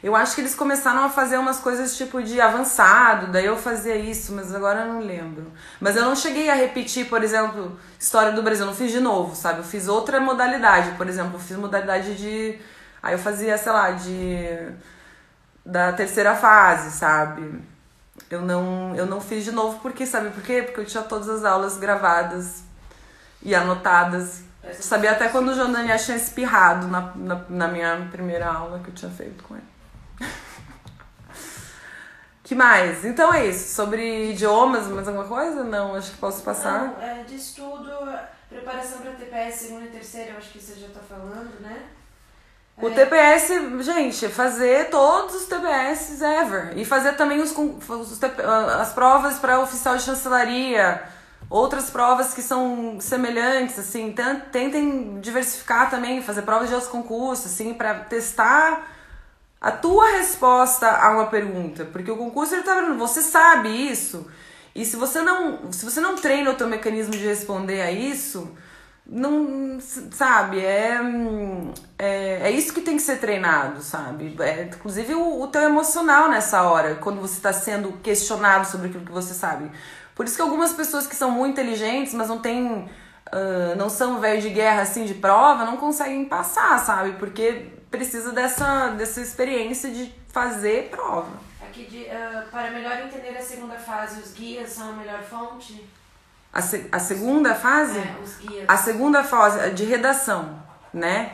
eu 0.06 0.16
acho 0.16 0.36
que 0.36 0.42
eles 0.42 0.54
começaram 0.54 1.04
a 1.04 1.10
fazer 1.10 1.36
umas 1.36 1.58
coisas 1.58 1.98
tipo 1.98 2.22
de 2.22 2.40
avançado, 2.40 3.32
daí 3.32 3.48
eu 3.48 3.58
fazia 3.58 3.96
isso, 3.96 4.34
mas 4.34 4.54
agora 4.54 4.82
eu 4.82 4.94
não 4.94 5.00
lembro. 5.00 5.52
Mas 5.80 5.96
eu 5.96 6.06
não 6.06 6.16
cheguei 6.16 6.48
a 6.48 6.54
repetir, 6.54 7.10
por 7.10 7.24
exemplo, 7.24 7.76
História 8.00 8.32
do 8.32 8.44
Brasil, 8.44 8.66
eu 8.66 8.68
não 8.68 8.76
fiz 8.76 8.92
de 8.92 9.00
novo, 9.00 9.36
sabe? 9.36 9.62
Eu 9.62 9.64
fiz 9.64 9.88
outra 9.88 10.20
modalidade, 10.20 10.92
por 10.92 11.08
exemplo, 11.08 11.34
eu 11.34 11.40
fiz 11.40 11.58
modalidade 11.58 12.16
de. 12.18 12.60
Aí 13.02 13.16
eu 13.16 13.18
fazia, 13.18 13.58
sei 13.58 13.72
lá, 13.72 13.90
de. 13.94 14.46
da 15.66 15.92
terceira 15.92 16.36
fase, 16.36 16.92
sabe? 16.92 17.60
Eu 18.30 18.44
não, 18.44 18.96
eu 18.96 19.08
não 19.08 19.20
fiz 19.20 19.44
de 19.44 19.52
novo 19.52 19.80
porque, 19.80 20.06
sabe 20.06 20.30
por 20.30 20.44
quê? 20.44 20.62
Porque 20.62 20.82
eu 20.82 20.86
tinha 20.86 21.02
todas 21.02 21.28
as 21.28 21.44
aulas 21.44 21.78
gravadas 21.78 22.64
e 23.42 23.56
anotadas. 23.56 24.44
Eu 24.64 24.76
sabia 24.76 25.14
até 25.14 25.30
quando 25.30 25.50
o 25.50 25.56
João 25.56 25.72
Daniel 25.72 25.98
tinha 25.98 26.16
espirrado 26.16 26.88
na, 26.88 27.12
na, 27.16 27.42
na 27.50 27.68
minha 27.68 28.08
primeira 28.12 28.46
aula 28.48 28.80
que 28.84 28.90
eu 28.90 28.94
tinha 28.94 29.10
feito 29.10 29.44
com 29.44 29.56
ele 29.56 29.75
que 32.44 32.56
mais? 32.56 33.04
Então 33.04 33.34
é 33.34 33.48
isso. 33.48 33.76
Sobre 33.76 34.32
idiomas, 34.32 34.88
mais 34.88 35.08
alguma 35.08 35.28
coisa? 35.28 35.64
Não, 35.64 35.96
acho 35.96 36.12
que 36.12 36.18
posso 36.18 36.44
passar. 36.44 36.96
Não, 36.98 37.02
é, 37.02 37.24
de 37.24 37.36
estudo, 37.36 37.92
preparação 38.50 39.00
para 39.00 39.12
TPS 39.12 39.56
segunda 39.56 39.86
e 39.86 39.90
terceira, 39.90 40.32
eu 40.32 40.38
acho 40.38 40.52
que 40.52 40.60
você 40.60 40.80
já 40.80 40.88
está 40.88 41.00
falando, 41.02 41.60
né? 41.60 41.84
O 42.78 42.90
é. 42.90 42.92
TPS, 42.92 43.84
gente, 43.84 44.28
fazer 44.28 44.90
todos 44.90 45.34
os 45.36 45.46
TPS 45.46 46.22
ever. 46.22 46.78
E 46.78 46.84
fazer 46.84 47.14
também 47.14 47.40
os, 47.42 47.56
os 47.58 48.20
as 48.80 48.92
provas 48.94 49.40
para 49.40 49.62
oficial 49.62 49.96
de 49.96 50.04
chancelaria. 50.04 51.04
Outras 51.50 51.90
provas 51.90 52.34
que 52.34 52.42
são 52.42 53.00
semelhantes, 53.00 53.80
assim. 53.80 54.14
Tentem 54.52 55.22
diversificar 55.22 55.90
também, 55.90 56.22
fazer 56.22 56.42
provas 56.42 56.68
de 56.68 56.74
outros 56.74 56.92
concursos, 56.92 57.46
assim, 57.46 57.74
para 57.74 57.96
testar 57.96 58.95
a 59.66 59.72
tua 59.72 60.18
resposta 60.18 60.88
a 60.88 61.10
uma 61.10 61.26
pergunta, 61.26 61.86
porque 61.86 62.12
o 62.12 62.16
concurso 62.16 62.54
ele 62.54 62.62
tá 62.62 62.76
vendo, 62.76 63.00
você 63.00 63.20
sabe 63.20 63.70
isso, 63.70 64.28
e 64.76 64.86
se 64.86 64.96
você 64.96 65.24
não, 65.24 65.72
se 65.72 65.84
você 65.84 66.00
não 66.00 66.16
treina 66.16 66.52
o 66.52 66.54
teu 66.54 66.68
mecanismo 66.68 67.14
de 67.14 67.26
responder 67.26 67.82
a 67.82 67.92
isso, 67.92 68.56
não 69.08 69.80
sabe 69.80 70.60
é, 70.60 71.00
é, 71.98 72.42
é 72.44 72.52
isso 72.52 72.76
que 72.76 72.82
tem 72.82 72.96
que 72.96 73.02
ser 73.02 73.18
treinado 73.18 73.82
sabe? 73.82 74.36
É, 74.40 74.66
inclusive 74.66 75.16
o, 75.16 75.42
o 75.42 75.48
teu 75.48 75.62
emocional 75.62 76.30
nessa 76.30 76.62
hora 76.62 76.96
quando 76.96 77.20
você 77.20 77.38
está 77.38 77.52
sendo 77.52 77.94
questionado 78.04 78.68
sobre 78.68 78.90
aquilo 78.90 79.06
que 79.06 79.12
você 79.12 79.34
sabe. 79.34 79.72
Por 80.14 80.26
isso 80.26 80.36
que 80.36 80.42
algumas 80.42 80.74
pessoas 80.74 81.08
que 81.08 81.16
são 81.16 81.32
muito 81.32 81.54
inteligentes 81.54 82.14
mas 82.14 82.30
não 82.30 82.40
têm 82.40 82.68
uh, 82.68 83.76
não 83.78 83.90
são 83.90 84.20
velho 84.20 84.42
de 84.42 84.50
guerra 84.50 84.84
assim 84.84 85.06
de 85.06 85.16
prova 85.16 85.66
não 85.66 85.78
conseguem 85.78 86.26
passar 86.26 86.80
sabe? 86.80 87.14
Porque 87.14 87.75
precisa 87.96 88.32
dessa 88.32 88.90
dessa 88.90 89.22
experiência 89.22 89.92
de 89.92 90.14
fazer 90.30 90.90
prova 90.90 91.32
aqui 91.62 91.86
de, 91.86 92.04
uh, 92.04 92.50
para 92.52 92.72
melhor 92.72 93.00
entender 93.00 93.38
a 93.38 93.42
segunda 93.42 93.76
fase 93.76 94.22
os 94.22 94.32
guias 94.32 94.70
são 94.70 94.90
a 94.90 94.94
melhor 94.94 95.24
fonte 95.24 95.84
a, 96.56 96.62
se, 96.62 96.88
a 96.90 97.00
segunda 97.00 97.54
fase? 97.54 98.00
É, 98.00 98.16
os 98.24 98.38
guias. 98.38 98.64
A 98.66 98.78
segunda 98.78 99.26
fase 99.26 99.72
de 99.72 99.84
redação, 99.84 100.58
né? 100.94 101.34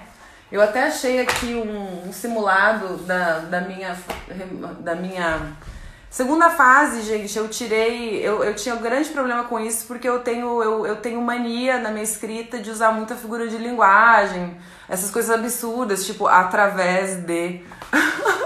Eu 0.51 0.59
até 0.64 0.88
achei 0.88 1.22
aqui 1.22 1.53
um, 1.53 2.09
um 2.09 2.12
simulado 2.12 2.97
da, 3.03 3.38
da 3.38 3.62
minha 3.62 3.95
da 4.80 4.95
minha 4.95 5.55
segunda 6.12 6.49
fase, 6.51 7.01
gente. 7.03 7.36
Eu 7.36 7.47
tirei, 7.47 8.20
eu, 8.20 8.43
eu 8.43 8.53
tinha 8.53 8.76
um 8.76 8.82
grande 8.82 9.09
problema 9.09 9.45
com 9.45 9.59
isso 9.59 9.88
porque 9.88 10.07
eu 10.07 10.20
tenho 10.20 10.62
eu, 10.62 10.86
eu 10.86 10.97
tenho 10.97 11.20
mania 11.22 11.80
na 11.80 11.89
minha 11.89 12.03
escrita 12.03 12.59
de 12.59 12.70
usar 12.70 12.91
muita 12.91 13.16
figura 13.16 13.47
de 13.47 13.57
linguagem, 13.57 14.57
essas 14.88 15.09
coisas 15.09 15.32
absurdas, 15.32 16.05
tipo 16.05 16.28
através 16.28 17.16
de 17.16 17.62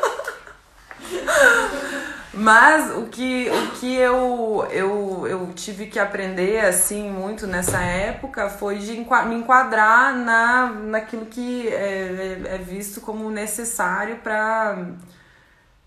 Mas 2.38 2.91
o 2.97 3.03
que, 3.03 3.49
o 3.49 3.72
que 3.80 3.95
eu, 3.95 4.68
eu, 4.70 5.26
eu 5.26 5.53
tive 5.55 5.86
que 5.86 5.97
aprender 5.97 6.66
assim 6.66 7.09
muito 7.09 7.47
nessa 7.47 7.80
época 7.80 8.49
foi 8.49 8.78
de 8.78 8.91
me 8.91 9.36
enquadrar 9.36 10.13
na, 10.13 10.66
naquilo 10.66 11.28
que 11.28 11.70
é, 11.70 12.41
é, 12.45 12.55
é 12.55 12.57
visto 12.57 12.99
como 12.99 13.32
necessário 13.32 14.18
para 14.18 14.86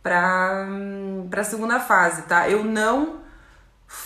para 0.03 0.66
a 1.36 1.44
segunda 1.44 1.80
fase, 1.80 2.22
tá? 2.22 2.49
Eu 2.49 2.64
não 2.64 3.18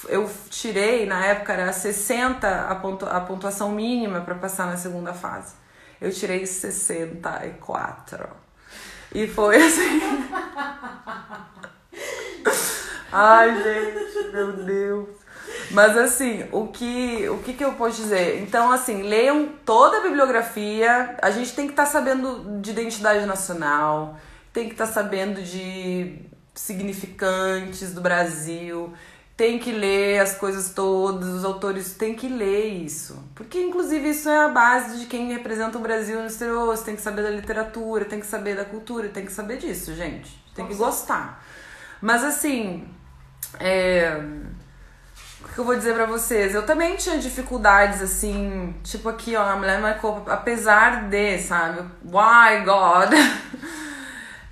eu 0.09 0.31
tirei, 0.49 1.07
na 1.07 1.25
época 1.27 1.53
era 1.53 1.73
60 1.73 2.69
a, 2.69 2.75
pontu, 2.77 3.07
a 3.07 3.21
pontuação 3.21 3.73
mínima 3.73 4.21
para 4.21 4.35
passar 4.35 4.67
na 4.67 4.77
segunda 4.77 5.13
fase. 5.13 5.55
Eu 6.01 6.13
tirei 6.13 6.47
64. 6.47 8.29
E 9.15 9.27
foi 9.27 9.57
assim. 9.57 10.01
Ai, 13.13 13.63
gente, 13.63 14.33
meu 14.33 14.53
Deus. 14.53 15.09
Mas 15.71 15.97
assim, 15.97 16.49
o 16.51 16.69
que, 16.69 17.29
o 17.29 17.39
que, 17.39 17.53
que 17.53 17.65
eu 17.65 17.75
posso 17.75 18.03
dizer? 18.03 18.41
Então, 18.41 18.71
assim, 18.71 19.03
leiam 19.03 19.49
toda 19.65 19.99
a 19.99 20.01
bibliografia. 20.01 21.17
A 21.21 21.31
gente 21.31 21.55
tem 21.55 21.67
que 21.67 21.73
estar 21.73 21.85
tá 21.85 21.91
sabendo 21.91 22.61
de 22.61 22.71
identidade 22.71 23.27
nacional, 23.27 24.17
tem 24.53 24.67
que 24.67 24.73
estar 24.73 24.87
tá 24.87 24.93
sabendo 24.93 25.43
de 25.43 26.31
significantes 26.55 27.93
do 27.95 28.01
Brasil, 28.01 28.93
tem 29.37 29.59
que 29.59 29.73
ler 29.73 30.21
as 30.21 30.35
coisas 30.35 30.71
todas, 30.75 31.29
os 31.29 31.45
autores 31.45 31.95
têm 31.95 32.15
que 32.15 32.29
ler 32.29 32.67
isso. 32.67 33.19
Porque, 33.35 33.59
inclusive, 33.61 34.11
isso 34.11 34.29
é 34.29 34.45
a 34.45 34.49
base 34.49 35.01
de 35.01 35.07
quem 35.07 35.33
representa 35.33 35.79
o 35.79 35.81
Brasil 35.81 36.21
no 36.21 36.27
exterior. 36.27 36.67
Você 36.67 36.85
tem 36.85 36.97
que 36.97 37.03
saber 37.03 37.23
da 37.23 37.31
literatura, 37.31 38.05
tem 38.05 38.21
que 38.21 38.27
saber 38.27 38.55
da 38.55 38.65
cultura, 38.65 39.09
tem 39.09 39.25
que 39.25 39.33
saber 39.33 39.57
disso, 39.57 39.95
gente. 39.95 40.31
Tem 40.55 40.67
que 40.67 40.75
gostar. 40.75 41.43
Mas 42.01 42.23
assim, 42.23 42.87
é... 43.59 44.21
o 45.45 45.49
que 45.55 45.59
eu 45.59 45.65
vou 45.65 45.75
dizer 45.75 45.95
para 45.95 46.05
vocês? 46.05 46.55
Eu 46.55 46.67
também 46.67 46.97
tinha 46.97 47.17
dificuldades 47.19 48.03
assim, 48.03 48.75
tipo 48.85 49.09
aqui, 49.09 49.35
ó, 49.35 49.43
a 49.43 49.57
mulher 49.57 49.81
marcou, 49.81 50.23
apesar 50.27 51.09
de, 51.09 51.39
sabe? 51.39 51.81
Why 52.05 52.65
God? 52.65 53.13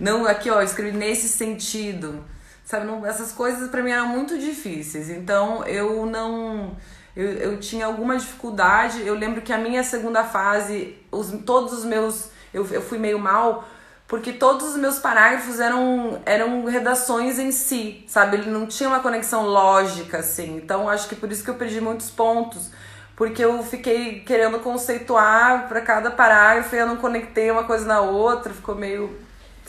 Não, 0.01 0.27
aqui, 0.27 0.51
ó, 0.51 0.63
escrevi 0.63 0.97
nesse 0.97 1.29
sentido. 1.29 2.25
Sabe, 2.65 2.87
não, 2.87 3.05
essas 3.05 3.33
coisas 3.33 3.69
para 3.69 3.83
mim 3.83 3.91
eram 3.91 4.09
muito 4.09 4.39
difíceis. 4.39 5.11
Então 5.11 5.65
eu 5.67 6.07
não. 6.07 6.77
Eu, 7.15 7.33
eu 7.33 7.61
tinha 7.61 7.87
alguma 7.87 8.17
dificuldade. 8.17 9.07
Eu 9.07 9.15
lembro 9.15 9.43
que 9.43 9.53
a 9.53 9.59
minha 9.59 9.85
segunda 9.85 10.25
fase, 10.25 10.97
os, 11.11 11.31
todos 11.45 11.73
os 11.73 11.85
meus. 11.85 12.31
Eu, 12.55 12.67
eu 12.67 12.81
fui 12.83 12.99
meio 12.99 13.19
mal 13.19 13.65
porque 14.11 14.33
todos 14.33 14.71
os 14.71 14.77
meus 14.77 14.99
parágrafos 14.99 15.61
eram, 15.61 16.21
eram 16.27 16.65
redações 16.65 17.39
em 17.39 17.53
si, 17.53 18.05
sabe? 18.09 18.39
Ele 18.39 18.51
não 18.51 18.67
tinha 18.67 18.89
uma 18.89 18.99
conexão 18.99 19.47
lógica, 19.47 20.19
assim. 20.19 20.57
Então, 20.57 20.89
acho 20.89 21.09
que 21.09 21.15
por 21.15 21.31
isso 21.31 21.45
que 21.45 21.51
eu 21.51 21.55
perdi 21.55 21.81
muitos 21.81 22.11
pontos, 22.11 22.73
porque 23.15 23.45
eu 23.45 23.63
fiquei 23.63 24.19
querendo 24.23 24.59
conceituar 24.59 25.69
para 25.69 25.81
cada 25.81 26.11
parágrafo 26.11 26.75
e 26.75 26.79
eu 26.81 26.89
não 26.89 26.97
conectei 26.97 27.53
uma 27.53 27.63
coisa 27.63 27.87
na 27.87 28.01
outra, 28.01 28.53
ficou 28.53 28.75
meio 28.75 29.17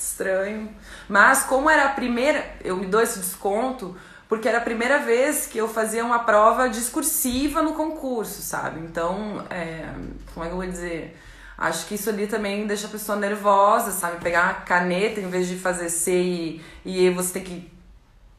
estranho. 0.01 0.69
Mas, 1.07 1.43
como 1.43 1.69
era 1.69 1.85
a 1.85 1.89
primeira, 1.89 2.43
eu 2.63 2.77
me 2.77 2.85
dou 2.85 3.01
esse 3.01 3.19
desconto, 3.19 3.95
porque 4.27 4.47
era 4.47 4.59
a 4.59 4.61
primeira 4.61 4.99
vez 4.99 5.45
que 5.45 5.57
eu 5.57 5.67
fazia 5.67 6.05
uma 6.05 6.19
prova 6.19 6.69
discursiva 6.69 7.61
no 7.61 7.73
concurso, 7.73 8.41
sabe? 8.41 8.79
Então, 8.79 9.45
é, 9.49 9.89
como 10.33 10.45
é 10.45 10.47
que 10.47 10.53
eu 10.53 10.57
vou 10.57 10.65
dizer? 10.65 11.17
Acho 11.57 11.85
que 11.85 11.95
isso 11.95 12.09
ali 12.09 12.27
também 12.27 12.65
deixa 12.65 12.87
a 12.87 12.89
pessoa 12.89 13.17
nervosa, 13.17 13.91
sabe? 13.91 14.23
Pegar 14.23 14.43
uma 14.45 14.53
caneta 14.61 15.19
em 15.19 15.29
vez 15.29 15.47
de 15.47 15.57
fazer 15.57 15.89
C 15.89 16.11
e, 16.11 16.61
e 16.85 17.09
você 17.11 17.33
tem 17.33 17.43
que, 17.43 17.71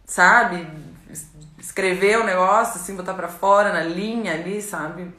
sabe? 0.04 0.66
Escrever 1.58 2.18
o 2.18 2.24
negócio, 2.24 2.80
assim, 2.80 2.96
botar 2.96 3.14
para 3.14 3.28
fora 3.28 3.72
na 3.72 3.84
linha 3.84 4.32
ali, 4.32 4.60
sabe? 4.60 5.14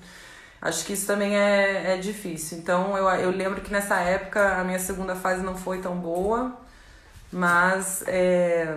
Acho 0.64 0.86
que 0.86 0.93
isso 0.93 1.05
também 1.05 1.36
é, 1.38 1.93
é 1.93 1.97
difícil. 1.97 2.57
Então 2.57 2.97
eu, 2.97 3.05
eu 3.20 3.32
lembro 3.32 3.59
que 3.59 3.70
nessa 3.70 3.97
época 3.99 4.55
a 4.55 4.64
minha 4.64 4.80
segunda 4.80 5.14
fase 5.14 5.43
não 5.43 5.57
foi 5.57 5.80
tão 5.80 5.97
boa, 5.97 6.57
mas. 7.30 8.01
É... 8.07 8.74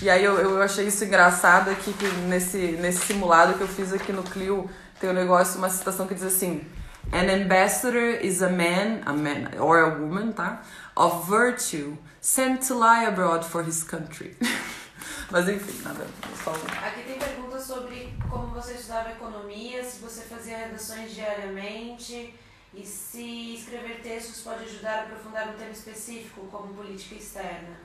E 0.00 0.08
aí 0.08 0.22
eu, 0.22 0.38
eu 0.38 0.62
achei 0.62 0.86
isso 0.86 1.04
engraçado 1.04 1.68
aqui 1.68 1.92
que 1.94 2.06
nesse, 2.28 2.58
nesse 2.80 3.06
simulado 3.06 3.54
que 3.54 3.60
eu 3.60 3.66
fiz 3.66 3.92
aqui 3.92 4.12
no 4.12 4.22
Clio 4.22 4.70
tem 5.00 5.10
um 5.10 5.12
negócio, 5.12 5.58
uma 5.58 5.68
citação 5.68 6.06
que 6.06 6.14
diz 6.14 6.22
assim 6.22 6.64
An 7.12 7.28
ambassador 7.28 8.20
is 8.22 8.40
a 8.40 8.50
man, 8.50 9.02
a 9.04 9.12
man 9.12 9.50
or 9.58 9.80
a 9.80 9.88
woman, 9.98 10.32
tá? 10.32 10.62
Of 10.96 11.28
virtue, 11.28 11.98
sent 12.20 12.62
to 12.68 12.74
lie 12.74 13.04
abroad 13.04 13.44
for 13.44 13.64
his 13.64 13.82
country. 13.82 14.36
Mas 15.30 15.48
enfim, 15.48 15.82
nada. 15.82 16.06
Só... 16.44 16.52
Aqui 16.52 17.02
tem 17.02 17.18
sobre 17.62 18.12
como 18.28 18.48
você 18.48 18.74
estudava 18.74 19.10
economia, 19.10 19.84
se 19.84 20.00
você 20.00 20.22
fazia 20.22 20.58
redações 20.58 21.14
diariamente 21.14 22.34
e 22.74 22.84
se 22.84 23.54
escrever 23.54 24.00
textos 24.02 24.42
pode 24.42 24.64
ajudar 24.64 24.98
a 24.98 25.02
aprofundar 25.02 25.48
um 25.48 25.52
tema 25.52 25.70
específico, 25.70 26.46
como 26.50 26.74
política 26.74 27.14
externa. 27.14 27.76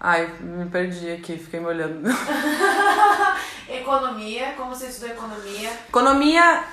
Ai, 0.00 0.26
me 0.40 0.68
perdi 0.70 1.10
aqui, 1.10 1.38
fiquei 1.38 1.60
me 1.60 1.66
olhando. 1.66 2.08
economia, 3.68 4.54
como 4.56 4.74
você 4.74 4.86
estudou 4.86 5.10
economia? 5.10 5.70
Economia 5.88 6.64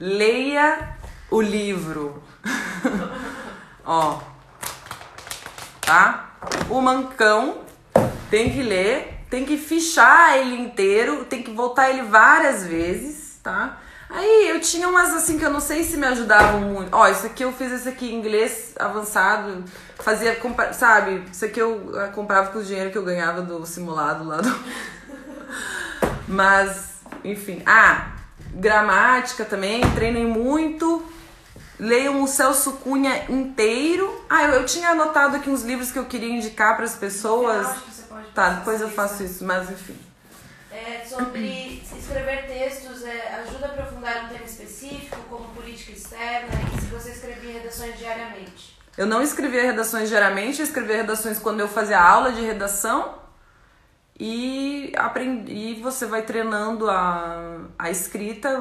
Leia 0.00 0.96
o 1.30 1.42
livro. 1.42 2.22
Ó. 3.92 4.20
Tá? 5.80 6.30
O 6.68 6.80
mancão 6.80 7.62
tem 8.30 8.52
que 8.52 8.62
ler, 8.62 9.24
tem 9.28 9.44
que 9.44 9.56
fichar 9.56 10.36
ele 10.36 10.60
inteiro, 10.60 11.24
tem 11.24 11.42
que 11.42 11.50
voltar 11.50 11.90
ele 11.90 12.02
várias 12.02 12.64
vezes, 12.64 13.40
tá? 13.42 13.78
Aí 14.08 14.48
eu 14.48 14.60
tinha 14.60 14.88
umas 14.88 15.12
assim 15.12 15.40
que 15.40 15.44
eu 15.44 15.50
não 15.50 15.58
sei 15.58 15.82
se 15.82 15.96
me 15.96 16.06
ajudavam 16.06 16.60
muito. 16.60 16.94
Ó, 16.94 17.08
isso 17.08 17.26
aqui 17.26 17.42
eu 17.42 17.52
fiz 17.52 17.72
esse 17.72 17.88
aqui 17.88 18.12
em 18.12 18.14
inglês 18.14 18.74
avançado, 18.78 19.64
fazia, 19.96 20.38
sabe? 20.72 21.24
Isso 21.32 21.44
aqui 21.44 21.60
eu 21.60 21.90
comprava 22.14 22.52
com 22.52 22.60
o 22.60 22.64
dinheiro 22.64 22.92
que 22.92 22.98
eu 22.98 23.04
ganhava 23.04 23.42
do 23.42 23.66
simulado 23.66 24.22
lá 24.22 24.36
do. 24.36 24.56
Mas, 26.28 27.00
enfim. 27.24 27.60
Ah, 27.66 28.12
gramática 28.54 29.44
também, 29.44 29.80
treinem 29.96 30.26
muito. 30.26 31.04
Leiam 31.80 32.22
o 32.22 32.28
Celso 32.28 32.72
Cunha 32.72 33.24
inteiro. 33.30 34.22
Ah, 34.28 34.44
eu, 34.44 34.50
eu 34.50 34.66
tinha 34.66 34.90
anotado 34.90 35.36
aqui 35.36 35.48
uns 35.48 35.62
livros 35.62 35.90
que 35.90 35.98
eu 35.98 36.04
queria 36.04 36.28
indicar 36.28 36.76
para 36.76 36.84
as 36.84 36.94
pessoas. 36.94 37.64
Eu 37.64 37.72
acho 37.72 37.82
que 37.84 37.90
você 37.90 38.02
pode 38.02 38.26
tá, 38.32 38.50
depois 38.50 38.82
eu 38.82 38.90
faço 38.90 39.22
isso, 39.24 39.42
mas 39.44 39.70
enfim. 39.70 39.96
É, 40.70 41.02
sobre 41.06 41.82
escrever 41.98 42.46
textos, 42.46 43.02
é, 43.02 43.42
ajuda 43.46 43.66
a 43.66 43.68
aprofundar 43.70 44.26
um 44.26 44.28
tema 44.28 44.44
específico, 44.44 45.16
como 45.30 45.48
política 45.54 45.92
externa, 45.92 46.50
e 46.76 46.80
se 46.82 46.86
você 46.88 47.12
escrevia 47.12 47.54
redações 47.54 47.96
diariamente? 47.96 48.78
Eu 48.98 49.06
não 49.06 49.22
escrevia 49.22 49.62
redações 49.62 50.10
diariamente, 50.10 50.60
eu 50.60 50.66
escrevia 50.66 50.96
redações 50.96 51.38
quando 51.38 51.60
eu 51.60 51.68
fazia 51.68 51.98
aula 51.98 52.30
de 52.30 52.42
redação 52.42 53.14
e, 54.22 54.92
aprendi, 54.98 55.50
e 55.50 55.74
você 55.80 56.04
vai 56.04 56.20
treinando 56.20 56.90
a, 56.90 57.56
a 57.78 57.90
escrita 57.90 58.54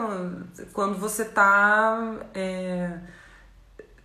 quando 0.72 0.98
você 0.98 1.26
tá 1.26 2.16
é, 2.34 2.98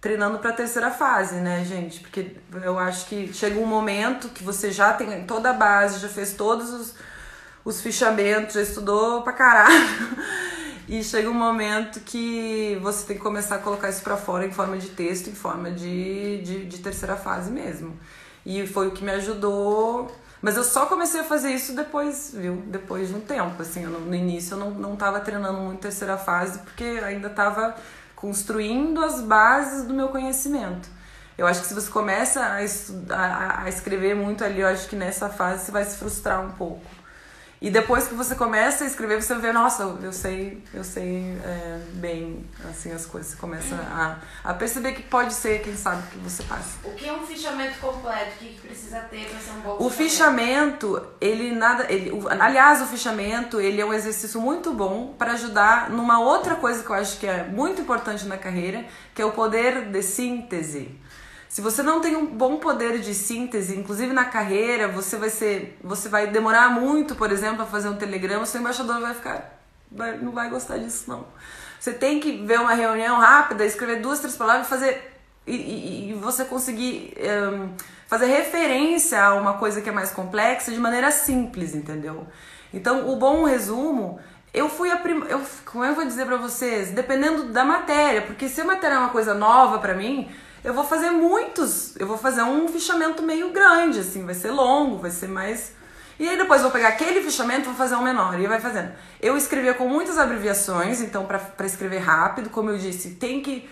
treinando 0.00 0.40
para 0.40 0.50
a 0.50 0.52
terceira 0.52 0.90
fase, 0.90 1.36
né, 1.36 1.64
gente? 1.64 2.00
Porque 2.00 2.38
eu 2.61 2.76
acho 2.76 3.07
que 3.07 3.32
chega 3.32 3.61
um 3.61 3.66
momento 3.66 4.30
que 4.30 4.42
você 4.42 4.72
já 4.72 4.94
tem 4.94 5.24
toda 5.26 5.50
a 5.50 5.52
base, 5.52 6.00
já 6.00 6.09
fez 6.09 6.32
todos 6.32 6.70
os, 6.72 6.94
os 7.64 7.80
fichamentos, 7.80 8.55
já 8.55 8.62
estudou 8.62 9.22
pra 9.22 9.32
caralho. 9.32 9.74
E 10.86 11.02
chega 11.02 11.30
um 11.30 11.32
momento 11.32 11.98
que 12.00 12.78
você 12.82 13.07
tem 13.07 13.16
que 13.16 13.22
começar 13.22 13.55
a 13.55 13.59
colocar 13.59 13.88
isso 13.88 14.02
para 14.02 14.18
fora 14.18 14.44
em 14.44 14.52
forma 14.52 14.76
de 14.76 14.90
texto, 14.90 15.30
em 15.30 15.34
forma 15.34 15.70
de, 15.70 16.42
de, 16.42 16.66
de 16.66 16.78
terceira 16.80 17.16
fase 17.16 17.50
mesmo. 17.50 17.98
E 18.44 18.66
foi 18.66 18.88
o 18.88 18.90
que 18.90 19.02
me 19.02 19.12
ajudou 19.12 20.14
mas 20.45 20.59
eu 20.59 20.62
só 20.62 20.84
comecei 20.84 21.20
a 21.20 21.24
fazer 21.24 21.53
isso 21.53 21.74
depois, 21.74 22.34
viu? 22.34 22.57
Depois 22.66 23.09
de 23.09 23.14
um 23.14 23.20
tempo, 23.20 23.62
assim. 23.62 23.84
Eu, 23.84 23.92
no 23.92 24.14
início 24.14 24.53
eu 24.53 24.59
não, 24.59 24.70
não 24.72 24.95
tava 24.95 25.18
treinando 25.18 25.59
muito 25.59 25.80
terceira 25.80 26.18
fase, 26.18 26.59
porque 26.59 26.84
ainda 27.03 27.30
tava 27.30 27.74
construindo 28.14 29.03
as 29.03 29.22
bases 29.22 29.86
do 29.86 29.95
meu 29.95 30.09
conhecimento. 30.09 30.86
Eu 31.38 31.47
acho 31.47 31.62
que 31.62 31.66
se 31.66 31.72
você 31.72 31.90
começa 31.90 32.45
a, 32.45 32.62
estudar, 32.62 33.62
a 33.64 33.68
escrever 33.70 34.14
muito 34.14 34.45
ali, 34.45 34.61
eu 34.61 34.68
acho 34.68 34.86
que 34.86 34.95
nessa 34.95 35.30
fase 35.30 35.64
você 35.64 35.72
vai 35.72 35.82
se 35.82 35.97
frustrar 35.97 36.45
um 36.45 36.51
pouco. 36.51 36.84
E 37.64 37.70
depois 37.70 38.06
que 38.06 38.14
você 38.14 38.34
começa 38.34 38.84
a 38.84 38.86
escrever, 38.86 39.22
você 39.22 39.34
vê, 39.36 39.50
nossa, 39.50 39.84
eu 40.02 40.12
sei, 40.12 40.62
eu 40.74 40.84
sei 40.84 41.34
é, 41.42 41.80
bem 41.94 42.44
assim 42.68 42.92
as 42.92 43.06
coisas. 43.06 43.30
Você 43.32 43.38
começa 43.38 43.74
a, 43.74 44.18
a 44.50 44.52
perceber 44.52 44.92
que 44.92 45.02
pode 45.02 45.32
ser, 45.32 45.62
quem 45.62 45.74
sabe, 45.74 46.02
que 46.10 46.18
você 46.18 46.42
passa. 46.42 46.76
O 46.84 46.90
que 46.90 47.08
é 47.08 47.12
um 47.14 47.26
fichamento 47.26 47.78
completo? 47.78 48.32
O 48.34 48.38
que 48.38 48.60
precisa 48.60 49.00
ter 49.10 49.30
para 49.30 49.40
ser 49.40 49.52
um 49.52 49.60
bom 49.62 49.78
O 49.80 49.88
fichamento, 49.88 51.02
ele 51.18 51.54
nada. 51.54 51.90
Ele, 51.90 52.10
o, 52.10 52.28
aliás, 52.28 52.82
o 52.82 52.86
fichamento 52.86 53.58
ele 53.58 53.80
é 53.80 53.86
um 53.86 53.94
exercício 53.94 54.38
muito 54.42 54.74
bom 54.74 55.14
para 55.18 55.32
ajudar 55.32 55.88
numa 55.88 56.20
outra 56.20 56.56
coisa 56.56 56.82
que 56.82 56.90
eu 56.90 56.96
acho 56.96 57.18
que 57.18 57.26
é 57.26 57.44
muito 57.44 57.80
importante 57.80 58.26
na 58.26 58.36
carreira, 58.36 58.84
que 59.14 59.22
é 59.22 59.24
o 59.24 59.32
poder 59.32 59.86
de 59.86 60.02
síntese. 60.02 61.00
Se 61.55 61.61
você 61.61 61.84
não 61.84 62.00
tem 62.00 62.16
um 62.16 62.26
bom 62.26 62.57
poder 62.57 62.98
de 62.98 63.14
síntese, 63.14 63.78
inclusive 63.78 64.12
na 64.12 64.24
carreira, 64.24 64.88
você 64.88 65.16
vai 65.16 65.30
ser, 65.30 65.78
você 65.84 66.09
vai 66.09 66.26
demorar 66.26 66.68
muito, 66.68 67.14
por 67.14 67.30
exemplo, 67.30 67.62
a 67.62 67.64
fazer 67.64 67.88
um 67.88 67.94
telegrama, 67.94 68.44
seu 68.44 68.61
embaixador 68.61 69.00
vai 69.00 69.14
ficar, 69.14 69.57
vai, 69.88 70.18
não 70.18 70.32
vai 70.32 70.50
gostar 70.50 70.78
disso 70.78 71.05
não. 71.07 71.24
Você 71.78 71.92
tem 71.92 72.18
que 72.18 72.44
ver 72.44 72.59
uma 72.59 72.74
reunião 72.74 73.20
rápida, 73.20 73.64
escrever 73.64 74.00
duas, 74.00 74.18
três 74.18 74.36
palavras, 74.36 74.66
fazer 74.66 75.12
e, 75.46 75.55
e, 75.55 76.11
e 76.11 76.14
você 76.14 76.44
conseguir 76.44 77.14
um, 77.20 77.68
fazer 78.09 78.26
referência 78.26 79.22
a 79.22 79.34
uma 79.34 79.52
coisa 79.52 79.80
que 79.80 79.88
é 79.88 79.92
mais 79.92 80.11
complexa 80.11 80.72
de 80.72 80.80
maneira 80.80 81.12
simples, 81.12 81.72
entendeu? 81.72 82.26
Então, 82.72 83.09
o 83.09 83.14
bom 83.14 83.44
resumo 83.44 84.18
eu 84.52 84.68
fui 84.68 84.90
a 84.90 84.96
prim... 84.96 85.22
eu 85.28 85.40
como 85.64 85.84
eu 85.84 85.94
vou 85.94 86.05
dizer 86.05 86.26
para 86.26 86.36
vocês, 86.36 86.90
dependendo 86.90 87.44
da 87.52 87.64
matéria, 87.64 88.22
porque 88.22 88.48
se 88.48 88.61
a 88.61 88.64
matéria 88.64 88.96
é 88.96 88.98
uma 88.98 89.11
coisa 89.11 89.34
nova 89.34 89.78
para 89.78 89.94
mim, 89.94 90.28
eu 90.64 90.72
vou 90.72 90.82
fazer 90.82 91.10
muitos, 91.10 91.94
eu 91.96 92.06
vou 92.06 92.16
fazer 92.16 92.42
um 92.42 92.66
fichamento 92.66 93.22
meio 93.22 93.52
grande, 93.52 94.00
assim, 94.00 94.24
vai 94.24 94.34
ser 94.34 94.50
longo, 94.50 94.96
vai 94.96 95.10
ser 95.10 95.28
mais. 95.28 95.72
E 96.18 96.26
aí 96.26 96.38
depois 96.38 96.62
vou 96.62 96.70
pegar 96.70 96.88
aquele 96.88 97.20
fichamento 97.20 97.62
e 97.62 97.64
vou 97.64 97.74
fazer 97.74 97.96
um 97.96 98.02
menor, 98.02 98.40
e 98.40 98.46
vai 98.46 98.58
fazendo. 98.58 98.90
Eu 99.20 99.36
escrevia 99.36 99.74
com 99.74 99.86
muitas 99.86 100.18
abreviações, 100.18 101.02
então 101.02 101.26
para 101.26 101.66
escrever 101.66 101.98
rápido, 101.98 102.48
como 102.48 102.70
eu 102.70 102.78
disse, 102.78 103.10
tem 103.10 103.42
que 103.42 103.68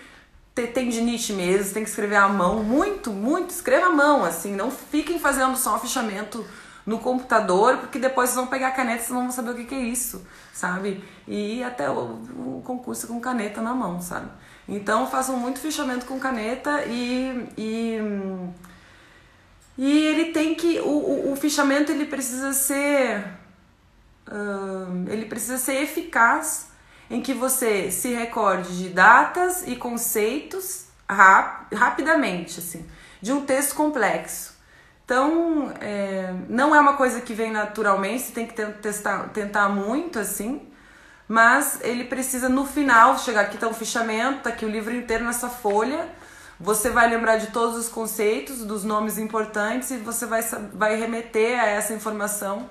ter 0.53 0.67
tendinite 0.67 1.33
mesmo, 1.33 1.73
tem 1.73 1.83
que 1.83 1.89
escrever 1.89 2.17
à 2.17 2.29
mão, 2.29 2.63
muito, 2.63 3.09
muito, 3.09 3.49
escreva 3.49 3.87
à 3.87 3.89
mão, 3.89 4.23
assim, 4.23 4.55
não 4.55 4.69
fiquem 4.69 5.17
fazendo 5.17 5.57
só 5.57 5.79
fichamento 5.79 6.45
no 6.85 6.99
computador, 6.99 7.77
porque 7.77 7.97
depois 7.97 8.29
vocês 8.29 8.35
vão 8.35 8.47
pegar 8.47 8.67
a 8.67 8.71
caneta 8.71 8.97
e 8.97 9.05
vocês 9.05 9.11
não 9.11 9.21
vão 9.23 9.31
saber 9.31 9.51
o 9.51 9.55
que, 9.55 9.63
que 9.63 9.73
é 9.73 9.79
isso, 9.79 10.23
sabe? 10.53 11.03
E 11.27 11.63
até 11.63 11.89
o, 11.89 11.93
o 11.93 12.61
concurso 12.63 13.07
com 13.07 13.19
caneta 13.19 13.61
na 13.61 13.73
mão, 13.73 13.99
sabe? 13.99 14.27
Então 14.67 15.09
façam 15.09 15.37
muito 15.37 15.59
fichamento 15.59 16.05
com 16.05 16.19
caneta 16.19 16.85
e, 16.85 17.49
e, 17.57 17.97
e 19.77 20.07
ele 20.07 20.25
tem 20.31 20.55
que. 20.55 20.79
O, 20.79 20.89
o, 20.89 21.31
o 21.33 21.35
fichamento 21.35 21.91
ele 21.91 22.05
precisa 22.05 22.53
ser. 22.53 23.25
Uh, 24.27 25.09
ele 25.09 25.25
precisa 25.25 25.57
ser 25.57 25.81
eficaz 25.81 26.71
em 27.09 27.21
que 27.21 27.33
você 27.33 27.91
se 27.91 28.13
recorde 28.13 28.77
de 28.77 28.89
datas 28.89 29.67
e 29.67 29.75
conceitos 29.75 30.85
rap, 31.09 31.73
rapidamente, 31.73 32.59
assim, 32.59 32.85
de 33.21 33.31
um 33.31 33.45
texto 33.45 33.75
complexo. 33.75 34.53
Então, 35.05 35.73
é, 35.81 36.33
não 36.47 36.73
é 36.73 36.79
uma 36.79 36.93
coisa 36.93 37.19
que 37.19 37.33
vem 37.33 37.51
naturalmente, 37.51 38.23
você 38.23 38.31
tem 38.31 38.47
que 38.47 38.53
testar, 38.53 39.29
tentar 39.29 39.69
muito, 39.69 40.17
assim, 40.17 40.61
mas 41.27 41.79
ele 41.81 42.03
precisa 42.03 42.49
no 42.49 42.65
final 42.65 43.17
chegar 43.17 43.41
aqui 43.41 43.57
tá 43.57 43.67
o 43.67 43.73
fichamento, 43.73 44.43
tá 44.43 44.49
aqui 44.49 44.65
o 44.65 44.69
livro 44.69 44.93
inteiro 44.93 45.23
nessa 45.23 45.49
folha. 45.49 46.07
Você 46.59 46.89
vai 46.89 47.09
lembrar 47.09 47.37
de 47.37 47.47
todos 47.47 47.75
os 47.77 47.89
conceitos, 47.89 48.63
dos 48.63 48.83
nomes 48.83 49.17
importantes 49.17 49.91
e 49.91 49.97
você 49.97 50.25
vai, 50.25 50.41
vai 50.73 50.95
remeter 50.95 51.59
a 51.59 51.65
essa 51.65 51.93
informação 51.93 52.69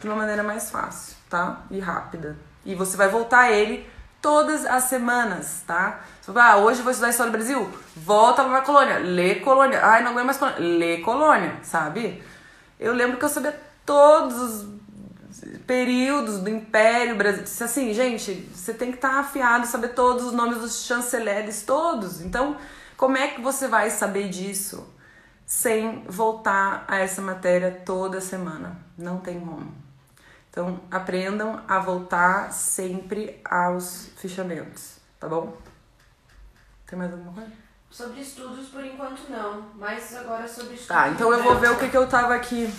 de 0.00 0.06
uma 0.06 0.16
maneira 0.16 0.42
mais 0.42 0.70
fácil, 0.70 1.16
tá? 1.28 1.60
E 1.70 1.78
rápida. 1.78 2.36
E 2.64 2.74
você 2.74 2.96
vai 2.96 3.08
voltar 3.08 3.40
a 3.40 3.50
ele 3.52 3.88
todas 4.20 4.64
as 4.66 4.84
semanas, 4.84 5.62
tá? 5.66 6.00
Você 6.20 6.32
vai, 6.32 6.50
ah, 6.50 6.56
hoje 6.56 6.82
vou 6.82 6.90
estudar 6.90 7.10
História 7.10 7.30
do 7.30 7.36
Brasil. 7.36 7.70
Volta 7.96 8.44
pra 8.44 8.60
colônia, 8.62 8.98
lê 8.98 9.36
colônia. 9.36 9.80
Ai, 9.84 10.02
não 10.02 10.12
aguento 10.12 10.26
mais 10.26 10.38
colônia. 10.38 10.60
Lê 10.60 10.98
colônia, 10.98 11.56
sabe? 11.62 12.22
Eu 12.78 12.92
lembro 12.92 13.18
que 13.18 13.24
eu 13.24 13.28
sabia 13.28 13.58
todos 13.84 14.36
os 14.36 14.77
períodos 15.66 16.38
do 16.38 16.48
Império 16.48 17.16
Brasileiro. 17.16 17.50
Assim, 17.64 17.92
gente, 17.92 18.48
você 18.54 18.74
tem 18.74 18.90
que 18.90 18.98
estar 18.98 19.10
tá 19.10 19.20
afiado, 19.20 19.66
saber 19.66 19.88
todos 19.88 20.26
os 20.26 20.32
nomes 20.32 20.58
dos 20.58 20.84
chanceleres, 20.84 21.62
todos. 21.62 22.20
Então, 22.20 22.56
como 22.96 23.16
é 23.16 23.28
que 23.28 23.40
você 23.40 23.68
vai 23.68 23.90
saber 23.90 24.28
disso 24.28 24.86
sem 25.46 26.04
voltar 26.04 26.84
a 26.86 26.98
essa 26.98 27.22
matéria 27.22 27.82
toda 27.84 28.20
semana? 28.20 28.76
Não 28.96 29.18
tem 29.18 29.40
como. 29.40 29.72
Então, 30.50 30.80
aprendam 30.90 31.62
a 31.68 31.78
voltar 31.78 32.52
sempre 32.52 33.40
aos 33.44 34.10
fichamentos, 34.16 34.96
tá 35.20 35.28
bom? 35.28 35.56
Tem 36.86 36.98
mais 36.98 37.12
alguma 37.12 37.32
coisa? 37.32 37.52
Sobre 37.90 38.20
estudos, 38.20 38.68
por 38.68 38.84
enquanto 38.84 39.30
não, 39.30 39.68
mas 39.74 40.14
agora 40.16 40.46
sobre 40.46 40.74
estudos. 40.74 40.88
Tá, 40.88 41.08
então 41.08 41.32
eu 41.32 41.42
vou 41.42 41.58
ver 41.58 41.70
o 41.70 41.78
que, 41.78 41.88
que 41.88 41.96
eu 41.96 42.06
tava 42.08 42.34
aqui 42.34 42.70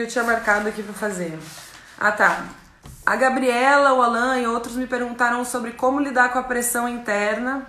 que 0.00 0.04
eu 0.04 0.08
tinha 0.08 0.24
marcado 0.24 0.66
aqui 0.66 0.82
para 0.82 0.94
fazer. 0.94 1.38
Ah, 1.98 2.10
tá. 2.10 2.44
A 3.04 3.16
Gabriela, 3.16 3.92
o 3.92 4.00
Alan 4.00 4.38
e 4.38 4.46
outros 4.46 4.74
me 4.74 4.86
perguntaram 4.86 5.44
sobre 5.44 5.72
como 5.72 6.00
lidar 6.00 6.32
com 6.32 6.38
a 6.38 6.42
pressão 6.42 6.88
interna 6.88 7.66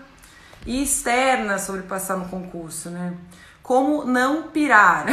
e 0.65 0.81
externa 0.81 1.59
sobre 1.59 1.81
passar 1.81 2.15
no 2.15 2.29
concurso, 2.29 2.89
né? 2.89 3.13
Como 3.61 4.05
não 4.05 4.43
pirar. 4.43 5.07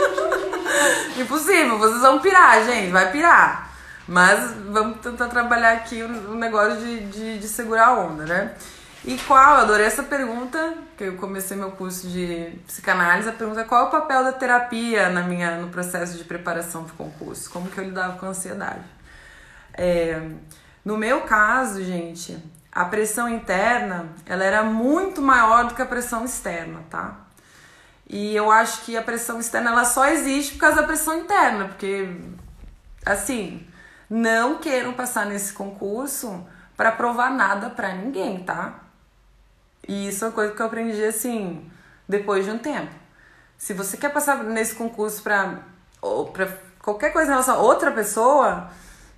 Impossível, 1.18 1.78
vocês 1.78 2.00
vão 2.00 2.18
pirar, 2.20 2.64
gente, 2.64 2.90
vai 2.90 3.12
pirar. 3.12 3.70
Mas 4.08 4.54
vamos 4.70 5.00
tentar 5.00 5.28
trabalhar 5.28 5.72
aqui 5.72 6.02
o 6.02 6.34
negócio 6.34 6.78
de, 6.78 7.00
de, 7.06 7.38
de 7.38 7.48
segurar 7.48 7.88
a 7.88 7.98
onda, 7.98 8.24
né? 8.24 8.54
E 9.06 9.18
qual, 9.18 9.56
eu 9.56 9.60
adorei 9.64 9.84
essa 9.84 10.02
pergunta, 10.02 10.78
que 10.96 11.04
eu 11.04 11.16
comecei 11.16 11.54
meu 11.54 11.72
curso 11.72 12.08
de 12.08 12.58
psicanálise, 12.66 13.28
a 13.28 13.32
pergunta 13.32 13.60
é 13.60 13.64
qual 13.64 13.84
é 13.84 13.88
o 13.88 13.90
papel 13.90 14.24
da 14.24 14.32
terapia 14.32 15.10
na 15.10 15.22
minha, 15.22 15.58
no 15.58 15.68
processo 15.68 16.16
de 16.16 16.24
preparação 16.24 16.84
para 16.84 16.94
o 16.94 16.96
concurso? 16.96 17.50
Como 17.50 17.68
que 17.68 17.76
eu 17.76 17.84
lidava 17.84 18.16
com 18.18 18.24
a 18.24 18.30
ansiedade? 18.30 18.84
É, 19.74 20.22
no 20.82 20.96
meu 20.96 21.20
caso, 21.20 21.84
gente, 21.84 22.42
a 22.72 22.86
pressão 22.86 23.28
interna, 23.28 24.06
ela 24.24 24.42
era 24.42 24.62
muito 24.62 25.20
maior 25.20 25.66
do 25.66 25.74
que 25.74 25.82
a 25.82 25.86
pressão 25.86 26.24
externa, 26.24 26.80
tá? 26.88 27.14
E 28.08 28.34
eu 28.34 28.50
acho 28.50 28.86
que 28.86 28.96
a 28.96 29.02
pressão 29.02 29.38
externa, 29.38 29.70
ela 29.70 29.84
só 29.84 30.06
existe 30.06 30.54
por 30.54 30.60
causa 30.60 30.76
da 30.76 30.86
pressão 30.86 31.18
interna, 31.18 31.66
porque, 31.66 32.08
assim, 33.04 33.66
não 34.08 34.56
queiram 34.56 34.94
passar 34.94 35.26
nesse 35.26 35.52
concurso 35.52 36.46
para 36.74 36.90
provar 36.90 37.30
nada 37.30 37.68
para 37.68 37.92
ninguém, 37.92 38.42
tá? 38.42 38.83
E 39.86 40.08
isso 40.08 40.24
é 40.24 40.28
uma 40.28 40.34
coisa 40.34 40.52
que 40.54 40.60
eu 40.60 40.66
aprendi 40.66 41.04
assim, 41.04 41.70
depois 42.08 42.44
de 42.44 42.50
um 42.50 42.58
tempo. 42.58 42.92
Se 43.56 43.72
você 43.72 43.96
quer 43.96 44.12
passar 44.12 44.42
nesse 44.44 44.74
concurso 44.74 45.22
pra, 45.22 45.62
ou 46.00 46.26
pra 46.26 46.48
qualquer 46.80 47.12
coisa 47.12 47.28
em 47.28 47.30
relação 47.32 47.56
a 47.56 47.58
outra 47.58 47.90
pessoa, 47.92 48.70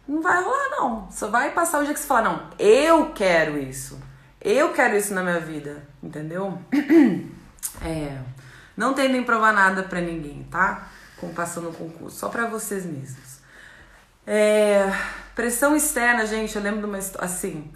não 0.07 0.23
vai 0.23 0.43
rolar, 0.43 0.71
não. 0.71 1.11
Só 1.11 1.29
vai 1.29 1.51
passar 1.53 1.81
o 1.81 1.85
dia 1.85 1.95
que 1.95 2.01
você 2.01 2.07
falar, 2.07 2.23
não, 2.23 2.51
eu 2.59 3.13
quero 3.13 3.59
isso. 3.59 4.01
Eu 4.41 4.73
quero 4.73 4.97
isso 4.97 5.13
na 5.15 5.23
minha 5.23 5.41
vida, 5.41 5.83
entendeu? 6.03 6.59
É. 7.83 8.19
Não 8.75 8.95
tentem 8.95 9.23
provar 9.23 9.53
nada 9.53 9.83
pra 9.83 10.01
ninguém, 10.01 10.45
tá? 10.51 10.89
Com 11.19 11.29
passando 11.35 11.69
o 11.69 11.75
concurso, 11.75 12.19
só 12.19 12.31
pra 12.31 12.47
vocês 12.47 12.87
mesmos. 12.87 13.39
É, 14.27 14.91
pressão 15.35 15.77
externa, 15.77 16.25
gente, 16.27 16.57
eu 16.57 16.63
lembro 16.63 16.81
de 16.81 16.87
uma 16.87 16.99
assim. 17.19 17.71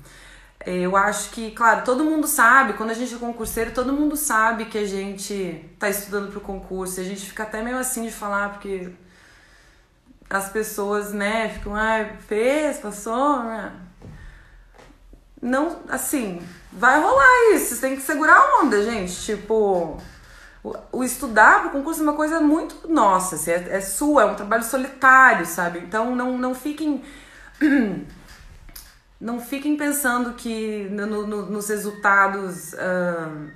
É, 0.61 0.81
eu 0.81 0.95
acho 0.97 1.31
que, 1.31 1.51
claro, 1.53 1.85
todo 1.85 2.05
mundo 2.05 2.27
sabe, 2.27 2.75
quando 2.75 2.91
a 2.91 2.95
gente 2.95 3.15
é 3.15 3.19
concurseiro, 3.19 3.73
todo 3.73 3.93
mundo 3.93 4.17
sabe 4.17 4.67
que 4.67 4.77
a 4.77 4.87
gente 4.87 5.65
tá 5.79 5.89
estudando 5.89 6.31
pro 6.31 6.41
concurso. 6.41 7.01
E 7.01 7.03
a 7.03 7.07
gente 7.07 7.27
fica 7.27 7.45
até 7.45 7.63
meio 7.63 7.79
assim 7.79 8.05
de 8.05 8.13
falar, 8.13 8.51
porque 8.51 8.91
as 10.29 10.51
pessoas, 10.51 11.13
né, 11.13 11.49
ficam, 11.49 11.75
ah, 11.75 12.07
fez, 12.29 12.79
passou, 12.79 13.43
né? 13.43 13.73
Não, 15.43 15.81
assim, 15.89 16.41
vai 16.71 17.01
rolar 17.01 17.55
isso, 17.55 17.69
vocês 17.69 17.81
têm 17.81 17.97
que 17.97 18.03
segurar 18.03 18.37
a 18.37 18.63
onda, 18.63 18.83
gente. 18.83 19.15
Tipo, 19.25 19.99
o, 20.63 20.75
o 20.93 21.03
estudar 21.05 21.63
para 21.63 21.71
concurso 21.71 22.01
é 22.01 22.03
uma 22.03 22.13
coisa 22.13 22.41
muito 22.41 22.87
nossa, 22.89 23.37
assim, 23.37 23.51
é, 23.51 23.77
é 23.77 23.81
sua, 23.81 24.23
é 24.23 24.27
um 24.27 24.35
trabalho 24.35 24.65
solitário, 24.65 25.47
sabe? 25.47 25.79
Então 25.81 26.15
não, 26.15 26.37
não 26.37 26.55
fiquem. 26.55 27.03
Não 29.21 29.39
fiquem 29.41 29.77
pensando 29.77 30.33
que 30.35 30.89
no, 30.91 31.27
no, 31.27 31.47
nos 31.47 31.69
resultados. 31.69 32.73
Uh, 32.73 33.51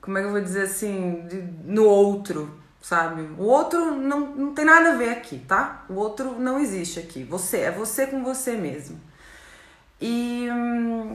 como 0.00 0.18
é 0.18 0.20
que 0.20 0.26
eu 0.26 0.32
vou 0.32 0.40
dizer 0.40 0.64
assim? 0.64 1.26
De, 1.26 1.40
no 1.64 1.84
outro, 1.84 2.60
sabe? 2.82 3.22
O 3.38 3.44
outro 3.44 3.92
não, 3.92 4.20
não 4.34 4.54
tem 4.54 4.64
nada 4.64 4.92
a 4.92 4.96
ver 4.96 5.10
aqui, 5.10 5.38
tá? 5.38 5.84
O 5.88 5.94
outro 5.94 6.38
não 6.38 6.58
existe 6.58 7.00
aqui. 7.00 7.24
Você 7.24 7.60
é 7.60 7.70
você 7.70 8.06
com 8.06 8.22
você 8.22 8.56
mesmo. 8.56 9.00
E 10.00 10.48
hum, 10.52 11.14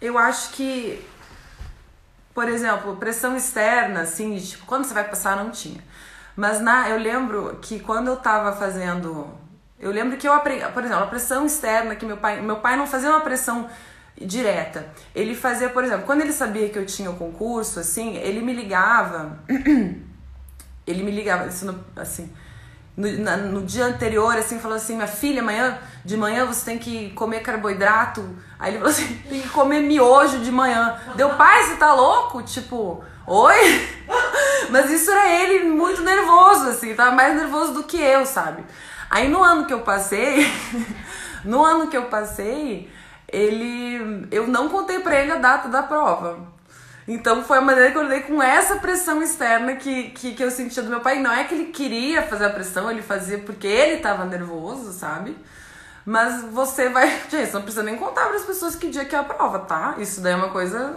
eu 0.00 0.18
acho 0.18 0.52
que, 0.52 1.02
por 2.34 2.48
exemplo, 2.48 2.96
pressão 2.96 3.34
externa, 3.36 4.02
assim, 4.02 4.36
tipo, 4.38 4.66
quando 4.66 4.84
você 4.84 4.92
vai 4.92 5.08
passar, 5.08 5.36
não 5.36 5.50
tinha. 5.50 5.82
Mas 6.36 6.60
na, 6.60 6.90
eu 6.90 6.98
lembro 6.98 7.58
que 7.62 7.80
quando 7.80 8.08
eu 8.08 8.16
tava 8.16 8.52
fazendo. 8.52 9.26
Eu 9.78 9.90
lembro 9.90 10.16
que 10.16 10.26
eu 10.26 10.32
aprendi, 10.32 10.64
por 10.72 10.82
exemplo, 10.84 11.04
a 11.04 11.06
pressão 11.06 11.44
externa 11.44 11.94
que 11.94 12.06
meu 12.06 12.16
pai. 12.16 12.40
Meu 12.40 12.56
pai 12.56 12.76
não 12.76 12.86
fazia 12.86 13.10
uma 13.10 13.20
pressão 13.20 13.68
direta. 14.20 14.86
Ele 15.14 15.34
fazia, 15.34 15.68
por 15.68 15.84
exemplo, 15.84 16.06
quando 16.06 16.22
ele 16.22 16.32
sabia 16.32 16.68
que 16.68 16.78
eu 16.78 16.86
tinha 16.86 17.10
o 17.10 17.16
concurso, 17.16 17.78
assim, 17.78 18.16
ele 18.16 18.40
me 18.40 18.52
ligava. 18.54 19.38
ele 20.86 21.02
me 21.02 21.10
ligava, 21.10 21.46
isso 21.46 21.84
assim, 21.96 22.32
no, 22.96 23.10
na, 23.18 23.36
no 23.36 23.62
dia 23.62 23.84
anterior, 23.84 24.34
assim, 24.36 24.58
falou 24.58 24.76
assim, 24.76 24.94
minha 24.94 25.06
filha, 25.06 25.42
amanhã, 25.42 25.78
de 26.04 26.16
manhã 26.16 26.46
você 26.46 26.64
tem 26.64 26.78
que 26.78 27.10
comer 27.10 27.40
carboidrato. 27.40 28.26
Aí 28.58 28.70
ele 28.70 28.78
falou 28.78 28.92
assim, 28.92 29.14
tem 29.28 29.42
que 29.42 29.48
comer 29.50 29.80
miojo 29.80 30.38
de 30.38 30.50
manhã. 30.50 30.98
Deu, 31.16 31.30
pai, 31.34 31.64
você 31.64 31.76
tá 31.76 31.92
louco? 31.92 32.42
Tipo, 32.42 33.04
oi? 33.26 33.88
Mas 34.70 34.90
isso 34.90 35.10
era 35.10 35.28
ele 35.28 35.64
muito 35.64 36.02
nervoso, 36.02 36.70
assim, 36.70 36.94
tava 36.94 37.14
mais 37.14 37.36
nervoso 37.36 37.74
do 37.74 37.84
que 37.84 38.00
eu, 38.00 38.24
sabe? 38.24 38.64
Aí 39.10 39.28
no 39.28 39.42
ano 39.42 39.66
que 39.66 39.74
eu 39.74 39.80
passei, 39.80 40.46
no 41.44 41.64
ano 41.64 41.88
que 41.88 41.96
eu 41.96 42.04
passei, 42.04 42.90
ele. 43.32 44.26
Eu 44.30 44.46
não 44.46 44.68
contei 44.68 45.00
pra 45.00 45.16
ele 45.20 45.32
a 45.32 45.36
data 45.36 45.68
da 45.68 45.82
prova. 45.82 46.54
Então 47.08 47.44
foi 47.44 47.58
a 47.58 47.60
maneira 47.60 47.92
que 47.92 47.98
eu 47.98 48.02
lidei 48.02 48.20
com 48.22 48.42
essa 48.42 48.76
pressão 48.76 49.22
externa 49.22 49.76
que, 49.76 50.10
que, 50.10 50.34
que 50.34 50.42
eu 50.42 50.50
sentia 50.50 50.82
do 50.82 50.90
meu 50.90 51.00
pai. 51.00 51.20
Não 51.20 51.32
é 51.32 51.44
que 51.44 51.54
ele 51.54 51.66
queria 51.66 52.22
fazer 52.22 52.46
a 52.46 52.50
pressão, 52.50 52.90
ele 52.90 53.02
fazia 53.02 53.38
porque 53.38 53.66
ele 53.66 54.00
tava 54.00 54.24
nervoso, 54.24 54.92
sabe? 54.92 55.36
Mas 56.04 56.42
você 56.52 56.88
vai. 56.88 57.08
Gente, 57.30 57.52
não 57.52 57.62
precisa 57.62 57.84
nem 57.84 57.96
contar 57.96 58.26
para 58.26 58.36
as 58.36 58.44
pessoas 58.44 58.74
que 58.74 58.88
dia 58.88 59.04
que 59.04 59.14
é 59.14 59.18
a 59.18 59.24
prova, 59.24 59.60
tá? 59.60 59.94
Isso 59.98 60.20
daí 60.20 60.32
é 60.32 60.36
uma 60.36 60.50
coisa 60.50 60.96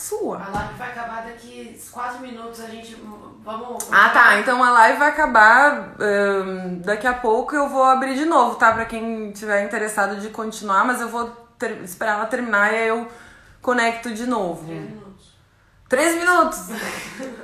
sua. 0.00 0.38
A 0.38 0.48
live 0.48 0.74
vai 0.74 0.90
acabar 0.90 1.22
daqui 1.22 1.78
4 1.92 2.20
minutos, 2.20 2.60
a 2.60 2.66
gente. 2.66 2.96
Vamos. 3.44 3.88
Ah, 3.92 4.08
tá. 4.08 4.38
Então 4.38 4.62
a 4.64 4.70
live 4.70 4.98
vai 4.98 5.08
acabar. 5.08 5.94
Um, 6.00 6.80
daqui 6.80 7.06
a 7.06 7.12
pouco 7.14 7.54
eu 7.54 7.68
vou 7.68 7.84
abrir 7.84 8.14
de 8.14 8.24
novo, 8.24 8.56
tá? 8.56 8.72
Pra 8.72 8.86
quem 8.86 9.30
tiver 9.32 9.64
interessado 9.64 10.16
de 10.16 10.30
continuar, 10.30 10.84
mas 10.84 11.00
eu 11.00 11.08
vou 11.08 11.28
ter, 11.58 11.82
esperar 11.82 12.16
ela 12.16 12.26
terminar 12.26 12.72
e 12.72 12.76
aí 12.76 12.88
eu 12.88 13.06
conecto 13.60 14.10
de 14.12 14.26
novo. 14.26 14.64
Três 15.88 16.14
minutos! 16.16 16.68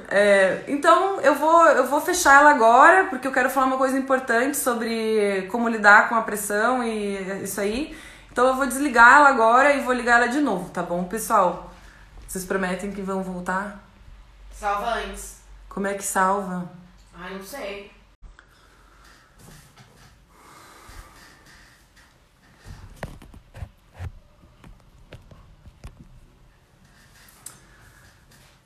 É, 0.09 0.63
então 0.69 1.21
eu 1.21 1.35
vou, 1.35 1.67
eu 1.67 1.89
vou 1.89 2.01
fechar 2.01 2.41
ela 2.41 2.51
agora, 2.51 3.05
porque 3.07 3.27
eu 3.27 3.33
quero 3.33 3.51
falar 3.51 3.67
uma 3.67 3.77
coisa 3.77 3.99
importante 3.99 4.57
sobre 4.57 5.49
como 5.51 5.69
lidar 5.69 6.09
com 6.09 6.15
a 6.15 6.23
pressão 6.23 6.83
e 6.83 7.43
isso 7.43 7.61
aí. 7.61 7.97
Então 8.31 8.47
eu 8.47 8.55
vou 8.55 8.65
desligar 8.65 9.17
ela 9.17 9.31
agora 9.31 9.73
e 9.73 9.81
vou 9.81 9.93
ligar 9.93 10.23
ela 10.23 10.29
de 10.29 10.41
novo, 10.41 10.71
tá 10.71 10.81
bom, 10.81 11.03
pessoal? 11.05 11.73
Vocês 12.37 12.45
prometem 12.45 12.93
que 12.93 13.01
vão 13.01 13.23
voltar? 13.23 13.83
Salva 14.53 14.97
antes. 14.97 15.41
Como 15.71 15.87
é 15.87 15.95
que 15.95 16.03
salva? 16.03 16.71
Ai, 17.15 17.33
não 17.33 17.43
sei. 17.43 17.91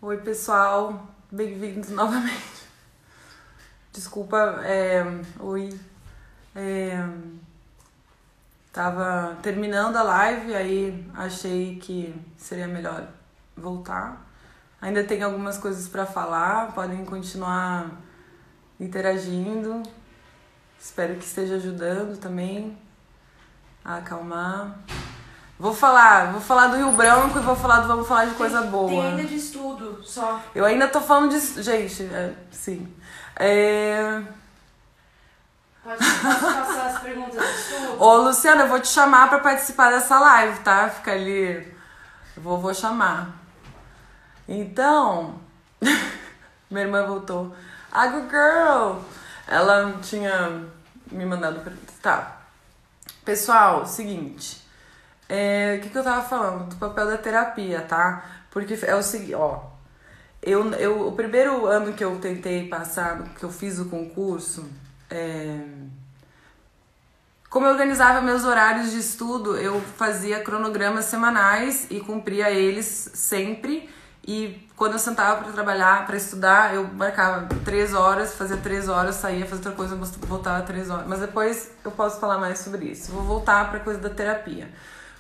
Oi, 0.03 0.17
pessoal, 0.17 1.07
bem-vindos 1.31 1.91
novamente. 1.91 2.65
Desculpa, 3.93 4.63
é, 4.65 5.05
oi. 5.39 5.79
É, 6.57 7.09
tava 8.73 9.39
terminando 9.41 9.95
a 9.95 10.03
live, 10.03 10.57
aí 10.57 11.09
achei 11.15 11.79
que 11.79 12.13
seria 12.37 12.67
melhor 12.67 13.20
voltar. 13.61 14.27
Ainda 14.81 15.05
tem 15.05 15.23
algumas 15.23 15.59
coisas 15.59 15.87
para 15.89 16.07
falar, 16.07 16.73
podem 16.73 17.05
continuar 17.05 17.91
interagindo. 18.79 19.83
Espero 20.81 21.15
que 21.17 21.25
esteja 21.25 21.57
ajudando 21.57 22.19
também 22.19 22.79
a 23.85 23.97
acalmar. 23.97 24.79
Vou 25.59 25.75
falar, 25.75 26.33
vou 26.33 26.41
falar 26.41 26.69
do 26.69 26.79
Rio 26.79 26.93
Branco 26.93 27.39
e 27.39 27.43
vou 27.43 27.55
falar 27.55 27.81
do 27.81 27.89
vamos 27.89 28.09
falar 28.09 28.25
de 28.25 28.35
coisa 28.35 28.63
boa. 28.63 28.89
Tem 28.89 29.07
ainda 29.09 29.25
de 29.25 29.37
estudo, 29.37 30.03
só. 30.03 30.41
Eu 30.55 30.65
ainda 30.65 30.89
tô 30.89 31.03
falando 31.03 31.33
de. 31.33 31.63
Gente, 31.63 32.03
é, 32.05 32.33
sim. 32.51 32.91
É... 33.37 34.23
Pode, 35.85 35.99
passar 35.99 36.87
as 36.87 37.03
perguntas 37.03 37.43
de 37.43 37.61
estudo? 37.61 38.03
Ô, 38.03 38.17
Luciana, 38.17 38.63
eu 38.63 38.69
vou 38.69 38.81
te 38.81 38.89
chamar 38.89 39.29
pra 39.29 39.39
participar 39.41 39.91
dessa 39.91 40.19
live, 40.19 40.61
tá? 40.61 40.89
Fica 40.89 41.13
ali. 41.13 41.77
Eu 42.35 42.43
vou, 42.43 42.59
vou 42.59 42.73
chamar. 42.73 43.40
Então. 44.51 45.39
minha 46.69 46.85
irmã 46.85 47.07
voltou. 47.07 47.55
Água 47.93 48.23
Girl! 48.23 48.99
Ela 49.47 49.99
tinha 50.03 50.67
me 51.11 51.25
mandado. 51.25 51.63
Tá. 52.03 52.41
Pessoal, 53.25 53.87
seguinte. 53.87 54.61
É, 55.29 55.77
o 55.79 55.83
que, 55.83 55.91
que 55.91 55.97
eu 55.97 56.03
tava 56.03 56.29
falando? 56.29 56.69
Do 56.69 56.77
papel 56.77 57.07
da 57.07 57.17
terapia, 57.17 57.81
tá? 57.83 58.25
Porque 58.51 58.77
é 58.85 58.95
o 58.97 59.03
seguinte, 59.03 59.35
ó. 59.35 59.71
Eu, 60.43 60.73
eu, 60.73 61.07
o 61.07 61.13
primeiro 61.13 61.67
ano 61.67 61.93
que 61.93 62.03
eu 62.03 62.19
tentei 62.19 62.67
passar, 62.67 63.23
que 63.39 63.45
eu 63.45 63.53
fiz 63.53 63.79
o 63.79 63.85
concurso, 63.85 64.69
é, 65.09 65.61
como 67.49 67.67
eu 67.67 67.73
organizava 67.73 68.21
meus 68.21 68.45
horários 68.45 68.91
de 68.91 68.99
estudo, 68.99 69.57
eu 69.57 69.81
fazia 69.81 70.41
cronogramas 70.41 71.05
semanais 71.05 71.87
e 71.91 72.01
cumpria 72.01 72.51
eles 72.51 73.11
sempre. 73.15 73.89
E 74.33 74.65
quando 74.77 74.93
eu 74.93 74.99
sentava 75.01 75.43
para 75.43 75.53
trabalhar, 75.53 76.07
para 76.07 76.17
estudar, 76.17 76.73
eu 76.73 76.85
marcava 76.85 77.49
três 77.65 77.93
horas, 77.93 78.33
fazia 78.37 78.57
três 78.59 78.89
horas, 78.89 79.17
saía, 79.17 79.45
fazia 79.45 79.57
outra 79.57 79.73
coisa, 79.73 79.97
voltava 79.97 80.65
três 80.65 80.89
horas. 80.89 81.05
Mas 81.09 81.19
depois 81.19 81.73
eu 81.85 81.91
posso 81.91 82.21
falar 82.21 82.39
mais 82.39 82.61
sobre 82.61 82.85
isso. 82.85 83.11
Vou 83.11 83.25
voltar 83.25 83.69
para 83.69 83.81
coisa 83.81 83.99
da 83.99 84.09
terapia. 84.09 84.69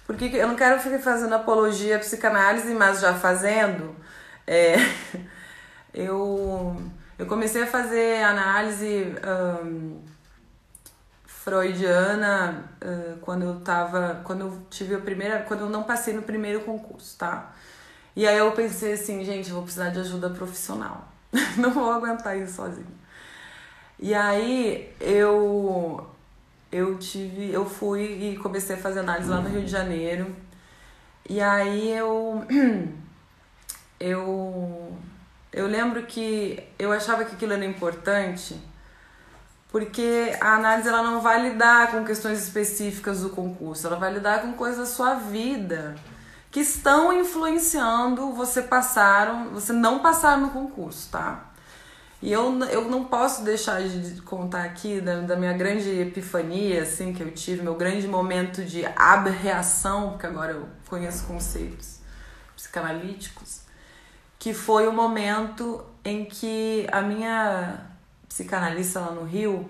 Porque 0.06 0.26
eu 0.26 0.46
não 0.46 0.54
quero 0.54 0.80
ficar 0.80 1.00
fazendo 1.00 1.34
apologia 1.34 1.96
à 1.96 1.98
psicanálise, 1.98 2.72
mas 2.72 3.00
já 3.00 3.12
fazendo, 3.12 3.96
é, 4.46 4.76
eu, 5.92 6.80
eu 7.18 7.26
comecei 7.26 7.64
a 7.64 7.66
fazer 7.66 8.22
análise 8.22 9.12
um, 9.64 10.04
freudiana 11.26 12.64
uh, 12.80 13.18
quando 13.22 13.42
eu 13.42 13.58
tava. 13.58 14.20
Quando 14.22 14.42
eu 14.42 14.66
tive 14.70 14.94
a 14.94 15.00
primeira. 15.00 15.40
Quando 15.40 15.62
eu 15.62 15.68
não 15.68 15.82
passei 15.82 16.14
no 16.14 16.22
primeiro 16.22 16.60
concurso, 16.60 17.18
tá? 17.18 17.50
E 18.14 18.26
aí 18.26 18.38
eu 18.38 18.52
pensei 18.52 18.92
assim, 18.92 19.24
gente, 19.24 19.48
eu 19.48 19.54
vou 19.54 19.64
precisar 19.64 19.90
de 19.90 20.00
ajuda 20.00 20.30
profissional. 20.30 21.08
não 21.56 21.70
vou 21.70 21.90
aguentar 21.90 22.36
isso 22.36 22.54
sozinho. 22.54 23.00
E 23.98 24.14
aí 24.14 24.94
eu 25.00 26.06
eu 26.72 26.98
tive, 26.98 27.52
eu 27.52 27.64
fui 27.68 28.32
e 28.32 28.36
comecei 28.38 28.76
a 28.76 28.78
fazer 28.78 29.00
análise 29.00 29.28
lá 29.28 29.40
no 29.40 29.48
Rio 29.48 29.62
de 29.62 29.70
Janeiro. 29.70 30.34
E 31.28 31.40
aí 31.40 31.90
eu 31.90 32.44
eu 34.00 34.96
eu 35.52 35.66
lembro 35.66 36.02
que 36.04 36.62
eu 36.78 36.92
achava 36.92 37.24
que 37.24 37.34
aquilo 37.34 37.52
era 37.52 37.64
importante 37.64 38.56
porque 39.70 40.36
a 40.40 40.54
análise 40.54 40.88
ela 40.88 41.02
não 41.02 41.20
vai 41.20 41.48
lidar 41.48 41.92
com 41.92 42.04
questões 42.04 42.42
específicas 42.42 43.20
do 43.20 43.30
concurso, 43.30 43.86
ela 43.86 43.96
vai 43.96 44.12
lidar 44.12 44.42
com 44.42 44.52
coisas 44.54 44.78
da 44.78 44.86
sua 44.86 45.14
vida 45.14 45.94
que 46.50 46.60
estão 46.60 47.12
influenciando 47.12 48.32
você 48.32 48.62
passar, 48.62 49.48
você 49.52 49.72
não 49.72 50.00
passar 50.00 50.38
no 50.38 50.50
concurso, 50.50 51.08
tá? 51.10 51.50
E 52.22 52.30
eu, 52.30 52.58
eu 52.64 52.84
não 52.90 53.04
posso 53.04 53.42
deixar 53.42 53.80
de 53.82 54.20
contar 54.22 54.64
aqui 54.64 55.00
da, 55.00 55.20
da 55.20 55.36
minha 55.36 55.54
grande 55.54 55.88
epifania, 55.88 56.82
assim, 56.82 57.14
que 57.14 57.22
eu 57.22 57.30
tive, 57.30 57.62
meu 57.62 57.76
grande 57.76 58.06
momento 58.06 58.62
de 58.62 58.84
abreação, 58.94 60.10
porque 60.10 60.26
agora 60.26 60.52
eu 60.52 60.68
conheço 60.86 61.24
conceitos 61.24 62.00
psicanalíticos, 62.54 63.60
que 64.38 64.52
foi 64.52 64.86
o 64.86 64.92
momento 64.92 65.82
em 66.04 66.26
que 66.26 66.86
a 66.92 67.00
minha 67.00 67.86
psicanalista 68.28 69.00
lá 69.00 69.12
no 69.12 69.24
Rio, 69.24 69.68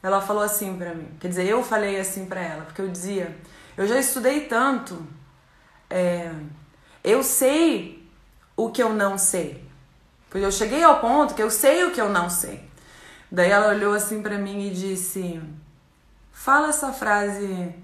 ela 0.00 0.20
falou 0.20 0.42
assim 0.44 0.76
para 0.76 0.94
mim. 0.94 1.08
Quer 1.18 1.28
dizer, 1.28 1.46
eu 1.46 1.64
falei 1.64 1.98
assim 1.98 2.26
para 2.26 2.40
ela, 2.40 2.64
porque 2.64 2.80
eu 2.80 2.88
dizia, 2.88 3.36
eu 3.76 3.88
já 3.88 3.98
estudei 3.98 4.42
tanto, 4.42 5.04
é, 5.88 6.32
eu 7.02 7.22
sei 7.22 8.06
o 8.56 8.70
que 8.70 8.82
eu 8.82 8.92
não 8.92 9.16
sei. 9.18 9.64
Porque 10.28 10.44
eu 10.44 10.52
cheguei 10.52 10.82
ao 10.82 11.00
ponto 11.00 11.34
que 11.34 11.42
eu 11.42 11.50
sei 11.50 11.84
o 11.84 11.92
que 11.92 12.00
eu 12.00 12.08
não 12.08 12.28
sei. 12.28 12.68
Daí 13.30 13.50
ela 13.50 13.68
olhou 13.68 13.94
assim 13.94 14.22
para 14.22 14.38
mim 14.38 14.66
e 14.66 14.74
disse: 14.74 15.40
Fala 16.32 16.68
essa 16.68 16.92
frase 16.92 17.74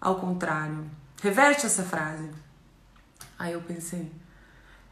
ao 0.00 0.16
contrário. 0.16 0.90
Reverte 1.22 1.66
essa 1.66 1.82
frase. 1.82 2.30
Aí 3.38 3.52
eu 3.52 3.60
pensei: 3.62 4.10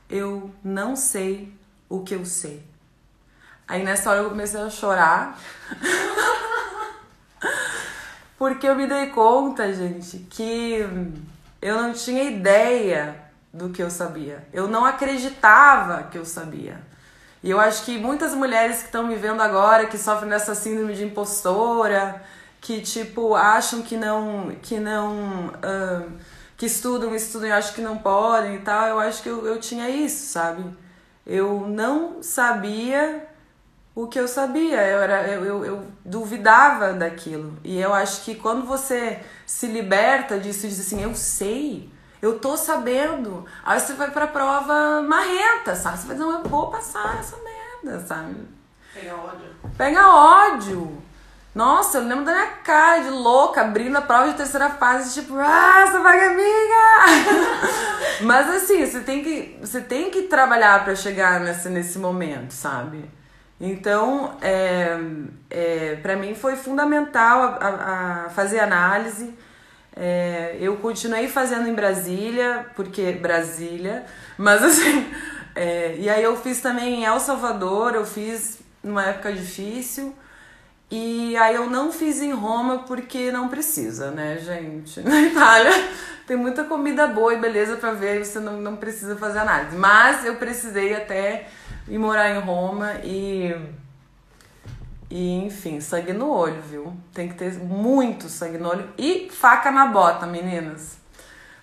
Eu 0.09 0.53
não 0.63 0.97
sei 0.97 1.53
o 1.89 2.01
que 2.01 2.15
eu 2.15 2.25
sei. 2.25 2.65
Aí 3.67 3.83
nessa 3.83 4.11
hora 4.11 4.21
eu 4.21 4.29
comecei 4.31 4.61
a 4.61 4.69
chorar. 4.69 5.39
Porque 8.37 8.67
eu 8.67 8.75
me 8.75 8.87
dei 8.87 9.07
conta, 9.07 9.73
gente, 9.73 10.19
que 10.31 10.81
eu 11.65 11.81
não 11.81 11.95
tinha 11.95 12.25
ideia 12.25 13.17
do 13.51 13.71
que 13.71 13.83
eu 13.83 13.89
sabia. 13.89 14.47
Eu 14.53 14.69
não 14.69 14.85
acreditava 14.85 16.03
que 16.03 16.19
eu 16.19 16.27
sabia. 16.27 16.79
E 17.43 17.51
eu 17.51 17.59
acho 17.59 17.87
que 17.87 17.97
muitas 17.97 18.35
mulheres 18.35 18.81
que 18.81 18.85
estão 18.85 19.07
me 19.07 19.17
vendo 19.17 19.41
agora, 19.41 19.87
que 19.87 19.97
sofrem 19.97 20.29
dessa 20.29 20.55
síndrome 20.55 20.93
de 20.93 21.05
impostora, 21.05 22.23
que 22.61 22.83
tipo 22.83 23.35
acham 23.35 23.81
que 23.81 23.97
não, 23.97 24.55
que 24.61 24.79
não, 24.79 25.47
uh, 25.49 26.13
que 26.55 26.67
estudam, 26.67 27.15
estudam 27.15 27.49
e 27.49 27.53
acham 27.53 27.73
que 27.73 27.81
não 27.81 27.97
podem 27.97 28.57
e 28.57 28.59
tal, 28.59 28.87
eu 28.87 29.01
acho 29.01 29.23
que 29.23 29.31
eu, 29.31 29.47
eu 29.47 29.59
tinha 29.59 29.89
isso, 29.89 30.33
sabe? 30.33 30.63
Eu 31.27 31.67
não 31.67 32.23
sabia 32.23 33.27
o 33.95 34.09
que 34.09 34.19
eu 34.19 34.27
sabia, 34.27 34.83
eu, 34.83 34.99
era, 35.01 35.29
eu, 35.29 35.45
eu, 35.45 35.65
eu, 35.65 35.87
duvidava 36.05 36.93
daquilo. 36.93 37.57
E 37.63 37.81
eu 37.81 37.95
acho 37.95 38.25
que 38.25 38.35
quando 38.35 38.67
você 38.67 39.21
se 39.47 39.69
liberta 39.69 40.39
disso 40.39 40.67
e 40.67 40.69
diz 40.69 40.81
assim, 40.81 41.03
eu 41.03 41.15
sei, 41.15 41.89
eu 42.21 42.39
tô 42.41 42.57
sabendo, 42.57 43.45
aí 43.65 43.79
você 43.79 43.93
vai 43.93 44.11
pra 44.11 44.27
prova 44.27 45.01
marrenta, 45.03 45.77
sabe? 45.77 45.99
Você 45.99 46.07
vai 46.09 46.17
dizer, 46.17 46.29
eu 46.29 46.43
vou 46.43 46.71
passar 46.71 47.21
essa 47.21 47.37
merda, 47.37 48.05
sabe? 48.05 48.37
Pega 48.93 49.15
ódio. 49.15 49.57
Pega 49.77 50.09
ódio. 50.09 51.03
Nossa, 51.55 51.99
eu 51.99 52.05
lembro 52.05 52.25
da 52.25 52.33
minha 52.33 52.47
cara 52.65 53.01
de 53.01 53.11
louca, 53.11 53.61
abrindo 53.61 53.97
a 53.97 54.03
prova 54.03 54.29
de 54.29 54.35
terceira 54.37 54.71
fase, 54.71 55.15
tipo, 55.15 55.37
ah, 55.39 55.85
essa 55.87 56.01
vagaminha! 56.01 57.05
Mas 58.23 58.51
assim, 58.51 58.85
você 58.85 59.01
tem 59.01 59.23
que, 59.23 59.57
você 59.61 59.81
tem 59.81 60.11
que 60.11 60.23
trabalhar 60.23 60.83
para 60.83 60.97
chegar 60.97 61.39
nesse, 61.39 61.69
nesse 61.69 61.97
momento, 61.97 62.51
sabe? 62.51 63.09
Então, 63.61 64.37
é, 64.43 64.99
é, 65.49 65.99
para 66.03 66.17
mim 66.17 66.35
foi 66.35 66.57
fundamental 66.57 67.43
a, 67.43 67.47
a, 67.47 68.27
a 68.27 68.29
fazer 68.31 68.61
análise. 68.61 69.33
É, 69.97 70.57
eu 70.61 70.77
continuei 70.77 71.29
fazendo 71.29 71.69
em 71.69 71.75
Brasília, 71.75 72.67
porque 72.75 73.13
Brasília, 73.13 74.05
mas 74.37 74.63
assim, 74.63 75.09
é, 75.55 75.95
e 75.99 76.11
aí 76.11 76.23
eu 76.23 76.37
fiz 76.37 76.61
também 76.61 77.03
em 77.03 77.05
El 77.05 77.21
Salvador, 77.21 77.95
eu 77.95 78.05
fiz 78.05 78.59
numa 78.83 79.05
época 79.05 79.33
difícil. 79.33 80.15
E 80.91 81.37
aí 81.37 81.55
eu 81.55 81.69
não 81.69 81.91
fiz 81.91 82.21
em 82.21 82.33
Roma 82.33 82.81
porque 82.81 83.33
não 83.33 83.49
precisa, 83.49 84.11
né, 84.11 84.39
gente? 84.39 85.01
Na 85.07 85.21
Itália 85.23 85.73
tem 86.27 86.37
muita 86.37 86.65
comida 86.65 87.07
boa 87.07 87.35
e 87.35 87.39
beleza 87.39 87.77
para 87.77 87.93
ver, 87.93 88.25
você 88.25 88.39
não, 88.39 88.61
não 88.61 88.77
precisa 88.77 89.17
fazer 89.17 89.39
análise. 89.39 89.77
Mas 89.77 90.25
eu 90.25 90.37
precisei 90.37 90.95
até 90.95 91.49
ir 91.89 91.99
morar 91.99 92.31
em 92.31 92.41
Roma 92.41 92.95
e. 93.03 93.55
E 95.11 95.45
enfim, 95.45 95.81
sangue 95.81 96.13
no 96.13 96.29
olho, 96.29 96.61
viu? 96.63 96.97
Tem 97.13 97.29
que 97.29 97.35
ter 97.35 97.53
muito 97.59 98.29
sangue 98.29 98.59
no 98.59 98.69
olho 98.69 98.93
e 98.99 99.31
faca 99.31 99.71
na 99.71 99.87
bota, 99.87 100.27
meninas. 100.27 100.99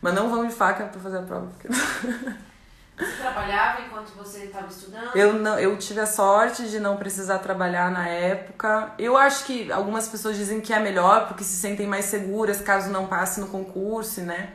Mas 0.01 0.13
não 0.13 0.29
vamos 0.29 0.49
de 0.49 0.53
faca 0.53 0.85
para 0.85 1.01
fazer 1.01 1.17
a 1.17 1.21
prova. 1.21 1.47
Porque... 1.47 1.67
Você 2.97 3.15
trabalhava 3.17 3.81
enquanto 3.81 4.09
você 4.09 4.43
estava 4.43 4.67
estudando? 4.67 5.15
Eu, 5.15 5.33
não, 5.33 5.57
eu 5.57 5.75
tive 5.75 5.99
a 5.99 6.05
sorte 6.05 6.69
de 6.69 6.79
não 6.79 6.97
precisar 6.97 7.39
trabalhar 7.39 7.89
na 7.89 8.07
época. 8.07 8.91
Eu 8.99 9.17
acho 9.17 9.45
que 9.45 9.71
algumas 9.71 10.07
pessoas 10.07 10.37
dizem 10.37 10.61
que 10.61 10.71
é 10.71 10.79
melhor 10.79 11.27
porque 11.27 11.43
se 11.43 11.55
sentem 11.55 11.87
mais 11.87 12.05
seguras 12.05 12.61
caso 12.61 12.91
não 12.91 13.07
passe 13.07 13.39
no 13.39 13.47
concurso, 13.47 14.21
né? 14.21 14.53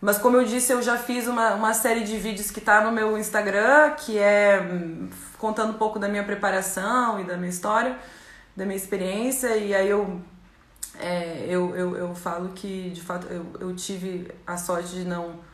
Mas 0.00 0.18
como 0.18 0.36
eu 0.36 0.44
disse, 0.44 0.72
eu 0.72 0.80
já 0.80 0.96
fiz 0.96 1.26
uma, 1.26 1.54
uma 1.54 1.74
série 1.74 2.04
de 2.04 2.16
vídeos 2.16 2.50
que 2.50 2.60
tá 2.60 2.80
no 2.82 2.92
meu 2.92 3.18
Instagram, 3.18 3.90
que 3.92 4.16
é 4.16 4.60
hum, 4.60 5.08
contando 5.38 5.70
um 5.70 5.78
pouco 5.78 5.98
da 5.98 6.08
minha 6.08 6.22
preparação 6.22 7.20
e 7.20 7.24
da 7.24 7.36
minha 7.36 7.50
história, 7.50 7.98
da 8.56 8.64
minha 8.64 8.76
experiência. 8.76 9.56
E 9.56 9.74
aí 9.74 9.88
eu, 9.88 10.20
é, 11.00 11.46
eu, 11.48 11.74
eu, 11.74 11.96
eu 11.96 12.14
falo 12.14 12.50
que, 12.50 12.90
de 12.90 13.00
fato, 13.00 13.26
eu, 13.26 13.46
eu 13.60 13.74
tive 13.74 14.30
a 14.46 14.56
sorte 14.56 14.90
de 14.94 15.04
não 15.04 15.46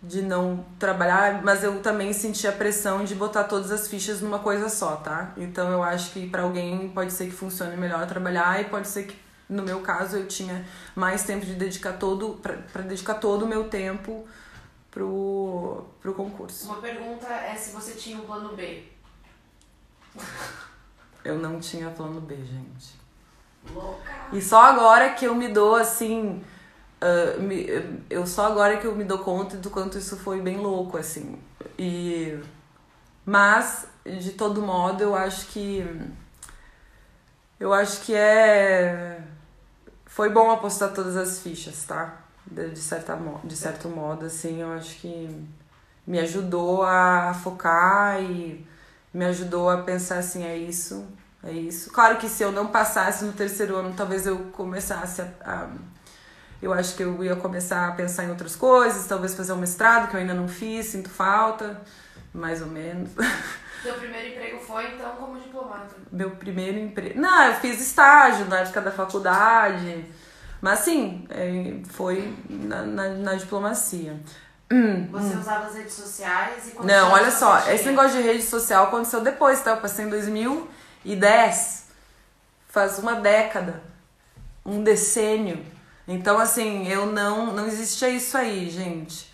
de 0.00 0.22
não 0.22 0.64
trabalhar, 0.78 1.42
mas 1.42 1.64
eu 1.64 1.80
também 1.80 2.12
senti 2.12 2.46
a 2.46 2.52
pressão 2.52 3.04
de 3.04 3.16
botar 3.16 3.44
todas 3.44 3.72
as 3.72 3.88
fichas 3.88 4.20
numa 4.20 4.38
coisa 4.38 4.68
só, 4.68 4.94
tá? 4.96 5.32
Então 5.36 5.72
eu 5.72 5.82
acho 5.82 6.12
que 6.12 6.28
para 6.28 6.42
alguém 6.42 6.88
pode 6.90 7.12
ser 7.12 7.26
que 7.26 7.32
funcione 7.32 7.76
melhor 7.76 8.06
trabalhar 8.06 8.60
e 8.60 8.66
pode 8.66 8.86
ser 8.86 9.04
que 9.06 9.16
no 9.48 9.62
meu 9.62 9.80
caso 9.80 10.16
eu 10.16 10.26
tinha 10.26 10.66
mais 10.94 11.24
tempo 11.24 11.46
de 11.46 11.54
dedicar 11.54 11.94
todo 11.94 12.40
para 12.42 12.82
dedicar 12.82 13.14
todo 13.14 13.44
o 13.44 13.48
meu 13.48 13.68
tempo 13.68 14.26
pro 14.90 15.84
pro 16.00 16.14
concurso. 16.14 16.66
Uma 16.66 16.80
pergunta 16.80 17.26
é 17.26 17.54
se 17.54 17.72
você 17.72 17.92
tinha 17.92 18.18
um 18.18 18.26
plano 18.26 18.54
B. 18.54 18.84
Eu 21.24 21.38
não 21.38 21.60
tinha 21.60 21.90
plano 21.90 22.20
B, 22.20 22.36
gente. 22.36 22.98
Louca. 23.74 24.10
E 24.32 24.40
só 24.40 24.62
agora 24.62 25.10
que 25.10 25.24
eu 25.24 25.34
me 25.34 25.48
dou 25.48 25.74
assim, 25.76 26.42
Uh, 27.00 27.40
me, 27.40 27.64
eu 28.10 28.26
só 28.26 28.46
agora 28.46 28.76
que 28.78 28.86
eu 28.86 28.94
me 28.94 29.04
dou 29.04 29.18
conta 29.20 29.56
do 29.56 29.70
quanto 29.70 29.96
isso 29.96 30.16
foi 30.16 30.40
bem 30.40 30.56
louco, 30.56 30.96
assim. 30.96 31.38
E, 31.78 32.36
mas, 33.24 33.86
de 34.04 34.32
todo 34.32 34.60
modo, 34.60 35.02
eu 35.02 35.14
acho 35.14 35.46
que. 35.46 35.84
Eu 37.60 37.72
acho 37.72 38.00
que 38.00 38.14
é. 38.14 39.22
Foi 40.08 40.30
bom 40.30 40.50
apostar 40.50 40.92
todas 40.92 41.16
as 41.16 41.38
fichas, 41.38 41.84
tá? 41.84 42.16
De, 42.44 42.74
certa, 42.76 43.16
de 43.44 43.54
certo 43.54 43.88
modo, 43.88 44.26
assim, 44.26 44.62
eu 44.62 44.72
acho 44.72 44.96
que 44.96 45.46
me 46.06 46.18
ajudou 46.18 46.82
a 46.82 47.34
focar 47.34 48.20
e 48.20 48.66
me 49.12 49.26
ajudou 49.26 49.68
a 49.68 49.82
pensar 49.82 50.18
assim: 50.18 50.42
é 50.42 50.56
isso, 50.56 51.06
é 51.44 51.52
isso. 51.52 51.90
Claro 51.92 52.16
que 52.16 52.28
se 52.28 52.42
eu 52.42 52.50
não 52.50 52.68
passasse 52.68 53.24
no 53.24 53.32
terceiro 53.32 53.76
ano, 53.76 53.92
talvez 53.94 54.26
eu 54.26 54.38
começasse 54.52 55.20
a, 55.20 55.28
a 55.44 55.68
eu 56.60 56.72
acho 56.72 56.96
que 56.96 57.04
eu 57.04 57.22
ia 57.22 57.36
começar 57.36 57.86
a 57.86 57.92
pensar 57.92 58.24
em 58.24 58.30
outras 58.30 58.56
coisas, 58.56 59.06
talvez 59.06 59.34
fazer 59.34 59.52
um 59.52 59.58
mestrado, 59.58 60.08
que 60.08 60.16
eu 60.16 60.20
ainda 60.20 60.34
não 60.34 60.48
fiz, 60.48 60.86
sinto 60.86 61.08
falta, 61.08 61.80
mais 62.32 62.60
ou 62.60 62.68
menos. 62.68 63.10
Seu 63.82 63.94
primeiro 63.94 64.28
emprego 64.28 64.58
foi, 64.58 64.94
então, 64.94 65.10
como 65.12 65.38
diplomata? 65.38 65.94
Meu 66.10 66.30
primeiro 66.32 66.78
emprego. 66.78 67.20
Não, 67.20 67.44
eu 67.44 67.54
fiz 67.54 67.80
estágio 67.80 68.46
na 68.46 68.60
época 68.60 68.80
da 68.80 68.90
faculdade. 68.90 70.04
Mas 70.60 70.80
sim, 70.80 71.24
é, 71.30 71.80
foi 71.88 72.34
na, 72.48 72.82
na, 72.82 73.08
na 73.10 73.34
diplomacia. 73.34 74.18
Hum, 74.70 75.08
Você 75.10 75.34
hum. 75.34 75.40
usava 75.40 75.66
as 75.66 75.74
redes 75.74 75.94
sociais 75.94 76.72
e 76.74 76.86
Não, 76.86 77.12
olha 77.12 77.30
só, 77.30 77.70
esse 77.70 77.86
negócio 77.86 78.20
de 78.20 78.22
rede 78.22 78.42
social 78.42 78.88
aconteceu 78.88 79.20
depois, 79.20 79.62
tá? 79.62 79.70
Eu 79.70 79.76
passei 79.78 80.04
em 80.04 80.10
2010. 80.10 81.86
Faz 82.68 82.98
uma 82.98 83.14
década. 83.14 83.82
Um 84.66 84.82
decênio. 84.82 85.64
Então, 86.06 86.38
assim, 86.38 86.86
eu 86.88 87.06
não. 87.06 87.52
Não 87.52 87.66
existia 87.66 88.10
isso 88.10 88.36
aí, 88.36 88.68
gente. 88.68 89.27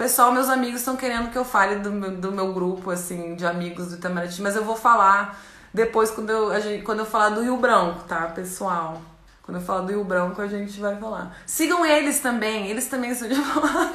Pessoal, 0.00 0.32
meus 0.32 0.48
amigos 0.48 0.80
estão 0.80 0.96
querendo 0.96 1.30
que 1.30 1.36
eu 1.36 1.44
fale 1.44 1.76
do 1.80 1.92
meu, 1.92 2.10
do 2.12 2.32
meu 2.32 2.54
grupo, 2.54 2.90
assim, 2.90 3.34
de 3.34 3.44
amigos 3.44 3.88
do 3.88 3.96
Itamaraty, 3.96 4.40
mas 4.40 4.56
eu 4.56 4.64
vou 4.64 4.74
falar 4.74 5.38
depois 5.74 6.10
quando 6.10 6.30
eu, 6.30 6.50
a 6.50 6.58
gente, 6.58 6.82
quando 6.82 7.00
eu 7.00 7.04
falar 7.04 7.28
do 7.28 7.42
Rio 7.42 7.58
Branco, 7.58 8.04
tá, 8.04 8.22
pessoal? 8.28 9.02
Quando 9.42 9.58
eu 9.58 9.62
falar 9.62 9.82
do 9.82 9.92
Rio 9.92 10.02
Branco, 10.02 10.40
a 10.40 10.46
gente 10.46 10.80
vai 10.80 10.96
falar. 10.96 11.36
Sigam 11.44 11.84
eles 11.84 12.18
também, 12.18 12.68
eles 12.68 12.86
também 12.86 13.14
são 13.14 13.28
de 13.28 13.34
falar. 13.44 13.92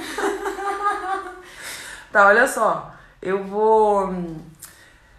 tá, 2.12 2.28
olha 2.28 2.48
só. 2.48 2.94
Eu 3.20 3.44
vou 3.44 4.14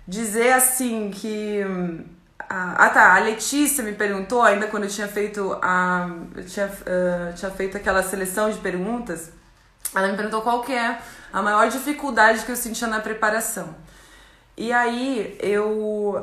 dizer 0.07 0.53
assim 0.53 1.11
que 1.11 1.65
ah, 2.49 2.89
tá, 2.91 3.17
a 3.17 3.19
Letícia 3.19 3.83
me 3.83 3.93
perguntou, 3.93 4.41
ainda 4.41 4.69
quando 4.69 4.85
eu 4.85 4.91
tinha 4.91 5.09
feito 5.09 5.59
a. 5.61 6.09
Eu 6.33 6.47
tinha, 6.47 6.67
uh, 6.67 7.35
tinha 7.35 7.51
feito 7.51 7.77
aquela 7.77 8.05
seleção 8.05 8.53
de 8.53 8.59
perguntas, 8.59 9.33
ela 9.95 10.09
me 10.09 10.17
perguntou 10.17 10.43
qual 10.43 10.63
que 10.63 10.73
é 10.73 10.99
a 11.33 11.43
maior 11.43 11.69
dificuldade 11.69 12.45
que 12.45 12.53
eu 12.53 12.57
sentia 12.57 12.87
na 12.87 13.01
preparação. 13.01 13.75
E 14.57 14.73
aí 14.73 15.37
eu, 15.41 16.19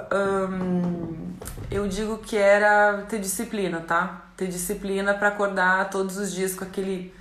eu 1.69 1.87
digo 1.87 2.17
que 2.17 2.35
era 2.35 3.03
ter 3.07 3.19
disciplina, 3.19 3.79
tá? 3.81 4.23
Ter 4.35 4.47
disciplina 4.47 5.13
para 5.13 5.27
acordar 5.27 5.89
todos 5.89 6.17
os 6.17 6.33
dias 6.33 6.55
com 6.55 6.63
aquele 6.63 7.13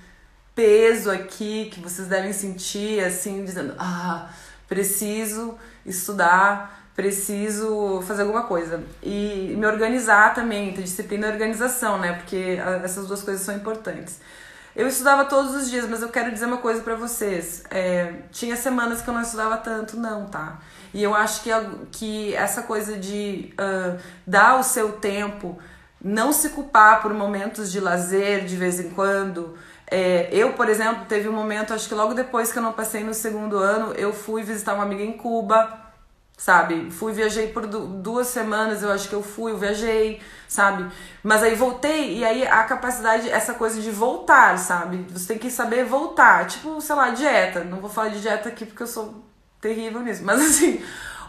peso 0.55 1.11
aqui 1.11 1.69
que 1.71 1.79
vocês 1.79 2.07
devem 2.07 2.33
sentir, 2.33 3.03
assim, 3.03 3.45
dizendo, 3.45 3.75
ah, 3.77 4.29
preciso 4.67 5.57
estudar 5.85 6.83
preciso 6.95 8.01
fazer 8.03 8.21
alguma 8.21 8.43
coisa. 8.43 8.83
E 9.01 9.55
me 9.57 9.65
organizar 9.65 10.33
também, 10.33 10.73
ter 10.73 10.83
disciplina 10.83 11.27
e 11.27 11.31
organização, 11.31 11.97
né? 11.97 12.13
Porque 12.13 12.59
essas 12.83 13.07
duas 13.07 13.21
coisas 13.23 13.43
são 13.43 13.55
importantes. 13.55 14.19
Eu 14.75 14.87
estudava 14.87 15.25
todos 15.25 15.53
os 15.53 15.69
dias, 15.69 15.87
mas 15.87 16.01
eu 16.01 16.09
quero 16.09 16.31
dizer 16.31 16.47
uma 16.47 16.57
coisa 16.57 16.81
para 16.81 16.95
vocês. 16.95 17.63
É, 17.69 18.13
tinha 18.31 18.55
semanas 18.55 19.01
que 19.01 19.09
eu 19.09 19.13
não 19.13 19.21
estudava 19.21 19.55
tanto, 19.57 19.97
não, 19.97 20.25
tá? 20.25 20.59
E 20.91 21.03
eu 21.03 21.13
acho 21.13 21.43
que, 21.43 21.49
que 21.91 22.33
essa 22.33 22.63
coisa 22.63 22.97
de 22.97 23.53
uh, 23.53 23.99
dar 24.25 24.59
o 24.59 24.63
seu 24.63 24.93
tempo, 24.93 25.59
não 26.03 26.33
se 26.33 26.49
culpar 26.49 27.03
por 27.03 27.13
momentos 27.13 27.71
de 27.71 27.79
lazer 27.79 28.45
de 28.45 28.55
vez 28.55 28.79
em 28.79 28.89
quando. 28.89 29.55
É, 29.85 30.27
eu, 30.31 30.53
por 30.53 30.67
exemplo, 30.67 31.05
teve 31.07 31.29
um 31.29 31.33
momento, 31.33 31.71
acho 31.71 31.87
que 31.87 31.93
logo 31.93 32.15
depois 32.15 32.51
que 32.51 32.57
eu 32.57 32.63
não 32.63 32.73
passei 32.73 33.03
no 33.03 33.13
segundo 33.13 33.57
ano, 33.57 33.93
eu 33.93 34.11
fui 34.11 34.41
visitar 34.41 34.73
uma 34.73 34.83
amiga 34.83 35.03
em 35.03 35.13
Cuba 35.13 35.82
sabe? 36.37 36.91
Fui, 36.91 37.13
viajei 37.13 37.47
por 37.47 37.65
duas 37.67 38.27
semanas, 38.27 38.83
eu 38.83 38.91
acho 38.91 39.07
que 39.07 39.15
eu 39.15 39.23
fui, 39.23 39.51
eu 39.51 39.57
viajei, 39.57 40.21
sabe? 40.47 40.85
Mas 41.21 41.43
aí 41.43 41.55
voltei, 41.55 42.17
e 42.17 42.25
aí 42.25 42.45
a 42.45 42.63
capacidade, 42.63 43.29
essa 43.29 43.53
coisa 43.53 43.81
de 43.81 43.91
voltar, 43.91 44.57
sabe? 44.57 45.05
Você 45.09 45.27
tem 45.27 45.37
que 45.37 45.49
saber 45.49 45.85
voltar. 45.85 46.45
Tipo, 46.47 46.81
sei 46.81 46.95
lá, 46.95 47.11
dieta. 47.11 47.63
Não 47.63 47.79
vou 47.79 47.89
falar 47.89 48.09
de 48.09 48.21
dieta 48.21 48.49
aqui 48.49 48.65
porque 48.65 48.83
eu 48.83 48.87
sou 48.87 49.23
terrível 49.61 50.01
nisso. 50.01 50.23
Mas 50.25 50.41
assim, 50.41 50.83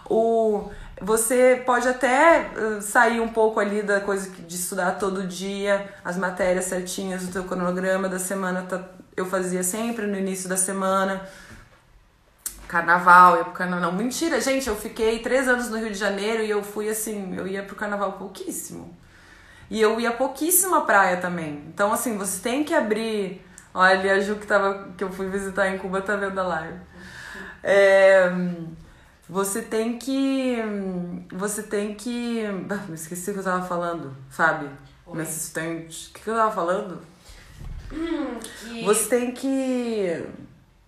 o. 0.08 0.70
Você 1.00 1.60
pode 1.66 1.88
até 1.88 2.50
sair 2.80 3.20
um 3.20 3.28
pouco 3.28 3.58
ali 3.58 3.82
da 3.82 4.00
coisa 4.00 4.30
de 4.30 4.54
estudar 4.54 4.92
todo 4.92 5.26
dia, 5.26 5.92
as 6.04 6.16
matérias 6.16 6.66
certinhas, 6.66 7.24
o 7.24 7.32
teu 7.32 7.42
cronograma 7.42 8.08
da 8.08 8.20
semana 8.20 8.62
tá, 8.62 8.80
eu 9.16 9.26
fazia 9.26 9.64
sempre 9.64 10.06
no 10.06 10.16
início 10.16 10.48
da 10.48 10.56
semana 10.56 11.28
carnaval, 12.74 13.36
ia 13.36 13.44
pro 13.44 13.52
carnaval. 13.52 13.92
Não, 13.92 13.96
mentira, 13.96 14.40
gente, 14.40 14.68
eu 14.68 14.74
fiquei 14.74 15.20
três 15.20 15.46
anos 15.46 15.70
no 15.70 15.78
Rio 15.78 15.90
de 15.90 15.98
Janeiro 15.98 16.42
e 16.42 16.50
eu 16.50 16.62
fui 16.62 16.88
assim, 16.88 17.36
eu 17.36 17.46
ia 17.46 17.62
pro 17.62 17.76
carnaval 17.76 18.14
pouquíssimo. 18.14 18.96
E 19.70 19.80
eu 19.80 20.00
ia 20.00 20.10
pouquíssimo 20.10 20.74
à 20.74 20.80
praia 20.80 21.18
também. 21.18 21.64
Então, 21.68 21.92
assim, 21.92 22.18
você 22.18 22.40
tem 22.42 22.64
que 22.64 22.74
abrir. 22.74 23.40
Olha, 23.72 24.14
a 24.14 24.20
Ju 24.20 24.36
que, 24.36 24.46
tava, 24.46 24.88
que 24.96 25.04
eu 25.04 25.10
fui 25.10 25.28
visitar 25.28 25.68
em 25.68 25.78
Cuba 25.78 26.02
tá 26.02 26.16
vendo 26.16 26.38
a 26.38 26.42
live. 26.42 26.78
É, 27.62 28.30
você 29.28 29.62
tem 29.62 29.98
que. 29.98 30.58
Você 31.32 31.62
tem 31.62 31.94
que. 31.94 32.44
me 32.88 32.94
esqueci 32.94 33.30
o 33.30 33.34
que 33.34 33.40
eu 33.40 33.44
tava 33.44 33.66
falando, 33.66 34.14
Fábio. 34.28 34.70
Mas 35.06 35.50
tem. 35.50 35.78
O 35.78 35.88
que 35.88 36.28
eu 36.28 36.34
tava 36.34 36.52
falando? 36.52 37.00
Hum, 37.92 38.38
que... 38.60 38.84
Você 38.84 39.08
tem 39.08 39.32
que. 39.32 40.24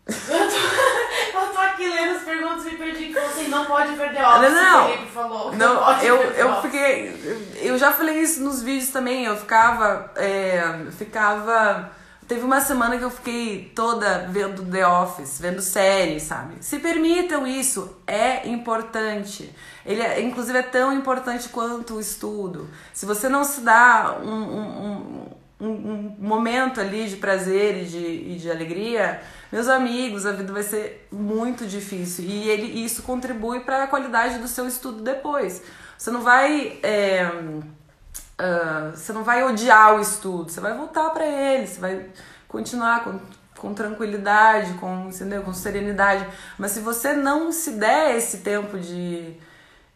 Eu 0.06 0.14
tô, 0.14 1.38
eu 1.40 1.52
tô 1.52 1.58
aqui 1.58 1.88
lendo 1.88 2.16
as 2.16 2.22
perguntas 2.22 2.64
e 2.66 2.70
me 2.70 2.76
perdi 2.76 3.06
que 3.06 3.20
você 3.20 3.48
não 3.48 3.64
pode 3.64 3.92
perder 3.94 4.22
Office, 4.22 4.52
não, 4.52 4.84
o 4.84 4.88
Felipe 4.88 5.10
falou. 5.12 5.52
Não, 5.52 5.74
não 5.74 6.02
eu, 6.02 6.16
eu 6.16 6.62
fiquei. 6.62 7.56
Eu 7.56 7.76
já 7.76 7.92
falei 7.92 8.20
isso 8.20 8.40
nos 8.42 8.62
vídeos 8.62 8.90
também. 8.90 9.24
Eu 9.24 9.36
ficava. 9.36 10.12
É, 10.16 10.86
ficava. 10.96 11.90
Teve 12.28 12.42
uma 12.42 12.60
semana 12.60 12.98
que 12.98 13.04
eu 13.04 13.10
fiquei 13.10 13.72
toda 13.74 14.26
vendo 14.28 14.64
The 14.64 14.86
Office, 14.86 15.40
vendo 15.40 15.62
séries, 15.62 16.24
sabe? 16.24 16.56
Se 16.60 16.78
permitam 16.80 17.46
isso, 17.46 17.96
é 18.04 18.48
importante. 18.48 19.54
Ele 19.84 20.02
é, 20.02 20.20
inclusive 20.20 20.58
é 20.58 20.62
tão 20.62 20.92
importante 20.92 21.48
quanto 21.48 21.94
o 21.94 22.00
estudo. 22.00 22.68
Se 22.92 23.06
você 23.06 23.28
não 23.28 23.44
se 23.44 23.60
dá 23.60 24.18
um, 24.20 24.28
um, 24.28 25.28
um, 25.60 25.66
um 25.68 26.16
momento 26.18 26.80
ali 26.80 27.08
de 27.08 27.16
prazer 27.16 27.82
e 27.82 27.84
de, 27.84 28.32
e 28.32 28.36
de 28.40 28.50
alegria, 28.50 29.22
meus 29.56 29.68
amigos, 29.68 30.26
a 30.26 30.32
vida 30.32 30.52
vai 30.52 30.62
ser 30.62 31.08
muito 31.10 31.66
difícil 31.66 32.26
e 32.26 32.46
ele 32.46 32.84
isso 32.84 33.02
contribui 33.02 33.60
para 33.60 33.84
a 33.84 33.86
qualidade 33.86 34.38
do 34.38 34.46
seu 34.46 34.68
estudo 34.68 35.02
depois. 35.02 35.62
Você 35.96 36.10
não 36.10 36.20
vai 36.20 36.78
é, 36.82 37.26
uh, 37.26 38.94
você 38.94 39.14
não 39.14 39.24
vai 39.24 39.42
odiar 39.44 39.96
o 39.96 40.00
estudo, 40.00 40.52
você 40.52 40.60
vai 40.60 40.76
voltar 40.76 41.08
para 41.08 41.24
ele, 41.24 41.66
você 41.66 41.80
vai 41.80 42.06
continuar 42.46 43.02
com, 43.02 43.18
com 43.56 43.72
tranquilidade, 43.72 44.74
com, 44.74 45.08
entendeu? 45.08 45.42
com 45.42 45.54
serenidade. 45.54 46.26
Mas 46.58 46.72
se 46.72 46.80
você 46.80 47.14
não 47.14 47.50
se 47.50 47.70
der 47.70 48.14
esse 48.14 48.40
tempo 48.40 48.78
de, 48.78 49.38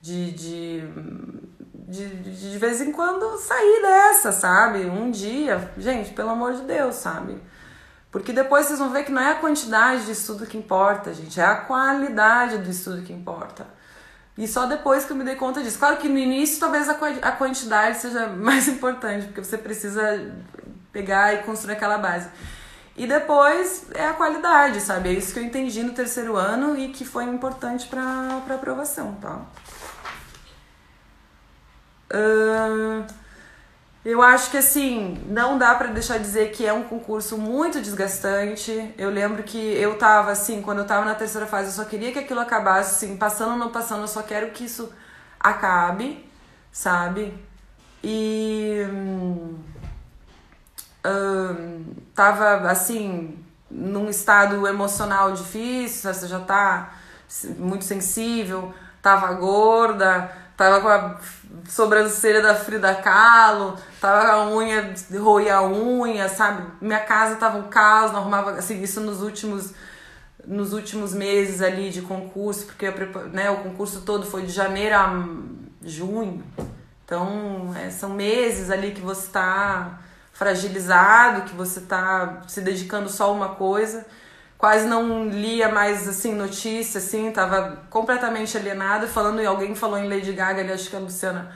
de, 0.00 0.32
de 0.32 0.84
de, 1.74 2.06
de, 2.06 2.52
de 2.52 2.56
vez 2.58 2.80
em 2.80 2.92
quando 2.92 3.36
sair 3.36 3.82
dessa, 3.82 4.30
sabe? 4.30 4.86
Um 4.86 5.10
dia, 5.10 5.72
gente, 5.76 6.12
pelo 6.12 6.30
amor 6.30 6.54
de 6.54 6.62
Deus, 6.62 6.94
sabe? 6.94 7.36
Porque 8.10 8.32
depois 8.32 8.66
vocês 8.66 8.78
vão 8.78 8.90
ver 8.90 9.04
que 9.04 9.12
não 9.12 9.22
é 9.22 9.32
a 9.32 9.34
quantidade 9.36 10.04
de 10.04 10.12
estudo 10.12 10.46
que 10.46 10.58
importa, 10.58 11.14
gente, 11.14 11.38
é 11.38 11.44
a 11.44 11.56
qualidade 11.56 12.58
do 12.58 12.68
estudo 12.68 13.02
que 13.02 13.12
importa. 13.12 13.66
E 14.36 14.48
só 14.48 14.66
depois 14.66 15.04
que 15.04 15.12
eu 15.12 15.16
me 15.16 15.24
dei 15.24 15.36
conta 15.36 15.62
disso. 15.62 15.78
Claro 15.78 15.96
que 15.98 16.08
no 16.08 16.18
início 16.18 16.58
talvez 16.58 16.88
a, 16.88 17.32
quantidade 17.32 17.98
seja 17.98 18.26
mais 18.34 18.66
importante, 18.66 19.26
porque 19.26 19.44
você 19.44 19.58
precisa 19.58 20.34
pegar 20.92 21.34
e 21.34 21.42
construir 21.42 21.74
aquela 21.74 21.98
base. 21.98 22.28
E 22.96 23.06
depois 23.06 23.86
é 23.94 24.06
a 24.06 24.12
qualidade, 24.12 24.80
sabe? 24.80 25.10
É 25.10 25.12
isso 25.12 25.32
que 25.32 25.38
eu 25.38 25.44
entendi 25.44 25.82
no 25.82 25.92
terceiro 25.92 26.36
ano 26.36 26.76
e 26.76 26.88
que 26.88 27.04
foi 27.04 27.24
importante 27.24 27.86
para 27.86 28.42
aprovação, 28.54 29.14
tá? 29.14 29.42
Uh... 32.12 33.19
Eu 34.02 34.22
acho 34.22 34.50
que 34.50 34.56
assim, 34.56 35.22
não 35.26 35.58
dá 35.58 35.74
para 35.74 35.88
deixar 35.88 36.16
de 36.16 36.24
dizer 36.24 36.52
que 36.52 36.66
é 36.66 36.72
um 36.72 36.84
concurso 36.84 37.36
muito 37.36 37.82
desgastante. 37.82 38.94
Eu 38.96 39.10
lembro 39.10 39.42
que 39.42 39.58
eu 39.58 39.98
tava 39.98 40.30
assim, 40.30 40.62
quando 40.62 40.78
eu 40.78 40.86
tava 40.86 41.04
na 41.04 41.14
terceira 41.14 41.46
fase, 41.46 41.68
eu 41.68 41.72
só 41.72 41.84
queria 41.84 42.10
que 42.10 42.18
aquilo 42.18 42.40
acabasse, 42.40 43.04
assim, 43.04 43.16
passando 43.18 43.52
ou 43.52 43.58
não 43.58 43.68
passando, 43.70 44.00
eu 44.00 44.08
só 44.08 44.22
quero 44.22 44.52
que 44.52 44.64
isso 44.64 44.90
acabe, 45.38 46.26
sabe? 46.72 47.34
E 48.02 48.86
hum, 48.90 49.58
hum, 51.04 51.94
tava 52.14 52.70
assim, 52.70 53.38
num 53.70 54.08
estado 54.08 54.66
emocional 54.66 55.32
difícil, 55.32 56.12
você 56.12 56.26
já 56.26 56.40
tá 56.40 56.94
muito 57.58 57.84
sensível, 57.84 58.72
tava 59.02 59.32
gorda, 59.34 60.32
tava 60.60 60.82
com 60.82 60.88
a 60.88 61.18
sobrancelha 61.66 62.42
da 62.42 62.54
Frida 62.54 62.94
Kahlo, 62.96 63.78
tava 63.98 64.26
com 64.26 64.32
a 64.32 64.50
unha, 64.50 64.94
roía 65.18 65.56
a 65.56 65.66
unha, 65.66 66.28
sabe? 66.28 66.70
Minha 66.82 67.00
casa 67.00 67.36
tava 67.36 67.56
um 67.56 67.70
caos, 67.70 68.12
não 68.12 68.20
arrumava, 68.20 68.50
assim, 68.52 68.82
isso 68.82 69.00
nos 69.00 69.22
últimos 69.22 69.72
nos 70.46 70.72
últimos 70.72 71.14
meses 71.14 71.60
ali 71.62 71.90
de 71.90 72.02
concurso, 72.02 72.66
porque 72.66 72.90
né, 73.32 73.50
o 73.50 73.58
concurso 73.58 74.02
todo 74.02 74.26
foi 74.26 74.42
de 74.42 74.52
janeiro 74.52 74.96
a 74.96 75.26
junho. 75.82 76.42
Então, 77.04 77.74
é, 77.76 77.90
são 77.90 78.10
meses 78.10 78.70
ali 78.70 78.92
que 78.92 79.00
você 79.00 79.26
está 79.26 80.00
fragilizado, 80.32 81.42
que 81.42 81.54
você 81.54 81.78
está 81.78 82.42
se 82.48 82.60
dedicando 82.60 83.08
só 83.08 83.24
a 83.24 83.32
uma 83.32 83.50
coisa 83.50 84.04
quase 84.60 84.86
não 84.86 85.26
lia 85.26 85.70
mais 85.70 86.06
assim 86.06 86.34
notícia 86.34 86.98
assim 86.98 87.30
tava 87.32 87.78
completamente 87.88 88.58
alienada 88.58 89.08
falando 89.08 89.40
e 89.40 89.46
alguém 89.46 89.74
falou 89.74 89.98
em 89.98 90.06
Lady 90.06 90.32
Gaga 90.32 90.60
ali 90.60 90.70
acho 90.70 90.90
que 90.90 90.94
é 90.94 90.98
a 90.98 91.02
Luciana. 91.02 91.50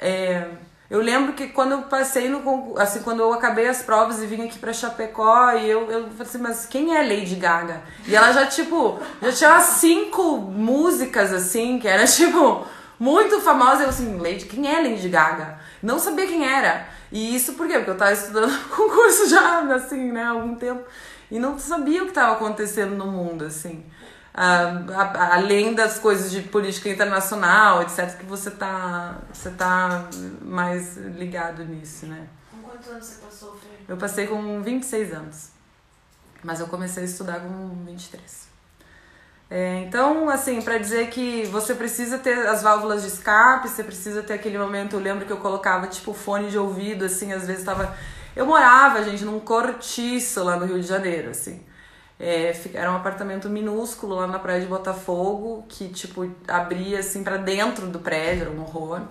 É, 0.00 0.48
eu 0.90 1.00
lembro 1.00 1.34
que 1.34 1.46
quando 1.48 1.70
eu 1.70 1.82
passei 1.82 2.28
no 2.28 2.76
assim 2.76 3.00
quando 3.02 3.20
eu 3.20 3.32
acabei 3.32 3.68
as 3.68 3.80
provas 3.82 4.20
e 4.20 4.26
vim 4.26 4.42
aqui 4.44 4.58
para 4.58 4.72
Chapecó 4.72 5.52
e 5.52 5.70
eu 5.70 5.88
eu 5.88 6.10
falei 6.10 6.22
assim 6.22 6.38
mas 6.38 6.66
quem 6.66 6.96
é 6.96 7.02
Lady 7.02 7.36
Gaga? 7.36 7.80
E 8.08 8.16
ela 8.16 8.32
já 8.32 8.44
tipo 8.46 8.98
já 9.22 9.32
tinha 9.32 9.50
umas 9.50 9.62
cinco 9.62 10.38
músicas 10.38 11.32
assim 11.32 11.78
que 11.78 11.86
era 11.86 12.04
tipo 12.10 12.66
muito 12.98 13.40
famosa 13.40 13.84
eu 13.84 13.88
assim 13.88 14.18
Lady 14.18 14.46
quem 14.46 14.66
é 14.68 14.82
Lady 14.82 15.08
Gaga? 15.08 15.60
Não 15.80 16.00
sabia 16.00 16.26
quem 16.26 16.44
era. 16.44 16.88
E 17.12 17.36
isso 17.36 17.52
por 17.52 17.68
quê? 17.68 17.74
Porque 17.74 17.90
eu 17.90 17.96
tava 17.96 18.12
estudando 18.12 18.52
concurso 18.68 19.28
já 19.28 19.60
assim 19.76 20.10
né 20.10 20.24
há 20.24 20.30
algum 20.30 20.56
tempo 20.56 20.82
e 21.32 21.38
não 21.38 21.58
sabia 21.58 22.02
o 22.02 22.04
que 22.04 22.10
estava 22.10 22.34
acontecendo 22.34 22.94
no 22.94 23.06
mundo, 23.06 23.46
assim. 23.46 23.82
Ah, 24.34 25.32
além 25.32 25.74
das 25.74 25.98
coisas 25.98 26.30
de 26.30 26.42
política 26.42 26.90
internacional, 26.90 27.80
etc., 27.80 28.18
que 28.18 28.26
você 28.26 28.50
tá, 28.50 29.16
você 29.32 29.48
tá 29.50 30.10
mais 30.42 30.98
ligado 30.98 31.64
nisso, 31.64 32.04
né? 32.04 32.26
Com 32.50 32.58
quantos 32.68 32.86
anos 32.90 33.06
você 33.06 33.24
passou, 33.24 33.56
Fê? 33.56 33.68
Eu 33.88 33.96
passei 33.96 34.26
com 34.26 34.60
26 34.60 35.14
anos. 35.14 35.48
Mas 36.44 36.60
eu 36.60 36.66
comecei 36.66 37.02
a 37.02 37.06
estudar 37.06 37.40
com 37.40 37.82
23. 37.86 38.48
É, 39.48 39.84
então, 39.86 40.28
assim, 40.28 40.60
para 40.60 40.76
dizer 40.76 41.08
que 41.08 41.44
você 41.46 41.74
precisa 41.74 42.18
ter 42.18 42.46
as 42.46 42.62
válvulas 42.62 43.00
de 43.00 43.08
escape, 43.08 43.70
você 43.70 43.82
precisa 43.82 44.22
ter 44.22 44.34
aquele 44.34 44.58
momento. 44.58 44.96
Eu 44.96 45.00
lembro 45.00 45.24
que 45.24 45.32
eu 45.32 45.38
colocava 45.38 45.86
tipo 45.86 46.12
fone 46.12 46.50
de 46.50 46.58
ouvido, 46.58 47.06
assim, 47.06 47.32
às 47.32 47.46
vezes 47.46 47.64
tava 47.64 47.96
eu 48.34 48.46
morava, 48.46 49.02
gente, 49.02 49.24
num 49.24 49.40
cortiço 49.40 50.42
lá 50.42 50.56
no 50.56 50.66
Rio 50.66 50.80
de 50.80 50.86
Janeiro, 50.86 51.30
assim. 51.30 51.62
É, 52.18 52.54
era 52.74 52.90
um 52.90 52.96
apartamento 52.96 53.48
minúsculo 53.48 54.14
lá 54.14 54.26
na 54.26 54.38
praia 54.38 54.60
de 54.60 54.66
Botafogo, 54.66 55.64
que, 55.68 55.88
tipo, 55.88 56.30
abria, 56.46 57.00
assim, 57.00 57.24
para 57.24 57.36
dentro 57.36 57.88
do 57.88 57.98
prédio, 57.98 58.42
era 58.42 58.50
um 58.50 58.60
horror. 58.60 59.02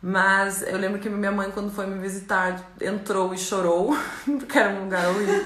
Mas 0.00 0.62
eu 0.62 0.76
lembro 0.76 1.00
que 1.00 1.08
minha 1.08 1.32
mãe, 1.32 1.50
quando 1.50 1.72
foi 1.72 1.86
me 1.86 1.98
visitar, 1.98 2.72
entrou 2.80 3.34
e 3.34 3.38
chorou, 3.38 3.96
porque 4.24 4.58
era 4.58 4.70
um 4.70 4.84
lugar 4.84 5.08
horrível. 5.08 5.42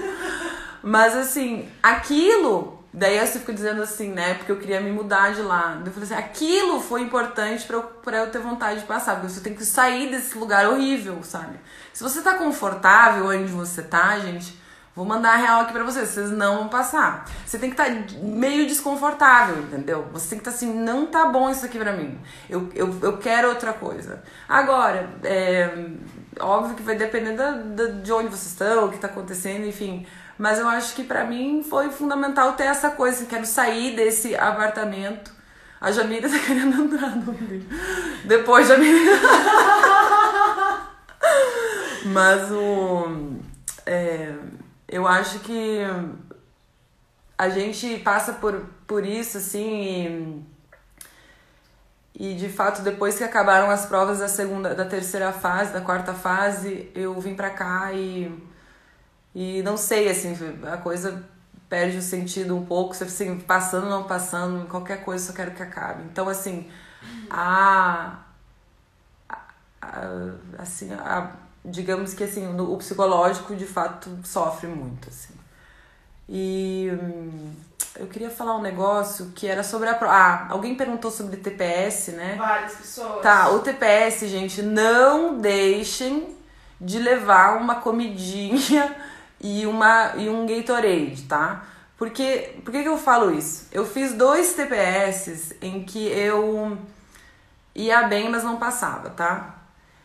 Mas, 0.83 1.15
assim, 1.15 1.67
aquilo 1.81 2.78
Daí 2.91 3.17
eu 3.17 3.27
fico 3.27 3.53
dizendo 3.53 3.83
assim, 3.83 4.09
né? 4.11 4.33
Porque 4.33 4.51
eu 4.51 4.57
queria 4.57 4.81
me 4.81 4.91
mudar 4.91 5.31
de 5.33 5.41
lá. 5.41 5.79
Eu 5.85 5.91
falei 5.91 6.03
assim, 6.03 6.15
aquilo 6.15 6.81
foi 6.81 7.01
importante 7.01 7.65
pra 7.65 7.77
eu, 7.77 7.83
pra 7.83 8.17
eu 8.17 8.31
ter 8.31 8.39
vontade 8.39 8.79
de 8.79 8.85
passar. 8.87 9.15
Porque 9.15 9.29
você 9.29 9.41
tem 9.41 9.53
que 9.53 9.63
sair 9.63 10.09
desse 10.09 10.35
lugar 10.37 10.67
horrível, 10.67 11.21
sabe? 11.21 11.59
Se 11.93 12.01
você 12.01 12.21
tá 12.21 12.33
confortável 12.33 13.27
onde 13.27 13.51
você 13.51 13.83
tá, 13.83 14.17
gente, 14.17 14.59
vou 14.95 15.05
mandar 15.05 15.33
a 15.33 15.35
real 15.35 15.61
aqui 15.61 15.71
pra 15.71 15.83
vocês. 15.83 16.09
Vocês 16.09 16.31
não 16.31 16.57
vão 16.57 16.67
passar. 16.67 17.25
Você 17.45 17.59
tem 17.59 17.69
que 17.69 17.79
estar 17.79 17.93
tá 17.93 18.19
meio 18.23 18.65
desconfortável, 18.65 19.59
entendeu? 19.59 20.07
Você 20.11 20.29
tem 20.29 20.39
que 20.39 20.49
estar 20.49 20.51
tá 20.51 20.57
assim, 20.57 20.73
não 20.73 21.05
tá 21.05 21.27
bom 21.27 21.47
isso 21.51 21.65
aqui 21.65 21.77
pra 21.77 21.93
mim. 21.93 22.19
Eu, 22.49 22.69
eu, 22.73 22.97
eu 23.03 23.17
quero 23.19 23.49
outra 23.49 23.71
coisa. 23.71 24.23
Agora, 24.47 25.07
é, 25.23 25.89
óbvio 26.39 26.75
que 26.75 26.81
vai 26.81 26.95
depender 26.95 27.33
da, 27.33 27.51
da, 27.51 27.85
de 27.85 28.11
onde 28.11 28.29
vocês 28.29 28.47
estão, 28.47 28.85
o 28.85 28.91
que 28.91 28.97
tá 28.97 29.05
acontecendo, 29.05 29.67
enfim. 29.67 30.07
Mas 30.39 30.57
eu 30.57 30.69
acho 30.69 30.95
que 30.95 31.03
para 31.03 31.25
mim 31.25 31.61
foi 31.61 31.89
fundamental 31.89 32.53
ter 32.53 32.63
essa 32.63 32.89
coisa. 32.91 33.25
Quero 33.25 33.45
sair 33.45 33.93
desse 33.93 34.33
apartamento. 34.37 35.33
A 35.81 35.91
Jamila 35.91 36.29
tá 36.29 36.39
querendo 36.39 36.81
entrar 36.81 37.13
no 37.13 37.33
livro. 37.33 37.67
Depois, 38.23 38.65
Jamila. 38.65 39.17
Mas 42.05 42.49
o. 42.51 43.37
É, 43.85 44.33
eu 44.87 45.05
acho 45.05 45.39
que 45.39 45.81
a 47.37 47.49
gente 47.49 47.97
passa 47.97 48.31
por, 48.33 48.65
por 48.87 49.05
isso, 49.05 49.39
assim, 49.39 50.45
e, 52.15 52.31
e 52.31 52.35
de 52.35 52.47
fato, 52.47 52.81
depois 52.81 53.17
que 53.17 53.25
acabaram 53.25 53.69
as 53.69 53.85
provas 53.85 54.19
da 54.19 54.29
segunda, 54.29 54.73
da 54.73 54.85
terceira 54.85 55.33
fase, 55.33 55.73
da 55.73 55.81
quarta 55.81 56.13
fase, 56.13 56.89
eu 56.95 57.19
vim 57.19 57.35
pra 57.35 57.49
cá 57.49 57.91
e 57.91 58.31
e 59.41 59.63
não 59.63 59.77
sei, 59.77 60.09
assim, 60.09 60.35
a 60.69 60.75
coisa 60.75 61.23
perde 61.69 61.95
o 61.95 62.01
sentido 62.01 62.57
um 62.57 62.65
pouco, 62.65 62.93
se 62.93 63.05
assim, 63.05 63.39
passando 63.39 63.85
ou 63.85 63.89
não 63.89 64.03
passando, 64.03 64.67
qualquer 64.67 65.05
coisa 65.05 65.27
só 65.27 65.31
quero 65.31 65.51
que 65.51 65.63
acabe. 65.63 66.03
Então, 66.11 66.27
assim, 66.27 66.69
a, 67.29 68.17
a 69.81 70.01
assim, 70.57 70.91
a, 70.91 71.31
digamos 71.63 72.13
que 72.13 72.25
assim, 72.25 72.53
o 72.59 72.75
psicológico 72.75 73.55
de 73.55 73.65
fato 73.65 74.09
sofre 74.25 74.67
muito, 74.67 75.07
assim. 75.07 75.33
E 76.27 76.91
hum, 77.01 77.53
eu 77.95 78.07
queria 78.07 78.29
falar 78.29 78.57
um 78.57 78.61
negócio 78.61 79.31
que 79.33 79.47
era 79.47 79.63
sobre 79.63 79.87
a 79.87 79.97
Ah, 80.01 80.47
alguém 80.49 80.75
perguntou 80.75 81.09
sobre 81.09 81.37
TPS, 81.37 82.09
né? 82.11 82.35
Várias 82.37 82.73
pessoas. 82.73 83.21
Tá, 83.21 83.51
o 83.51 83.59
TPS, 83.59 84.27
gente, 84.27 84.61
não 84.61 85.39
deixem 85.39 86.35
de 86.81 86.99
levar 86.99 87.55
uma 87.55 87.75
comidinha 87.75 88.93
e, 89.41 89.65
uma, 89.65 90.13
e 90.17 90.29
um 90.29 90.45
Gatorade, 90.45 91.23
tá? 91.23 91.63
Porque, 91.97 92.55
por 92.63 92.71
que, 92.71 92.83
que 92.83 92.87
eu 92.87 92.97
falo 92.97 93.33
isso? 93.33 93.67
Eu 93.71 93.85
fiz 93.85 94.13
dois 94.13 94.53
TPS 94.53 95.55
em 95.61 95.83
que 95.83 96.07
eu 96.07 96.77
ia 97.75 98.03
bem, 98.03 98.29
mas 98.29 98.43
não 98.43 98.57
passava, 98.57 99.09
tá? 99.09 99.55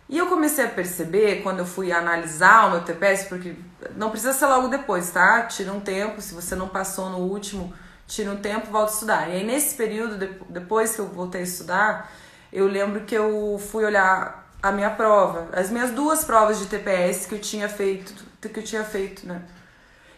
E 0.08 0.18
eu 0.18 0.26
comecei 0.26 0.64
a 0.64 0.68
perceber, 0.68 1.42
quando 1.42 1.60
eu 1.60 1.66
fui 1.66 1.90
analisar 1.92 2.66
o 2.66 2.70
meu 2.72 2.80
TPS, 2.82 3.28
porque 3.28 3.54
não 3.96 4.10
precisa 4.10 4.32
ser 4.32 4.46
logo 4.46 4.68
depois, 4.68 5.10
tá? 5.10 5.42
Tira 5.42 5.72
um 5.72 5.80
tempo, 5.80 6.20
se 6.20 6.34
você 6.34 6.54
não 6.54 6.68
passou 6.68 7.08
no 7.08 7.18
último, 7.18 7.72
tira 8.06 8.30
um 8.30 8.36
tempo, 8.36 8.70
volta 8.70 8.90
a 8.90 8.94
estudar. 8.94 9.28
E 9.30 9.32
aí, 9.32 9.44
nesse 9.44 9.74
período, 9.76 10.16
depois 10.48 10.94
que 10.94 11.00
eu 11.00 11.06
voltei 11.06 11.40
a 11.40 11.44
estudar, 11.44 12.12
eu 12.52 12.66
lembro 12.66 13.02
que 13.02 13.14
eu 13.14 13.60
fui 13.70 13.84
olhar 13.84 14.52
a 14.62 14.72
minha 14.72 14.90
prova, 14.90 15.48
as 15.52 15.70
minhas 15.70 15.90
duas 15.90 16.24
provas 16.24 16.58
de 16.58 16.66
TPS 16.66 17.26
que 17.26 17.34
eu 17.34 17.40
tinha 17.40 17.68
feito 17.68 18.23
que 18.48 18.60
eu 18.60 18.64
tinha 18.64 18.84
feito, 18.84 19.26
né? 19.26 19.42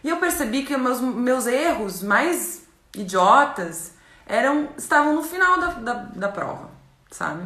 E 0.03 0.09
eu 0.09 0.17
percebi 0.17 0.63
que 0.63 0.75
meus, 0.77 1.01
meus 1.01 1.47
erros 1.47 2.01
mais 2.01 2.65
idiotas 2.95 3.93
eram 4.25 4.69
estavam 4.77 5.13
no 5.13 5.23
final 5.23 5.59
da, 5.59 5.67
da, 5.67 5.93
da 5.93 6.27
prova, 6.29 6.69
sabe? 7.09 7.43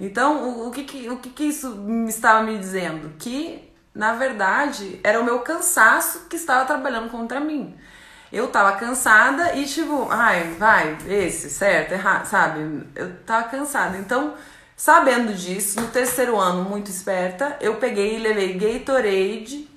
Então, 0.00 0.42
o, 0.42 0.68
o, 0.68 0.70
que, 0.70 0.84
que, 0.84 1.08
o 1.10 1.18
que, 1.18 1.30
que 1.30 1.44
isso 1.44 1.86
estava 2.08 2.42
me 2.42 2.58
dizendo? 2.58 3.14
Que, 3.18 3.72
na 3.94 4.14
verdade, 4.14 4.98
era 5.04 5.20
o 5.20 5.24
meu 5.24 5.40
cansaço 5.40 6.26
que 6.28 6.36
estava 6.36 6.64
trabalhando 6.64 7.10
contra 7.10 7.38
mim. 7.38 7.76
Eu 8.32 8.48
tava 8.48 8.72
cansada 8.78 9.54
e, 9.54 9.66
tipo, 9.66 10.08
ai, 10.10 10.54
vai, 10.58 10.96
esse, 11.06 11.50
certo, 11.50 11.92
errado, 11.92 12.24
sabe? 12.24 12.86
Eu 12.94 13.14
tava 13.26 13.48
cansada. 13.48 13.98
Então, 13.98 14.34
sabendo 14.74 15.34
disso, 15.34 15.78
no 15.80 15.88
terceiro 15.88 16.38
ano, 16.38 16.64
muito 16.64 16.90
esperta, 16.90 17.58
eu 17.60 17.76
peguei 17.76 18.16
e 18.16 18.18
levei 18.18 18.54
Gatorade 18.54 19.71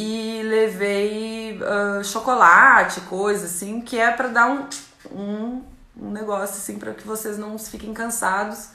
e 0.00 0.42
levei 0.42 1.60
uh, 1.60 2.02
chocolate, 2.02 3.02
coisa 3.02 3.44
assim, 3.44 3.82
que 3.82 3.98
é 3.98 4.10
para 4.10 4.28
dar 4.28 4.46
um, 4.50 4.66
um, 5.12 5.62
um 5.94 6.10
negócio 6.10 6.56
assim 6.56 6.78
para 6.78 6.94
que 6.94 7.06
vocês 7.06 7.36
não 7.36 7.58
fiquem 7.58 7.92
cansados 7.92 8.70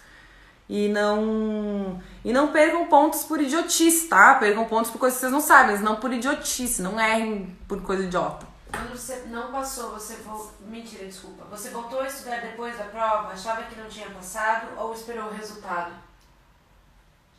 e 0.69 0.87
não 0.89 1.99
e 2.23 2.31
não 2.31 2.51
percam 2.51 2.85
pontos 2.85 3.23
por 3.23 3.41
idiotice, 3.41 4.07
tá? 4.07 4.35
Percam 4.35 4.65
pontos 4.65 4.91
por 4.91 4.99
coisas 4.99 5.17
que 5.17 5.21
vocês 5.21 5.31
não 5.31 5.41
sabem, 5.41 5.71
mas 5.71 5.81
não 5.81 5.95
por 5.95 6.13
idiotice, 6.13 6.83
não 6.83 6.99
errem 6.99 7.57
por 7.67 7.81
coisa 7.81 8.03
idiota. 8.03 8.45
Quando 8.71 8.95
você 8.95 9.23
não 9.27 9.51
passou, 9.51 9.93
você 9.93 10.17
voltou. 10.17 10.53
Mentira, 10.67 11.05
desculpa. 11.05 11.45
Você 11.49 11.69
voltou 11.71 12.01
a 12.01 12.07
estudar 12.07 12.41
depois 12.41 12.77
da 12.77 12.83
prova, 12.83 13.29
achava 13.29 13.63
que 13.63 13.79
não 13.79 13.87
tinha 13.87 14.11
passado 14.11 14.67
ou 14.77 14.93
esperou 14.93 15.25
o 15.29 15.33
resultado? 15.33 15.91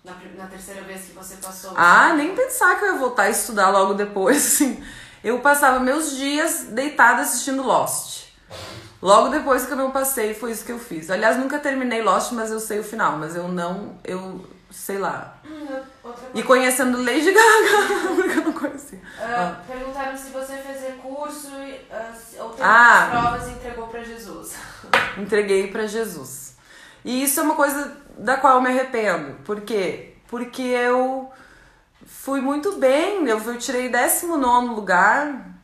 Na, 0.07 0.45
na 0.45 0.47
terceira 0.47 0.83
vez 0.83 1.07
que 1.07 1.13
você 1.13 1.35
passou? 1.37 1.73
Ah, 1.75 2.15
nem 2.15 2.33
pensar 2.37 2.79
que 2.79 2.85
eu 2.85 2.93
ia 2.93 2.99
voltar 2.99 3.25
a 3.25 3.31
estudar 3.31 3.71
logo 3.71 3.95
depois, 3.95 4.37
assim. 4.55 4.83
Eu 5.25 5.41
passava 5.41 5.81
meus 5.81 6.17
dias 6.17 6.67
deitada 6.71 7.23
assistindo 7.23 7.65
Lost. 7.65 8.29
Logo 9.03 9.31
depois 9.31 9.67
que 9.67 9.73
eu 9.73 9.77
não 9.77 9.91
passei, 9.91 10.33
foi 10.33 10.53
isso 10.53 10.65
que 10.65 10.71
eu 10.71 10.79
fiz. 10.79 11.11
Aliás, 11.11 11.37
nunca 11.37 11.59
terminei 11.59 12.03
Lost, 12.03 12.31
mas 12.33 12.53
eu 12.53 12.61
sei 12.61 12.79
o 12.79 12.85
final. 12.85 13.19
Mas 13.19 13.35
eu 13.35 13.49
não, 13.49 13.99
eu 14.05 14.49
sei 14.71 14.99
lá. 14.99 15.39
Hum, 15.45 15.83
e 16.33 16.43
conhecendo 16.45 17.03
Lady 17.03 17.33
Gaga, 17.33 18.15
porque 18.15 18.39
eu 18.39 18.45
não 18.45 18.53
conhecia. 18.53 18.99
Uh, 18.99 19.23
ah. 19.23 19.61
Perguntaram 19.67 20.17
se 20.17 20.31
você 20.31 20.57
fez 20.59 20.83
recurso 20.83 21.49
uh, 21.49 22.43
ou 22.45 22.51
teve 22.51 22.63
ah, 22.63 23.09
provas 23.11 23.49
e 23.49 23.51
entregou 23.51 23.89
para 23.89 24.05
Jesus. 24.05 24.55
Entreguei 25.19 25.67
para 25.67 25.85
Jesus. 25.89 26.55
E 27.05 27.25
isso 27.25 27.41
é 27.41 27.43
uma 27.43 27.55
coisa 27.55 27.97
da 28.17 28.37
qual 28.37 28.57
eu 28.57 28.63
me 28.63 28.69
arrependo. 28.69 29.35
Por 29.45 29.61
quê? 29.61 30.15
Porque 30.29 30.63
eu 30.63 31.31
fui 32.05 32.41
muito 32.41 32.77
bem, 32.79 33.27
eu, 33.27 33.39
eu 33.39 33.59
tirei 33.59 33.89
19 33.89 34.69
lugar. 34.69 35.55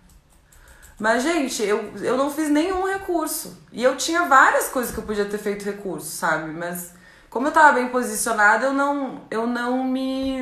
Mas, 0.98 1.22
gente, 1.22 1.62
eu, 1.62 1.92
eu 1.96 2.16
não 2.16 2.30
fiz 2.30 2.48
nenhum 2.48 2.86
recurso. 2.86 3.60
E 3.72 3.82
eu 3.82 3.96
tinha 3.96 4.26
várias 4.26 4.68
coisas 4.68 4.94
que 4.94 5.00
eu 5.00 5.04
podia 5.04 5.24
ter 5.24 5.38
feito 5.38 5.64
recurso, 5.64 6.06
sabe? 6.06 6.52
Mas 6.52 6.94
como 7.28 7.48
eu 7.48 7.52
tava 7.52 7.72
bem 7.72 7.88
posicionada, 7.88 8.66
eu 8.66 8.72
não, 8.72 9.22
eu 9.30 9.46
não 9.46 9.82
me. 9.82 10.40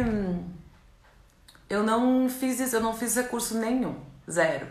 Eu 1.68 1.84
não 1.84 2.28
fiz 2.28 2.58
isso, 2.58 2.76
eu 2.76 2.80
não 2.80 2.92
fiz 2.92 3.14
recurso 3.14 3.56
nenhum. 3.56 3.94
Zero. 4.28 4.66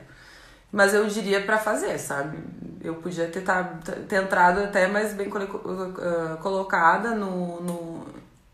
Mas 0.72 0.94
eu 0.94 1.08
diria 1.08 1.44
para 1.44 1.58
fazer, 1.58 1.98
sabe? 1.98 2.38
Eu 2.82 2.96
podia 2.96 3.28
ter, 3.28 3.42
tá, 3.42 3.64
ter 4.08 4.24
entrado 4.24 4.62
até 4.62 4.88
mais 4.88 5.14
bem 5.14 5.28
uh, 5.28 6.38
colocada 6.42 7.12
no, 7.12 7.62
no, 7.62 8.08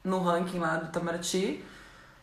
no 0.04 0.20
ranking 0.20 0.60
lá 0.60 0.78
do 0.78 0.92
Tamaraty. 0.92 1.64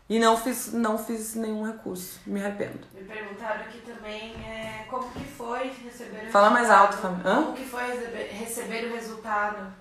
E 0.09 0.19
não 0.19 0.37
fiz, 0.37 0.73
não 0.73 0.99
fiz 0.99 1.35
nenhum 1.37 1.65
recurso. 1.65 2.21
Me 2.27 2.45
arrependo. 2.45 2.81
Me 2.93 3.03
perguntaram 3.05 3.63
aqui 3.63 3.79
também 3.79 4.35
é, 4.45 4.85
como 4.91 5.09
que 5.11 5.25
foi 5.25 5.73
receber 5.83 6.27
o 6.27 6.31
Fala 6.31 6.51
mais 6.51 6.69
alto, 6.69 6.97
Fábio. 6.97 7.23
Como 7.23 7.53
que 7.55 7.65
foi 7.65 7.85
receber 8.31 8.91
o 8.91 8.95
resultado? 8.95 9.73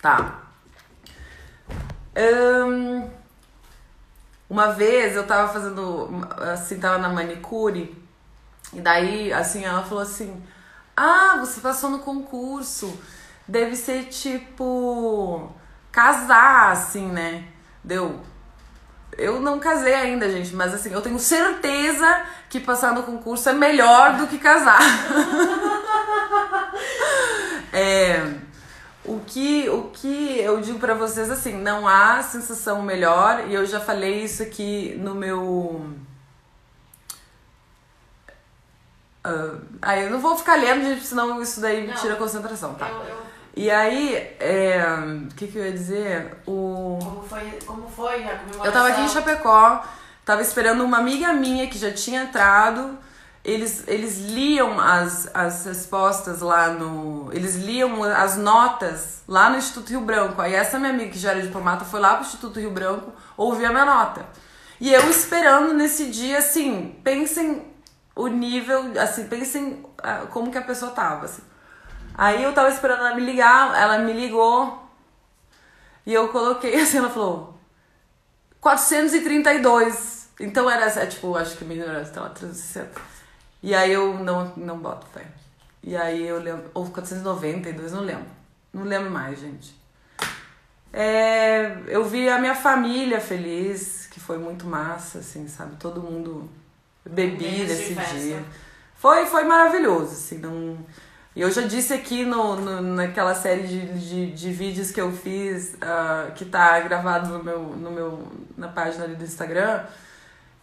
Tá. 0.00 0.42
Um, 2.16 3.08
uma 4.48 4.72
vez 4.72 5.14
eu 5.14 5.26
tava 5.26 5.52
fazendo, 5.52 6.08
assim, 6.52 6.80
tava 6.80 6.98
na 6.98 7.08
manicure 7.08 7.96
e 8.72 8.80
daí, 8.80 9.32
assim, 9.32 9.64
ela 9.64 9.82
falou 9.82 10.02
assim: 10.02 10.42
Ah, 10.96 11.36
você 11.40 11.60
passou 11.60 11.90
no 11.90 12.00
concurso. 12.00 12.98
Deve 13.46 13.76
ser 13.76 14.04
tipo. 14.04 15.52
casar, 15.90 16.72
assim, 16.72 17.08
né? 17.08 17.44
Deu. 17.82 18.20
Eu 19.16 19.40
não 19.40 19.60
casei 19.60 19.94
ainda, 19.94 20.28
gente, 20.28 20.54
mas 20.54 20.74
assim, 20.74 20.92
eu 20.92 21.00
tenho 21.00 21.18
certeza 21.18 22.24
que 22.48 22.58
passar 22.58 22.92
no 22.92 23.04
concurso 23.04 23.48
é 23.48 23.52
melhor 23.52 24.16
do 24.16 24.26
que 24.26 24.38
casar. 24.38 24.80
é, 27.72 28.34
o 29.04 29.20
que, 29.20 29.68
o 29.68 29.84
que 29.92 30.40
eu 30.40 30.60
digo 30.60 30.80
para 30.80 30.94
vocês 30.94 31.30
assim, 31.30 31.52
não 31.52 31.86
há 31.86 32.22
sensação 32.22 32.82
melhor, 32.82 33.44
e 33.48 33.54
eu 33.54 33.64
já 33.64 33.78
falei 33.78 34.24
isso 34.24 34.42
aqui 34.42 34.96
no 34.98 35.14
meu 35.14 35.94
Uh, 39.26 39.60
aí 39.80 40.04
eu 40.04 40.10
não 40.10 40.20
vou 40.20 40.36
ficar 40.36 40.56
lendo, 40.56 40.84
gente, 40.84 41.04
senão 41.04 41.40
isso 41.40 41.60
daí 41.60 41.86
me 41.86 41.94
tira 41.94 42.14
a 42.14 42.16
concentração, 42.16 42.74
tá? 42.74 42.88
Eu, 42.88 42.96
eu... 42.96 43.22
E 43.56 43.70
aí, 43.70 44.16
é, 44.40 44.84
o 45.30 45.34
que, 45.34 45.46
que 45.46 45.56
eu 45.56 45.64
ia 45.64 45.72
dizer? 45.72 46.36
O... 46.46 46.98
Como 47.00 47.22
foi, 47.22 47.58
como 47.64 47.88
foi 47.88 48.24
a 48.24 48.36
comemoração? 48.38 48.64
Eu 48.66 48.72
tava 48.72 48.88
aqui 48.88 49.00
em 49.00 49.08
Chapecó, 49.08 49.84
tava 50.24 50.42
esperando 50.42 50.84
uma 50.84 50.98
amiga 50.98 51.32
minha 51.32 51.68
que 51.68 51.78
já 51.78 51.92
tinha 51.92 52.22
entrado 52.24 52.98
eles, 53.44 53.84
eles 53.86 54.18
liam 54.20 54.80
as, 54.80 55.28
as 55.34 55.66
respostas 55.66 56.40
lá 56.40 56.68
no. 56.68 57.28
Eles 57.30 57.56
liam 57.56 58.02
as 58.02 58.38
notas 58.38 59.22
lá 59.28 59.50
no 59.50 59.58
Instituto 59.58 59.90
Rio 59.90 60.00
Branco. 60.00 60.40
Aí 60.40 60.54
essa 60.54 60.78
minha 60.78 60.90
amiga 60.90 61.10
que 61.10 61.18
já 61.18 61.32
era 61.32 61.42
diplomata 61.42 61.84
foi 61.84 62.00
lá 62.00 62.14
pro 62.14 62.24
Instituto 62.24 62.58
Rio 62.58 62.70
Branco 62.70 63.12
ouvir 63.36 63.66
a 63.66 63.70
minha 63.70 63.84
nota. 63.84 64.24
E 64.80 64.92
eu 64.92 65.10
esperando 65.10 65.74
nesse 65.74 66.06
dia, 66.06 66.38
assim, 66.38 66.96
pensem 67.04 67.73
o 68.14 68.28
nível, 68.28 68.92
assim, 69.00 69.26
pensem 69.26 69.84
ah, 69.98 70.26
como 70.30 70.50
que 70.50 70.58
a 70.58 70.62
pessoa 70.62 70.92
tava. 70.92 71.24
Assim. 71.24 71.42
Aí 72.14 72.42
eu 72.42 72.52
tava 72.52 72.68
esperando 72.68 73.00
ela 73.00 73.14
me 73.14 73.24
ligar, 73.24 73.74
ela 73.76 73.98
me 73.98 74.12
ligou 74.12 74.88
e 76.06 76.12
eu 76.12 76.28
coloquei 76.28 76.74
assim, 76.80 76.98
ela 76.98 77.10
falou 77.10 77.58
432. 78.60 80.30
Então 80.40 80.70
era, 80.70 80.86
é, 80.86 81.06
tipo, 81.06 81.36
acho 81.36 81.56
que 81.56 81.64
melhor 81.64 81.88
era, 81.88 82.04
sei 82.04 82.20
lá, 82.20 82.28
360. 82.30 83.00
E 83.62 83.74
aí 83.74 83.92
eu 83.92 84.14
não, 84.14 84.52
não 84.56 84.78
boto 84.78 85.06
fé. 85.06 85.26
E 85.82 85.96
aí 85.96 86.26
eu 86.26 86.40
lembro. 86.40 86.70
Ou 86.74 86.86
492, 86.90 87.92
não 87.92 88.00
lembro. 88.00 88.26
Não 88.72 88.84
lembro 88.84 89.10
mais, 89.10 89.38
gente. 89.38 89.74
É, 90.92 91.76
eu 91.88 92.04
vi 92.04 92.28
a 92.28 92.38
minha 92.38 92.54
família 92.54 93.20
feliz, 93.20 94.06
que 94.10 94.20
foi 94.20 94.38
muito 94.38 94.66
massa, 94.66 95.18
assim, 95.18 95.48
sabe? 95.48 95.76
Todo 95.76 96.00
mundo 96.00 96.48
bebi 97.04 97.64
nesse 97.64 97.94
dia. 97.94 98.44
Foi, 98.94 99.26
foi 99.26 99.44
maravilhoso, 99.44 100.12
assim, 100.12 100.38
não... 100.38 100.78
E 101.36 101.40
eu 101.40 101.50
já 101.50 101.62
disse 101.62 101.92
aqui 101.92 102.24
no, 102.24 102.54
no, 102.54 102.80
naquela 102.80 103.34
série 103.34 103.64
de, 103.64 103.98
de, 103.98 104.32
de 104.32 104.52
vídeos 104.52 104.92
que 104.92 105.00
eu 105.00 105.10
fiz, 105.10 105.74
uh, 105.74 106.32
que 106.32 106.44
tá 106.44 106.78
gravado 106.78 107.36
no 107.36 107.42
meu, 107.42 107.60
no 107.60 107.90
meu, 107.90 108.32
na 108.56 108.68
página 108.68 109.02
ali 109.04 109.16
do 109.16 109.24
Instagram, 109.24 109.82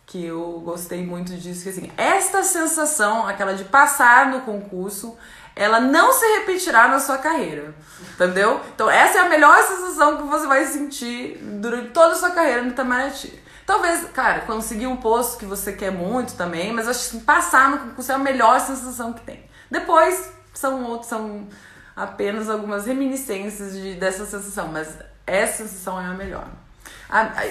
que 0.05 0.25
eu 0.25 0.61
gostei 0.63 1.05
muito 1.05 1.33
disso, 1.33 1.63
que 1.63 1.69
assim, 1.69 1.91
esta 1.97 2.41
sensação, 2.41 3.27
aquela 3.27 3.53
de 3.53 3.65
passar 3.65 4.31
no 4.31 4.41
concurso, 4.41 5.17
ela 5.55 5.81
não 5.81 6.13
se 6.13 6.25
repetirá 6.37 6.87
na 6.87 6.99
sua 7.01 7.17
carreira, 7.17 7.75
entendeu? 8.13 8.61
Então 8.73 8.89
essa 8.89 9.17
é 9.17 9.21
a 9.21 9.29
melhor 9.29 9.61
sensação 9.63 10.17
que 10.17 10.23
você 10.23 10.47
vai 10.47 10.65
sentir 10.65 11.37
durante 11.59 11.89
toda 11.89 12.13
a 12.13 12.15
sua 12.15 12.31
carreira 12.31 12.61
no 12.61 12.69
Itamaraty. 12.69 13.40
Talvez, 13.65 14.09
cara, 14.11 14.41
conseguir 14.41 14.87
um 14.87 14.97
posto 14.97 15.37
que 15.37 15.45
você 15.45 15.73
quer 15.73 15.91
muito 15.91 16.33
também, 16.35 16.73
mas 16.73 16.87
acho 16.87 17.11
que 17.11 17.19
passar 17.21 17.69
no 17.69 17.79
concurso 17.79 18.11
é 18.11 18.15
a 18.15 18.19
melhor 18.19 18.59
sensação 18.59 19.13
que 19.13 19.21
tem. 19.21 19.45
Depois 19.69 20.31
são 20.53 20.83
outros, 20.83 21.09
são 21.09 21.47
apenas 21.95 22.49
algumas 22.49 22.85
reminiscências 22.85 23.73
de, 23.73 23.95
dessa 23.95 24.25
sensação, 24.25 24.67
mas 24.67 24.89
essa 25.25 25.63
sensação 25.63 26.01
é 26.01 26.05
a 26.05 26.13
melhor 26.13 26.47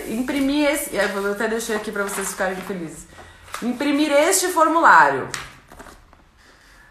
imprimir 0.08 0.70
esse. 0.70 0.94
Eu 0.96 1.32
até 1.32 1.48
deixei 1.48 1.76
aqui 1.76 1.92
para 1.92 2.04
vocês 2.04 2.30
ficarem 2.30 2.56
felizes. 2.56 3.06
Imprimir 3.62 4.10
este 4.10 4.48
formulário. 4.48 5.28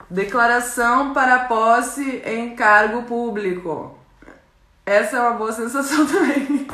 Declaração 0.10 1.14
para 1.14 1.46
posse 1.46 2.22
em 2.26 2.56
cargo 2.56 3.04
público. 3.04 3.98
Essa 4.86 5.18
é 5.18 5.22
uma 5.22 5.34
boa 5.34 5.52
sensação 5.52 6.06
também. 6.08 6.68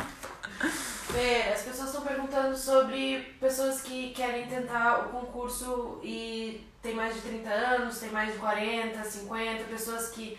As 1.52 1.62
pessoas 1.62 1.75
perguntando 2.06 2.56
sobre 2.56 3.36
pessoas 3.40 3.82
que 3.82 4.10
querem 4.10 4.46
tentar 4.46 5.06
o 5.06 5.08
concurso 5.08 6.00
e 6.02 6.66
tem 6.82 6.94
mais 6.94 7.14
de 7.14 7.20
30 7.22 7.50
anos, 7.50 7.98
tem 7.98 8.10
mais 8.10 8.32
de 8.32 8.38
40, 8.38 9.02
50, 9.02 9.64
pessoas 9.64 10.08
que 10.10 10.38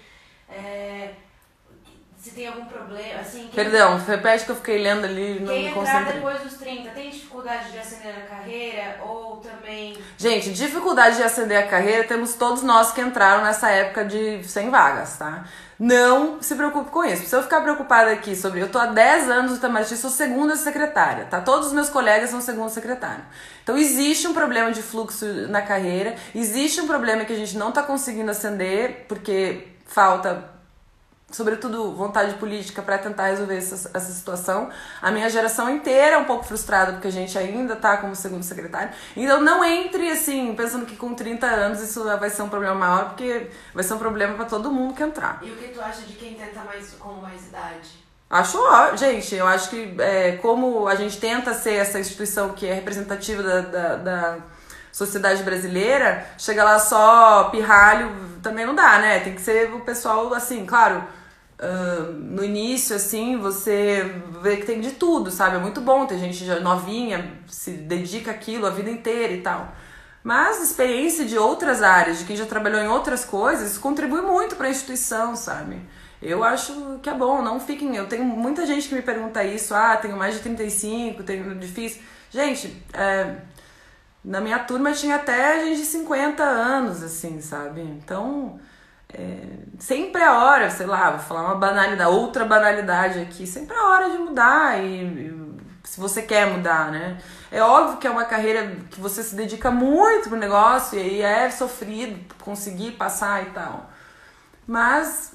é, 0.50 1.12
se 2.18 2.32
tem 2.32 2.48
algum 2.48 2.66
problema, 2.66 3.20
assim... 3.20 3.48
Perdão, 3.54 3.98
repete 3.98 4.46
que 4.46 4.52
eu 4.52 4.56
fiquei 4.56 4.80
lendo 4.80 5.06
ali 5.06 5.40
no 5.40 5.48
Quem 5.48 5.68
entrar 5.68 6.06
depois 6.06 6.42
dos 6.42 6.54
30 6.56 6.90
tem 6.90 7.10
dificuldade 7.10 7.72
de 7.72 7.78
ascender 7.78 8.14
na 8.18 8.26
carreira 8.26 9.00
ou 9.04 9.38
também... 9.38 9.98
Gente, 10.18 10.52
dificuldade 10.52 11.18
de 11.18 11.24
ascender 11.24 11.64
a 11.64 11.68
carreira 11.68 12.06
temos 12.06 12.34
todos 12.34 12.64
nós 12.64 12.92
que 12.92 13.02
entraram 13.02 13.44
nessa 13.44 13.70
época 13.70 14.04
de 14.04 14.44
100 14.44 14.70
vagas, 14.70 15.18
tá? 15.18 15.46
Não 15.80 16.42
se 16.42 16.56
preocupe 16.56 16.90
com 16.90 17.04
isso. 17.06 17.28
Se 17.28 17.36
eu 17.36 17.44
ficar 17.44 17.62
preocupada 17.62 18.12
aqui 18.12 18.36
sobre... 18.36 18.62
Eu 18.62 18.70
tô 18.70 18.80
há 18.80 18.88
10 18.88 19.30
anos 19.30 19.52
no 19.52 19.58
Itamaraty, 19.58 19.96
sou 19.96 20.10
segunda 20.10 20.56
secretária, 20.56 21.26
tá? 21.26 21.40
Todos 21.40 21.68
os 21.68 21.74
meus 21.74 21.90
colegas 21.90 22.32
são 22.32 22.42
segundo 22.42 22.70
secretário. 22.70 23.24
Então 23.64 23.78
existe 23.78 24.28
um 24.28 24.34
problema 24.34 24.72
de 24.72 24.82
fluxo 24.82 25.26
na 25.50 25.62
carreira, 25.62 26.16
existe 26.34 26.82
um 26.82 26.88
problema 26.88 27.26
que 27.26 27.34
a 27.34 27.36
gente 27.36 27.56
não 27.58 27.72
tá 27.72 27.84
conseguindo 27.84 28.32
ascender 28.32 29.06
porque 29.08 29.68
falta 29.86 30.57
sobretudo 31.30 31.94
vontade 31.94 32.36
política 32.36 32.82
para 32.82 32.98
tentar 32.98 33.28
resolver 33.28 33.58
essa, 33.58 33.92
essa 33.94 34.12
situação. 34.12 34.70
A 35.02 35.12
minha 35.12 35.30
geração 35.30 35.70
inteira 35.70 36.16
é 36.16 36.18
um 36.18 36.24
pouco 36.24 36.46
frustrada 36.46 36.94
porque 36.94 37.08
a 37.08 37.12
gente 37.12 37.38
ainda 37.38 37.76
tá 37.76 37.98
como 37.98 38.16
segundo 38.16 38.44
secretário. 38.44 38.92
Então 39.16 39.42
não 39.42 39.64
entre 39.64 40.10
assim, 40.10 40.56
pensando 40.56 40.86
que 40.86 40.96
com 40.96 41.14
30 41.14 41.46
anos 41.46 41.82
isso 41.82 42.04
vai 42.04 42.30
ser 42.30 42.44
um 42.44 42.50
problema 42.50 42.76
maior, 42.76 43.10
porque 43.10 43.50
vai 43.74 43.84
ser 43.84 43.94
um 43.94 44.00
problema 44.00 44.36
para 44.36 44.46
todo 44.46 44.72
mundo 44.72 44.94
que 44.94 45.04
entrar. 45.04 45.40
E 45.42 45.52
o 45.52 45.56
que 45.56 45.68
tu 45.70 45.82
acha 45.82 46.02
de 46.02 46.14
quem 46.14 46.36
tenta 46.36 46.62
mais 46.62 46.92
com 46.92 47.14
mais 47.14 47.48
idade? 47.48 48.08
Acho, 48.30 48.58
ó, 48.60 48.96
gente, 48.96 49.36
eu 49.36 49.48
acho 49.48 49.70
que 49.70 49.96
é, 50.00 50.34
como 50.42 50.88
a 50.88 50.96
gente 50.96 51.18
tenta 51.18 51.54
ser 51.54 51.76
essa 51.76 51.98
instituição 51.98 52.50
que 52.50 52.66
é 52.66 52.74
representativa 52.74 53.42
da, 53.42 53.62
da, 53.62 53.96
da 53.96 54.38
sociedade 54.92 55.44
brasileira, 55.44 56.26
chega 56.38 56.62
lá 56.64 56.78
só 56.78 57.46
pirralho, 57.46 58.12
também 58.44 58.66
não 58.66 58.76
dá, 58.76 59.00
né? 59.00 59.20
Tem 59.20 59.34
que 59.34 59.42
ser 59.42 59.74
o 59.74 59.80
pessoal, 59.80 60.34
assim, 60.34 60.66
claro, 60.66 61.04
uh, 61.60 62.12
no 62.14 62.44
início, 62.44 62.96
assim, 62.96 63.38
você 63.38 64.04
vê 64.42 64.58
que 64.58 64.66
tem 64.66 64.80
de 64.80 64.92
tudo, 64.92 65.32
sabe? 65.32 65.56
É 65.56 65.60
muito 65.60 65.82
bom 65.82 66.06
ter 66.06 66.18
gente 66.20 66.46
novinha, 66.60 67.40
se 67.48 67.72
dedica 67.72 68.32
aquilo 68.32 68.66
a 68.66 68.70
vida 68.70 68.90
inteira 68.90 69.34
e 69.34 69.42
tal. 69.42 69.74
Mas 70.24 70.62
experiência 70.62 71.26
de 71.26 71.38
outras 71.38 71.82
áreas, 71.82 72.20
de 72.20 72.26
quem 72.26 72.36
já 72.36 72.46
trabalhou 72.46 72.82
em 72.82 72.88
outras 72.88 73.24
coisas, 73.24 73.78
contribui 73.78 74.22
muito 74.22 74.56
para 74.56 74.68
a 74.68 74.70
instituição, 74.70 75.36
sabe? 75.36 75.82
Eu 76.22 76.44
acho 76.44 77.00
que 77.02 77.10
é 77.10 77.14
bom, 77.14 77.42
não 77.42 77.60
fiquem. 77.60 77.96
Eu 77.96 78.08
tenho 78.08 78.26
muita 78.26 78.66
gente 78.66 78.90
que 78.90 78.96
me 78.96 79.02
pergunta 79.02 79.44
isso, 79.44 79.74
ah, 79.74 79.96
tenho 79.96 80.18
mais 80.18 80.36
de 80.36 80.42
35, 80.42 81.24
tenho 81.24 81.56
difícil. 81.56 82.02
Gente, 82.30 82.84
é, 82.94 83.36
na 84.24 84.42
minha 84.42 84.60
turma 84.60 84.92
tinha 84.92 85.16
até 85.16 85.64
gente 85.64 85.78
de 85.78 85.86
50 85.86 86.44
anos, 86.44 87.04
assim, 87.04 87.40
sabe? 87.40 87.82
Então, 87.82 88.60
é, 89.18 89.40
sempre 89.80 90.22
é 90.22 90.30
hora, 90.30 90.70
sei 90.70 90.86
lá, 90.86 91.10
vou 91.10 91.20
falar 91.20 91.44
uma 91.44 91.56
banalidade, 91.56 92.10
outra 92.12 92.46
banalidade 92.46 93.20
aqui, 93.20 93.48
sempre 93.48 93.76
é 93.76 93.82
hora 93.82 94.12
de 94.12 94.18
mudar 94.20 94.80
e, 94.80 95.04
e, 95.04 95.58
se 95.84 96.00
você 96.00 96.22
quer 96.22 96.46
mudar, 96.46 96.92
né? 96.92 97.18
É 97.52 97.62
óbvio 97.62 97.98
que 97.98 98.06
é 98.06 98.10
uma 98.12 98.26
carreira 98.26 98.76
que 98.92 99.00
você 99.00 99.24
se 99.24 99.34
dedica 99.36 99.72
muito 99.72 100.30
pro 100.30 100.38
negócio 100.38 101.00
e 101.00 101.22
é 101.22 101.50
sofrido 101.50 102.36
conseguir 102.44 102.92
passar 102.92 103.42
e 103.44 103.50
tal. 103.52 103.90
Mas, 104.68 105.34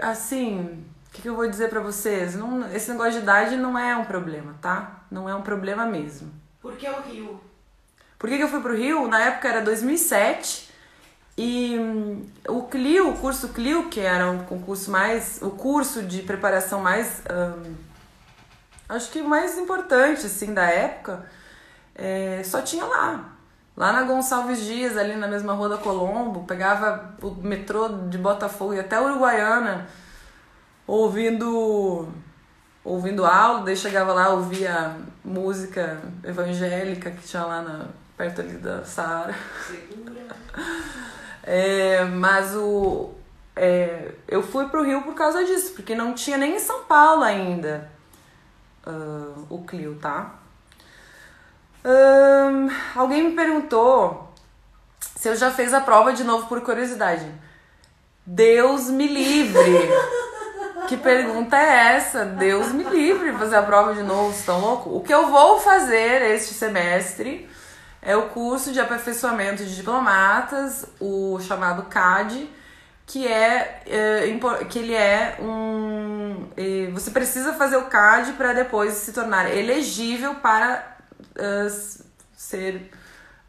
assim, 0.00 0.84
o 1.08 1.10
que, 1.10 1.22
que 1.22 1.28
eu 1.28 1.34
vou 1.34 1.50
dizer 1.50 1.68
para 1.68 1.80
vocês? 1.80 2.34
Não, 2.34 2.72
esse 2.72 2.90
negócio 2.90 3.12
de 3.14 3.18
idade 3.18 3.56
não 3.56 3.76
é 3.76 3.94
um 3.96 4.04
problema, 4.04 4.54
tá? 4.62 5.02
Não 5.10 5.28
é 5.28 5.34
um 5.34 5.42
problema 5.42 5.84
mesmo. 5.84 6.32
Por 6.62 6.76
que 6.76 6.88
o 6.88 7.00
Rio? 7.02 7.40
Por 8.18 8.30
que, 8.30 8.36
que 8.36 8.42
eu 8.42 8.48
fui 8.48 8.60
pro 8.60 8.76
Rio? 8.76 9.06
Na 9.08 9.20
época 9.20 9.48
era 9.48 9.60
2007 9.60 10.67
e 11.38 11.78
hum, 11.78 12.26
o 12.48 12.64
Clio, 12.64 13.10
o 13.10 13.16
curso 13.16 13.50
Clio, 13.50 13.88
que 13.88 14.00
era 14.00 14.28
um 14.28 14.40
concurso 14.40 14.90
mais, 14.90 15.38
o 15.40 15.50
curso 15.50 16.02
de 16.02 16.22
preparação 16.22 16.80
mais, 16.80 17.22
hum, 17.30 17.74
acho 18.88 19.08
que 19.12 19.22
mais 19.22 19.56
importante 19.56 20.26
assim 20.26 20.52
da 20.52 20.64
época, 20.64 21.24
é, 21.94 22.42
só 22.44 22.60
tinha 22.60 22.84
lá. 22.84 23.36
Lá 23.76 23.92
na 23.92 24.02
Gonçalves 24.02 24.64
Dias, 24.64 24.96
ali 24.96 25.14
na 25.14 25.28
mesma 25.28 25.52
rua 25.52 25.68
da 25.68 25.78
Colombo, 25.78 26.42
pegava 26.42 27.14
o 27.22 27.30
metrô 27.30 27.88
de 28.08 28.18
Botafogo 28.18 28.74
e 28.74 28.80
até 28.80 29.00
Uruguaiana, 29.00 29.86
ouvindo 30.88 32.08
ouvindo 32.82 33.24
aula, 33.24 33.62
daí 33.64 33.76
chegava 33.76 34.12
lá, 34.12 34.30
ouvia 34.30 34.96
música 35.24 36.00
evangélica 36.24 37.12
que 37.12 37.28
tinha 37.28 37.44
lá 37.44 37.62
na, 37.62 37.86
perto 38.16 38.40
ali 38.40 38.54
da 38.54 38.84
Saara. 38.84 39.34
Segura. 39.68 40.26
É, 41.50 42.04
mas 42.04 42.54
o, 42.54 43.08
é, 43.56 44.12
eu 44.28 44.42
fui 44.42 44.66
pro 44.66 44.84
Rio 44.84 45.00
por 45.00 45.14
causa 45.14 45.42
disso, 45.46 45.72
porque 45.72 45.94
não 45.94 46.12
tinha 46.12 46.36
nem 46.36 46.56
em 46.56 46.58
São 46.58 46.84
Paulo 46.84 47.22
ainda 47.22 47.90
uh, 48.86 49.46
o 49.48 49.64
Clio, 49.64 49.96
tá? 49.98 50.34
Um, 51.82 52.68
alguém 52.94 53.30
me 53.30 53.32
perguntou 53.34 54.30
se 55.00 55.30
eu 55.30 55.36
já 55.36 55.50
fez 55.50 55.72
a 55.72 55.80
prova 55.80 56.12
de 56.12 56.22
novo 56.22 56.46
por 56.48 56.60
curiosidade. 56.60 57.24
Deus 58.26 58.90
me 58.90 59.06
livre! 59.06 59.88
que 60.86 60.98
pergunta 60.98 61.56
é 61.56 61.94
essa? 61.96 62.26
Deus 62.26 62.72
me 62.72 62.84
livre 62.84 63.32
fazer 63.32 63.56
a 63.56 63.62
prova 63.62 63.94
de 63.94 64.02
novo, 64.02 64.32
estão 64.32 64.60
louco? 64.60 64.94
O 64.94 65.00
que 65.00 65.14
eu 65.14 65.28
vou 65.30 65.58
fazer 65.58 66.20
este 66.30 66.52
semestre 66.52 67.48
é 68.08 68.16
o 68.16 68.30
curso 68.30 68.72
de 68.72 68.80
aperfeiçoamento 68.80 69.62
de 69.62 69.76
diplomatas, 69.76 70.86
o 70.98 71.38
chamado 71.40 71.82
CAD, 71.90 72.48
que 73.06 73.28
é, 73.28 73.82
é 73.86 74.64
que 74.66 74.78
ele 74.78 74.94
é 74.94 75.36
um 75.38 76.46
você 76.94 77.10
precisa 77.10 77.52
fazer 77.52 77.76
o 77.76 77.84
CAD 77.84 78.32
para 78.32 78.54
depois 78.54 78.94
se 78.94 79.12
tornar 79.12 79.54
elegível 79.54 80.36
para 80.36 80.96
uh, 81.20 82.06
ser 82.34 82.90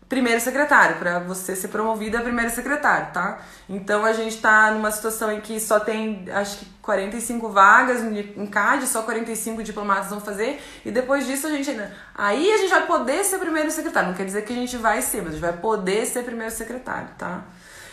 primeiro 0.10 0.41
secretário, 0.41 0.98
para 0.98 1.19
você 1.19 1.56
ser 1.56 1.68
promovida 1.68 2.18
a 2.18 2.22
primeiro 2.22 2.49
secretário, 2.49 3.14
tá? 3.14 3.41
Então 3.69 4.03
a 4.03 4.11
gente 4.11 4.38
tá 4.38 4.72
numa 4.72 4.91
situação 4.91 5.31
em 5.31 5.40
que 5.40 5.60
só 5.60 5.80
tem, 5.80 6.26
acho 6.34 6.57
que 6.57 6.65
45 6.81 7.49
vagas 7.49 8.02
em 8.03 8.48
CAD, 8.48 8.88
só 8.88 9.03
45 9.03 9.61
diplomatas 9.61 10.10
vão 10.10 10.19
fazer, 10.19 10.60
e 10.84 10.90
depois 10.90 11.27
disso 11.27 11.45
a 11.45 11.52
gente 11.52 11.69
ainda. 11.69 11.94
Aí 12.15 12.52
a 12.52 12.57
gente 12.57 12.72
vai 12.72 12.88
poder 12.88 13.23
ser 13.23 13.38
primeiro 13.38 13.69
secretário. 13.69 14.10
Não 14.10 14.15
quer 14.15 14.26
dizer 14.26 14.41
que 14.41 14.52
a 14.52 14.56
gente 14.56 14.76
vai 14.77 14.99
ser, 15.03 15.22
mas 15.22 15.27
a 15.27 15.31
gente 15.34 15.41
vai 15.41 15.53
poder 15.53 16.07
ser 16.07 16.23
primeiro 16.23 16.52
secretário, 16.52 17.10
tá? 17.15 17.44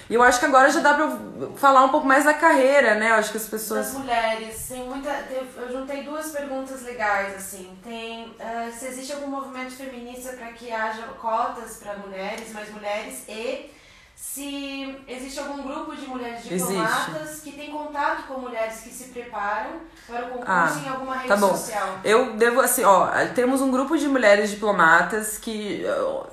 E 0.08 0.14
eu 0.14 0.22
acho 0.22 0.38
que 0.38 0.46
agora 0.46 0.70
já 0.70 0.80
dá 0.80 0.94
pra 0.94 1.18
falar 1.56 1.84
um 1.84 1.88
pouco 1.88 2.06
mais 2.06 2.24
da 2.24 2.34
carreira, 2.34 2.94
né? 2.94 3.10
Eu 3.10 3.14
acho 3.16 3.32
que 3.32 3.38
as 3.38 3.48
pessoas. 3.48 3.86
Das 3.86 3.94
mulheres, 3.98 4.68
tem 4.68 4.84
muita. 4.84 5.10
Eu 5.56 5.72
juntei 5.72 6.04
duas 6.04 6.30
perguntas 6.30 6.82
legais, 6.82 7.34
assim. 7.34 7.76
Tem. 7.82 8.26
Uh, 8.26 8.72
se 8.72 8.86
existe 8.86 9.12
algum 9.12 9.26
movimento 9.26 9.72
feminista 9.74 10.32
para 10.32 10.52
que 10.52 10.70
haja 10.70 11.02
cotas 11.20 11.78
para 11.78 11.96
mulheres, 11.96 12.52
mais 12.52 12.70
mulheres, 12.72 13.24
e 13.28 13.70
se 14.14 14.96
existe 15.08 15.40
algum 15.40 15.62
grupo 15.62 15.94
de 15.94 16.06
mulheres 16.06 16.42
diplomatas 16.44 17.22
existe. 17.22 17.50
que 17.50 17.52
tem 17.56 17.70
contato 17.70 18.26
com 18.28 18.40
mulheres 18.40 18.80
que 18.80 18.88
se 18.90 19.08
preparam 19.08 19.72
para 20.06 20.26
o 20.26 20.30
concurso 20.30 20.48
ah, 20.48 20.82
em 20.84 20.88
alguma 20.88 21.16
rede 21.16 21.28
tá 21.28 21.36
bom. 21.36 21.50
social. 21.50 21.98
Eu 22.02 22.34
devo, 22.36 22.60
assim, 22.60 22.82
ó, 22.82 23.08
temos 23.34 23.60
um 23.60 23.70
grupo 23.70 23.98
de 23.98 24.08
mulheres 24.08 24.50
diplomatas 24.50 25.36
que 25.36 25.84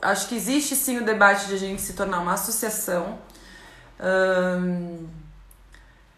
acho 0.01 0.29
que 0.29 0.35
existe 0.35 0.75
sim 0.75 0.99
o 0.99 1.03
debate 1.03 1.47
de 1.47 1.55
a 1.55 1.57
gente 1.57 1.81
se 1.81 1.93
tornar 1.93 2.19
uma 2.19 2.33
associação 2.33 3.19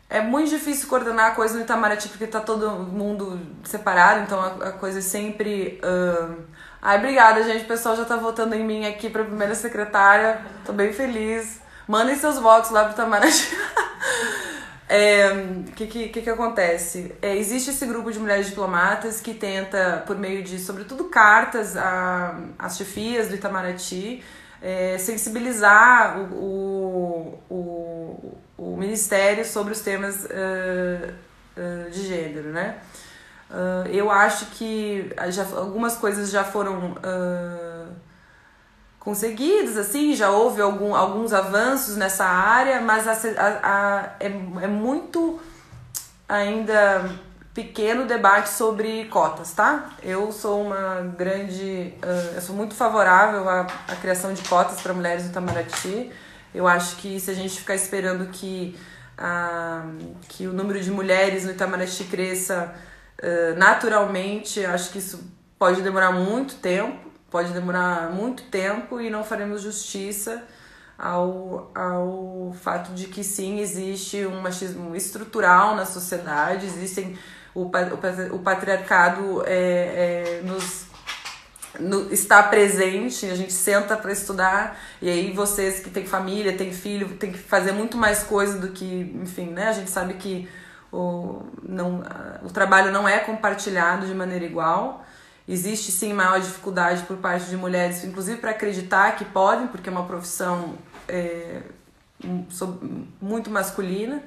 é 0.09 0.21
muito 0.21 0.49
difícil 0.49 0.87
coordenar 0.87 1.31
a 1.31 1.35
coisa 1.35 1.55
no 1.55 1.61
Itamaraty 1.61 2.09
porque 2.09 2.27
tá 2.27 2.39
todo 2.39 2.71
mundo 2.71 3.39
separado, 3.63 4.21
então 4.21 4.39
a, 4.39 4.69
a 4.69 4.71
coisa 4.71 4.99
é 4.99 5.01
sempre. 5.01 5.79
Ai, 6.81 6.99
obrigada, 6.99 7.43
gente. 7.43 7.63
O 7.63 7.67
pessoal 7.67 7.95
já 7.95 8.05
tá 8.05 8.15
votando 8.15 8.53
em 8.53 8.63
mim 8.63 8.85
aqui 8.85 9.09
pra 9.09 9.23
primeira 9.23 9.55
secretária. 9.55 10.39
Tô 10.63 10.71
bem 10.71 10.93
feliz. 10.93 11.59
Mandem 11.87 12.15
seus 12.15 12.37
votos 12.37 12.69
lá 12.69 12.83
pro 12.83 12.93
Itamaraty. 12.93 13.55
O 13.55 13.57
é, 14.89 15.29
que, 15.75 15.87
que, 15.87 16.09
que, 16.09 16.21
que 16.21 16.29
acontece? 16.29 17.15
É, 17.21 17.35
existe 17.35 17.71
esse 17.71 17.85
grupo 17.87 18.11
de 18.11 18.19
mulheres 18.19 18.47
diplomatas 18.47 19.19
que 19.19 19.33
tenta, 19.33 20.03
por 20.05 20.15
meio 20.15 20.43
de, 20.43 20.59
sobretudo, 20.59 21.05
cartas 21.05 21.75
às 22.57 22.77
chefias 22.77 23.29
do 23.29 23.35
Itamaraty, 23.35 24.23
é, 24.61 24.97
sensibilizar 24.97 26.19
o, 26.19 27.39
o, 27.49 28.37
o, 28.57 28.77
Ministério 28.77 29.45
sobre 29.45 29.73
os 29.73 29.79
temas 29.79 30.25
uh, 30.25 31.13
uh, 31.57 31.89
de 31.89 32.05
gênero, 32.05 32.49
né? 32.49 32.77
Uh, 33.49 33.87
eu 33.89 34.11
acho 34.11 34.47
que 34.47 35.13
já, 35.29 35.43
algumas 35.55 35.95
coisas 35.95 36.29
já 36.29 36.43
foram 36.43 36.95
conseguidas, 38.99 39.77
assim, 39.77 40.15
já 40.15 40.31
houve 40.31 40.61
algum, 40.61 40.95
alguns 40.95 41.31
avanços 41.31 41.95
nessa 41.95 42.25
área, 42.25 42.81
mas 42.81 43.07
a, 43.07 43.11
a, 43.13 43.47
a, 43.63 44.15
é, 44.19 44.25
é 44.25 44.67
muito 44.67 45.39
ainda 46.27 47.11
pequeno 47.55 48.05
debate 48.05 48.49
sobre 48.49 49.05
cotas, 49.05 49.53
tá? 49.53 49.91
Eu 50.03 50.29
sou 50.33 50.61
uma 50.61 51.13
grande. 51.17 51.93
Uh, 52.03 52.35
eu 52.35 52.41
sou 52.41 52.53
muito 52.53 52.75
favorável 52.75 53.47
à, 53.47 53.61
à 53.87 53.95
criação 53.95 54.33
de 54.33 54.43
cotas 54.43 54.81
para 54.81 54.93
mulheres 54.93 55.23
no 55.23 55.29
Itamaraty. 55.29 56.11
Eu 56.53 56.67
acho 56.67 56.97
que 56.97 57.17
se 57.17 57.31
a 57.31 57.33
gente 57.33 57.57
ficar 57.57 57.75
esperando 57.75 58.27
que, 58.27 58.77
uh, 59.17 60.15
que 60.27 60.47
o 60.47 60.53
número 60.53 60.81
de 60.81 60.91
mulheres 60.91 61.45
no 61.45 61.51
Itamaraty 61.51 62.03
cresça 62.03 62.75
uh, 63.23 63.57
naturalmente, 63.57 64.63
acho 64.65 64.91
que 64.91 64.99
isso 64.99 65.23
pode 65.57 65.81
demorar 65.81 66.11
muito 66.11 66.55
tempo, 66.55 67.09
pode 67.31 67.53
demorar 67.53 68.11
muito 68.11 68.43
tempo 68.43 68.99
e 68.99 69.09
não 69.09 69.23
faremos 69.23 69.61
justiça 69.61 70.43
ao, 70.97 71.71
ao 71.73 72.53
fato 72.61 72.93
de 72.93 73.07
que 73.07 73.23
sim, 73.23 73.59
existe 73.59 74.25
um 74.25 74.41
machismo 74.41 74.93
estrutural 74.93 75.75
na 75.75 75.85
sociedade, 75.85 76.65
existem 76.65 77.17
o, 77.55 77.63
o, 77.63 78.35
o 78.35 78.39
patriarcado 78.39 79.43
é, 79.47 79.55
é, 79.55 80.41
nos 80.43 80.85
no, 81.79 82.11
está 82.11 82.43
presente, 82.43 83.25
a 83.25 83.35
gente 83.35 83.53
senta 83.53 83.97
para 83.97 84.11
estudar, 84.11 84.77
e 85.01 85.09
aí 85.09 85.31
vocês 85.31 85.79
que 85.79 85.89
têm 85.89 86.05
família, 86.05 86.55
têm 86.55 86.71
filho, 86.71 87.15
tem 87.17 87.31
que 87.31 87.37
fazer 87.37 87.71
muito 87.71 87.97
mais 87.97 88.23
coisa 88.23 88.57
do 88.59 88.69
que, 88.69 89.11
enfim, 89.21 89.47
né? 89.47 89.67
A 89.67 89.73
gente 89.73 89.89
sabe 89.89 90.15
que 90.15 90.47
o, 90.91 91.43
não, 91.63 92.03
o 92.43 92.49
trabalho 92.49 92.91
não 92.91 93.07
é 93.07 93.19
compartilhado 93.19 94.05
de 94.05 94.13
maneira 94.13 94.45
igual. 94.45 95.05
Existe 95.47 95.91
sim 95.91 96.13
maior 96.13 96.39
dificuldade 96.39 97.03
por 97.03 97.17
parte 97.17 97.45
de 97.45 97.57
mulheres, 97.57 98.03
inclusive 98.03 98.39
para 98.39 98.51
acreditar 98.51 99.15
que 99.15 99.25
podem, 99.25 99.67
porque 99.67 99.89
é 99.89 99.91
uma 99.91 100.05
profissão 100.05 100.75
é, 101.07 101.61
muito 103.21 103.49
masculina. 103.49 104.23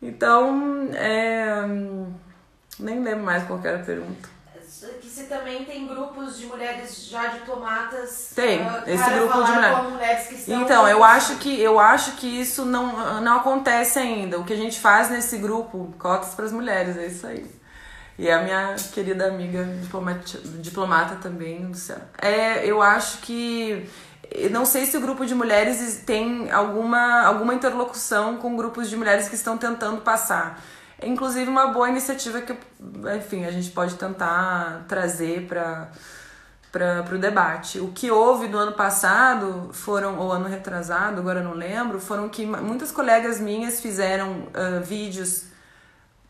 Então, 0.00 0.88
é... 0.92 1.66
nem 2.78 3.02
lembro 3.02 3.24
mais 3.24 3.44
qual 3.44 3.60
era 3.64 3.80
a 3.80 3.84
pergunta. 3.84 4.36
Que 5.00 5.08
se 5.08 5.24
também 5.24 5.64
tem 5.64 5.86
grupos 5.88 6.38
de 6.38 6.46
mulheres 6.46 7.06
já 7.08 7.26
diplomatas. 7.28 8.32
Tem, 8.34 8.60
uh, 8.60 8.82
esse 8.86 9.10
grupo 9.10 9.42
de 9.42 9.52
mulheres. 9.52 9.90
mulheres 9.90 10.26
que 10.28 10.34
estão 10.34 10.62
então, 10.62 10.88
eu 10.88 11.02
acho 11.02 11.36
que 11.36 11.60
eu 11.60 11.80
acho 11.80 12.12
que 12.12 12.26
isso 12.26 12.64
não, 12.64 13.20
não 13.20 13.38
acontece 13.38 13.98
ainda. 13.98 14.38
O 14.38 14.44
que 14.44 14.52
a 14.52 14.56
gente 14.56 14.78
faz 14.78 15.10
nesse 15.10 15.38
grupo, 15.38 15.92
cotas 15.98 16.34
para 16.34 16.44
as 16.44 16.52
mulheres, 16.52 16.96
é 16.96 17.06
isso 17.06 17.26
aí. 17.26 17.50
E 18.18 18.30
a 18.30 18.42
minha 18.42 18.76
querida 18.92 19.26
amiga 19.26 19.64
diplomata, 19.64 20.38
diplomata 20.60 21.16
também, 21.16 21.66
Luciana. 21.66 22.08
É, 22.20 22.64
eu 22.64 22.80
acho 22.80 23.18
que 23.18 23.88
não 24.50 24.64
sei 24.64 24.86
se 24.86 24.96
o 24.96 25.00
grupo 25.00 25.24
de 25.24 25.34
mulheres 25.34 26.02
tem 26.04 26.50
alguma, 26.50 27.22
alguma 27.22 27.54
interlocução 27.54 28.36
com 28.36 28.56
grupos 28.56 28.88
de 28.88 28.96
mulheres 28.96 29.28
que 29.28 29.34
estão 29.34 29.56
tentando 29.56 30.00
passar. 30.00 30.62
É 30.98 31.06
inclusive 31.06 31.50
uma 31.50 31.66
boa 31.68 31.88
iniciativa 31.88 32.40
que, 32.40 32.56
enfim, 33.16 33.44
a 33.44 33.50
gente 33.50 33.70
pode 33.70 33.94
tentar 33.96 34.84
trazer 34.88 35.46
para 35.46 35.90
para 36.72 37.14
o 37.14 37.18
debate. 37.18 37.80
O 37.80 37.90
que 37.90 38.10
houve 38.10 38.48
no 38.48 38.58
ano 38.58 38.72
passado 38.72 39.70
foram, 39.72 40.18
ou 40.18 40.30
ano 40.30 40.46
retrasado, 40.46 41.20
agora 41.20 41.42
não 41.42 41.54
lembro, 41.54 41.98
foram 41.98 42.28
que 42.28 42.44
muitas 42.44 42.92
colegas 42.92 43.40
minhas 43.40 43.80
fizeram 43.80 44.48
uh, 44.48 44.84
vídeos 44.84 45.44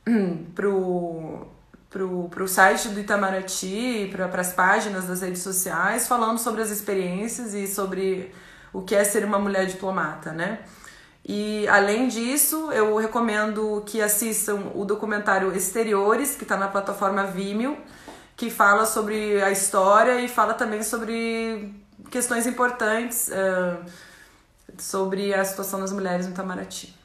pro 0.55 1.48
pro, 1.90 2.28
pro 2.28 2.48
site 2.48 2.88
do 2.88 3.00
Itamaraty, 3.00 4.10
para 4.12 4.40
as 4.40 4.52
páginas 4.52 5.06
das 5.06 5.22
redes 5.22 5.42
sociais, 5.42 6.06
falando 6.06 6.38
sobre 6.38 6.62
as 6.62 6.70
experiências 6.70 7.54
e 7.54 7.66
sobre 7.66 8.32
o 8.72 8.82
que 8.82 8.94
é 8.94 9.04
ser 9.04 9.24
uma 9.24 9.38
mulher 9.38 9.66
diplomata, 9.66 10.32
né? 10.32 10.60
E 11.28 11.66
além 11.66 12.06
disso, 12.06 12.70
eu 12.70 12.96
recomendo 12.96 13.82
que 13.84 14.00
assistam 14.00 14.70
o 14.74 14.84
documentário 14.84 15.52
Exteriores, 15.56 16.36
que 16.36 16.44
está 16.44 16.56
na 16.56 16.68
plataforma 16.68 17.24
Vimeo, 17.24 17.76
que 18.36 18.48
fala 18.48 18.86
sobre 18.86 19.42
a 19.42 19.50
história 19.50 20.20
e 20.20 20.28
fala 20.28 20.54
também 20.54 20.84
sobre 20.84 21.74
questões 22.10 22.46
importantes 22.46 23.28
uh, 23.28 23.84
sobre 24.78 25.34
a 25.34 25.44
situação 25.44 25.80
das 25.80 25.92
mulheres 25.92 26.26
no 26.26 26.32
Itamaraty. 26.32 26.95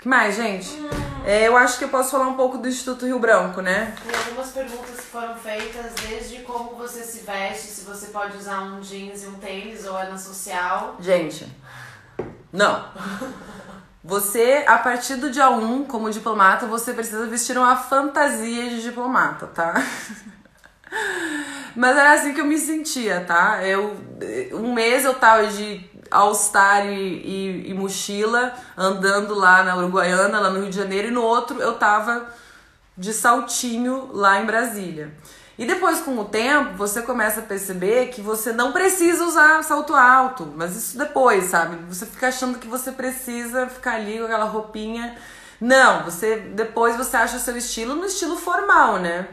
Que 0.00 0.08
mais, 0.08 0.36
gente? 0.36 0.70
Hum. 0.70 0.88
É, 1.24 1.46
eu 1.46 1.56
acho 1.56 1.78
que 1.78 1.84
eu 1.84 1.90
posso 1.90 2.10
falar 2.10 2.26
um 2.26 2.34
pouco 2.34 2.56
do 2.56 2.66
Instituto 2.66 3.04
Rio 3.04 3.18
Branco, 3.18 3.60
né? 3.60 3.94
Tem 4.02 4.16
algumas 4.16 4.50
perguntas 4.50 4.96
que 4.96 5.06
foram 5.06 5.36
feitas, 5.36 5.92
desde 6.08 6.40
como 6.40 6.76
você 6.76 7.02
se 7.02 7.20
veste, 7.20 7.66
se 7.66 7.84
você 7.84 8.06
pode 8.06 8.36
usar 8.38 8.62
um 8.62 8.80
jeans 8.80 9.22
e 9.22 9.26
um 9.26 9.34
tênis 9.34 9.86
ou 9.86 9.98
é 9.98 10.08
na 10.08 10.16
social. 10.16 10.96
Gente, 10.98 11.46
não. 12.50 12.88
Você, 14.02 14.64
a 14.66 14.78
partir 14.78 15.16
do 15.16 15.30
dia 15.30 15.50
1, 15.50 15.84
como 15.84 16.10
diplomata, 16.10 16.66
você 16.66 16.94
precisa 16.94 17.26
vestir 17.26 17.58
uma 17.58 17.76
fantasia 17.76 18.70
de 18.70 18.80
diplomata, 18.80 19.46
tá? 19.48 19.74
Mas 21.76 21.96
era 21.96 22.14
assim 22.14 22.32
que 22.32 22.40
eu 22.40 22.46
me 22.46 22.58
sentia, 22.58 23.20
tá? 23.20 23.62
Eu, 23.62 23.96
um 24.54 24.72
mês 24.72 25.04
eu 25.04 25.14
tava 25.14 25.46
de 25.48 25.88
All-Star 26.10 26.86
e, 26.86 26.92
e, 26.92 27.70
e, 27.70 27.74
mochila, 27.74 28.54
andando 28.76 29.34
lá 29.34 29.62
na 29.62 29.76
Uruguaiana, 29.76 30.40
lá 30.40 30.50
no 30.50 30.60
Rio 30.60 30.70
de 30.70 30.76
Janeiro, 30.76 31.08
e 31.08 31.10
no 31.10 31.22
outro 31.22 31.60
eu 31.60 31.74
tava 31.74 32.26
de 32.96 33.12
saltinho 33.12 34.10
lá 34.12 34.40
em 34.40 34.46
Brasília. 34.46 35.12
E 35.58 35.66
depois, 35.66 36.00
com 36.00 36.18
o 36.18 36.24
tempo, 36.24 36.74
você 36.76 37.02
começa 37.02 37.40
a 37.40 37.42
perceber 37.42 38.08
que 38.08 38.22
você 38.22 38.50
não 38.50 38.72
precisa 38.72 39.26
usar 39.26 39.62
salto 39.62 39.94
alto, 39.94 40.50
mas 40.56 40.74
isso 40.74 40.96
depois, 40.96 41.44
sabe? 41.44 41.76
Você 41.88 42.06
fica 42.06 42.28
achando 42.28 42.58
que 42.58 42.66
você 42.66 42.92
precisa 42.92 43.66
ficar 43.66 43.96
ali 43.96 44.18
com 44.18 44.24
aquela 44.24 44.46
roupinha. 44.46 45.16
Não, 45.60 46.04
você 46.04 46.36
depois 46.36 46.96
você 46.96 47.16
acha 47.16 47.36
o 47.36 47.40
seu 47.40 47.56
estilo 47.58 47.94
no 47.94 48.06
estilo 48.06 48.36
formal, 48.36 48.98
né? 48.98 49.28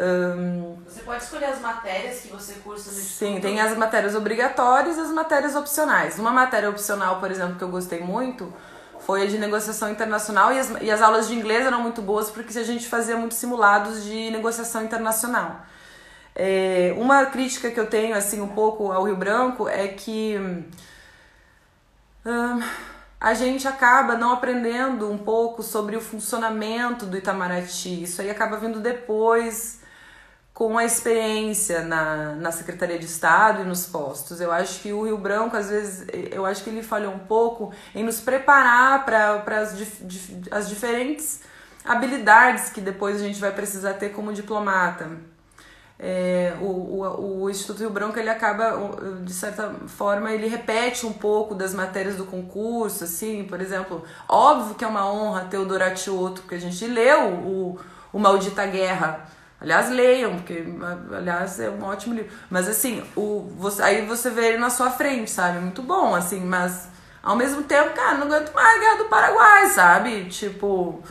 Um, 0.00 0.76
você 0.86 1.00
pode 1.00 1.24
escolher 1.24 1.46
as 1.46 1.60
matérias 1.60 2.20
que 2.20 2.28
você 2.28 2.54
cursa 2.62 2.88
no 2.88 2.96
Sim, 2.96 3.40
tem 3.40 3.60
as 3.60 3.76
matérias 3.76 4.14
obrigatórias 4.14 4.96
e 4.96 5.00
as 5.00 5.10
matérias 5.10 5.56
opcionais. 5.56 6.20
Uma 6.20 6.30
matéria 6.30 6.70
opcional, 6.70 7.18
por 7.18 7.32
exemplo, 7.32 7.56
que 7.56 7.64
eu 7.64 7.68
gostei 7.68 8.00
muito 8.00 8.52
foi 9.00 9.22
a 9.22 9.26
de 9.26 9.38
negociação 9.38 9.90
internacional 9.90 10.52
e 10.52 10.58
as, 10.58 10.70
e 10.80 10.90
as 10.90 11.02
aulas 11.02 11.26
de 11.26 11.34
inglês 11.34 11.66
eram 11.66 11.82
muito 11.82 12.00
boas 12.00 12.30
porque 12.30 12.56
a 12.56 12.62
gente 12.62 12.86
fazia 12.86 13.16
muitos 13.16 13.38
simulados 13.38 14.04
de 14.04 14.30
negociação 14.30 14.84
internacional. 14.84 15.62
É, 16.34 16.94
uma 16.96 17.26
crítica 17.26 17.68
que 17.68 17.80
eu 17.80 17.86
tenho, 17.86 18.16
assim, 18.16 18.40
um 18.40 18.48
pouco 18.48 18.92
ao 18.92 19.02
Rio 19.02 19.16
Branco 19.16 19.68
é 19.68 19.88
que 19.88 20.36
hum, 22.24 22.62
a 23.20 23.34
gente 23.34 23.66
acaba 23.66 24.16
não 24.16 24.32
aprendendo 24.32 25.10
um 25.10 25.18
pouco 25.18 25.60
sobre 25.60 25.96
o 25.96 26.00
funcionamento 26.00 27.04
do 27.04 27.16
Itamaraty. 27.16 28.04
Isso 28.04 28.22
aí 28.22 28.30
acaba 28.30 28.56
vindo 28.58 28.78
depois 28.78 29.77
com 30.58 30.76
a 30.76 30.84
experiência 30.84 31.82
na, 31.82 32.34
na 32.34 32.50
Secretaria 32.50 32.98
de 32.98 33.04
Estado 33.04 33.62
e 33.62 33.64
nos 33.64 33.86
postos. 33.86 34.40
Eu 34.40 34.50
acho 34.50 34.80
que 34.80 34.92
o 34.92 35.04
Rio 35.04 35.16
Branco, 35.16 35.56
às 35.56 35.70
vezes, 35.70 36.04
eu 36.32 36.44
acho 36.44 36.64
que 36.64 36.70
ele 36.70 36.82
falhou 36.82 37.12
um 37.12 37.20
pouco 37.20 37.72
em 37.94 38.02
nos 38.02 38.20
preparar 38.20 39.04
para 39.04 39.60
as, 39.60 39.76
as 40.50 40.68
diferentes 40.68 41.42
habilidades 41.84 42.70
que 42.70 42.80
depois 42.80 43.22
a 43.22 43.24
gente 43.24 43.38
vai 43.38 43.52
precisar 43.52 43.94
ter 43.94 44.08
como 44.08 44.32
diplomata. 44.32 45.08
É, 45.96 46.56
o, 46.60 46.64
o, 46.64 47.42
o 47.42 47.50
Instituto 47.50 47.78
Rio 47.78 47.90
Branco 47.90 48.18
ele 48.18 48.28
acaba 48.28 48.76
de 49.22 49.32
certa 49.32 49.72
forma 49.86 50.32
ele 50.32 50.48
repete 50.48 51.06
um 51.06 51.12
pouco 51.12 51.54
das 51.54 51.74
matérias 51.74 52.14
do 52.14 52.24
concurso 52.24 53.02
assim 53.02 53.42
por 53.42 53.60
exemplo 53.60 54.04
óbvio 54.28 54.76
que 54.76 54.84
é 54.84 54.86
uma 54.86 55.10
honra 55.10 55.46
ter 55.46 55.58
o 55.58 55.64
Doratioto 55.64 56.42
porque 56.42 56.54
a 56.54 56.60
gente 56.60 56.86
leu 56.86 57.32
o, 57.32 57.80
o 58.12 58.18
Maldita 58.20 58.64
Guerra 58.64 59.28
Aliás, 59.60 59.90
leiam, 59.90 60.36
porque, 60.36 60.64
aliás, 61.12 61.58
é 61.58 61.68
um 61.68 61.82
ótimo 61.82 62.14
livro. 62.14 62.30
Mas, 62.48 62.68
assim, 62.68 63.02
o, 63.16 63.50
você, 63.56 63.82
aí 63.82 64.06
você 64.06 64.30
vê 64.30 64.50
ele 64.50 64.58
na 64.58 64.70
sua 64.70 64.90
frente, 64.90 65.30
sabe? 65.30 65.58
Muito 65.58 65.82
bom, 65.82 66.14
assim, 66.14 66.40
mas 66.40 66.88
ao 67.22 67.34
mesmo 67.34 67.64
tempo, 67.64 67.92
cara, 67.94 68.18
não 68.18 68.26
aguento 68.28 68.54
mais 68.54 68.76
a 68.76 68.80
Guerra 68.80 68.98
do 68.98 69.04
Paraguai, 69.06 69.66
sabe? 69.66 70.24
Tipo, 70.26 71.02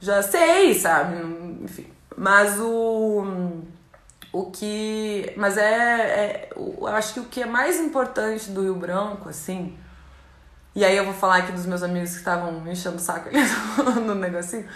já 0.00 0.20
sei, 0.20 0.74
sabe? 0.74 1.16
Enfim. 1.62 1.86
Mas 2.16 2.58
o. 2.60 3.62
O 4.32 4.50
que. 4.50 5.32
Mas 5.36 5.56
é. 5.56 5.62
é 5.62 6.50
eu 6.56 6.86
acho 6.88 7.14
que 7.14 7.20
o 7.20 7.24
que 7.24 7.42
é 7.42 7.46
mais 7.46 7.78
importante 7.78 8.50
do 8.50 8.62
Rio 8.62 8.74
Branco, 8.74 9.28
assim. 9.28 9.78
E 10.74 10.84
aí 10.84 10.96
eu 10.96 11.04
vou 11.04 11.14
falar 11.14 11.36
aqui 11.36 11.52
dos 11.52 11.66
meus 11.66 11.82
amigos 11.82 12.10
que 12.10 12.16
estavam 12.16 12.60
me 12.60 12.72
enchendo 12.72 12.96
o 12.96 13.00
saco 13.00 13.28
ali 13.28 13.38
no 14.06 14.14
negocinho 14.14 14.66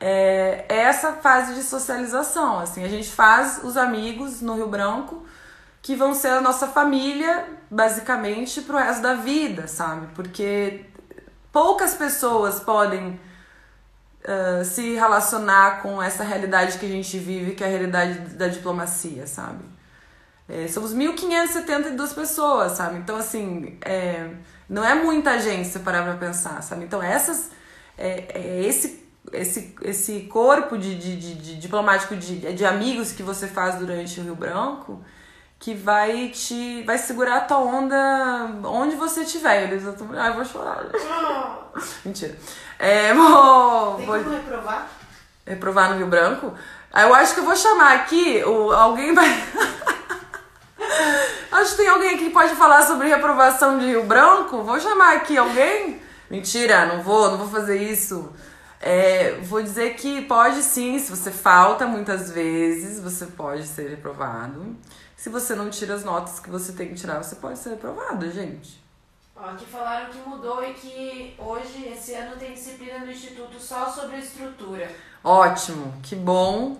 é, 0.00 0.64
é 0.68 0.76
essa 0.76 1.12
fase 1.14 1.54
de 1.54 1.62
socialização. 1.62 2.58
Assim, 2.58 2.84
a 2.84 2.88
gente 2.88 3.10
faz 3.10 3.60
os 3.62 3.76
amigos 3.76 4.40
no 4.40 4.54
Rio 4.54 4.68
Branco 4.68 5.26
que 5.80 5.94
vão 5.94 6.14
ser 6.14 6.28
a 6.28 6.40
nossa 6.40 6.66
família, 6.66 7.46
basicamente, 7.70 8.60
pro 8.62 8.76
resto 8.76 9.02
da 9.02 9.14
vida, 9.14 9.66
sabe? 9.66 10.08
Porque 10.14 10.84
poucas 11.52 11.94
pessoas 11.94 12.60
podem 12.60 13.18
uh, 14.24 14.64
se 14.64 14.94
relacionar 14.94 15.80
com 15.82 16.02
essa 16.02 16.22
realidade 16.24 16.78
que 16.78 16.86
a 16.86 16.88
gente 16.88 17.18
vive, 17.18 17.54
que 17.54 17.64
é 17.64 17.66
a 17.66 17.70
realidade 17.70 18.18
da 18.34 18.48
diplomacia, 18.48 19.26
sabe? 19.26 19.64
É, 20.48 20.66
somos 20.66 20.94
1.572 20.94 22.14
pessoas, 22.14 22.72
sabe? 22.72 22.98
Então, 22.98 23.16
assim, 23.16 23.78
é, 23.82 24.30
não 24.68 24.82
é 24.82 24.94
muita 24.94 25.38
gente 25.38 25.68
se 25.68 25.78
parar 25.80 26.02
pra 26.04 26.14
pensar, 26.14 26.62
sabe? 26.62 26.84
Então, 26.84 27.02
essas, 27.02 27.50
é, 27.96 28.24
é 28.34 28.64
esse 28.64 29.07
esse, 29.32 29.74
esse 29.82 30.20
corpo 30.22 30.78
de, 30.78 30.94
de, 30.94 31.16
de, 31.16 31.34
de 31.34 31.56
diplomático 31.56 32.16
de, 32.16 32.52
de 32.52 32.64
amigos 32.64 33.12
que 33.12 33.22
você 33.22 33.46
faz 33.46 33.76
durante 33.76 34.20
o 34.20 34.24
Rio 34.24 34.34
Branco 34.34 35.02
que 35.58 35.74
vai 35.74 36.28
te 36.28 36.82
vai 36.84 36.96
segurar 36.96 37.38
a 37.38 37.40
tua 37.40 37.58
onda 37.58 38.50
onde 38.64 38.94
você 38.96 39.22
estiver. 39.22 39.64
Eles 39.64 39.84
eu 39.84 39.96
tô, 39.96 40.04
ai, 40.16 40.32
vou 40.32 40.44
chorar. 40.44 40.84
Mentira. 42.04 42.36
É, 42.78 43.12
vou, 43.14 43.96
Tem 43.96 44.06
vou, 44.06 44.18
como 44.18 44.36
reprovar? 44.36 44.88
Reprovar 45.46 45.90
no 45.90 45.96
Rio 45.96 46.06
Branco? 46.06 46.54
Eu 46.94 47.14
acho 47.14 47.34
que 47.34 47.40
eu 47.40 47.44
vou 47.44 47.56
chamar 47.56 47.96
aqui, 47.96 48.42
o, 48.44 48.72
alguém 48.72 49.14
vai. 49.14 49.28
acho 51.52 51.70
que 51.72 51.76
tem 51.76 51.88
alguém 51.88 52.14
aqui 52.14 52.24
que 52.24 52.30
pode 52.30 52.54
falar 52.54 52.82
sobre 52.82 53.08
reprovação 53.08 53.78
de 53.78 53.86
Rio 53.86 54.04
Branco. 54.04 54.62
Vou 54.62 54.80
chamar 54.80 55.16
aqui 55.16 55.36
alguém. 55.36 56.00
Mentira, 56.30 56.86
não 56.86 57.02
vou, 57.02 57.30
não 57.30 57.38
vou 57.38 57.48
fazer 57.48 57.82
isso. 57.82 58.32
É, 58.80 59.32
vou 59.42 59.62
dizer 59.62 59.94
que 59.94 60.22
pode 60.22 60.62
sim, 60.62 60.98
se 60.98 61.10
você 61.10 61.30
falta 61.30 61.86
muitas 61.86 62.30
vezes, 62.30 63.00
você 63.00 63.26
pode 63.26 63.66
ser 63.66 63.88
reprovado. 63.90 64.76
Se 65.16 65.28
você 65.28 65.54
não 65.54 65.68
tira 65.68 65.94
as 65.94 66.04
notas 66.04 66.38
que 66.38 66.48
você 66.48 66.72
tem 66.72 66.88
que 66.88 66.94
tirar, 66.94 67.22
você 67.22 67.36
pode 67.36 67.58
ser 67.58 67.70
reprovado, 67.70 68.30
gente. 68.30 68.80
Ó, 69.34 69.50
aqui 69.50 69.66
falaram 69.66 70.10
que 70.10 70.18
mudou 70.18 70.64
e 70.64 70.72
que 70.74 71.34
hoje, 71.38 71.88
esse 71.88 72.14
ano, 72.14 72.36
tem 72.36 72.52
disciplina 72.52 73.00
no 73.00 73.10
Instituto 73.10 73.60
só 73.60 73.88
sobre 73.90 74.18
estrutura. 74.18 74.90
Ótimo, 75.22 75.92
que 76.02 76.14
bom. 76.14 76.76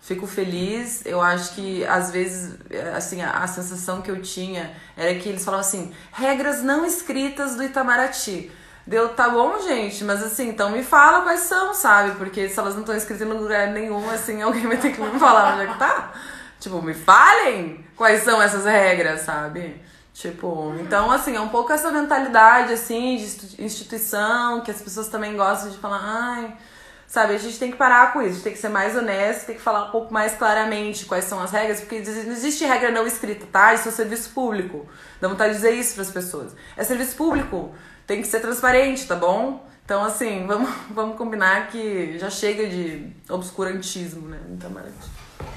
Fico 0.00 0.26
feliz. 0.26 1.06
Eu 1.06 1.20
acho 1.20 1.54
que 1.54 1.84
às 1.86 2.10
vezes, 2.10 2.58
assim, 2.94 3.22
a, 3.22 3.38
a 3.38 3.46
sensação 3.46 4.02
que 4.02 4.10
eu 4.10 4.20
tinha 4.20 4.74
era 4.96 5.14
que 5.18 5.28
eles 5.28 5.44
falavam 5.44 5.66
assim: 5.66 5.94
regras 6.12 6.62
não 6.62 6.84
escritas 6.84 7.56
do 7.56 7.62
Itamaraty. 7.62 8.50
Deu, 8.86 9.10
tá 9.10 9.28
bom, 9.28 9.60
gente, 9.60 10.02
mas 10.02 10.22
assim, 10.22 10.48
então 10.48 10.70
me 10.70 10.82
fala 10.82 11.22
quais 11.22 11.40
são, 11.40 11.72
sabe? 11.72 12.16
Porque 12.16 12.48
se 12.48 12.58
elas 12.58 12.74
não 12.74 12.80
estão 12.80 12.96
escritas 12.96 13.26
em 13.26 13.30
lugar 13.30 13.68
nenhum, 13.68 14.10
assim, 14.10 14.40
alguém 14.42 14.66
vai 14.66 14.76
ter 14.76 14.92
que 14.92 15.00
me 15.00 15.18
falar 15.18 15.54
onde 15.54 15.62
é 15.62 15.72
que 15.72 15.78
tá. 15.78 16.12
Tipo, 16.58 16.82
me 16.82 16.94
falem 16.94 17.84
quais 17.96 18.22
são 18.22 18.42
essas 18.42 18.64
regras, 18.64 19.20
sabe? 19.20 19.80
Tipo, 20.12 20.74
então, 20.80 21.10
assim, 21.10 21.36
é 21.36 21.40
um 21.40 21.48
pouco 21.48 21.72
essa 21.72 21.90
mentalidade, 21.90 22.72
assim, 22.72 23.16
de 23.16 23.64
instituição, 23.64 24.60
que 24.60 24.70
as 24.70 24.80
pessoas 24.80 25.08
também 25.08 25.36
gostam 25.36 25.70
de 25.70 25.78
falar, 25.78 26.00
ai, 26.02 26.56
sabe? 27.06 27.34
A 27.34 27.38
gente 27.38 27.58
tem 27.58 27.70
que 27.70 27.76
parar 27.76 28.12
com 28.12 28.20
isso, 28.20 28.30
a 28.30 28.32
gente 28.34 28.42
tem 28.42 28.52
que 28.52 28.58
ser 28.58 28.68
mais 28.68 28.96
honesto, 28.96 29.46
tem 29.46 29.56
que 29.56 29.62
falar 29.62 29.84
um 29.84 29.90
pouco 29.90 30.12
mais 30.12 30.34
claramente 30.34 31.06
quais 31.06 31.24
são 31.24 31.40
as 31.40 31.50
regras, 31.50 31.80
porque 31.80 32.00
não 32.00 32.32
existe 32.32 32.64
regra 32.64 32.90
não 32.90 33.06
escrita, 33.06 33.46
tá? 33.50 33.74
Isso 33.74 33.88
é 33.88 33.92
serviço 33.92 34.30
público. 34.30 34.86
Dá 35.20 35.28
vontade 35.28 35.50
de 35.50 35.56
dizer 35.56 35.72
isso 35.72 35.94
para 35.94 36.02
as 36.02 36.10
pessoas. 36.10 36.54
É 36.76 36.84
serviço 36.84 37.16
público 37.16 37.74
tem 38.12 38.20
que 38.20 38.28
ser 38.28 38.40
transparente, 38.40 39.06
tá 39.06 39.16
bom? 39.16 39.66
Então, 39.84 40.04
assim, 40.04 40.46
vamos, 40.46 40.68
vamos 40.92 41.16
combinar 41.16 41.68
que 41.68 42.18
já 42.18 42.28
chega 42.28 42.68
de 42.68 43.10
obscurantismo, 43.28 44.28
né? 44.28 44.38
Então, 44.50 44.70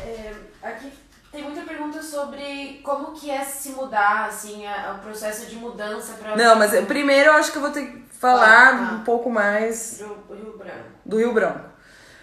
é, 0.02 0.34
aqui 0.64 0.90
tem 1.30 1.44
muita 1.44 1.62
pergunta 1.64 2.02
sobre 2.02 2.80
como 2.82 3.12
que 3.12 3.30
é 3.30 3.44
se 3.44 3.72
mudar, 3.72 4.28
assim, 4.30 4.64
o 4.96 5.00
processo 5.00 5.48
de 5.48 5.58
mudança 5.58 6.14
para... 6.14 6.38
Não, 6.38 6.56
mas 6.56 6.74
primeiro 6.86 7.32
eu 7.32 7.34
acho 7.34 7.52
que 7.52 7.58
eu 7.58 7.62
vou 7.62 7.72
ter 7.72 7.88
que 7.88 8.04
falar 8.18 8.74
ah, 8.74 8.78
tá. 8.78 8.94
um 8.94 9.00
pouco 9.02 9.30
mais... 9.30 9.98
Do 10.00 10.34
Rio 10.34 10.58
Branco. 10.58 10.90
Do 11.06 11.18
Rio 11.18 11.34
Branco. 11.34 11.76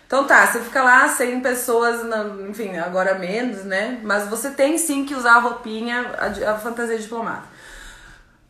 Então 0.07 0.27
tá, 0.27 0.47
você 0.47 0.61
fica 0.61 0.83
lá 0.83 1.09
100 1.09 1.41
pessoas, 1.41 2.01
enfim, 2.49 2.79
agora 2.79 3.19
menos, 3.19 3.65
né? 3.65 4.01
Mas 4.03 4.29
você 4.29 4.51
tem 4.51 4.79
sim 4.79 5.05
que 5.05 5.15
usar 5.15 5.37
a 5.37 5.41
roupinha, 5.41 6.11
a, 6.19 6.53
a 6.53 6.59
fantasia 6.59 6.99
diplomata. 6.99 7.52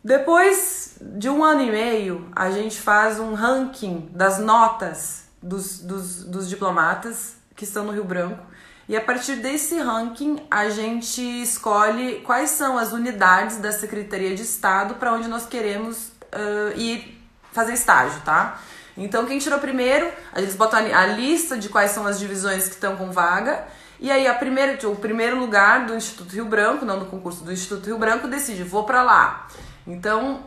Depois 0.05 0.97
de 1.01 1.29
um 1.29 1.45
ano 1.45 1.63
e 1.63 1.71
meio, 1.71 2.29
a 2.35 2.51
gente 2.51 2.81
faz 2.81 3.21
um 3.21 3.35
ranking 3.35 4.09
das 4.13 4.39
notas 4.39 5.25
dos, 5.41 5.79
dos, 5.79 6.25
dos 6.25 6.49
diplomatas 6.49 7.35
que 7.55 7.65
estão 7.65 7.85
no 7.85 7.93
Rio 7.93 8.05
Branco. 8.05 8.43
E 8.89 8.97
a 8.97 9.01
partir 9.01 9.37
desse 9.37 9.79
ranking, 9.79 10.45
a 10.51 10.69
gente 10.69 11.23
escolhe 11.43 12.21
quais 12.27 12.51
são 12.51 12.77
as 12.77 12.93
unidades 12.93 13.59
da 13.59 13.71
Secretaria 13.71 14.35
de 14.35 14.43
Estado 14.43 14.95
para 14.95 15.13
onde 15.13 15.29
nós 15.29 15.47
queremos 15.47 16.09
uh, 16.09 16.77
ir 16.77 17.23
fazer 17.53 17.75
estágio, 17.75 18.21
tá? 18.25 18.61
Então, 18.97 19.25
quem 19.25 19.39
tirou 19.39 19.59
primeiro, 19.61 20.11
eles 20.37 20.57
botam 20.57 20.81
a 20.81 21.07
lista 21.07 21.57
de 21.57 21.69
quais 21.69 21.93
são 21.93 22.07
as 22.07 22.19
divisões 22.19 22.65
que 22.65 22.75
estão 22.75 22.97
com 22.97 23.11
vaga. 23.11 23.65
E 24.01 24.11
aí, 24.11 24.27
a 24.27 24.35
primeira, 24.35 24.77
o 24.89 24.97
primeiro 24.97 25.39
lugar 25.39 25.87
do 25.87 25.95
Instituto 25.95 26.33
Rio 26.33 26.45
Branco, 26.45 26.85
não 26.85 26.99
do 26.99 27.07
concurso 27.07 27.45
do 27.45 27.53
Instituto 27.53 27.87
Rio 27.87 27.99
Branco, 27.99 28.27
decide: 28.27 28.65
vou 28.65 28.85
para 28.85 29.03
lá. 29.03 29.49
Então, 29.87 30.45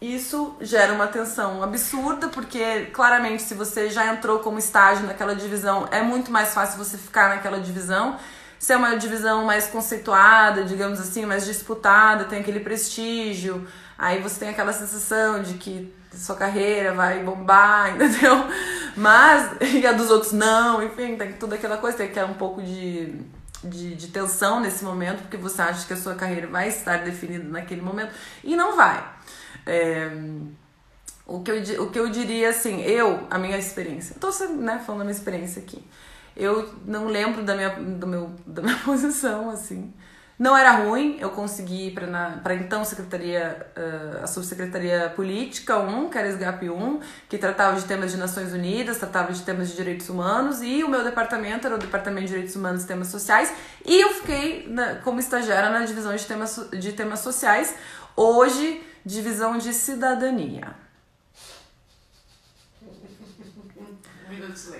isso 0.00 0.56
gera 0.60 0.92
uma 0.94 1.06
tensão 1.06 1.62
absurda, 1.62 2.28
porque 2.28 2.86
claramente 2.86 3.42
se 3.42 3.54
você 3.54 3.90
já 3.90 4.06
entrou 4.12 4.38
como 4.38 4.58
estágio 4.58 5.06
naquela 5.06 5.34
divisão, 5.34 5.86
é 5.90 6.00
muito 6.00 6.30
mais 6.30 6.54
fácil 6.54 6.78
você 6.78 6.96
ficar 6.96 7.28
naquela 7.28 7.60
divisão. 7.60 8.16
Se 8.58 8.72
é 8.72 8.76
uma 8.76 8.96
divisão 8.96 9.44
mais 9.44 9.66
conceituada, 9.66 10.64
digamos 10.64 11.00
assim, 11.00 11.26
mais 11.26 11.44
disputada, 11.44 12.24
tem 12.24 12.40
aquele 12.40 12.60
prestígio, 12.60 13.66
aí 13.98 14.20
você 14.20 14.40
tem 14.40 14.48
aquela 14.48 14.72
sensação 14.72 15.42
de 15.42 15.54
que 15.54 15.94
sua 16.14 16.36
carreira 16.36 16.92
vai 16.94 17.22
bombar, 17.22 17.92
entendeu? 17.94 18.46
Mas, 18.96 19.50
e 19.60 19.86
a 19.86 19.92
dos 19.92 20.10
outros 20.10 20.32
não, 20.32 20.82
enfim, 20.82 21.16
tem 21.16 21.32
tudo 21.34 21.54
aquela 21.54 21.76
coisa, 21.76 21.98
tem 21.98 22.10
que 22.10 22.18
é 22.18 22.24
um 22.24 22.34
pouco 22.34 22.62
de 22.62 23.20
de, 23.62 23.94
de 23.94 24.08
tensão 24.08 24.60
nesse 24.60 24.84
momento, 24.84 25.22
porque 25.22 25.36
você 25.36 25.60
acha 25.62 25.86
que 25.86 25.92
a 25.92 25.96
sua 25.96 26.14
carreira 26.14 26.46
vai 26.46 26.68
estar 26.68 27.04
definida 27.04 27.44
naquele 27.44 27.82
momento 27.82 28.12
e 28.42 28.56
não 28.56 28.76
vai. 28.76 29.04
É, 29.66 30.10
o, 31.26 31.40
que 31.42 31.50
eu, 31.50 31.84
o 31.84 31.90
que 31.90 31.98
eu 31.98 32.08
diria 32.08 32.50
assim, 32.50 32.80
eu, 32.82 33.26
a 33.30 33.38
minha 33.38 33.58
experiência, 33.58 34.14
estou 34.14 34.30
né, 34.56 34.82
falando 34.84 35.00
da 35.00 35.04
minha 35.04 35.16
experiência 35.16 35.62
aqui, 35.62 35.82
eu 36.36 36.74
não 36.84 37.06
lembro 37.06 37.42
da 37.42 37.54
minha, 37.54 37.70
do 37.70 38.06
meu, 38.06 38.30
da 38.46 38.62
minha 38.62 38.78
posição, 38.84 39.50
assim. 39.50 39.92
Não 40.40 40.56
era 40.56 40.70
ruim, 40.70 41.18
eu 41.20 41.28
consegui 41.28 41.90
para 41.90 42.54
então 42.54 42.82
secretaria, 42.82 43.66
uh, 43.76 44.24
a 44.24 44.26
subsecretaria 44.26 45.12
política 45.14 45.76
1, 45.76 46.08
que 46.08 46.16
era 46.16 46.28
SGAP 46.30 46.70
1, 46.70 47.00
que 47.28 47.36
tratava 47.36 47.78
de 47.78 47.84
temas 47.84 48.10
de 48.10 48.16
Nações 48.16 48.50
Unidas, 48.54 48.96
tratava 48.96 49.34
de 49.34 49.42
temas 49.42 49.68
de 49.68 49.76
direitos 49.76 50.08
humanos, 50.08 50.62
e 50.62 50.82
o 50.82 50.88
meu 50.88 51.04
departamento 51.04 51.66
era 51.66 51.76
o 51.76 51.78
Departamento 51.78 52.22
de 52.22 52.28
Direitos 52.28 52.56
Humanos 52.56 52.84
e 52.84 52.86
Temas 52.86 53.08
Sociais, 53.08 53.52
e 53.84 54.00
eu 54.00 54.14
fiquei 54.14 54.66
na, 54.66 54.94
como 54.94 55.20
estagiária 55.20 55.68
na 55.68 55.84
divisão 55.84 56.16
de 56.16 56.24
temas, 56.24 56.70
de 56.72 56.92
temas 56.94 57.20
sociais, 57.20 57.74
hoje 58.16 58.82
divisão 59.04 59.58
de 59.58 59.74
cidadania. 59.74 60.74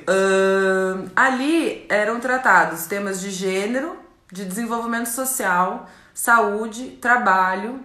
Uh, 0.09 1.11
ali 1.15 1.85
eram 1.91 2.19
tratados 2.19 2.87
temas 2.87 3.21
de 3.21 3.29
gênero, 3.29 4.09
de 4.33 4.45
desenvolvimento 4.45 5.09
social, 5.09 5.89
saúde, 6.15 6.99
trabalho, 7.01 7.81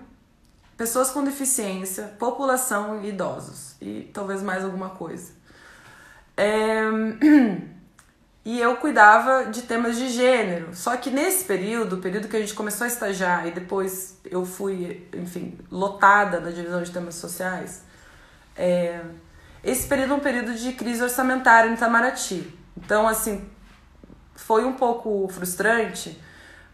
pessoas 0.77 1.09
com 1.09 1.23
deficiência, 1.23 2.15
população 2.19 3.03
e 3.03 3.09
idosos. 3.09 3.75
E 3.81 4.09
talvez 4.13 4.41
mais 4.41 4.63
alguma 4.63 4.89
coisa. 4.89 5.31
É... 6.37 6.81
E 8.47 8.61
eu 8.61 8.77
cuidava 8.77 9.45
de 9.45 9.63
temas 9.63 9.97
de 9.97 10.07
gênero. 10.07 10.69
Só 10.75 10.95
que 10.97 11.09
nesse 11.09 11.45
período, 11.45 11.97
período 11.97 12.27
que 12.27 12.37
a 12.37 12.39
gente 12.39 12.53
começou 12.53 12.85
a 12.85 12.87
estagiar 12.87 13.47
e 13.47 13.51
depois 13.51 14.19
eu 14.23 14.45
fui, 14.45 15.09
enfim, 15.15 15.57
lotada 15.71 16.39
na 16.39 16.51
divisão 16.51 16.83
de 16.83 16.91
temas 16.91 17.15
sociais, 17.15 17.81
é... 18.55 19.01
esse 19.63 19.87
período 19.87 20.13
é 20.13 20.15
um 20.17 20.19
período 20.19 20.53
de 20.53 20.73
crise 20.73 21.01
orçamentária 21.01 21.71
em 21.71 21.73
Itamaraty. 21.73 22.53
Então, 22.77 23.07
assim, 23.07 23.49
foi 24.35 24.63
um 24.63 24.73
pouco 24.73 25.27
frustrante 25.29 26.15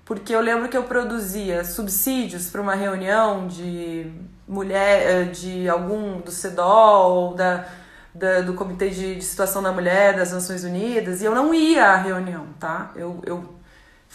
porque 0.06 0.34
eu 0.36 0.42
lembro 0.42 0.68
que 0.68 0.76
eu 0.76 0.84
produzia 0.84 1.64
subsídios 1.64 2.50
para 2.50 2.62
uma 2.62 2.76
reunião 2.76 3.48
de 3.48 4.12
mulher, 4.48 5.02
eh, 5.08 5.24
de 5.26 5.70
algum 5.70 6.20
do 6.20 6.32
CEDOL 6.32 7.34
da, 7.36 7.66
da, 8.14 8.42
do 8.42 8.54
Comitê 8.54 8.90
de, 8.90 9.16
de 9.16 9.24
Situação 9.24 9.64
da 9.64 9.72
Mulher 9.72 10.16
das 10.16 10.32
Nações 10.32 10.64
Unidas 10.64 11.22
e 11.22 11.26
eu 11.26 11.34
não 11.34 11.54
ia 11.54 11.86
à 11.88 11.96
reunião, 11.96 12.48
tá? 12.60 12.92
Eu, 12.96 13.22
eu 13.26 13.62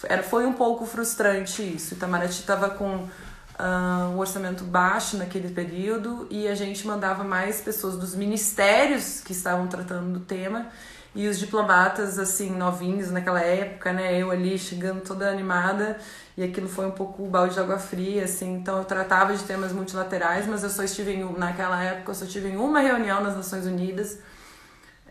era, 0.03 0.21
foi 0.21 0.45
um 0.45 0.53
pouco 0.53 0.85
frustrante 0.85 1.63
isso. 1.63 1.95
Itamaraty 1.95 2.39
estava 2.39 2.69
com 2.69 2.95
uh, 2.95 4.09
um 4.13 4.19
orçamento 4.19 4.63
baixo 4.63 5.17
naquele 5.17 5.49
período 5.49 6.27
e 6.29 6.47
a 6.47 6.53
gente 6.53 6.85
mandava 6.85 7.23
mais 7.23 7.61
pessoas 7.61 7.97
dos 7.97 8.13
ministérios 8.13 9.21
que 9.21 9.31
estavam 9.31 9.67
tratando 9.67 10.13
do 10.13 10.19
tema 10.19 10.67
e 11.17 11.27
os 11.27 11.39
diplomatas, 11.39 12.19
assim, 12.19 12.51
novinhos 12.51 13.09
naquela 13.09 13.41
época, 13.41 13.91
né? 13.91 14.21
Eu 14.21 14.29
ali 14.29 14.55
chegando 14.55 15.01
toda 15.01 15.27
animada. 15.27 15.97
E 16.37 16.43
aquilo 16.43 16.69
foi 16.69 16.85
um 16.85 16.91
pouco 16.91 17.23
o 17.23 17.27
balde 17.27 17.55
de 17.55 17.59
água 17.59 17.79
fria, 17.79 18.23
assim. 18.25 18.53
Então 18.53 18.77
eu 18.77 18.85
tratava 18.85 19.35
de 19.35 19.43
temas 19.43 19.73
multilaterais, 19.73 20.45
mas 20.45 20.63
eu 20.63 20.69
só 20.69 20.83
estive 20.83 21.13
em, 21.13 21.33
naquela 21.33 21.83
época, 21.83 22.11
eu 22.11 22.15
só 22.15 22.25
tive 22.27 22.49
em 22.49 22.57
uma 22.57 22.81
reunião 22.81 23.23
nas 23.23 23.35
Nações 23.35 23.65
Unidas 23.65 24.19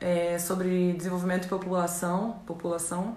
é, 0.00 0.38
sobre 0.38 0.92
desenvolvimento 0.92 1.46
e 1.46 1.48
população, 1.48 2.40
população. 2.46 3.16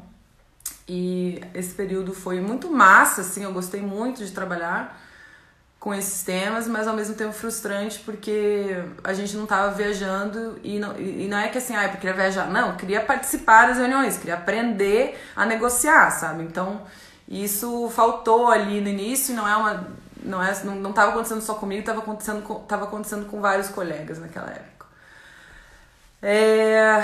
E 0.87 1.39
esse 1.53 1.75
período 1.75 2.11
foi 2.11 2.41
muito 2.41 2.71
massa, 2.71 3.21
assim, 3.21 3.43
eu 3.43 3.53
gostei 3.53 3.81
muito 3.81 4.25
de 4.25 4.31
trabalhar 4.31 4.99
com 5.80 5.93
esses 5.93 6.23
temas, 6.23 6.68
mas 6.68 6.88
ao 6.88 6.93
mesmo 6.93 7.15
tempo 7.15 7.31
frustrante 7.31 7.99
porque 7.99 8.84
a 9.01 9.14
gente 9.14 9.35
não 9.38 9.43
estava 9.45 9.72
viajando 9.72 10.60
e 10.61 10.77
não, 10.77 10.99
e 10.99 11.27
não 11.27 11.38
é 11.38 11.47
que 11.47 11.57
assim, 11.57 11.73
ah, 11.73 11.85
eu 11.85 11.91
queria 11.91 12.14
viajar, 12.14 12.49
não, 12.49 12.72
eu 12.72 12.76
queria 12.76 12.99
participar 13.01 13.68
das 13.68 13.77
reuniões, 13.77 14.18
queria 14.18 14.34
aprender 14.34 15.18
a 15.35 15.45
negociar, 15.45 16.11
sabe? 16.11 16.43
Então, 16.43 16.81
isso 17.27 17.89
faltou 17.91 18.49
ali 18.49 18.81
no 18.81 18.89
início, 18.89 19.34
não 19.34 19.47
é 19.47 19.56
uma 19.56 19.88
não 20.22 20.43
é 20.43 20.53
não, 20.65 20.76
não 20.76 20.91
tava 20.91 21.11
acontecendo 21.11 21.41
só 21.41 21.53
comigo, 21.53 21.80
estava 21.80 21.99
acontecendo 21.99 22.41
com, 22.43 22.56
tava 22.56 22.84
acontecendo 22.84 23.26
com 23.27 23.39
vários 23.39 23.69
colegas 23.69 24.19
naquela 24.19 24.49
época. 24.49 24.85
É, 26.22 27.01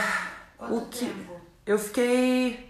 Quanto 0.57 0.75
o 0.75 0.85
que 0.87 1.05
tempo? 1.05 1.41
eu 1.65 1.79
fiquei 1.79 2.64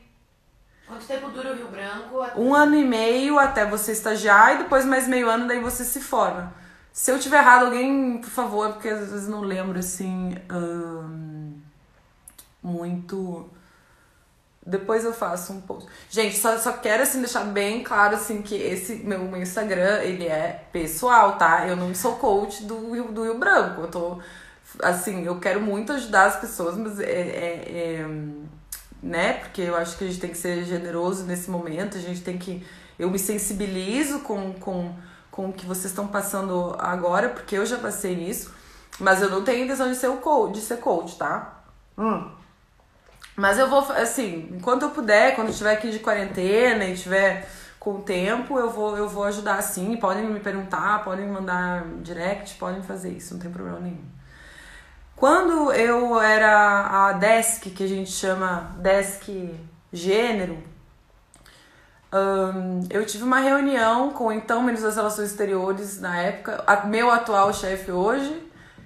Quanto 0.88 1.06
tempo 1.06 1.30
dura 1.30 1.52
o 1.52 1.56
Rio 1.56 1.68
Branco? 1.68 2.22
Até... 2.22 2.40
Um 2.40 2.53
ano 2.53 2.76
e 2.76 2.84
meio 2.84 3.40
até 3.40 3.66
você 3.66 3.91
estagiar 3.91 4.56
e 4.56 4.57
depois 4.60 4.86
mais 4.86 5.07
meio 5.07 5.30
ano, 5.30 5.48
daí 5.48 5.60
você 5.60 5.84
se 5.84 5.99
forma. 5.99 6.53
Se 6.94 7.12
eu 7.12 7.20
tiver 7.20 7.40
errado, 7.40 7.66
alguém, 7.66 8.20
por 8.20 8.30
favor, 8.30 8.74
porque 8.74 8.88
às 8.88 9.12
vezes 9.12 9.28
não 9.28 9.41
lembro 9.41 9.80
assim. 9.80 10.38
Hum, 10.52 11.60
muito. 12.62 13.49
Depois 14.66 15.03
eu 15.03 15.14
faço 15.14 15.53
um 15.53 15.62
post. 15.62 15.90
Gente, 16.10 16.38
só, 16.38 16.57
só 16.57 16.74
quero 16.74 17.03
assim 17.03 17.20
deixar 17.20 17.44
bem 17.45 17.84
claro 17.84 18.16
assim 18.16 18.41
que 18.41 18.56
esse 18.56 18.95
meu, 18.98 19.20
meu 19.20 19.41
Instagram, 19.41 20.02
ele 20.03 20.26
é 20.26 20.66
pessoal, 20.72 21.38
tá? 21.38 21.68
Eu 21.68 21.76
não 21.76 21.94
sou 21.94 22.16
coach 22.16 22.64
do 22.64 22.76
do 23.12 23.24
Rio 23.24 23.38
Branco. 23.38 23.82
Eu 23.82 23.88
tô 23.88 24.20
assim, 24.82 25.26
eu 25.26 25.40
quero 25.40 25.62
muito 25.62 25.94
ajudar 25.94 26.26
as 26.26 26.38
pessoas, 26.38 26.78
mas 26.78 26.99
é, 26.99 27.12
é, 27.12 28.02
é 28.02 28.07
né? 29.06 29.34
Porque 29.34 29.61
eu 29.61 29.76
acho 29.76 29.98
que 29.98 30.03
a 30.03 30.07
gente 30.07 30.19
tem 30.19 30.32
que 30.32 30.38
ser 30.38 30.65
generoso 30.65 31.26
nesse 31.26 31.49
momento, 31.49 31.95
a 31.95 32.02
gente 32.02 32.22
tem 32.22 32.38
que. 32.40 32.65
Eu 32.98 33.10
me 33.11 33.19
sensibilizo 33.19 34.19
com, 34.19 34.53
com, 34.53 34.95
com 35.30 35.49
o 35.49 35.53
que 35.53 35.65
vocês 35.65 35.86
estão 35.86 36.07
passando 36.07 36.76
agora, 36.80 37.30
porque 37.30 37.56
eu 37.56 37.65
já 37.65 37.77
passei 37.77 38.15
nisso, 38.15 38.52
mas 38.99 39.22
eu 39.22 39.30
não 39.30 39.44
tenho 39.44 39.64
intenção 39.64 39.90
de 39.90 39.95
ser 39.95 40.07
o 40.07 40.18
coach, 40.18 40.56
de 40.56 40.61
ser 40.61 40.77
coach, 40.77 41.18
tá? 41.18 41.61
Hum. 41.95 42.32
Mas 43.36 43.60
eu 43.60 43.69
vou, 43.69 43.80
assim, 43.91 44.49
enquanto 44.52 44.84
eu 44.84 44.90
puder, 44.90 45.36
quando 45.36 45.48
eu 45.48 45.52
estiver 45.52 45.73
aqui 45.73 45.91
de 45.91 45.99
quarentena 45.99 46.86
e 46.86 46.95
tiver 46.95 47.48
com 47.80 48.02
tempo, 48.02 48.57
eu 48.57 48.72
vou, 48.72 48.98
eu 48.98 49.07
vou 49.07 49.26
ajudar 49.26 49.61
sim. 49.61 49.98
Podem 49.98 50.26
me 50.26 50.40
perguntar, 50.40 51.03
podem 51.03 51.27
me 51.27 51.34
mandar 51.34 51.86
direct, 52.02 52.56
podem 52.56 52.82
fazer 52.82 53.10
isso, 53.11 53.36
não 53.36 53.41
tem 53.41 53.52
problema 53.52 53.80
nenhum. 53.80 54.14
Quando 55.15 55.71
eu 55.71 56.19
era 56.19 57.07
a 57.07 57.13
desk, 57.13 57.69
que 57.69 57.83
a 57.83 57.87
gente 57.87 58.11
chama 58.11 58.75
desk 58.79 59.55
gênero, 59.91 60.57
um, 62.13 62.85
eu 62.89 63.05
tive 63.05 63.23
uma 63.23 63.39
reunião 63.39 64.11
com 64.11 64.27
o 64.27 64.31
então 64.31 64.61
ministro 64.61 64.87
das 64.87 64.97
Relações 64.97 65.31
Exteriores 65.31 66.01
na 66.01 66.17
época, 66.21 66.63
a, 66.67 66.85
meu 66.85 67.09
atual 67.09 67.53
chefe 67.53 67.91
hoje, 67.91 68.45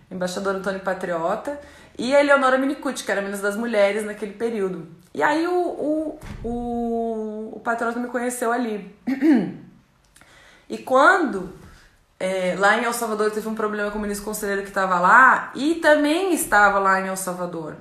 embaixador 0.09 0.55
Antônio 0.55 0.79
Patriota, 0.81 1.59
e 1.97 2.15
a 2.15 2.21
Eleonora 2.21 2.57
Minicucci, 2.57 3.03
que 3.03 3.11
era 3.11 3.21
ministra 3.21 3.49
das 3.49 3.59
Mulheres 3.59 4.05
naquele 4.05 4.33
período. 4.33 4.87
E 5.13 5.23
aí 5.23 5.47
o, 5.47 5.51
o, 5.51 6.19
o, 6.43 7.49
o 7.55 7.59
Patriota 7.59 7.99
me 7.99 8.07
conheceu 8.07 8.51
ali. 8.51 8.95
e 10.69 10.77
quando 10.77 11.51
é, 12.19 12.55
lá 12.59 12.77
em 12.77 12.83
El 12.83 12.91
Salvador 12.91 13.31
teve 13.31 13.47
um 13.47 13.55
problema 13.55 13.89
com 13.91 13.97
o 13.97 14.01
ministro 14.01 14.25
conselheiro 14.25 14.63
que 14.63 14.67
estava 14.67 14.99
lá 14.99 15.51
e 15.55 15.75
também 15.75 16.33
estava 16.33 16.77
lá 16.77 16.99
em 16.99 17.07
El 17.07 17.15
Salvador. 17.15 17.77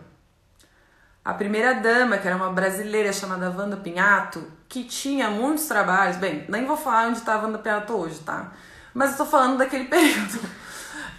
A 1.25 1.35
primeira 1.35 1.75
dama, 1.75 2.19
que 2.19 2.27
era 2.27 2.37
uma 2.37 2.53
brasileira 2.53 3.13
chamada 3.13 3.51
Wanda 3.51 3.77
Pinhato, 3.77 4.51
que 4.69 4.85
tinha 4.85 5.29
muitos 5.29 5.67
trabalhos. 5.67 6.17
Bem, 6.17 6.47
nem 6.49 6.65
vou 6.65 6.77
falar 6.77 7.09
onde 7.09 7.19
está 7.19 7.35
a 7.35 7.43
Wanda 7.43 7.59
Pinhato 7.59 7.93
hoje, 7.95 8.21
tá? 8.21 8.53
Mas 8.95 9.19
eu 9.19 9.27
falando 9.27 9.59
daquele 9.59 9.85
período. 9.91 10.41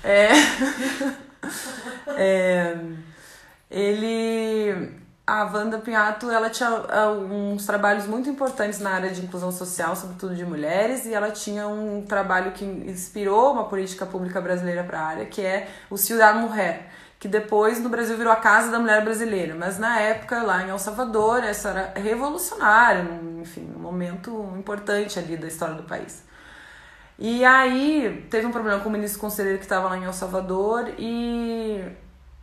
É, 0.04 0.30
é, 2.18 2.78
ele 3.70 4.99
a 5.30 5.44
Wanda 5.46 5.78
Pinhato 5.78 6.32
ela 6.32 6.50
tinha 6.50 6.70
ah, 6.70 7.12
uns 7.12 7.66
trabalhos 7.66 8.08
muito 8.08 8.28
importantes 8.28 8.80
na 8.80 8.90
área 8.90 9.12
de 9.12 9.24
inclusão 9.24 9.52
social, 9.52 9.96
sobretudo 9.96 10.36
de 10.36 10.44
mulheres, 10.44 11.06
e 11.06 11.14
ela 11.14 11.30
tinha 11.30 11.68
um 11.68 12.02
trabalho 12.02 12.52
que 12.52 12.66
inspirou 12.66 13.54
uma 13.54 13.66
política 13.66 14.06
pública 14.08 14.42
brasileira 14.42 14.84
para 14.84 15.00
a 15.00 15.06
área, 15.06 15.26
que 15.26 15.42
é 15.42 15.68
o 15.90 15.98
Ciudad 15.98 16.36
Mujer, 16.36 16.88
que 17.20 17.28
depois 17.28 17.80
no 17.80 17.90
Brasil 17.90 18.18
virou 18.18 18.34
a 18.34 18.38
Casa 18.38 18.72
da 18.72 18.80
Mulher 18.80 19.04
Brasileira, 19.04 19.54
mas 19.54 19.78
na 19.78 20.00
época 20.00 20.42
lá 20.42 20.64
em 20.64 20.70
El 20.70 20.80
Salvador, 20.80 21.44
essa 21.44 21.70
era 21.70 21.94
revolucionária, 22.00 23.06
enfim, 23.40 23.72
um 23.76 23.80
momento 23.80 24.52
importante 24.58 25.20
ali 25.20 25.38
da 25.38 25.48
história 25.48 25.76
do 25.76 25.84
país. 25.84 26.24
E 27.20 27.46
aí 27.46 28.26
teve 28.32 28.48
um 28.48 28.52
problema 28.52 28.80
com 28.80 28.90
o 28.90 28.92
ministro 28.92 29.20
conselheiro 29.20 29.60
que 29.60 29.66
estava 29.66 29.90
lá 29.90 29.98
em 29.98 30.06
El 30.06 30.14
Salvador 30.14 30.90
e 30.98 31.84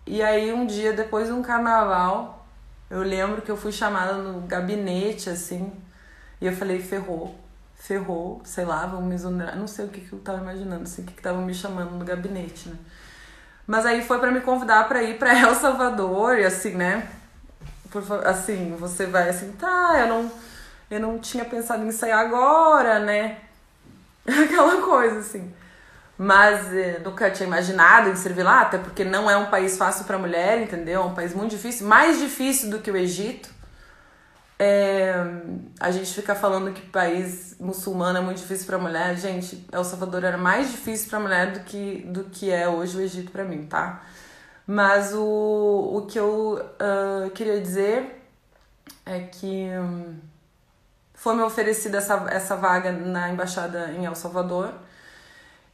e 0.07 0.23
aí 0.23 0.53
um 0.53 0.67
dia 0.67 0.93
depois 0.93 1.27
de 1.27 1.33
um 1.33 1.43
carnaval 1.43 2.36
eu 2.91 3.03
lembro 3.03 3.43
que 3.43 3.51
eu 3.51 3.57
fui 3.57 3.73
chamada 3.73 4.15
no 4.15 4.47
gabinete, 4.47 5.29
assim, 5.29 5.73
e 6.41 6.47
eu 6.47 6.55
falei, 6.55 6.81
ferrou, 6.81 7.35
ferrou, 7.75 8.41
sei 8.45 8.65
lá, 8.65 8.87
vamos 8.87 9.07
me 9.07 9.15
exonerar. 9.15 9.57
Não 9.57 9.67
sei 9.67 9.87
o 9.87 9.89
que, 9.89 10.01
que 10.01 10.13
eu 10.13 10.21
tava 10.21 10.39
imaginando, 10.39 10.85
assim, 10.85 11.03
o 11.03 11.05
que, 11.05 11.21
tava 11.21 11.41
me 11.41 11.55
chamando 11.55 11.93
no 11.93 12.05
gabinete, 12.05 12.69
né? 12.69 12.77
Mas 13.67 13.85
aí 13.85 14.03
foi 14.03 14.21
para 14.21 14.31
me 14.31 14.41
convidar 14.41 14.87
para 14.87 15.03
ir 15.03 15.19
para 15.19 15.35
El 15.39 15.55
Salvador, 15.55 16.39
e 16.39 16.45
assim, 16.45 16.75
né? 16.77 17.09
Por, 17.91 18.03
assim, 18.27 18.77
você 18.79 19.07
vai 19.07 19.29
assim, 19.29 19.53
tá, 19.53 19.97
eu 20.01 20.09
não, 20.09 20.33
eu 20.91 21.01
não 21.01 21.19
tinha 21.19 21.45
pensado 21.45 21.85
em 21.85 21.93
sair 21.93 22.13
agora, 22.13 23.01
né? 23.01 23.39
Aquela 24.27 24.81
coisa, 24.83 25.21
assim 25.21 25.53
mas 26.19 26.73
eh, 26.73 27.01
nunca 27.05 27.31
tinha 27.31 27.47
imaginado 27.47 28.09
em 28.09 28.17
servir 28.17 28.43
lá, 28.43 28.63
até 28.63 28.79
porque 28.79 29.05
não 29.05 29.31
é 29.31 29.37
um 29.37 29.47
país 29.47 29.77
fácil 29.77 30.05
para 30.05 30.19
mulher, 30.19 30.63
entendeu? 30.63 31.03
É 31.03 31.05
um 31.05 31.15
país 31.15 31.35
muito 31.35 31.51
difícil, 31.51 31.87
mais 31.87 32.19
difícil 32.19 32.71
do 32.71 32.79
que 32.79 32.91
o 32.91 32.97
Egito. 32.97 33.55
É, 34.59 35.15
a 35.79 35.91
gente 35.91 36.15
fica 36.15 36.35
falando 36.35 36.73
que 36.73 36.81
país 36.81 37.57
muçulmano 37.61 38.19
é 38.19 38.21
muito 38.23 38.39
difícil 38.39 38.67
para 38.67 38.79
mulher. 38.79 39.15
Gente, 39.17 39.67
El 39.71 39.85
Salvador 39.85 40.25
era 40.25 40.39
mais 40.39 40.71
difícil 40.71 41.11
para 41.11 41.21
mulher 41.21 41.53
do 41.53 41.61
que, 41.61 42.07
do 42.09 42.25
que 42.25 42.51
é 42.51 42.67
hoje 42.67 42.97
o 42.97 43.01
Egito 43.01 43.31
para 43.31 43.45
mim, 43.45 43.67
tá? 43.67 44.03
Mas 44.67 45.13
o, 45.15 45.93
o 45.97 46.07
que 46.07 46.19
eu 46.19 46.59
uh, 46.59 47.31
queria 47.31 47.61
dizer 47.61 48.23
é 49.05 49.21
que 49.21 49.69
um, 49.79 50.19
foi 51.15 51.37
me 51.37 51.43
oferecida 51.43 51.99
essa, 51.99 52.27
essa 52.31 52.57
vaga 52.57 52.91
na 52.91 53.31
embaixada 53.31 53.93
em 53.93 54.07
El 54.07 54.15
Salvador 54.15 54.73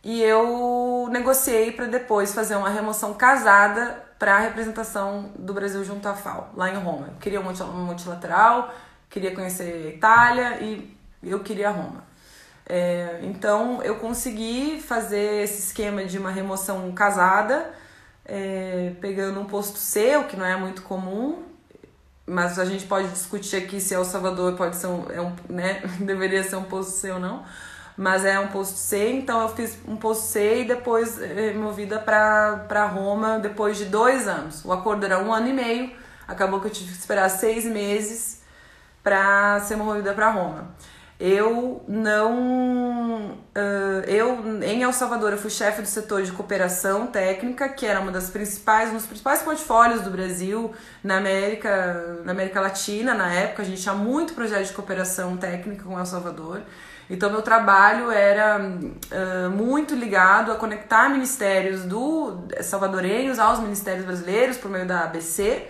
e 0.04 0.20
eu 0.20 1.08
negociei 1.10 1.70
para 1.72 1.86
depois 1.86 2.34
fazer 2.34 2.56
uma 2.56 2.68
remoção 2.68 3.14
casada 3.14 4.02
para 4.18 4.36
a 4.36 4.38
representação 4.38 5.30
do 5.38 5.52
Brasil 5.52 5.84
junto 5.84 6.08
à 6.08 6.14
FAO, 6.14 6.50
lá 6.56 6.70
em 6.70 6.76
Roma. 6.76 7.08
Eu 7.08 7.18
queria 7.20 7.40
um 7.40 7.84
multilateral, 7.84 8.72
queria 9.08 9.34
conhecer 9.34 9.86
a 9.86 9.88
Itália 9.90 10.58
e 10.60 10.96
eu 11.22 11.40
queria 11.40 11.70
Roma. 11.70 12.04
É, 12.66 13.20
então 13.22 13.82
eu 13.82 13.96
consegui 13.96 14.80
fazer 14.80 15.42
esse 15.42 15.68
esquema 15.68 16.04
de 16.04 16.18
uma 16.18 16.30
remoção 16.30 16.90
casada, 16.92 17.72
é, 18.24 18.92
pegando 19.00 19.40
um 19.40 19.44
posto 19.44 19.78
C, 19.78 20.22
que 20.28 20.36
não 20.36 20.46
é 20.46 20.56
muito 20.56 20.82
comum, 20.82 21.42
mas 22.26 22.58
a 22.58 22.64
gente 22.64 22.86
pode 22.86 23.08
discutir 23.08 23.56
aqui 23.56 23.80
se 23.80 23.94
El 23.94 24.04
Salvador 24.04 24.56
pode 24.56 24.76
ser 24.76 24.86
um, 24.86 25.10
é 25.10 25.20
um 25.20 25.32
né, 25.48 25.82
deveria 26.00 26.42
ser 26.42 26.56
um 26.56 26.64
posto 26.64 26.92
C 26.92 27.10
ou 27.10 27.20
não 27.20 27.44
mas 28.02 28.24
é 28.24 28.36
um 28.40 28.48
posto 28.48 28.76
C, 28.76 29.12
então 29.12 29.40
eu 29.42 29.48
fiz 29.48 29.78
um 29.86 29.94
posto 29.94 30.24
C 30.24 30.62
e 30.62 30.64
depois 30.64 31.18
removida 31.18 32.00
para 32.00 32.84
Roma 32.86 33.38
depois 33.38 33.78
de 33.78 33.84
dois 33.84 34.26
anos. 34.26 34.64
O 34.64 34.72
acordo 34.72 35.04
era 35.04 35.20
um 35.20 35.32
ano 35.32 35.46
e 35.46 35.52
meio, 35.52 35.92
acabou 36.26 36.60
que 36.60 36.66
eu 36.66 36.70
tive 36.72 36.90
que 36.90 36.98
esperar 36.98 37.28
seis 37.28 37.64
meses 37.64 38.42
para 39.04 39.60
ser 39.60 39.76
movida 39.76 40.12
para 40.14 40.30
Roma. 40.30 40.74
Eu 41.20 41.84
não. 41.86 43.38
Uh, 43.54 44.02
eu, 44.08 44.62
em 44.64 44.82
El 44.82 44.92
Salvador, 44.92 45.30
eu 45.30 45.38
fui 45.38 45.50
chefe 45.50 45.80
do 45.80 45.86
setor 45.86 46.24
de 46.24 46.32
cooperação 46.32 47.06
técnica, 47.06 47.68
que 47.68 47.86
era 47.86 48.00
uma 48.00 48.10
das 48.10 48.30
principais, 48.30 48.90
um 48.90 48.94
dos 48.94 49.06
principais 49.06 49.42
portfólios 49.42 50.00
do 50.00 50.10
Brasil 50.10 50.74
na 51.04 51.18
América, 51.18 52.20
na 52.24 52.32
América 52.32 52.60
Latina, 52.60 53.14
na 53.14 53.32
época. 53.32 53.62
A 53.62 53.64
gente 53.64 53.80
tinha 53.80 53.94
muito 53.94 54.34
projeto 54.34 54.66
de 54.66 54.72
cooperação 54.72 55.36
técnica 55.36 55.84
com 55.84 55.96
El 55.96 56.04
Salvador. 56.06 56.62
Então, 57.10 57.30
meu 57.30 57.42
trabalho 57.42 58.10
era 58.10 58.58
uh, 58.60 59.50
muito 59.50 59.94
ligado 59.94 60.50
a 60.50 60.54
conectar 60.54 61.08
ministérios 61.08 61.84
do 61.84 62.46
salvadorenhos 62.60 63.38
aos 63.38 63.58
ministérios 63.60 64.04
brasileiros 64.04 64.56
por 64.56 64.70
meio 64.70 64.86
da 64.86 65.04
ABC. 65.04 65.68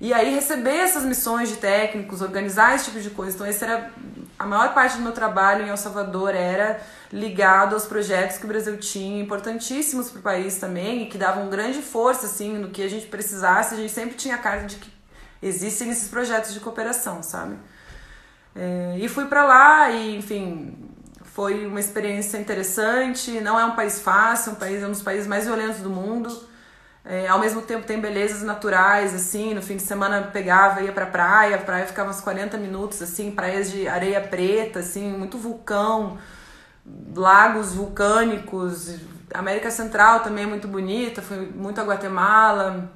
E 0.00 0.12
aí 0.12 0.34
receber 0.34 0.78
essas 0.78 1.04
missões 1.04 1.48
de 1.48 1.58
técnicos, 1.58 2.22
organizar 2.22 2.74
esse 2.74 2.86
tipo 2.86 3.00
de 3.00 3.10
coisa. 3.10 3.36
Então, 3.36 3.46
esse 3.46 3.62
era 3.62 3.92
a 4.36 4.44
maior 4.44 4.74
parte 4.74 4.96
do 4.96 5.02
meu 5.02 5.12
trabalho 5.12 5.64
em 5.64 5.68
El 5.68 5.76
Salvador 5.76 6.34
era 6.34 6.80
ligado 7.12 7.74
aos 7.74 7.86
projetos 7.86 8.38
que 8.38 8.44
o 8.44 8.48
Brasil 8.48 8.76
tinha, 8.78 9.22
importantíssimos 9.22 10.10
para 10.10 10.18
o 10.18 10.22
país 10.22 10.56
também, 10.56 11.02
e 11.02 11.06
que 11.06 11.16
davam 11.16 11.48
grande 11.48 11.80
força 11.80 12.26
assim 12.26 12.58
no 12.58 12.70
que 12.70 12.82
a 12.82 12.88
gente 12.88 13.06
precisasse. 13.06 13.74
A 13.74 13.76
gente 13.76 13.92
sempre 13.92 14.16
tinha 14.16 14.34
a 14.34 14.38
cara 14.38 14.62
de 14.62 14.74
que 14.74 14.92
existem 15.40 15.90
esses 15.90 16.08
projetos 16.08 16.52
de 16.52 16.58
cooperação, 16.58 17.22
sabe? 17.22 17.56
É, 18.54 18.96
e 18.98 19.08
fui 19.08 19.26
para 19.26 19.44
lá 19.44 19.90
e, 19.90 20.16
enfim, 20.16 20.74
foi 21.24 21.66
uma 21.66 21.80
experiência 21.80 22.38
interessante. 22.38 23.40
Não 23.40 23.58
é 23.58 23.64
um 23.64 23.74
país 23.74 24.00
fácil, 24.00 24.50
é 24.50 24.52
um 24.52 24.56
país 24.56 24.82
é 24.82 24.86
um 24.86 24.90
dos 24.90 25.02
países 25.02 25.26
mais 25.26 25.46
violentos 25.46 25.80
do 25.80 25.90
mundo. 25.90 26.52
É, 27.04 27.26
ao 27.26 27.40
mesmo 27.40 27.62
tempo 27.62 27.84
tem 27.84 28.00
belezas 28.00 28.42
naturais, 28.42 29.12
assim, 29.12 29.54
no 29.54 29.62
fim 29.62 29.76
de 29.76 29.82
semana 29.82 30.22
pegava, 30.32 30.82
ia 30.82 30.92
pra 30.92 31.06
praia, 31.06 31.56
a 31.56 31.58
praia 31.58 31.84
ficava 31.84 32.10
uns 32.10 32.20
40 32.20 32.56
minutos, 32.58 33.02
assim, 33.02 33.32
praias 33.32 33.72
de 33.72 33.88
areia 33.88 34.20
preta, 34.20 34.78
assim, 34.78 35.10
muito 35.10 35.36
vulcão, 35.36 36.16
lagos 37.16 37.74
vulcânicos, 37.74 39.00
América 39.34 39.68
Central 39.68 40.20
também 40.20 40.44
é 40.44 40.46
muito 40.46 40.68
bonita, 40.68 41.20
fui 41.20 41.38
muito 41.52 41.80
a 41.80 41.84
Guatemala, 41.84 42.88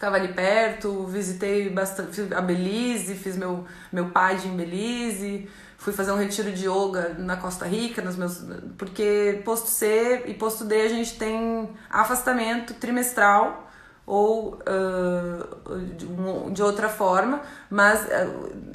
ficava 0.00 0.16
ali 0.16 0.28
perto, 0.28 1.04
visitei 1.04 1.68
bastante 1.68 2.32
a 2.34 2.40
Belize, 2.40 3.14
fiz 3.14 3.36
meu, 3.36 3.66
meu 3.92 4.08
PAD 4.08 4.48
em 4.48 4.56
Belize, 4.56 5.46
fui 5.76 5.92
fazer 5.92 6.10
um 6.10 6.16
retiro 6.16 6.50
de 6.52 6.66
yoga 6.66 7.16
na 7.18 7.36
Costa 7.36 7.66
Rica, 7.66 8.00
nos 8.00 8.16
meus, 8.16 8.42
porque 8.78 9.42
posto 9.44 9.68
C 9.68 10.22
e 10.24 10.32
posto 10.32 10.64
D 10.64 10.80
a 10.80 10.88
gente 10.88 11.18
tem 11.18 11.68
afastamento 11.90 12.72
trimestral 12.72 13.70
ou 14.06 14.54
uh, 14.54 16.50
de, 16.50 16.62
outra 16.62 16.88
forma, 16.88 17.42
mas 17.68 18.00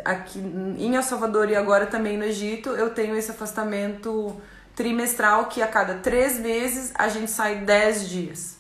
aqui 0.06 0.38
em 0.38 0.96
El 0.96 1.02
Salvador 1.02 1.50
e 1.50 1.56
agora 1.56 1.88
também 1.88 2.20
no 2.20 2.24
Egito 2.24 2.70
eu 2.70 2.92
tenho 2.92 3.18
esse 3.18 3.32
afastamento 3.32 4.40
trimestral 4.76 5.48
que 5.48 5.60
a 5.64 5.68
cada 5.68 5.96
três 5.96 6.40
meses 6.40 6.92
a 6.94 7.10
gente 7.10 7.32
sai 7.32 7.62
dez 7.62 8.08
dias, 8.08 8.60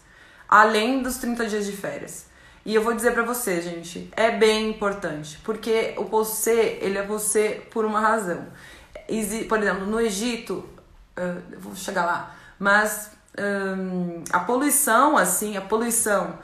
além 0.49 1.03
dos 1.03 1.17
30 1.17 1.45
dias 1.45 1.67
de 1.67 1.71
férias. 1.71 2.33
E 2.65 2.73
eu 2.73 2.81
vou 2.81 2.95
dizer 2.95 3.11
para 3.11 3.21
você, 3.21 3.61
gente, 3.61 4.09
é 4.15 4.31
bem 4.31 4.71
importante, 4.71 5.39
porque 5.43 5.93
o 5.97 6.05
você, 6.05 6.79
ele 6.81 6.97
é 6.97 7.03
você 7.03 7.61
por 7.69 7.85
uma 7.85 7.99
razão. 7.99 8.47
Por 9.47 9.59
exemplo, 9.59 9.85
no 9.85 10.01
Egito, 10.01 10.67
eu 11.15 11.59
vou 11.59 11.75
chegar 11.75 12.05
lá, 12.05 12.35
mas 12.57 13.11
a 14.33 14.39
poluição, 14.39 15.15
assim, 15.15 15.55
a 15.55 15.61
poluição, 15.61 16.39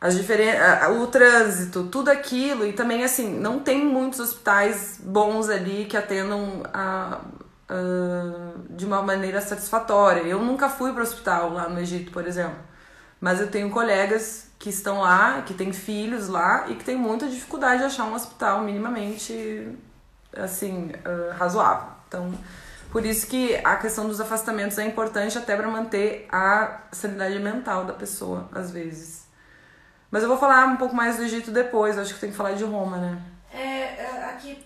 as 0.00 0.14
o 0.14 1.06
trânsito, 1.08 1.88
tudo 1.88 2.10
aquilo, 2.10 2.66
e 2.66 2.72
também, 2.72 3.04
assim, 3.04 3.38
não 3.38 3.58
tem 3.58 3.84
muitos 3.84 4.18
hospitais 4.18 4.98
bons 5.02 5.50
ali 5.50 5.84
que 5.84 5.96
atendam 5.96 6.62
a, 6.72 7.20
a, 7.68 8.52
de 8.70 8.86
uma 8.86 9.02
maneira 9.02 9.42
satisfatória. 9.42 10.22
Eu 10.22 10.40
nunca 10.40 10.70
fui 10.70 10.92
para 10.92 11.00
o 11.00 11.02
hospital 11.02 11.52
lá 11.52 11.68
no 11.68 11.80
Egito, 11.80 12.10
por 12.12 12.26
exemplo, 12.26 12.56
mas 13.20 13.40
eu 13.40 13.50
tenho 13.50 13.70
colegas 13.70 14.46
que 14.58 14.70
estão 14.70 15.00
lá, 15.00 15.42
que 15.42 15.54
têm 15.54 15.72
filhos 15.72 16.28
lá 16.28 16.66
e 16.68 16.74
que 16.74 16.84
têm 16.84 16.96
muita 16.96 17.28
dificuldade 17.28 17.78
de 17.78 17.84
achar 17.84 18.04
um 18.04 18.14
hospital 18.14 18.62
minimamente 18.62 19.76
assim 20.36 20.90
uh, 20.90 21.36
razoável. 21.36 21.88
Então, 22.08 22.32
por 22.90 23.04
isso 23.04 23.26
que 23.26 23.54
a 23.64 23.76
questão 23.76 24.06
dos 24.06 24.20
afastamentos 24.20 24.78
é 24.78 24.84
importante 24.86 25.36
até 25.36 25.56
para 25.56 25.68
manter 25.68 26.26
a 26.30 26.80
sanidade 26.92 27.38
mental 27.38 27.84
da 27.84 27.92
pessoa, 27.92 28.48
às 28.52 28.70
vezes. 28.70 29.26
Mas 30.10 30.22
eu 30.22 30.28
vou 30.28 30.38
falar 30.38 30.66
um 30.66 30.76
pouco 30.76 30.94
mais 30.94 31.16
do 31.16 31.24
Egito 31.24 31.50
depois, 31.50 31.98
acho 31.98 32.14
que 32.14 32.20
tem 32.20 32.30
que 32.30 32.36
falar 32.36 32.52
de 32.52 32.64
Roma, 32.64 32.96
né? 32.98 33.22
É, 33.52 34.02
é 34.02 34.24
aqui. 34.30 34.64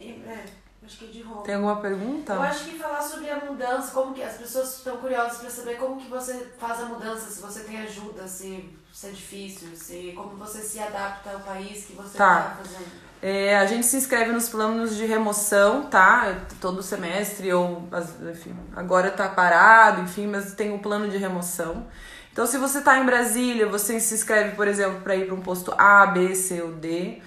É, 0.00 0.44
acho 0.92 0.98
que 0.98 1.04
é 1.06 1.08
de 1.08 1.22
Roma. 1.22 1.42
Tem 1.42 1.54
alguma 1.54 1.76
pergunta? 1.80 2.34
Eu 2.34 2.42
acho 2.42 2.64
que 2.64 2.78
falar 2.78 3.00
sobre 3.00 3.30
a 3.30 3.36
mudança, 3.36 3.92
como 3.92 4.14
que 4.14 4.22
as 4.22 4.36
pessoas 4.36 4.76
estão 4.76 4.98
curiosas 4.98 5.38
para 5.38 5.50
saber 5.50 5.76
como 5.76 6.00
que 6.00 6.08
você 6.08 6.52
faz 6.58 6.80
a 6.80 6.86
mudança, 6.86 7.30
se 7.30 7.40
você 7.40 7.60
tem 7.60 7.80
ajuda, 7.80 8.28
se 8.28 8.70
se 8.92 9.06
é 9.06 9.10
difícil, 9.10 9.68
se, 9.74 10.12
como 10.14 10.36
você 10.36 10.60
se 10.60 10.78
adapta 10.78 11.30
ao 11.30 11.40
país 11.40 11.86
que 11.86 11.94
você 11.94 12.08
está 12.08 12.42
tá 12.42 12.56
fazendo? 12.62 12.84
É, 13.22 13.56
a 13.56 13.64
gente 13.64 13.86
se 13.86 13.96
inscreve 13.96 14.32
nos 14.32 14.50
planos 14.50 14.94
de 14.94 15.06
remoção, 15.06 15.84
tá? 15.84 16.44
Todo 16.60 16.82
semestre, 16.82 17.50
ou 17.54 17.88
enfim, 18.30 18.54
agora 18.76 19.10
tá 19.10 19.30
parado, 19.30 20.02
enfim, 20.02 20.26
mas 20.26 20.52
tem 20.52 20.72
um 20.72 20.78
plano 20.78 21.08
de 21.08 21.16
remoção. 21.16 21.86
Então, 22.30 22.46
se 22.46 22.58
você 22.58 22.80
está 22.80 22.98
em 22.98 23.06
Brasília, 23.06 23.66
você 23.66 23.98
se 23.98 24.14
inscreve, 24.14 24.56
por 24.56 24.68
exemplo, 24.68 25.00
para 25.00 25.16
ir 25.16 25.26
para 25.26 25.34
um 25.34 25.40
posto 25.40 25.72
A, 25.78 26.06
B, 26.06 26.34
C 26.34 26.60
ou 26.60 26.72
D. 26.72 27.22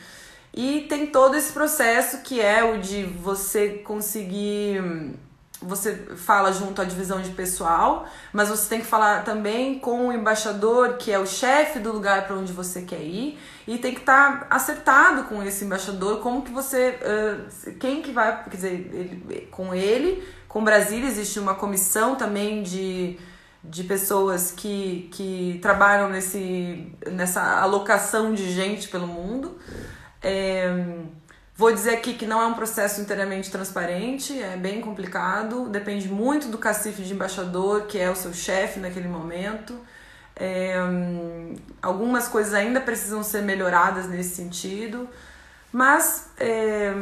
E 0.56 0.86
tem 0.88 1.07
todo 1.07 1.36
esse 1.36 1.52
processo 1.52 2.19
que 2.19 2.40
é 2.40 2.64
o 2.64 2.80
de 2.80 3.03
você 3.03 3.82
conseguir 3.84 4.82
você 5.61 5.95
fala 6.15 6.52
junto 6.52 6.82
à 6.82 6.86
divisão 6.86 7.22
de 7.22 7.32
pessoal, 7.32 8.06
mas 8.32 8.49
você 8.49 8.69
tem 8.69 8.82
que 8.82 8.86
falar 8.86 9.23
também 9.23 9.80
com 9.80 10.10
o 10.10 10.14
embaixador, 10.14 10.98
que 10.98 11.11
é 11.11 11.18
o 11.18 11.26
chefe 11.26 11.80
do 11.80 11.91
lugar 11.91 12.27
para 12.27 12.36
onde 12.36 12.53
você 12.53 12.84
quer 12.84 13.02
ir, 13.02 13.40
e 13.68 13.77
tem 13.77 13.94
que 13.94 14.02
estar 14.02 14.41
tá 14.41 14.48
acertado 14.56 15.23
com 15.23 15.41
esse 15.41 15.65
embaixador, 15.65 16.19
como 16.19 16.44
que 16.44 16.52
você, 16.52 16.99
quem 17.80 18.02
que 18.02 18.11
vai, 18.11 18.44
quer 18.44 18.56
dizer, 18.56 18.90
ele, 18.94 19.48
com 19.49 19.73
ele, 19.73 20.23
com 20.48 20.64
Brasília 20.64 21.07
existe 21.07 21.40
uma 21.40 21.56
comissão 21.56 22.15
também 22.15 22.61
de, 22.61 23.18
de 23.64 23.84
pessoas 23.84 24.52
que, 24.52 25.10
que 25.11 25.60
trabalham 25.61 26.10
nesse, 26.10 26.94
nessa 27.11 27.60
alocação 27.60 28.34
de 28.34 28.52
gente 28.52 28.88
pelo 28.88 29.07
mundo. 29.07 29.57
É, 30.26 30.68
Vou 31.57 31.72
dizer 31.72 31.91
aqui 31.91 32.15
que 32.15 32.26
não 32.26 32.41
é 32.41 32.45
um 32.45 32.53
processo 32.53 32.99
inteiramente 32.99 33.49
transparente, 33.49 34.38
é 34.41 34.57
bem 34.57 34.81
complicado, 34.81 35.69
depende 35.69 36.10
muito 36.10 36.49
do 36.49 36.57
cacife 36.57 37.02
de 37.02 37.14
embaixador, 37.14 37.84
que 37.84 37.97
é 37.97 38.11
o 38.11 38.15
seu 38.15 38.34
chefe 38.34 38.77
naquele 38.77 39.07
momento. 39.07 39.73
É, 40.35 40.76
algumas 41.81 42.27
coisas 42.27 42.53
ainda 42.53 42.81
precisam 42.81 43.23
ser 43.23 43.41
melhoradas 43.41 44.06
nesse 44.06 44.35
sentido, 44.35 45.07
mas 45.72 46.27
é, 46.38 46.93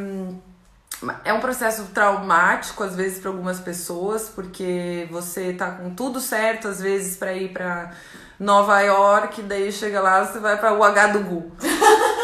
é 1.26 1.34
um 1.34 1.40
processo 1.40 1.86
traumático 1.86 2.84
às 2.84 2.96
vezes 2.96 3.18
para 3.18 3.32
algumas 3.32 3.60
pessoas, 3.60 4.30
porque 4.30 5.08
você 5.10 5.52
tá 5.54 5.72
com 5.72 5.90
tudo 5.96 6.20
certo 6.20 6.68
às 6.68 6.80
vezes 6.80 7.18
para 7.18 7.34
ir 7.34 7.52
para 7.52 7.92
Nova 8.40 8.80
York, 8.82 9.42
daí 9.42 9.72
chega 9.72 10.00
lá 10.00 10.24
você 10.24 10.38
vai 10.38 10.60
para 10.60 10.78
o 10.78 10.84
H 10.84 11.08
do 11.08 11.22
Gu. 11.22 11.52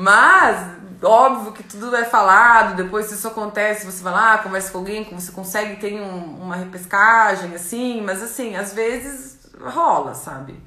Mas, 0.00 0.78
óbvio 1.02 1.52
que 1.52 1.62
tudo 1.62 1.94
é 1.94 2.06
falado, 2.06 2.74
depois 2.74 3.04
se 3.04 3.16
isso 3.16 3.28
acontece, 3.28 3.84
você 3.84 4.02
vai 4.02 4.14
lá, 4.14 4.38
conversa 4.38 4.72
com 4.72 4.78
alguém, 4.78 5.04
você 5.12 5.30
consegue, 5.30 5.76
tem 5.76 6.00
um, 6.00 6.40
uma 6.40 6.56
repescagem, 6.56 7.54
assim, 7.54 8.00
mas 8.00 8.22
assim, 8.22 8.56
às 8.56 8.72
vezes 8.72 9.38
rola, 9.60 10.14
sabe? 10.14 10.58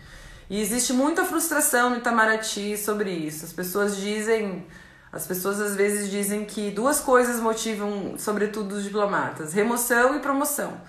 E 0.47 0.61
existe 0.61 0.93
muita 0.93 1.26
frustração 1.26 1.89
no 1.89 1.97
Itamaraty 1.97 2.77
sobre 2.77 3.10
isso. 3.10 3.43
As 3.43 3.51
pessoas 3.51 3.97
dizem, 3.97 4.68
as 5.11 5.26
pessoas 5.26 5.60
às 5.60 5.76
vezes 5.76 6.11
dizem 6.11 6.45
que 6.45 6.69
duas 6.69 6.99
coisas 6.99 7.39
motivam, 7.39 8.14
sobretudo, 8.19 8.76
os 8.76 8.84
diplomatas: 8.84 9.51
remoção 9.51 10.15
e 10.15 10.19
promoção. 10.19 10.80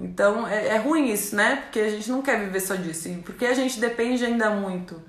Então 0.00 0.44
é, 0.48 0.70
é 0.70 0.76
ruim 0.76 1.08
isso, 1.12 1.36
né? 1.36 1.62
Porque 1.62 1.78
a 1.78 1.88
gente 1.88 2.10
não 2.10 2.20
quer 2.20 2.40
viver 2.40 2.58
só 2.58 2.74
disso. 2.74 3.08
E 3.08 3.18
porque 3.18 3.46
a 3.46 3.54
gente 3.54 3.78
depende 3.78 4.24
ainda 4.24 4.50
muito 4.50 5.00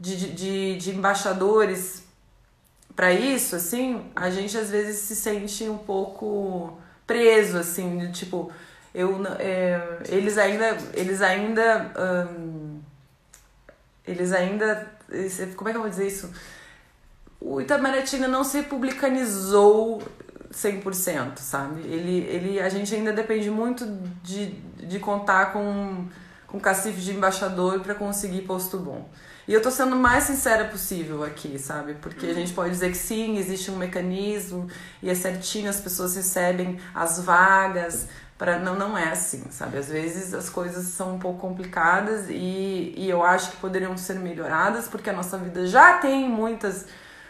de, 0.00 0.32
de, 0.32 0.76
de 0.78 0.90
embaixadores 0.90 2.02
para 2.96 3.12
isso, 3.12 3.54
assim, 3.54 4.10
a 4.16 4.30
gente 4.30 4.56
às 4.56 4.70
vezes 4.70 4.98
se 4.98 5.14
sente 5.14 5.64
um 5.68 5.78
pouco 5.78 6.78
preso, 7.06 7.58
assim, 7.58 8.10
tipo, 8.10 8.50
eu, 8.94 9.22
é, 9.38 9.98
eles 10.08 10.36
ainda, 10.38 10.76
eles 10.94 11.22
ainda, 11.22 11.92
hum, 12.28 12.80
eles 14.06 14.32
ainda, 14.32 14.90
como 15.56 15.68
é 15.68 15.72
que 15.72 15.76
eu 15.78 15.82
vou 15.82 15.90
dizer 15.90 16.06
isso? 16.06 16.32
O 17.40 17.60
Itamaraty 17.60 18.16
ainda 18.16 18.28
não 18.28 18.44
se 18.44 18.58
republicanizou 18.58 20.02
100%, 20.52 21.38
sabe? 21.38 21.80
Ele, 21.82 22.18
ele, 22.26 22.60
a 22.60 22.68
gente 22.68 22.94
ainda 22.94 23.12
depende 23.12 23.50
muito 23.50 23.86
de, 24.22 24.46
de 24.76 24.98
contar 24.98 25.52
com, 25.52 26.06
com 26.46 26.60
cacife 26.60 27.00
de 27.00 27.12
embaixador 27.12 27.80
para 27.80 27.94
conseguir 27.94 28.42
posto 28.42 28.78
bom. 28.78 29.08
E 29.50 29.52
eu 29.52 29.60
tô 29.60 29.68
sendo 29.68 29.96
o 29.96 29.98
mais 29.98 30.22
sincera 30.22 30.66
possível 30.66 31.24
aqui, 31.24 31.58
sabe? 31.58 31.94
Porque 31.94 32.24
a 32.24 32.32
gente 32.32 32.52
pode 32.52 32.70
dizer 32.70 32.88
que 32.88 32.96
sim, 32.96 33.36
existe 33.36 33.68
um 33.68 33.74
mecanismo 33.74 34.68
e 35.02 35.10
é 35.10 35.14
certinho, 35.16 35.68
as 35.68 35.80
pessoas 35.80 36.14
recebem 36.14 36.78
as 36.94 37.18
vagas. 37.18 38.06
Para 38.38 38.60
não, 38.60 38.76
não 38.76 38.96
é 38.96 39.10
assim, 39.10 39.42
sabe? 39.50 39.76
Às 39.76 39.88
vezes 39.88 40.32
as 40.34 40.48
coisas 40.48 40.84
são 40.84 41.16
um 41.16 41.18
pouco 41.18 41.40
complicadas 41.40 42.26
e, 42.30 42.94
e 42.96 43.10
eu 43.10 43.24
acho 43.24 43.50
que 43.50 43.56
poderiam 43.56 43.96
ser 43.96 44.20
melhoradas, 44.20 44.86
porque 44.86 45.10
a 45.10 45.12
nossa 45.12 45.36
vida 45.36 45.66
já 45.66 45.94
tem 45.94 46.28
muitas 46.28 46.86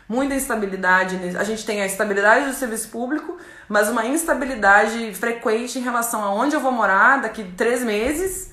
muita 0.06 0.34
instabilidade. 0.34 1.18
A 1.38 1.44
gente 1.44 1.64
tem 1.64 1.80
a 1.80 1.86
estabilidade 1.86 2.48
do 2.48 2.52
serviço 2.52 2.90
público, 2.90 3.38
mas 3.66 3.88
uma 3.88 4.04
instabilidade 4.04 5.14
frequente 5.14 5.78
em 5.78 5.82
relação 5.82 6.22
a 6.22 6.34
onde 6.34 6.54
eu 6.54 6.60
vou 6.60 6.70
morar 6.70 7.22
daqui 7.22 7.44
três 7.56 7.82
meses. 7.82 8.49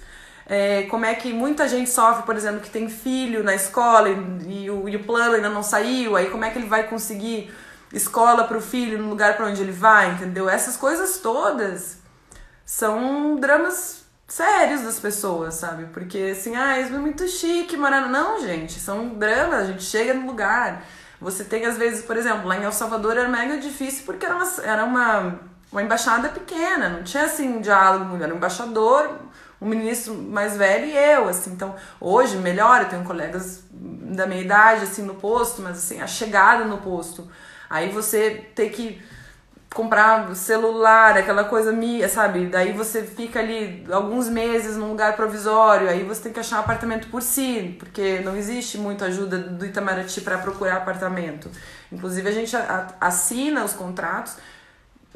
É, 0.49 0.84
como 0.84 1.03
é 1.06 1.14
que 1.14 1.34
muita 1.34 1.68
gente 1.68 1.90
sofre, 1.90 2.24
por 2.24 2.36
exemplo, 2.36 2.61
que 2.61 2.69
tem 2.69 2.88
filho 2.88 3.44
na 3.44 3.53
escola 3.53 4.10
e, 4.10 4.64
e, 4.64 4.72
o, 4.72 4.88
e 4.88 4.95
o 4.95 5.03
plano 5.03 5.36
ainda 5.36 5.49
não 5.49 5.61
saiu, 5.61 6.15
aí 6.15 6.30
como 6.30 6.45
é 6.45 6.49
que 6.49 6.57
ele 6.57 6.68
vai 6.68 6.88
conseguir 6.88 7.53
escola 7.91 8.45
para 8.45 8.57
o 8.57 8.61
filho 8.61 8.98
no 8.98 9.10
lugar 9.10 9.36
para 9.36 9.45
onde 9.45 9.61
ele 9.61 9.74
vai, 9.74 10.11
entendeu? 10.11 10.49
Essas 10.49 10.78
coisas 10.78 11.19
todas 11.19 11.98
são 12.65 13.36
dramas 13.36 14.06
sérios 14.28 14.82
das 14.82 14.99
pessoas, 14.99 15.56
sabe? 15.56 15.86
Porque 15.94 16.34
assim, 16.38 16.56
ah, 16.56 16.80
isso 16.80 16.94
é 16.94 16.98
muito 16.98 17.28
chique 17.28 17.78
morar. 17.78 18.07
Não, 18.10 18.40
gente, 18.41 18.80
são 18.80 19.10
dramas, 19.10 19.61
a 19.61 19.65
gente 19.65 19.84
chega 19.84 20.14
no 20.14 20.28
lugar. 20.28 20.84
Você 21.19 21.44
tem, 21.44 21.65
às 21.65 21.78
vezes, 21.78 22.06
por 22.06 22.15
exemplo, 22.15 22.48
lá 22.48 22.57
em 22.57 22.64
El 22.64 22.72
Salvador 22.72 23.18
era 23.18 23.28
mega 23.28 23.57
difícil 23.57 24.03
porque 24.06 24.26
era 24.26 24.36
uma, 24.36 24.48
era 24.64 24.84
uma, 24.86 25.40
uma 25.72 25.82
embaixada 25.82 26.30
pequena, 26.30 26.90
não 26.90 27.03
tinha 27.03 27.24
assim 27.24 27.49
um 27.49 27.61
diálogo, 27.61 28.22
era 28.22 28.34
um 28.34 28.38
embaixador, 28.38 29.18
um 29.62 29.68
ministro 29.68 30.14
mais 30.14 30.56
velho 30.56 30.86
e 30.86 30.96
eu, 30.96 31.28
assim. 31.28 31.52
Então, 31.52 31.76
hoje 32.00 32.38
melhor, 32.38 32.82
eu 32.82 32.90
tenho 32.90 33.04
colegas 33.04 33.64
da 33.72 34.26
minha 34.26 34.42
idade, 34.42 34.84
assim, 34.84 35.02
no 35.02 35.16
posto, 35.16 35.62
mas 35.62 35.78
assim, 35.78 36.02
a 36.02 36.08
chegada 36.08 36.66
no 36.66 36.78
posto. 36.78 37.28
Aí 37.70 37.90
você 37.90 38.46
tem 38.56 38.70
que 38.70 39.02
comprar 39.74 40.34
celular, 40.36 41.18
aquela 41.18 41.44
coisa 41.44 41.72
minha, 41.72 42.08
sabe? 42.08 42.48
Daí 42.48 42.72
você 42.72 43.04
fica 43.04 43.40
ali 43.40 43.86
alguns 43.92 44.28
meses 44.28 44.78
num 44.78 44.90
lugar 44.90 45.16
provisório, 45.16 45.90
aí 45.90 46.04
você 46.04 46.24
tem 46.24 46.34
que 46.34 46.40
achar 46.40 46.58
um 46.58 46.62
apartamento 46.62 47.10
por 47.10 47.22
si, 47.22 47.76
porque 47.78 48.20
não 48.20 48.36
existe 48.36 48.78
muita 48.78 49.06
ajuda 49.06 49.38
do 49.38 49.66
Itamaraty 49.66 50.22
para 50.22 50.38
procurar 50.38 50.78
apartamento. 50.78 51.52
Inclusive 51.92 52.28
a 52.28 52.32
gente 52.32 52.56
assina 53.00 53.64
os 53.64 53.74
contratos 53.74 54.38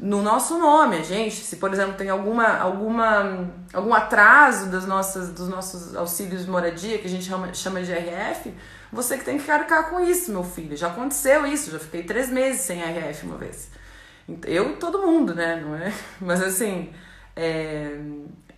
no 0.02 0.20
nosso 0.20 0.58
nome, 0.58 0.96
a 0.96 1.02
gente, 1.02 1.36
se 1.36 1.56
por 1.56 1.72
exemplo 1.72 1.94
tem 1.94 2.10
alguma 2.10 2.58
alguma 2.58 3.48
algum 3.72 3.94
atraso 3.94 4.66
das 4.68 4.84
nossas 4.84 5.30
dos 5.30 5.48
nossos 5.48 5.94
auxílios 5.94 6.44
de 6.44 6.50
moradia 6.50 6.98
que 6.98 7.06
a 7.06 7.10
gente 7.10 7.24
chama, 7.24 7.54
chama 7.54 7.80
de 7.84 7.92
RF, 7.92 8.52
você 8.92 9.16
que 9.16 9.24
tem 9.24 9.38
que 9.38 9.44
carregar 9.44 9.90
com 9.90 10.00
isso, 10.00 10.32
meu 10.32 10.42
filho. 10.42 10.76
Já 10.76 10.88
aconteceu 10.88 11.46
isso, 11.46 11.70
já 11.70 11.78
fiquei 11.78 12.02
três 12.02 12.28
meses 12.30 12.62
sem 12.62 12.82
RF 12.82 13.26
uma 13.26 13.38
vez. 13.38 13.70
Eu 14.44 14.72
e 14.72 14.76
todo 14.76 15.06
mundo, 15.06 15.36
né? 15.36 15.62
Não 15.64 15.76
é? 15.76 15.92
Mas 16.20 16.42
assim, 16.42 16.92
é, 17.36 17.96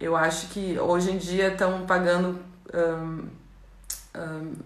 eu 0.00 0.16
acho 0.16 0.48
que 0.48 0.78
hoje 0.78 1.10
em 1.10 1.18
dia 1.18 1.48
estão 1.48 1.84
pagando. 1.84 2.40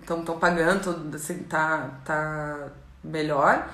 Estão 0.01 0.19
um, 0.19 0.21
um, 0.21 0.39
pagando, 0.39 1.11
assim, 1.13 1.43
tá, 1.43 1.99
tá 2.05 2.69
melhor. 3.03 3.69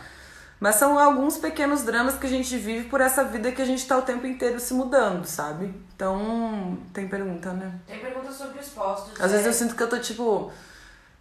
Mas 0.64 0.76
são 0.76 0.98
alguns 0.98 1.36
pequenos 1.36 1.82
dramas 1.82 2.16
que 2.16 2.24
a 2.24 2.30
gente 2.30 2.56
vive 2.56 2.88
por 2.88 2.98
essa 2.98 3.22
vida 3.22 3.52
que 3.52 3.60
a 3.60 3.66
gente 3.66 3.86
tá 3.86 3.98
o 3.98 4.00
tempo 4.00 4.26
inteiro 4.26 4.58
se 4.58 4.72
mudando, 4.72 5.26
sabe? 5.26 5.66
Então, 5.94 6.78
tem 6.90 7.06
pergunta, 7.06 7.52
né? 7.52 7.80
Tem 7.86 7.98
pergunta 7.98 8.32
sobre 8.32 8.60
os 8.60 8.70
postos. 8.70 9.20
Às 9.20 9.30
é... 9.30 9.34
vezes 9.34 9.44
eu 9.44 9.52
sinto 9.52 9.76
que 9.76 9.82
eu 9.82 9.90
tô, 9.90 9.98
tipo, 9.98 10.50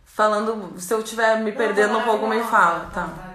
falando. 0.06 0.80
Se 0.80 0.94
eu 0.94 1.00
estiver 1.00 1.42
me 1.42 1.52
perdendo 1.52 1.98
um 1.98 2.04
pouco, 2.04 2.26
me 2.26 2.42
fala, 2.44 2.90
tá? 2.94 3.06
tá 3.06 3.34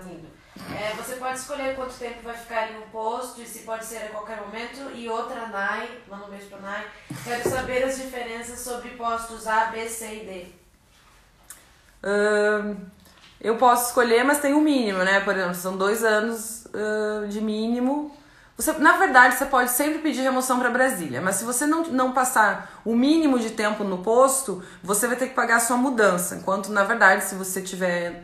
é, 0.74 0.94
você 0.94 1.16
pode 1.16 1.39
escolher 1.40 1.76
quanto 1.76 1.93
tempo 1.93 2.22
vai 2.22 2.35
ficar 2.35 2.72
em 2.72 2.78
um 2.78 2.89
posto 2.89 3.43
e 3.43 3.47
se 3.47 3.59
pode 3.59 3.85
ser 3.85 3.98
a 3.98 4.09
qualquer 4.09 4.40
momento. 4.40 4.90
E 4.94 5.10
outra, 5.10 5.48
Nai, 5.48 5.90
manda 6.09 6.24
um 6.24 6.30
beijo 6.30 6.47
pra 6.47 6.59
Nai. 6.59 6.86
Quero 7.22 7.51
saber 7.51 7.85
as 7.85 7.98
diferenças 7.98 8.59
sobre 8.60 8.93
postos 8.93 9.47
A, 9.47 9.66
B, 9.66 9.86
C 9.86 10.06
e 10.06 10.24
D. 10.24 10.59
Uh, 12.02 12.76
eu 13.40 13.56
posso 13.56 13.89
escolher, 13.89 14.24
mas 14.24 14.39
tem 14.39 14.55
um 14.55 14.60
mínimo, 14.60 14.98
né? 14.98 15.20
Por 15.20 15.35
exemplo, 15.35 15.55
são 15.55 15.77
dois 15.77 16.02
anos 16.02 16.66
uh, 16.66 17.27
de 17.28 17.40
mínimo. 17.40 18.15
Você, 18.56 18.73
na 18.73 18.97
verdade, 18.97 19.36
você 19.36 19.47
pode 19.47 19.70
sempre 19.70 20.01
pedir 20.01 20.23
remoção 20.23 20.59
para 20.59 20.69
Brasília, 20.69 21.20
mas 21.20 21.36
se 21.36 21.44
você 21.44 21.65
não, 21.65 21.85
não 21.85 22.10
passar 22.10 22.81
o 22.85 22.97
mínimo 22.97 23.39
de 23.39 23.51
tempo 23.51 23.85
no 23.85 23.98
posto, 23.98 24.60
você 24.82 25.06
vai 25.06 25.15
ter 25.15 25.28
que 25.28 25.35
pagar 25.35 25.56
a 25.56 25.60
sua 25.60 25.77
mudança. 25.77 26.35
Enquanto, 26.35 26.73
na 26.73 26.82
verdade, 26.82 27.23
se 27.23 27.36
você 27.36 27.62
tiver 27.62 28.23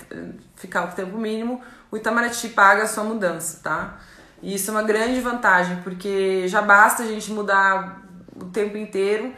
ficar 0.56 0.86
o 0.86 0.88
tempo 0.88 1.16
mínimo, 1.16 1.62
o 1.88 1.96
Itamaraty 1.96 2.48
paga 2.48 2.82
a 2.82 2.88
sua 2.88 3.04
mudança, 3.04 3.60
tá? 3.62 4.00
E 4.42 4.56
isso 4.56 4.70
é 4.70 4.74
uma 4.74 4.82
grande 4.82 5.20
vantagem, 5.20 5.76
porque 5.84 6.48
já 6.48 6.60
basta 6.60 7.04
a 7.04 7.06
gente 7.06 7.30
mudar 7.30 8.02
o 8.34 8.46
tempo 8.46 8.76
inteiro. 8.76 9.32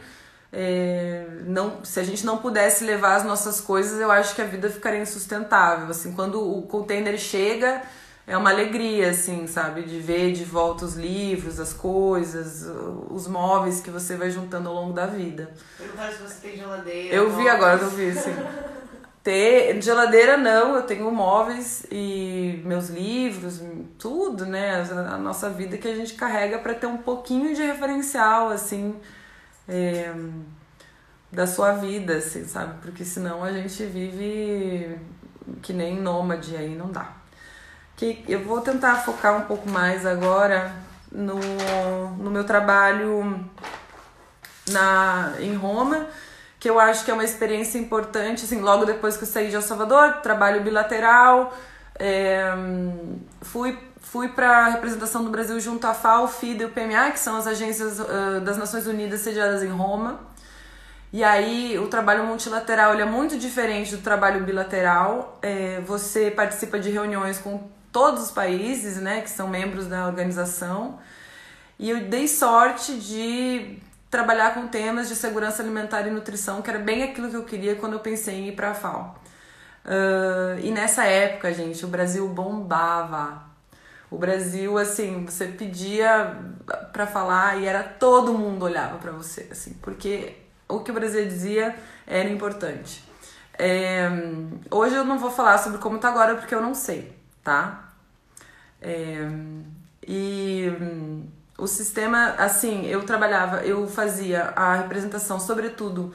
É, 0.59 1.23
não, 1.45 1.85
se 1.85 1.99
a 1.99 2.03
gente 2.03 2.25
não 2.25 2.39
pudesse 2.39 2.83
levar 2.83 3.17
as 3.17 3.23
nossas 3.23 3.61
coisas, 3.61 4.01
eu 4.01 4.09
acho 4.09 4.33
que 4.33 4.41
a 4.41 4.45
vida 4.45 4.67
ficaria 4.71 4.99
insustentável. 4.99 5.87
Assim, 5.91 6.13
quando 6.13 6.41
o 6.41 6.63
container 6.63 7.15
chega, 7.19 7.83
é 8.25 8.35
uma 8.35 8.49
alegria, 8.49 9.11
assim, 9.11 9.45
sabe? 9.45 9.83
De 9.83 9.99
ver 9.99 10.31
de 10.31 10.43
volta 10.43 10.83
os 10.83 10.95
livros, 10.95 11.59
as 11.59 11.73
coisas, 11.73 12.65
os 13.11 13.27
móveis 13.27 13.81
que 13.81 13.91
você 13.91 14.15
vai 14.15 14.31
juntando 14.31 14.67
ao 14.67 14.73
longo 14.73 14.93
da 14.93 15.05
vida. 15.05 15.51
Perguntaram 15.77 16.11
se 16.11 16.23
você 16.23 16.47
tem 16.47 16.57
geladeira. 16.57 17.15
Eu 17.15 17.29
vi 17.29 17.47
agora, 17.47 17.79
eu 17.79 17.91
vi, 17.91 18.11
sim. 18.15 18.33
ter 19.23 19.79
geladeira 19.79 20.37
não, 20.37 20.75
eu 20.75 20.81
tenho 20.81 21.11
móveis 21.11 21.85
e 21.91 22.63
meus 22.65 22.89
livros, 22.89 23.61
tudo, 23.99 24.43
né? 24.43 24.83
A 25.07 25.19
nossa 25.19 25.51
vida 25.51 25.77
que 25.77 25.87
a 25.87 25.93
gente 25.93 26.15
carrega 26.15 26.57
para 26.57 26.73
ter 26.73 26.87
um 26.87 26.97
pouquinho 26.97 27.53
de 27.53 27.61
referencial, 27.61 28.49
assim, 28.49 28.95
é, 29.67 30.13
da 31.31 31.45
sua 31.45 31.73
vida, 31.73 32.17
assim, 32.17 32.45
sabe? 32.45 32.75
Porque 32.81 33.03
senão 33.03 33.43
a 33.43 33.51
gente 33.51 33.85
vive 33.85 34.97
que 35.61 35.73
nem 35.73 35.99
nômade 35.99 36.55
aí, 36.55 36.75
não 36.75 36.91
dá. 36.91 37.11
Que 37.95 38.23
eu 38.27 38.43
vou 38.43 38.61
tentar 38.61 38.95
focar 38.95 39.35
um 39.35 39.45
pouco 39.45 39.69
mais 39.69 40.05
agora 40.05 40.71
no, 41.11 41.39
no 42.17 42.29
meu 42.29 42.43
trabalho 42.43 43.45
na, 44.69 45.33
em 45.39 45.55
Roma 45.55 46.07
que 46.59 46.69
eu 46.69 46.79
acho 46.79 47.05
que 47.05 47.11
é 47.11 47.13
uma 47.13 47.23
experiência 47.23 47.77
importante, 47.77 48.45
assim, 48.45 48.59
logo 48.61 48.85
depois 48.85 49.15
que 49.15 49.23
eu 49.23 49.27
saí 49.27 49.49
de 49.49 49.55
El 49.55 49.61
Salvador, 49.61 50.21
trabalho 50.21 50.61
bilateral, 50.61 51.55
é, 51.99 52.43
fui, 53.41 53.77
fui 54.17 54.29
para 54.29 54.65
a 54.65 54.69
representação 54.69 55.23
do 55.23 55.29
Brasil 55.29 55.59
junto 55.59 55.85
à 55.85 55.93
FAO, 55.93 56.27
FIDA 56.27 56.63
e 56.63 56.65
o 56.65 56.69
PMA, 56.71 57.11
que 57.11 57.19
são 57.19 57.35
as 57.35 57.45
agências 57.45 57.99
uh, 57.99 58.41
das 58.41 58.57
Nações 58.57 58.87
Unidas 58.87 59.21
sediadas 59.21 59.61
em 59.61 59.67
Roma. 59.67 60.19
E 61.13 61.23
aí 61.23 61.77
o 61.77 61.87
trabalho 61.87 62.25
multilateral 62.25 62.93
ele 62.93 63.03
é 63.03 63.05
muito 63.05 63.37
diferente 63.37 63.95
do 63.95 64.01
trabalho 64.01 64.43
bilateral. 64.43 65.37
É, 65.39 65.81
você 65.81 66.31
participa 66.31 66.79
de 66.79 66.89
reuniões 66.89 67.37
com 67.37 67.69
todos 67.91 68.23
os 68.23 68.31
países, 68.31 68.97
né, 68.97 69.21
que 69.21 69.29
são 69.29 69.47
membros 69.47 69.85
da 69.85 70.07
organização. 70.07 70.97
E 71.77 71.91
eu 71.91 72.01
dei 72.07 72.27
sorte 72.27 72.95
de 72.95 73.77
trabalhar 74.09 74.55
com 74.55 74.65
temas 74.67 75.07
de 75.07 75.15
segurança 75.15 75.61
alimentar 75.61 76.07
e 76.07 76.09
nutrição, 76.09 76.63
que 76.63 76.71
era 76.71 76.79
bem 76.79 77.03
aquilo 77.03 77.29
que 77.29 77.35
eu 77.35 77.43
queria 77.43 77.75
quando 77.75 77.93
eu 77.93 77.99
pensei 77.99 78.33
em 78.33 78.47
ir 78.47 78.53
para 78.53 78.71
a 78.71 78.73
FAO. 78.73 79.15
Uh, 79.85 80.59
e 80.63 80.71
nessa 80.71 81.05
época, 81.05 81.53
gente, 81.53 81.85
o 81.85 81.87
Brasil 81.87 82.27
bombava. 82.29 83.46
O 84.09 84.17
Brasil, 84.17 84.77
assim, 84.77 85.25
você 85.25 85.47
pedia 85.47 86.37
para 86.93 87.05
falar 87.05 87.57
e 87.57 87.65
era 87.65 87.83
todo 87.83 88.33
mundo 88.33 88.63
olhava 88.63 88.97
para 88.97 89.11
você, 89.11 89.47
assim, 89.51 89.73
porque 89.81 90.37
o 90.67 90.79
que 90.79 90.91
o 90.91 90.93
Brasil 90.93 91.25
dizia 91.27 91.75
era 92.05 92.29
importante. 92.29 93.03
É, 93.59 94.07
hoje 94.71 94.95
eu 94.95 95.03
não 95.03 95.17
vou 95.17 95.31
falar 95.31 95.57
sobre 95.57 95.79
como 95.79 95.97
tá 95.97 96.07
agora 96.09 96.35
porque 96.35 96.55
eu 96.55 96.61
não 96.61 96.73
sei, 96.73 97.17
tá? 97.43 97.89
É, 98.81 99.27
e 100.07 100.71
o 101.57 101.67
sistema, 101.67 102.35
assim, 102.37 102.85
eu 102.85 103.03
trabalhava, 103.03 103.65
eu 103.65 103.87
fazia 103.87 104.53
a 104.55 104.75
representação, 104.75 105.39
sobretudo, 105.39 106.13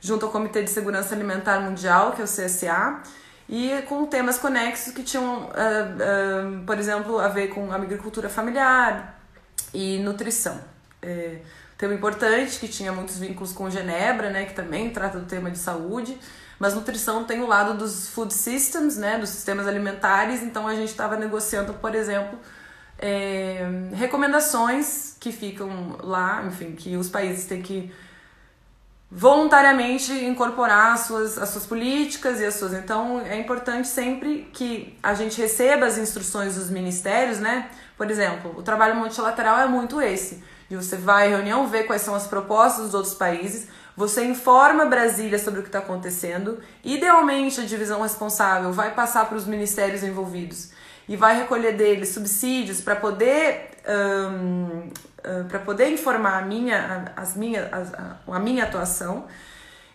junto 0.00 0.26
ao 0.26 0.32
Comitê 0.32 0.62
de 0.62 0.70
Segurança 0.70 1.14
Alimentar 1.14 1.60
Mundial, 1.60 2.12
que 2.12 2.20
é 2.20 2.24
o 2.24 2.28
CSA, 2.28 3.00
e 3.54 3.82
com 3.82 4.06
temas 4.06 4.38
conexos 4.38 4.94
que 4.94 5.02
tinham, 5.02 5.42
uh, 5.42 5.48
uh, 5.50 6.64
por 6.64 6.78
exemplo, 6.78 7.18
a 7.18 7.28
ver 7.28 7.48
com 7.48 7.70
agricultura 7.70 8.30
familiar 8.30 9.20
e 9.74 9.98
nutrição. 9.98 10.58
É, 11.02 11.36
tema 11.76 11.92
importante 11.92 12.58
que 12.58 12.66
tinha 12.66 12.90
muitos 12.92 13.18
vínculos 13.18 13.52
com 13.52 13.68
Genebra, 13.68 14.30
né, 14.30 14.46
que 14.46 14.54
também 14.54 14.88
trata 14.88 15.18
do 15.18 15.26
tema 15.26 15.50
de 15.50 15.58
saúde, 15.58 16.18
mas 16.58 16.72
nutrição 16.72 17.24
tem 17.24 17.42
o 17.42 17.46
lado 17.46 17.76
dos 17.76 18.08
food 18.08 18.32
systems, 18.32 18.96
né, 18.96 19.18
dos 19.18 19.28
sistemas 19.28 19.68
alimentares, 19.68 20.42
então 20.42 20.66
a 20.66 20.74
gente 20.74 20.88
estava 20.88 21.14
negociando, 21.14 21.74
por 21.74 21.94
exemplo, 21.94 22.38
é, 22.98 23.66
recomendações 23.92 25.14
que 25.20 25.30
ficam 25.30 25.98
lá, 26.02 26.42
enfim, 26.46 26.72
que 26.72 26.96
os 26.96 27.10
países 27.10 27.44
têm 27.44 27.60
que 27.60 27.92
voluntariamente 29.14 30.10
incorporar 30.24 30.94
as 30.94 31.00
suas, 31.00 31.36
as 31.36 31.50
suas 31.50 31.66
políticas 31.66 32.40
e 32.40 32.46
as 32.46 32.54
suas. 32.54 32.72
Então 32.72 33.20
é 33.20 33.38
importante 33.38 33.86
sempre 33.86 34.48
que 34.54 34.96
a 35.02 35.12
gente 35.12 35.38
receba 35.38 35.84
as 35.84 35.98
instruções 35.98 36.54
dos 36.54 36.70
ministérios, 36.70 37.38
né? 37.38 37.68
Por 37.94 38.10
exemplo, 38.10 38.54
o 38.56 38.62
trabalho 38.62 38.96
multilateral 38.96 39.58
é 39.58 39.66
muito 39.66 40.00
esse. 40.00 40.42
E 40.70 40.74
você 40.74 40.96
vai 40.96 41.26
à 41.26 41.36
reunião, 41.36 41.66
vê 41.66 41.82
quais 41.82 42.00
são 42.00 42.14
as 42.14 42.26
propostas 42.26 42.86
dos 42.86 42.94
outros 42.94 43.12
países, 43.12 43.68
você 43.94 44.24
informa 44.24 44.86
Brasília 44.86 45.38
sobre 45.38 45.60
o 45.60 45.62
que 45.62 45.68
está 45.68 45.80
acontecendo. 45.80 46.60
Idealmente, 46.82 47.60
a 47.60 47.64
divisão 47.64 48.00
responsável 48.00 48.72
vai 48.72 48.94
passar 48.94 49.26
para 49.26 49.36
os 49.36 49.46
ministérios 49.46 50.02
envolvidos 50.02 50.70
e 51.06 51.14
vai 51.14 51.36
recolher 51.36 51.76
deles 51.76 52.08
subsídios 52.08 52.80
para 52.80 52.96
poder 52.96 53.72
um, 53.86 54.88
para 55.48 55.58
poder 55.60 55.90
informar 55.92 56.42
a 56.42 56.42
minha 56.42 57.12
as 57.16 57.36
minha, 57.36 57.70
a, 57.72 58.34
a 58.36 58.38
minha 58.38 58.64
atuação. 58.64 59.26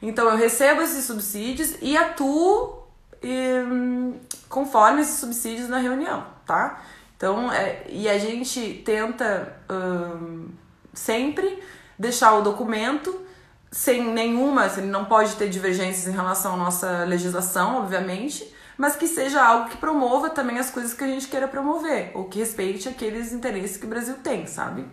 Então 0.02 0.30
eu 0.30 0.38
recebo 0.38 0.82
esses 0.82 1.06
subsídios 1.06 1.76
e 1.82 1.98
atuo 1.98 2.88
um, 3.24 4.20
conforme 4.48 5.02
esses 5.02 5.20
subsídios 5.20 5.68
na 5.68 5.78
reunião, 5.78 6.26
tá? 6.46 6.82
Então, 7.16 7.52
é, 7.52 7.84
e 7.90 8.08
a 8.08 8.18
gente 8.18 8.82
tenta 8.86 9.58
um, 9.70 10.50
sempre 10.94 11.62
deixar 11.98 12.34
o 12.36 12.42
documento 12.42 13.26
sem 13.72 14.04
nenhuma, 14.14 14.66
assim, 14.66 14.82
não 14.82 15.06
pode 15.06 15.36
ter 15.36 15.50
divergências 15.50 16.08
em 16.08 16.16
relação 16.16 16.54
à 16.54 16.58
nossa 16.58 17.04
legislação, 17.06 17.78
obviamente, 17.78 18.54
mas 18.78 18.96
que 18.96 19.08
seja 19.08 19.44
algo 19.44 19.70
que 19.70 19.78
promova 19.78 20.30
também 20.30 20.60
as 20.60 20.70
coisas 20.70 20.94
que 20.94 21.04
a 21.04 21.08
gente 21.08 21.28
queira 21.28 21.48
promover, 21.48 22.12
ou 22.14 22.26
que 22.26 22.40
respeite 22.40 22.88
aqueles 22.88 23.34
interesses 23.34 23.78
que 23.78 23.86
o 23.86 23.90
Brasil 23.90 24.16
tem, 24.24 24.46
sabe? 24.46 24.86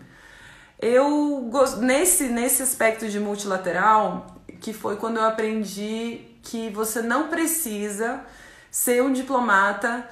Eu 0.87 1.51
nesse 1.79 2.25
nesse 2.25 2.63
aspecto 2.63 3.09
de 3.09 3.19
multilateral, 3.19 4.27
que 4.61 4.75
foi 4.75 4.97
quando 4.97 5.17
eu 5.17 5.25
aprendi 5.25 6.21
que 6.43 6.69
você 6.69 7.01
não 7.01 7.29
precisa 7.29 8.21
ser 8.71 9.03
um 9.03 9.11
diplomata 9.11 10.07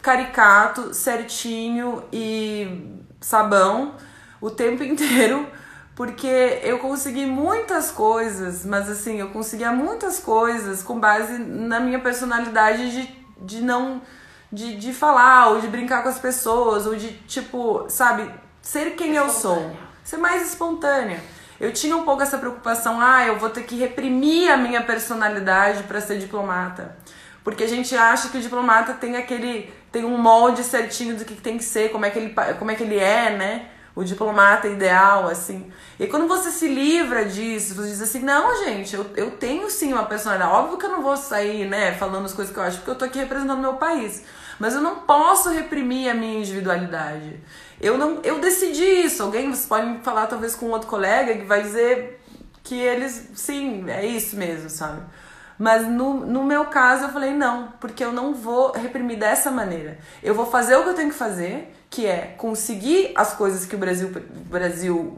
caricato, 0.00 0.92
certinho 0.92 2.02
e 2.12 2.96
sabão 3.20 3.94
o 4.40 4.50
tempo 4.50 4.82
inteiro 4.82 5.46
porque 5.94 6.58
eu 6.64 6.80
consegui 6.80 7.24
muitas 7.24 7.92
coisas, 7.92 8.66
mas 8.66 8.90
assim, 8.90 9.20
eu 9.20 9.28
conseguia 9.28 9.70
muitas 9.70 10.18
coisas 10.18 10.82
com 10.82 10.98
base 10.98 11.38
na 11.38 11.78
minha 11.78 12.00
personalidade 12.00 12.90
de, 12.90 13.24
de 13.40 13.62
não. 13.62 14.02
De, 14.50 14.76
de 14.76 14.92
falar, 14.92 15.48
ou 15.48 15.60
de 15.60 15.66
brincar 15.68 16.02
com 16.02 16.10
as 16.10 16.18
pessoas, 16.18 16.86
ou 16.86 16.94
de, 16.94 17.10
tipo, 17.26 17.86
sabe, 17.88 18.28
ser 18.60 18.96
quem 18.96 19.14
eu 19.14 19.30
sou. 19.30 19.74
Ser 20.04 20.16
mais 20.16 20.48
espontânea. 20.48 21.20
Eu 21.60 21.72
tinha 21.72 21.96
um 21.96 22.04
pouco 22.04 22.22
essa 22.22 22.38
preocupação, 22.38 23.00
ah, 23.00 23.24
eu 23.24 23.38
vou 23.38 23.48
ter 23.48 23.62
que 23.62 23.76
reprimir 23.76 24.50
a 24.50 24.56
minha 24.56 24.82
personalidade 24.82 25.84
para 25.84 26.00
ser 26.00 26.18
diplomata. 26.18 26.96
Porque 27.44 27.64
a 27.64 27.68
gente 27.68 27.96
acha 27.96 28.28
que 28.28 28.38
o 28.38 28.40
diplomata 28.40 28.94
tem 28.94 29.16
aquele. 29.16 29.72
tem 29.90 30.04
um 30.04 30.16
molde 30.16 30.62
certinho 30.64 31.16
do 31.16 31.24
que 31.24 31.34
tem 31.34 31.56
que 31.58 31.64
ser, 31.64 31.90
como 31.90 32.04
é 32.04 32.10
que 32.10 32.18
ele, 32.18 32.34
como 32.58 32.70
é, 32.70 32.74
que 32.74 32.82
ele 32.82 32.98
é, 32.98 33.36
né? 33.36 33.68
o 33.94 34.02
diplomata 34.02 34.68
ideal, 34.68 35.28
assim. 35.28 35.70
E 35.98 36.06
quando 36.06 36.26
você 36.26 36.50
se 36.50 36.66
livra 36.66 37.26
disso, 37.26 37.74
você 37.74 37.88
diz 37.88 38.00
assim, 38.00 38.20
não, 38.20 38.64
gente, 38.64 38.94
eu, 38.94 39.06
eu 39.16 39.30
tenho 39.32 39.68
sim 39.70 39.92
uma 39.92 40.04
personalidade. 40.04 40.50
Óbvio 40.50 40.78
que 40.78 40.86
eu 40.86 40.90
não 40.90 41.02
vou 41.02 41.16
sair, 41.16 41.68
né, 41.68 41.92
falando 41.92 42.24
as 42.24 42.32
coisas 42.32 42.52
que 42.52 42.58
eu 42.58 42.64
acho, 42.64 42.78
porque 42.78 42.90
eu 42.90 42.94
tô 42.94 43.04
aqui 43.04 43.18
representando 43.18 43.60
meu 43.60 43.74
país. 43.74 44.24
Mas 44.58 44.74
eu 44.74 44.80
não 44.80 45.00
posso 45.00 45.50
reprimir 45.50 46.10
a 46.10 46.14
minha 46.14 46.38
individualidade. 46.38 47.40
Eu 47.82 47.98
não, 47.98 48.20
eu 48.22 48.40
decidi 48.40 48.84
isso. 48.84 49.22
Alguém, 49.22 49.50
você 49.50 49.66
pode 49.66 49.98
falar 50.02 50.28
talvez 50.28 50.54
com 50.54 50.66
outro 50.70 50.88
colega 50.88 51.36
que 51.36 51.44
vai 51.44 51.62
dizer 51.62 52.22
que 52.62 52.78
eles, 52.78 53.30
sim, 53.34 53.84
é 53.90 54.06
isso 54.06 54.36
mesmo, 54.36 54.70
sabe? 54.70 55.02
Mas 55.58 55.86
no, 55.86 56.24
no 56.24 56.44
meu 56.44 56.66
caso 56.66 57.04
eu 57.04 57.08
falei 57.10 57.34
não, 57.34 57.72
porque 57.80 58.04
eu 58.04 58.12
não 58.12 58.34
vou 58.34 58.72
reprimir 58.72 59.18
dessa 59.18 59.50
maneira. 59.50 59.98
Eu 60.22 60.34
vou 60.34 60.46
fazer 60.46 60.76
o 60.76 60.84
que 60.84 60.88
eu 60.90 60.94
tenho 60.94 61.10
que 61.10 61.16
fazer 61.16 61.74
que 61.90 62.06
é 62.06 62.34
conseguir 62.38 63.12
as 63.14 63.34
coisas 63.34 63.66
que 63.66 63.74
o 63.74 63.78
Brasil, 63.78 64.10
Brasil 64.48 65.14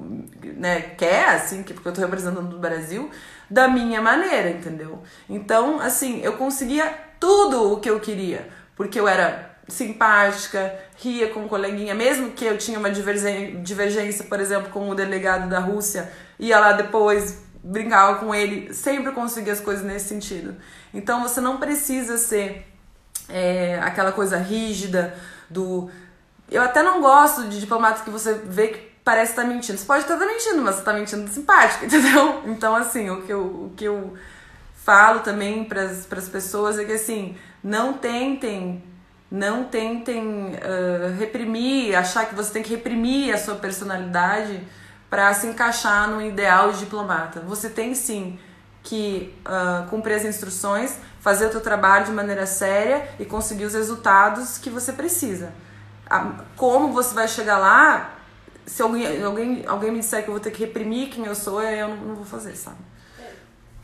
né, 0.57 0.81
quer, 0.81 1.29
assim, 1.29 1.63
que, 1.63 1.73
porque 1.73 1.87
eu 1.87 1.93
estou 1.93 2.05
representando 2.05 2.53
o 2.53 2.59
Brasil, 2.59 3.09
da 3.49 3.69
minha 3.69 4.03
maneira, 4.03 4.51
entendeu? 4.51 5.01
Então, 5.29 5.79
assim, 5.79 6.21
eu 6.21 6.33
conseguia 6.33 6.93
tudo 7.21 7.73
o 7.73 7.81
que 7.81 7.89
eu 7.89 8.01
queria, 8.01 8.49
porque 8.75 8.99
eu 8.99 9.07
era 9.07 9.54
simpática, 9.69 10.75
ria 10.97 11.29
com 11.31 11.45
o 11.45 11.49
coleguinha, 11.49 11.95
mesmo 11.95 12.33
que 12.33 12.45
eu 12.45 12.59
tinha 12.59 12.79
uma 12.79 12.91
divergência, 12.91 14.25
por 14.25 14.41
exemplo, 14.41 14.71
com 14.71 14.91
o 14.91 14.95
delegado 14.95 15.49
da 15.49 15.59
Rússia, 15.59 16.13
ia 16.39 16.59
lá 16.59 16.73
depois, 16.73 17.43
brincava 17.63 18.19
com 18.19 18.35
ele, 18.35 18.75
sempre 18.75 19.13
conseguia 19.13 19.53
as 19.53 19.61
coisas 19.61 19.85
nesse 19.85 20.09
sentido. 20.09 20.55
Então, 20.93 21.23
você 21.23 21.41
não 21.41 21.59
precisa 21.59 22.19
ser 22.19 22.67
é, 23.29 23.79
aquela 23.83 24.13
coisa 24.13 24.37
rígida 24.37 25.15
do 25.49 25.91
eu 26.51 26.63
até 26.63 26.83
não 26.83 27.01
gosto 27.01 27.49
de 27.49 27.59
diplomatas 27.59 28.03
que 28.03 28.11
você 28.11 28.35
vê 28.35 28.69
que 28.69 28.95
parece 29.03 29.33
estar 29.33 29.43
tá 29.43 29.49
mentindo. 29.49 29.79
Você 29.79 29.85
pode 29.85 30.03
estar 30.03 30.17
tá 30.17 30.27
mentindo, 30.27 30.63
mas 30.63 30.77
você 30.77 30.81
está 30.81 30.93
mentindo 30.93 31.29
simpático, 31.29 31.85
entendeu? 31.87 32.43
Então, 32.47 32.75
assim, 32.75 33.11
o 33.11 33.23
que 33.23 33.33
eu, 33.33 33.41
o 33.41 33.73
que 33.77 33.85
eu 33.85 34.15
falo 34.85 35.21
também 35.21 35.65
para 35.65 35.83
as 35.83 36.29
pessoas 36.29 36.79
é 36.79 36.85
que, 36.85 36.93
assim, 36.93 37.37
não 37.63 37.95
tentem 37.95 38.83
não 39.35 39.65
tentem 39.65 40.55
uh, 40.55 41.19
reprimir, 41.19 41.95
achar 41.97 42.27
que 42.27 42.35
você 42.35 42.53
tem 42.53 42.63
que 42.63 42.71
reprimir 42.71 43.35
a 43.35 43.39
sua 43.39 43.57
personalidade 43.57 44.61
para 45.11 45.33
se 45.35 45.47
encaixar 45.47 46.09
no 46.09 46.23
ideal 46.23 46.73
de 46.73 46.81
diplomata. 46.81 47.41
Você 47.41 47.69
tem 47.69 47.95
sim 47.95 48.39
que 48.83 49.35
uh, 49.47 49.89
cumprir 49.89 50.15
as 50.15 50.25
instruções, 50.25 50.99
fazer 51.21 51.47
o 51.47 51.53
seu 51.53 51.61
trabalho 51.61 52.05
de 52.05 52.13
maneira 52.13 52.47
séria 52.47 53.09
e 53.19 53.25
conseguir 53.25 53.65
os 53.65 53.75
resultados 53.75 54.59
que 54.59 54.71
você 54.71 54.93
precisa 54.93 55.53
como 56.57 56.93
você 56.93 57.15
vai 57.15 57.29
chegar 57.29 57.59
lá, 57.59 58.15
se 58.67 58.83
alguém, 58.83 59.23
alguém, 59.23 59.65
alguém 59.67 59.91
me 59.91 60.01
disser 60.01 60.23
que 60.23 60.29
eu 60.29 60.35
vou 60.35 60.41
ter 60.41 60.51
que 60.51 60.65
reprimir 60.65 61.11
quem 61.11 61.27
eu 61.27 61.35
sou, 61.35 61.63
eu 61.63 61.89
não, 61.89 61.97
não 61.97 62.15
vou 62.15 62.25
fazer, 62.25 62.57
sabe? 62.57 62.79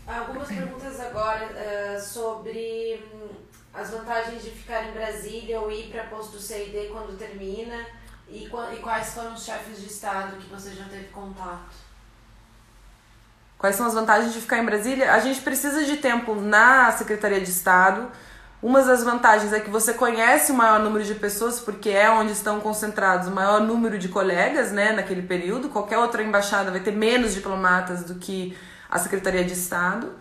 Algumas 0.07 0.49
perguntas 0.49 0.99
agora 0.99 1.47
uh, 1.47 2.01
sobre 2.01 3.01
hum, 3.15 3.29
as 3.73 3.91
vantagens 3.91 4.43
de 4.43 4.51
ficar 4.51 4.89
em 4.89 4.93
Brasília 4.93 5.61
ou 5.61 5.71
ir 5.71 5.91
para 5.91 6.05
posto 6.05 6.33
do 6.33 6.41
CID 6.41 6.89
quando 6.91 7.17
termina 7.17 7.87
e, 8.29 8.45
e 8.47 8.77
quais 8.83 9.15
foram 9.15 9.35
os 9.35 9.45
chefes 9.45 9.81
de 9.81 9.87
Estado 9.87 10.37
que 10.37 10.49
você 10.49 10.71
já 10.71 10.85
teve 10.85 11.09
contato? 11.09 11.91
Quais 13.59 13.77
são 13.77 13.87
as 13.87 13.95
vantagens 13.95 14.33
de 14.33 14.41
ficar 14.41 14.59
em 14.59 14.65
Brasília? 14.65 15.13
A 15.13 15.21
gente 15.21 15.41
precisa 15.41 15.85
de 15.85 15.99
tempo 15.99 16.35
na 16.35 16.91
Secretaria 16.93 17.41
de 17.41 17.51
Estado 17.51 18.11
uma 18.63 18.83
das 18.83 19.03
vantagens 19.03 19.55
é 19.55 19.61
que 19.61 19.71
você 19.71 19.95
conhece 19.95 20.53
o 20.53 20.55
maior 20.55 20.81
número 20.81 21.03
de 21.03 21.15
pessoas, 21.15 21.59
porque 21.59 21.89
é 21.89 22.11
onde 22.11 22.33
estão 22.33 22.61
concentrados 22.61 23.27
o 23.27 23.31
maior 23.31 23.63
número 23.63 23.99
de 23.99 24.09
colegas, 24.09 24.71
né, 24.71 24.93
naquele 24.93 25.23
período. 25.23 25.71
Qualquer 25.71 25.97
outra 25.97 26.23
embaixada 26.23 26.71
vai 26.71 26.81
ter 26.81 26.91
menos 26.91 27.33
diplomatas 27.33 28.05
do 28.05 28.17
que 28.17 28.55
a 28.91 28.99
Secretaria 28.99 29.43
de 29.43 29.55
Estado. 29.55 30.13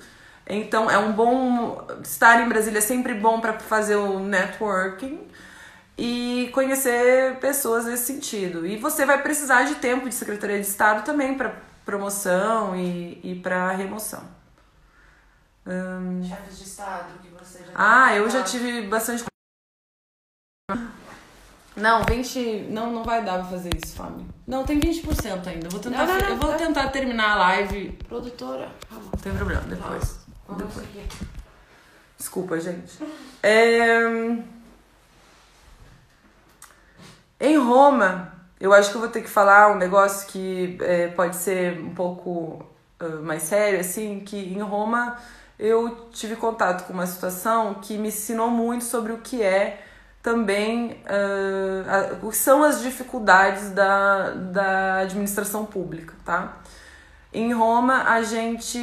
Então, 0.49 0.89
é 0.89 0.97
um 0.97 1.13
bom 1.13 1.85
estar 2.03 2.41
em 2.41 2.49
Brasília 2.49 2.79
é 2.79 2.81
sempre 2.81 3.13
bom 3.13 3.39
para 3.39 3.59
fazer 3.59 3.95
o 3.95 4.19
networking 4.19 5.19
e 5.95 6.49
conhecer 6.53 7.35
pessoas 7.39 7.85
nesse 7.85 8.05
sentido. 8.05 8.65
E 8.65 8.75
você 8.77 9.05
vai 9.05 9.21
precisar 9.21 9.63
de 9.63 9.75
tempo 9.75 10.09
de 10.09 10.15
Secretaria 10.15 10.59
de 10.59 10.65
Estado 10.65 11.05
também 11.05 11.35
para 11.35 11.55
promoção 11.85 12.75
e, 12.75 13.19
e 13.23 13.39
para 13.41 13.71
remoção. 13.71 14.23
Hum, 15.67 16.23
Chefes 16.27 16.57
de 16.57 16.63
Estado 16.63 17.19
que 17.21 17.27
você 17.29 17.59
já 17.59 17.71
Ah, 17.75 18.15
eu 18.15 18.29
já 18.29 18.41
tive 18.43 18.87
bastante. 18.87 19.25
Não, 21.75 22.03
20. 22.03 22.67
Não, 22.69 22.91
não 22.91 23.03
vai 23.03 23.23
dar 23.23 23.39
pra 23.39 23.45
fazer 23.45 23.69
isso, 23.75 23.95
Fábio. 23.95 24.25
Não, 24.47 24.65
tem 24.65 24.79
20% 24.79 25.47
ainda. 25.47 25.67
Eu 25.67 25.71
vou 25.71 25.79
tentar, 25.79 26.05
Não, 26.05 26.07
não, 26.07 26.21
não, 26.21 26.29
eu 26.29 26.37
vou 26.37 26.49
tá. 26.51 26.57
tentar 26.57 26.87
terminar 26.89 27.31
a 27.31 27.35
live. 27.35 27.91
Produtora. 28.07 28.69
Calma. 28.89 29.05
Não 29.13 29.19
tem 29.19 29.33
problema, 29.33 29.61
depois. 29.61 30.18
Depois. 30.57 30.87
Desculpa, 32.17 32.59
gente. 32.59 32.99
É... 33.41 33.99
Em 37.39 37.57
Roma, 37.57 38.33
eu 38.59 38.73
acho 38.73 38.89
que 38.91 38.95
eu 38.97 39.01
vou 39.01 39.09
ter 39.09 39.21
que 39.21 39.29
falar 39.29 39.71
um 39.71 39.77
negócio 39.77 40.27
que 40.27 40.77
é, 40.81 41.07
pode 41.07 41.35
ser 41.35 41.79
um 41.79 41.93
pouco 41.93 42.65
ah, 42.99 43.07
mais 43.21 43.43
sério, 43.43 43.79
assim, 43.79 44.19
que 44.19 44.37
em 44.37 44.61
Roma 44.61 45.17
eu 45.57 46.09
tive 46.11 46.35
contato 46.35 46.85
com 46.85 46.93
uma 46.93 47.07
situação 47.07 47.75
que 47.75 47.97
me 47.97 48.09
ensinou 48.09 48.49
muito 48.49 48.83
sobre 48.83 49.13
o 49.13 49.19
que 49.19 49.41
é 49.41 49.81
também 50.21 51.01
ah, 51.07 52.17
a- 52.21 52.25
o 52.25 52.29
que 52.29 52.35
são 52.37 52.61
as 52.63 52.81
dificuldades 52.81 53.69
da, 53.71 54.31
da 54.31 54.97
administração 54.99 55.65
pública, 55.65 56.13
tá? 56.25 56.57
Em 57.31 57.53
Roma, 57.53 58.03
a 58.05 58.23
gente 58.23 58.79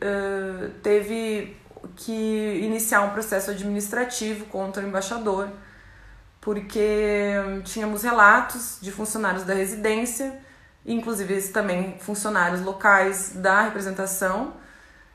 eh, 0.00 0.70
teve 0.82 1.54
que 1.96 2.60
iniciar 2.62 3.02
um 3.02 3.10
processo 3.10 3.50
administrativo 3.50 4.46
contra 4.46 4.82
o 4.82 4.88
embaixador, 4.88 5.50
porque 6.40 7.34
tínhamos 7.64 8.02
relatos 8.02 8.78
de 8.80 8.90
funcionários 8.90 9.44
da 9.44 9.52
residência, 9.52 10.40
inclusive 10.86 11.48
também 11.48 11.98
funcionários 12.00 12.62
locais 12.62 13.32
da 13.34 13.62
representação, 13.62 14.54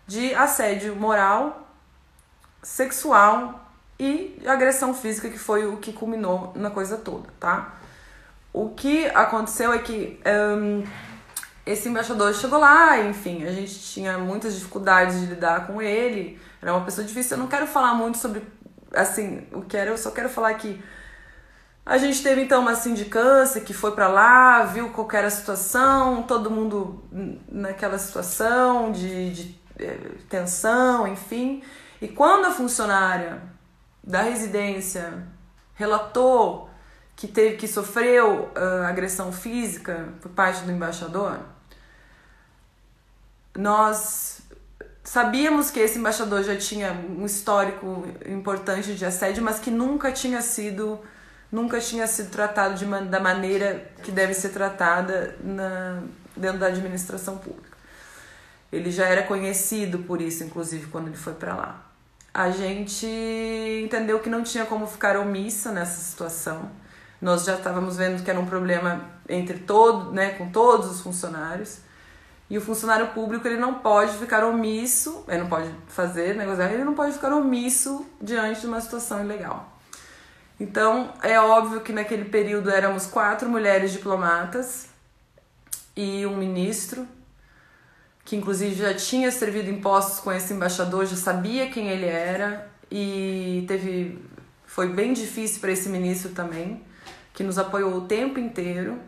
de 0.06 0.34
assédio 0.36 0.96
moral, 0.96 1.68
sexual 2.62 3.68
e 4.00 4.40
agressão 4.46 4.94
física, 4.94 5.28
que 5.28 5.40
foi 5.40 5.66
o 5.66 5.78
que 5.78 5.92
culminou 5.92 6.54
na 6.56 6.70
coisa 6.70 6.98
toda, 6.98 7.28
tá? 7.40 7.74
O 8.54 8.70
que 8.70 9.08
aconteceu 9.08 9.74
é 9.74 9.80
que 9.80 10.20
hum, 10.26 10.84
esse 11.68 11.90
embaixador 11.90 12.34
chegou 12.34 12.60
lá, 12.60 13.00
enfim, 13.02 13.44
a 13.44 13.52
gente 13.52 13.78
tinha 13.80 14.18
muitas 14.18 14.56
dificuldades 14.56 15.20
de 15.20 15.26
lidar 15.28 15.68
com 15.68 15.82
ele, 15.82 16.40
era 16.62 16.74
uma 16.74 16.86
pessoa 16.86 17.06
difícil. 17.06 17.36
Eu 17.36 17.42
não 17.42 17.48
quero 17.48 17.68
falar 17.68 17.94
muito 17.94 18.18
sobre, 18.18 18.42
assim, 18.94 19.46
o 19.52 19.62
que 19.62 19.76
era, 19.76 19.90
eu 19.92 19.98
só 19.98 20.12
quero 20.12 20.30
falar 20.30 20.54
que 20.56 20.82
a 21.86 21.98
gente 21.98 22.22
teve 22.24 22.42
então 22.42 22.62
uma 22.62 22.76
sindicância 22.76 23.62
que 23.62 23.74
foi 23.74 23.92
pra 23.92 24.08
lá, 24.08 24.64
viu 24.64 24.90
qual 24.90 25.08
era 25.14 25.28
a 25.28 25.32
situação, 25.32 26.24
todo 26.24 26.52
mundo 26.52 27.04
naquela 27.50 27.98
situação 27.98 28.92
de, 28.92 29.32
de 29.32 29.60
eh, 29.80 29.98
tensão, 30.30 31.08
enfim. 31.08 31.64
E 32.02 32.08
quando 32.08 32.46
a 32.46 32.52
funcionária 32.52 33.42
da 34.04 34.22
residência 34.22 35.24
relatou 35.76 36.70
que 37.16 37.28
teve 37.28 37.58
que 37.58 37.68
sofreu 37.68 38.52
ah, 38.56 38.88
agressão 38.88 39.32
física 39.32 40.10
por 40.22 40.32
parte 40.32 40.64
do 40.64 40.72
embaixador, 40.72 41.40
nós 43.58 44.42
sabíamos 45.04 45.72
que 45.72 45.80
esse 45.80 45.98
embaixador 45.98 46.44
já 46.44 46.56
tinha 46.56 46.94
um 46.94 47.26
histórico 47.26 48.06
importante 48.26 48.94
de 48.94 49.06
assédio, 49.06 49.44
mas 49.44 49.60
que 49.60 49.72
nunca 49.72 50.12
tinha 50.12 50.42
sido 50.42 51.00
nunca 51.52 51.80
tinha 51.80 52.06
sido 52.08 52.30
tratado 52.30 52.76
de 52.76 52.86
da 52.86 53.20
maneira 53.20 53.90
que 54.04 54.12
deve 54.12 54.34
ser 54.34 54.50
tratada 54.50 55.36
na, 55.42 56.04
dentro 56.36 56.60
da 56.60 56.68
administração 56.68 57.38
pública. 57.38 57.78
Ele 58.72 58.92
já 58.92 59.06
era 59.06 59.24
conhecido 59.24 60.00
por 60.00 60.22
isso, 60.22 60.44
inclusive, 60.44 60.88
quando 60.88 61.08
ele 61.08 61.16
foi 61.16 61.34
para 61.34 61.56
lá. 61.56 61.86
A 62.34 62.52
gente 62.52 63.08
entendeu 63.84 64.20
que 64.20 64.30
não 64.30 64.44
tinha 64.44 64.66
como 64.66 64.86
ficar 64.86 65.18
omissa 65.18 65.72
nessa 65.72 66.02
situação. 66.02 66.70
Nós 67.22 67.46
já 67.46 67.56
estávamos 67.56 67.96
vendo 67.96 68.22
que 68.24 68.30
era 68.30 68.40
um 68.40 68.46
problema 68.46 69.06
entre 69.28 69.60
todo, 69.60 70.12
né, 70.12 70.32
com 70.32 70.52
todos 70.52 70.92
os 70.92 71.02
funcionários. 71.02 71.80
E 72.50 72.58
o 72.58 72.62
funcionário 72.62 73.08
público 73.08 73.48
ele 73.48 73.58
não 73.58 73.76
pode 73.76 74.18
ficar 74.18 74.46
omisso, 74.46 75.24
ele 75.28 75.40
não 75.40 75.50
pode 75.50 75.70
fazer 75.88 76.36
negociar, 76.36 76.72
ele 76.72 76.84
não 76.84 76.94
pode 76.94 77.14
ficar 77.14 77.34
omisso 77.34 78.06
diante 78.22 78.62
de 78.62 78.68
uma 78.68 78.80
situação 78.80 79.24
ilegal. 79.24 79.78
Então, 80.60 81.14
é 81.22 81.40
óbvio 81.40 81.82
que 81.82 81.92
naquele 81.92 82.26
período 82.26 82.70
éramos 82.70 83.06
quatro 83.06 83.50
mulheres 83.50 83.92
diplomatas 83.92 84.88
e 85.96 86.26
um 86.26 86.38
ministro, 86.38 87.08
que 88.24 88.36
inclusive 88.36 88.76
já 88.76 88.94
tinha 88.94 89.30
servido 89.30 89.70
em 89.70 89.82
postos 89.82 90.20
com 90.20 90.32
esse 90.32 90.54
embaixador, 90.54 91.06
já 91.06 91.16
sabia 91.16 91.70
quem 91.70 91.90
ele 91.90 92.06
era 92.06 92.70
e 92.90 93.66
teve 93.68 94.20
foi 94.66 94.90
bem 94.90 95.14
difícil 95.14 95.60
para 95.60 95.72
esse 95.72 95.90
ministro 95.90 96.32
também, 96.32 96.84
que 97.34 97.44
nos 97.44 97.58
apoiou 97.58 97.96
o 97.96 98.02
tempo 98.02 98.40
inteiro. 98.40 99.00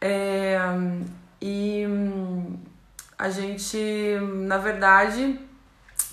É, 0.00 0.58
e 1.44 1.84
a 3.18 3.28
gente, 3.28 3.76
na 4.46 4.58
verdade, 4.58 5.40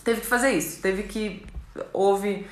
teve 0.03 0.21
que 0.21 0.27
fazer 0.27 0.49
isso. 0.49 0.81
Teve 0.81 1.03
que. 1.03 1.45
Houve 1.93 2.47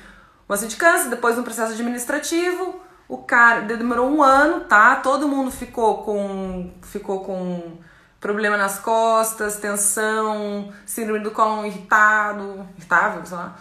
uma 0.48 0.56
sindicância, 0.56 1.10
depois 1.10 1.36
um 1.36 1.42
processo 1.42 1.72
administrativo. 1.72 2.80
O 3.08 3.18
cara 3.18 3.62
demorou 3.62 4.08
um 4.08 4.22
ano, 4.22 4.60
tá? 4.60 4.94
Todo 4.96 5.26
mundo 5.26 5.50
ficou 5.50 6.04
com 6.04 6.70
ficou 6.82 7.24
com 7.24 7.78
problema 8.20 8.56
nas 8.56 8.78
costas, 8.78 9.56
tensão, 9.56 10.72
síndrome 10.86 11.20
do 11.20 11.32
colo 11.32 11.66
irritado, 11.66 12.64
irritável, 12.76 13.26
sei 13.26 13.36
lá. 13.36 13.58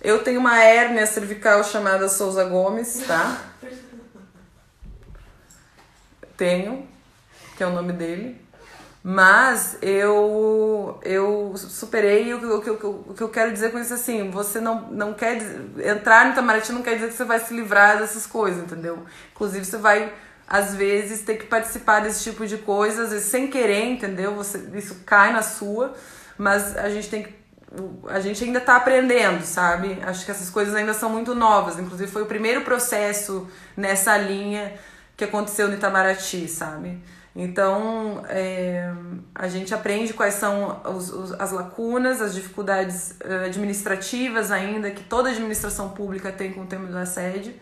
Eu 0.00 0.22
tenho 0.22 0.38
uma 0.38 0.62
hérnia 0.62 1.06
cervical 1.06 1.64
chamada 1.64 2.08
Souza 2.08 2.44
Gomes, 2.44 3.04
tá? 3.06 3.36
Tenho, 6.36 6.88
que 7.56 7.62
é 7.62 7.66
o 7.66 7.70
nome 7.70 7.92
dele. 7.92 8.49
Mas 9.02 9.78
eu 9.80 10.98
eu 11.02 11.54
superei 11.56 12.34
o, 12.34 12.60
que- 12.60 12.70
o, 12.70 12.74
o, 13.08 13.14
que- 13.14 13.22
eu 13.22 13.28
quero 13.30 13.50
dizer 13.52 13.72
com 13.72 13.78
isso 13.78 13.94
assim, 13.94 14.30
você 14.30 14.60
não, 14.60 14.90
não 14.90 15.14
quer 15.14 15.38
entrar 15.82 16.26
no 16.26 16.32
Itamaraty 16.32 16.70
não 16.72 16.82
quer 16.82 16.94
dizer 16.96 17.08
que 17.08 17.14
você 17.14 17.24
vai 17.24 17.38
se 17.40 17.54
livrar 17.54 17.98
dessas 17.98 18.26
coisas, 18.26 18.62
entendeu? 18.62 18.98
Inclusive 19.32 19.64
você 19.64 19.78
vai 19.78 20.12
às 20.46 20.74
vezes 20.74 21.22
ter 21.22 21.36
que 21.36 21.46
participar 21.46 22.00
desse 22.00 22.22
tipo 22.24 22.46
de 22.46 22.58
coisas, 22.58 23.06
às 23.06 23.10
vezes 23.12 23.28
sem 23.30 23.48
querer, 23.48 23.84
entendeu? 23.84 24.34
Você 24.34 24.58
isso 24.74 24.96
cai 25.06 25.32
na 25.32 25.42
sua, 25.42 25.94
mas 26.36 26.76
a 26.76 26.90
gente 26.90 27.08
tem 27.08 27.22
que 27.22 27.40
a 28.08 28.18
gente 28.20 28.42
ainda 28.42 28.60
tá 28.60 28.76
aprendendo, 28.76 29.44
sabe? 29.44 29.98
Acho 30.02 30.24
que 30.24 30.30
essas 30.30 30.50
coisas 30.50 30.74
ainda 30.74 30.92
são 30.92 31.08
muito 31.08 31.34
novas. 31.34 31.78
Inclusive, 31.78 32.10
foi 32.10 32.22
o 32.22 32.26
primeiro 32.26 32.62
processo 32.62 33.48
nessa 33.76 34.16
linha 34.16 34.74
que 35.16 35.22
aconteceu 35.24 35.68
no 35.68 35.74
Itamaraty, 35.74 36.48
sabe? 36.48 36.98
Então, 37.34 38.24
é, 38.28 38.92
a 39.34 39.46
gente 39.48 39.72
aprende 39.72 40.12
quais 40.12 40.34
são 40.34 40.80
os, 40.84 41.10
os- 41.12 41.32
as 41.40 41.52
lacunas, 41.52 42.20
as 42.20 42.34
dificuldades 42.34 43.14
eh, 43.20 43.44
administrativas 43.46 44.50
ainda 44.50 44.90
que 44.90 45.04
toda 45.04 45.30
administração 45.30 45.90
pública 45.90 46.32
tem 46.32 46.52
com 46.52 46.62
o 46.62 46.66
tema 46.66 46.88
do 46.88 46.98
assédio. 46.98 47.54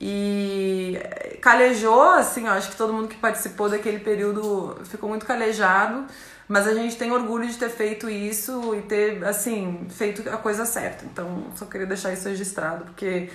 E 0.00 0.98
calejou, 1.40 2.02
assim, 2.10 2.46
eu 2.46 2.52
acho 2.52 2.70
que 2.70 2.76
todo 2.76 2.92
mundo 2.92 3.08
que 3.08 3.16
participou 3.16 3.68
daquele 3.68 4.00
período 4.00 4.76
ficou 4.84 5.08
muito 5.08 5.24
calejado, 5.24 6.06
mas 6.48 6.66
a 6.66 6.74
gente 6.74 6.96
tem 6.96 7.12
orgulho 7.12 7.46
de 7.46 7.56
ter 7.56 7.70
feito 7.70 8.10
isso 8.10 8.74
e 8.74 8.82
ter, 8.82 9.24
assim, 9.24 9.86
feito 9.90 10.28
a 10.28 10.36
coisa 10.36 10.66
certa. 10.66 11.04
Então, 11.04 11.44
só 11.56 11.64
queria 11.66 11.86
deixar 11.86 12.12
isso 12.12 12.28
registrado, 12.28 12.84
porque 12.86 13.30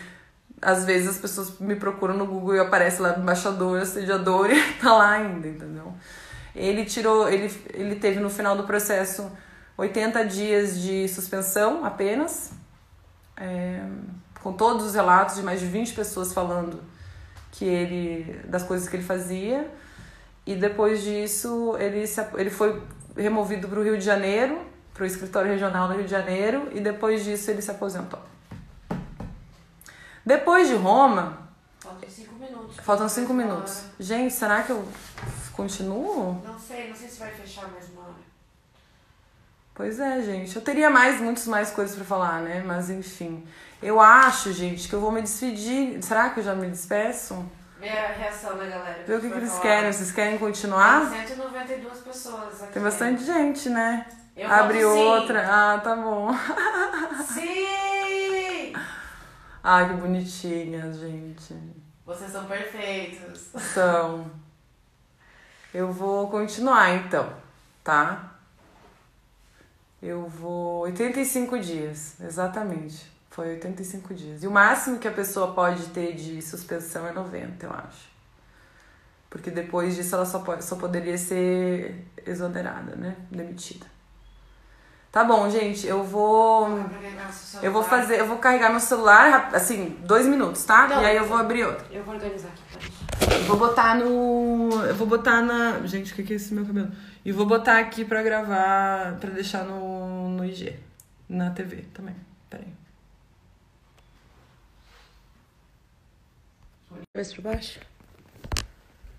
às 0.61 0.86
vezes 0.86 1.10
as 1.10 1.18
pessoas 1.18 1.60
me 1.60 1.76
procuram 1.76 2.15
no 2.15 2.26
Google 2.26 2.56
e 2.56 2.60
aparece 2.60 3.02
lá 3.02 3.18
embaixador, 3.18 3.81
assediador 3.81 4.49
e 4.52 4.73
tá 4.73 4.94
lá 4.94 5.11
ainda, 5.11 5.48
entendeu? 5.48 5.94
Ele 6.56 6.86
tirou, 6.86 7.30
ele, 7.30 7.52
ele 7.73 7.95
teve 7.95 8.19
no 8.19 8.30
final 8.30 8.57
do 8.57 8.64
processo 8.64 9.31
80 9.77 10.26
dias 10.26 10.81
de 10.81 11.07
suspensão 11.07 11.86
apenas, 11.86 12.52
é, 13.38 13.81
com 14.41 14.52
todos 14.52 14.86
os 14.86 14.95
relatos 14.95 15.36
de 15.36 15.44
mais 15.44 15.60
de 15.60 15.68
20 15.68 15.94
pessoas 15.94 16.34
falando 16.34 16.81
que 17.52 17.65
ele 17.65 18.41
das 18.45 18.64
coisas 18.64 18.90
que 18.90 18.95
ele 18.95 19.03
fazia. 19.03 19.69
E 20.45 20.56
depois 20.56 21.03
disso, 21.03 21.76
ele, 21.77 22.06
se, 22.07 22.26
ele 22.36 22.49
foi 22.49 22.81
removido 23.15 23.68
para 23.68 23.80
o 23.80 23.84
Rio 23.84 23.98
de 23.98 24.03
Janeiro, 24.03 24.60
para 24.94 25.03
o 25.03 25.06
escritório 25.06 25.49
regional 25.49 25.88
do 25.88 25.94
Rio 25.94 26.03
de 26.03 26.11
Janeiro, 26.11 26.68
e 26.72 26.80
depois 26.80 27.23
disso 27.23 27.52
ele 27.52 27.61
se 27.61 27.72
aposentou. 27.72 28.19
Depois 30.25 30.67
de 30.67 30.75
Roma, 30.75 31.49
Faltam 31.79 32.09
cinco 32.09 32.35
minutos. 32.35 32.75
faltam 32.83 33.09
cinco 33.09 33.33
minutos. 33.33 33.83
Gente, 33.99 34.33
será 34.33 34.63
que 34.63 34.71
eu 34.71 34.87
continuo? 35.53 36.41
Não 36.45 36.59
sei, 36.59 36.89
não 36.89 36.95
sei 36.95 37.07
se 37.09 37.19
vai 37.19 37.31
fechar 37.31 37.67
mais 37.69 37.89
uma 37.89 38.01
hora. 38.03 38.29
Pois 39.73 39.99
é, 39.99 40.21
gente. 40.21 40.55
Eu 40.55 40.61
teria 40.61 40.89
mais, 40.89 41.21
muitas 41.21 41.47
mais 41.47 41.71
coisas 41.71 41.95
pra 41.95 42.03
falar, 42.03 42.41
né? 42.41 42.61
Mas 42.65 42.89
enfim. 42.89 43.45
Eu 43.81 43.99
acho, 43.99 44.51
gente, 44.51 44.89
que 44.89 44.93
eu 44.93 44.99
vou 44.99 45.11
me 45.11 45.21
despedir. 45.21 46.03
Será 46.03 46.29
que 46.29 46.41
eu 46.41 46.43
já 46.43 46.53
me 46.53 46.69
despeço? 46.69 47.45
Vê 47.79 47.87
a 47.87 48.07
reação 48.11 48.57
da 48.57 48.65
galera. 48.65 49.03
Ver 49.07 49.17
o 49.17 49.21
que, 49.21 49.29
que 49.29 49.37
eles 49.37 49.49
falar. 49.51 49.61
querem. 49.61 49.93
Vocês 49.93 50.11
querem 50.11 50.37
continuar? 50.37 51.09
Tem 51.09 51.25
192 51.25 51.97
pessoas 51.99 52.61
aqui. 52.61 52.73
Tem 52.73 52.83
bastante 52.83 53.23
gente, 53.23 53.69
né? 53.69 54.05
Eu 54.35 54.51
Abre 54.51 54.83
voto 54.83 54.95
sim. 54.95 55.05
outra. 55.05 55.47
Ah, 55.49 55.79
tá 55.79 55.95
bom. 55.95 56.29
Sim! 57.33 58.09
Ah, 59.71 59.85
que 59.85 59.93
bonitinhas, 59.93 60.97
gente. 60.97 61.55
Vocês 62.03 62.31
são 62.31 62.43
perfeitos. 62.45 63.49
São. 63.71 64.25
Eu 65.71 65.93
vou 65.93 66.27
continuar 66.27 66.95
então, 66.95 67.31
tá? 67.83 68.33
Eu 70.01 70.27
vou. 70.27 70.79
85 70.85 71.59
dias, 71.59 72.19
exatamente. 72.19 73.11
Foi 73.29 73.49
85 73.49 74.15
dias. 74.15 74.41
E 74.41 74.47
o 74.47 74.51
máximo 74.51 74.97
que 74.97 75.07
a 75.07 75.11
pessoa 75.11 75.53
pode 75.53 75.85
ter 75.89 76.15
de 76.15 76.41
suspensão 76.41 77.05
é 77.05 77.11
90, 77.11 77.63
eu 77.63 77.71
acho. 77.71 78.09
Porque 79.29 79.51
depois 79.51 79.95
disso 79.95 80.15
ela 80.15 80.25
só, 80.25 80.39
pode, 80.39 80.65
só 80.65 80.77
poderia 80.77 81.15
ser 81.15 82.07
exonerada, 82.25 82.95
né? 82.95 83.15
Demitida. 83.29 83.85
Tá 85.11 85.23
bom, 85.23 85.49
gente, 85.49 85.88
eu 85.88 86.03
vou. 86.03 86.68
Eu 87.64 87.72
vou 87.72 87.81
fazer, 87.81 88.19
eu 88.19 88.27
vou 88.27 88.38
carregar 88.38 88.69
meu 88.69 88.80
celular, 88.80 89.49
assim, 89.56 89.98
dois 90.06 90.27
minutos, 90.27 90.64
tá? 90.64 90.88
Não. 90.88 91.02
E 91.02 91.06
aí 91.06 91.18
eu 91.18 91.26
vou 91.26 91.36
abrir 91.36 91.65
outro. 91.65 91.84
Eu 91.91 92.03
vou 92.03 92.14
organizar 92.14 92.49
aqui. 92.49 93.34
Eu 93.34 93.44
vou 93.45 93.57
botar 93.57 93.95
no. 93.95 94.69
Eu 94.86 94.95
vou 94.95 95.07
botar 95.07 95.41
na. 95.41 95.80
Gente, 95.88 96.14
o 96.14 96.15
que 96.15 96.23
que 96.23 96.34
é 96.34 96.36
esse 96.36 96.53
meu 96.53 96.64
cabelo? 96.64 96.91
E 97.26 97.31
vou 97.31 97.48
botar 97.48 97.80
aqui 97.80 98.06
pra 98.06 98.22
gravar, 98.22 99.18
pra 99.19 99.31
deixar 99.31 99.64
no, 99.64 100.30
no 100.30 100.45
IG. 100.45 100.77
Na 101.27 101.49
TV 101.49 101.86
também. 101.94 102.15
Peraí. 102.48 102.68
Cabeça 107.14 107.34
pra 107.41 107.52
baixo? 107.52 107.80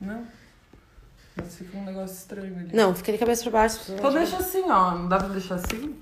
Não? 0.00 0.26
Mas 1.42 1.56
fica 1.56 1.76
um 1.78 1.84
negócio 1.84 2.14
estranho 2.16 2.56
ali. 2.58 2.70
Não, 2.74 2.94
fica 2.94 3.12
de 3.12 3.18
cabeça 3.18 3.42
pra 3.42 3.52
baixo. 3.52 3.80
Então 3.92 4.12
deixa 4.12 4.36
assim, 4.36 4.62
ó. 4.70 4.92
Não 4.92 5.08
dá 5.08 5.18
pra 5.18 5.28
deixar 5.28 5.56
assim? 5.56 5.96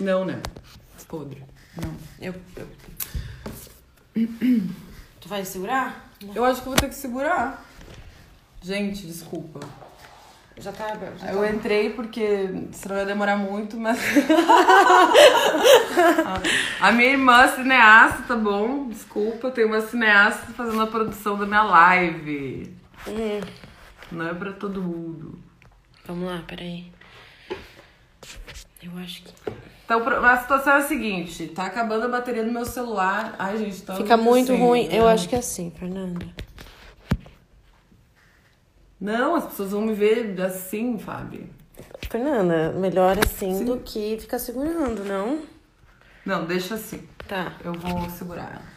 Não, 0.00 0.24
né? 0.24 0.40
Podre. 1.08 1.42
Não. 1.80 1.94
Eu, 2.20 2.34
eu. 2.56 2.68
Tu 5.20 5.28
vai 5.28 5.44
segurar? 5.44 6.10
Eu 6.34 6.44
acho 6.44 6.60
que 6.60 6.66
vou 6.66 6.74
ter 6.76 6.88
que 6.88 6.94
segurar. 6.96 7.64
Gente, 8.60 9.06
desculpa. 9.06 9.60
Já 10.58 10.72
tá 10.72 10.90
aberto. 10.92 11.18
já 11.20 11.32
Eu 11.32 11.40
tá- 11.40 11.50
entrei 11.50 11.90
porque 11.90 12.48
senão 12.72 12.96
ia 12.96 13.04
demorar 13.04 13.36
muito, 13.36 13.78
mas. 13.78 13.98
a 16.80 16.90
minha 16.92 17.10
irmã 17.10 17.42
é 17.44 17.48
cineasta, 17.48 18.22
tá 18.26 18.36
bom? 18.36 18.88
Desculpa, 18.88 19.50
tem 19.50 19.64
uma 19.66 19.82
cineasta 19.82 20.46
fazendo 20.54 20.80
a 20.82 20.86
produção 20.86 21.36
da 21.38 21.44
minha 21.46 21.62
live. 21.62 22.74
Hum, 23.08 23.40
Não 24.12 24.28
é 24.28 24.34
pra 24.34 24.52
todo 24.52 24.82
mundo. 24.82 25.38
Vamos 26.06 26.26
lá, 26.28 26.42
peraí. 26.46 26.92
Eu 28.82 28.96
acho 28.98 29.22
que. 29.22 29.32
Então 29.84 30.06
a 30.24 30.36
situação 30.38 30.74
é 30.74 30.76
a 30.78 30.82
seguinte: 30.82 31.46
tá 31.48 31.66
acabando 31.66 32.06
a 32.06 32.08
bateria 32.08 32.44
do 32.44 32.50
meu 32.52 32.64
celular. 32.64 33.34
Ai, 33.38 33.58
gente, 33.58 33.82
tá. 33.82 33.94
Fica 33.94 34.16
muito 34.16 34.54
ruim. 34.54 34.88
Eu 34.92 35.06
acho 35.06 35.28
que 35.28 35.34
é 35.34 35.38
assim, 35.38 35.70
Fernanda. 35.70 36.26
Não, 39.00 39.34
as 39.34 39.44
pessoas 39.44 39.70
vão 39.72 39.82
me 39.82 39.92
ver 39.92 40.40
assim, 40.40 40.98
Fábio. 40.98 41.48
Fernanda, 42.10 42.72
melhor 42.72 43.18
assim 43.18 43.58
Sim. 43.58 43.64
do 43.64 43.78
que 43.78 44.16
ficar 44.18 44.38
segurando, 44.38 45.04
não? 45.04 45.42
Não, 46.24 46.44
deixa 46.46 46.74
assim. 46.74 47.06
Tá. 47.28 47.52
Eu 47.64 47.72
vou 47.74 48.08
segurar 48.10 48.50
ela. 48.54 48.75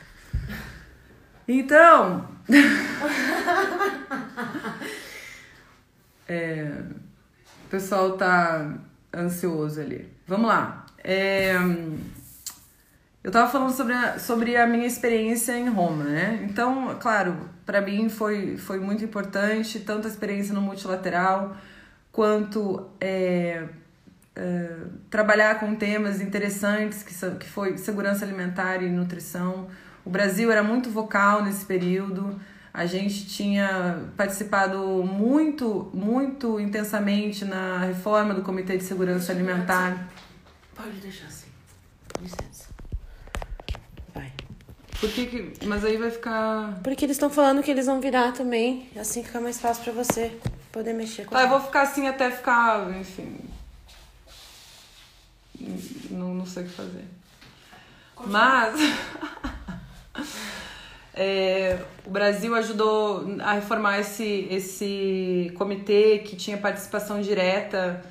Então. 1.50 2.28
É, 6.32 6.72
o 7.66 7.70
pessoal 7.72 8.16
tá 8.16 8.78
ansioso 9.12 9.82
ali. 9.82 10.08
Vamos 10.28 10.48
lá. 10.48 10.86
É, 11.04 11.56
eu 13.24 13.32
tava 13.32 13.52
falando 13.52 13.72
sobre 13.72 13.94
a, 13.94 14.20
sobre 14.20 14.56
a 14.56 14.68
minha 14.68 14.86
experiência 14.86 15.58
em 15.58 15.68
Roma, 15.68 16.04
né? 16.04 16.48
Então, 16.48 16.96
claro, 17.00 17.36
para 17.66 17.82
mim 17.82 18.10
foi, 18.10 18.58
foi 18.58 18.80
muito 18.80 19.04
importante 19.04 19.80
tanto 19.80 20.06
a 20.06 20.10
experiência 20.12 20.54
no 20.54 20.62
multilateral 20.62 21.58
quanto 22.12 22.88
é, 23.02 23.64
é, 24.36 24.76
trabalhar 25.10 25.60
com 25.60 25.74
temas 25.74 26.22
interessantes 26.22 27.02
que, 27.02 27.14
são, 27.14 27.38
que 27.38 27.50
foi 27.50 27.76
segurança 27.80 28.24
alimentar 28.24 28.84
e 28.84 28.90
nutrição. 28.90 29.68
O 30.10 30.12
Brasil 30.12 30.52
era 30.52 30.64
muito 30.64 30.90
vocal 30.90 31.44
nesse 31.44 31.64
período. 31.64 32.42
A 32.74 32.88
gente 32.88 33.28
tinha 33.28 34.10
participado 34.18 35.04
muito, 35.04 35.92
muito 35.94 36.60
intensamente 36.60 37.46
na 37.46 37.78
reforma 37.78 38.34
do 38.34 38.42
Comitê 38.42 38.76
de 38.76 38.84
Segurança 38.84 39.32
Alimentar. 39.32 40.10
Pode 40.76 40.94
deixar 40.94 41.28
assim. 41.28 41.46
Licença. 42.20 42.70
Vai. 44.16 44.34
Por 45.00 45.12
que 45.12 45.28
que... 45.28 45.68
Mas 45.68 45.86
aí 45.86 45.96
vai 45.96 46.10
ficar... 46.10 46.80
Porque 46.84 47.06
eles 47.06 47.18
estão 47.18 47.30
falando 47.30 47.62
que 47.62 47.70
eles 47.70 47.86
vão 47.86 48.02
virar 48.02 48.32
também. 48.32 48.90
Assim 49.00 49.24
fica 49.24 49.40
mais 49.40 49.62
fácil 49.62 49.84
pra 49.84 49.94
você 49.94 50.36
poder 50.72 50.94
mexer 50.94 51.26
com 51.26 51.36
Tá, 51.36 51.44
eu 51.44 51.50
vou 51.50 51.62
ficar 51.62 51.84
assim 51.84 52.08
até 52.08 52.32
ficar, 52.32 52.90
enfim... 53.00 53.38
Não, 56.10 56.34
não 56.34 56.48
sei 56.48 56.64
o 56.64 56.66
que 56.66 56.74
fazer. 56.74 57.06
Mas... 58.26 58.74
é, 61.14 61.80
o 62.06 62.10
Brasil 62.10 62.56
ajudou 62.56 63.26
a 63.42 63.54
reformar 63.54 64.00
esse, 64.00 64.48
esse 64.50 65.52
comitê 65.58 66.20
que 66.20 66.36
tinha 66.36 66.58
participação 66.58 67.22
direta 67.22 68.02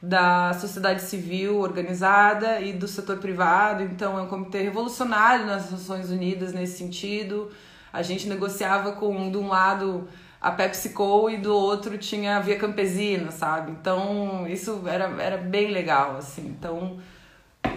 da 0.00 0.52
sociedade 0.54 1.02
civil 1.02 1.58
organizada 1.58 2.60
e 2.60 2.72
do 2.72 2.86
setor 2.86 3.18
privado. 3.18 3.82
Então, 3.82 4.18
é 4.18 4.22
um 4.22 4.26
comitê 4.26 4.60
revolucionário 4.62 5.46
nas 5.46 5.70
Nações 5.70 6.10
Unidas 6.10 6.52
nesse 6.52 6.78
sentido. 6.78 7.50
A 7.92 8.02
gente 8.02 8.28
negociava 8.28 8.92
com, 8.92 9.30
de 9.30 9.38
um 9.38 9.48
lado, 9.48 10.08
a 10.40 10.50
PepsiCo 10.50 11.30
e 11.30 11.38
do 11.38 11.54
outro 11.54 11.96
tinha 11.96 12.36
a 12.36 12.40
Via 12.40 12.58
Campesina, 12.58 13.30
sabe? 13.30 13.72
Então, 13.72 14.46
isso 14.46 14.82
era, 14.86 15.04
era 15.22 15.38
bem 15.38 15.70
legal, 15.70 16.16
assim. 16.16 16.46
Então, 16.46 16.98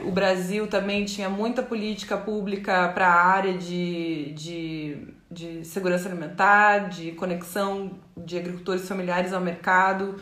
o 0.06 0.12
Brasil 0.12 0.68
também 0.68 1.06
tinha 1.06 1.30
muita 1.30 1.64
política 1.64 2.18
pública 2.18 2.90
para 2.90 3.08
a 3.08 3.26
área 3.26 3.58
de, 3.58 4.34
de, 4.34 4.98
de 5.30 5.66
segurança 5.66 6.10
alimentar, 6.10 6.90
de 6.90 7.12
conexão 7.14 7.92
de 8.16 8.38
agricultores 8.38 8.88
familiares 8.88 9.34
ao 9.34 9.42
mercado, 9.42 10.16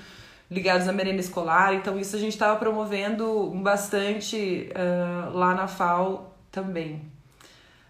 ligados 0.50 0.88
à 0.88 0.94
merenda 0.94 1.20
escolar. 1.20 1.74
Então, 1.74 2.00
isso 2.00 2.16
a 2.16 2.20
gente 2.20 2.34
estava 2.34 2.58
promovendo 2.58 3.52
bastante 3.62 4.70
uh, 4.72 5.36
lá 5.36 5.54
na 5.54 5.68
FAO 5.68 6.34
também. 6.52 7.02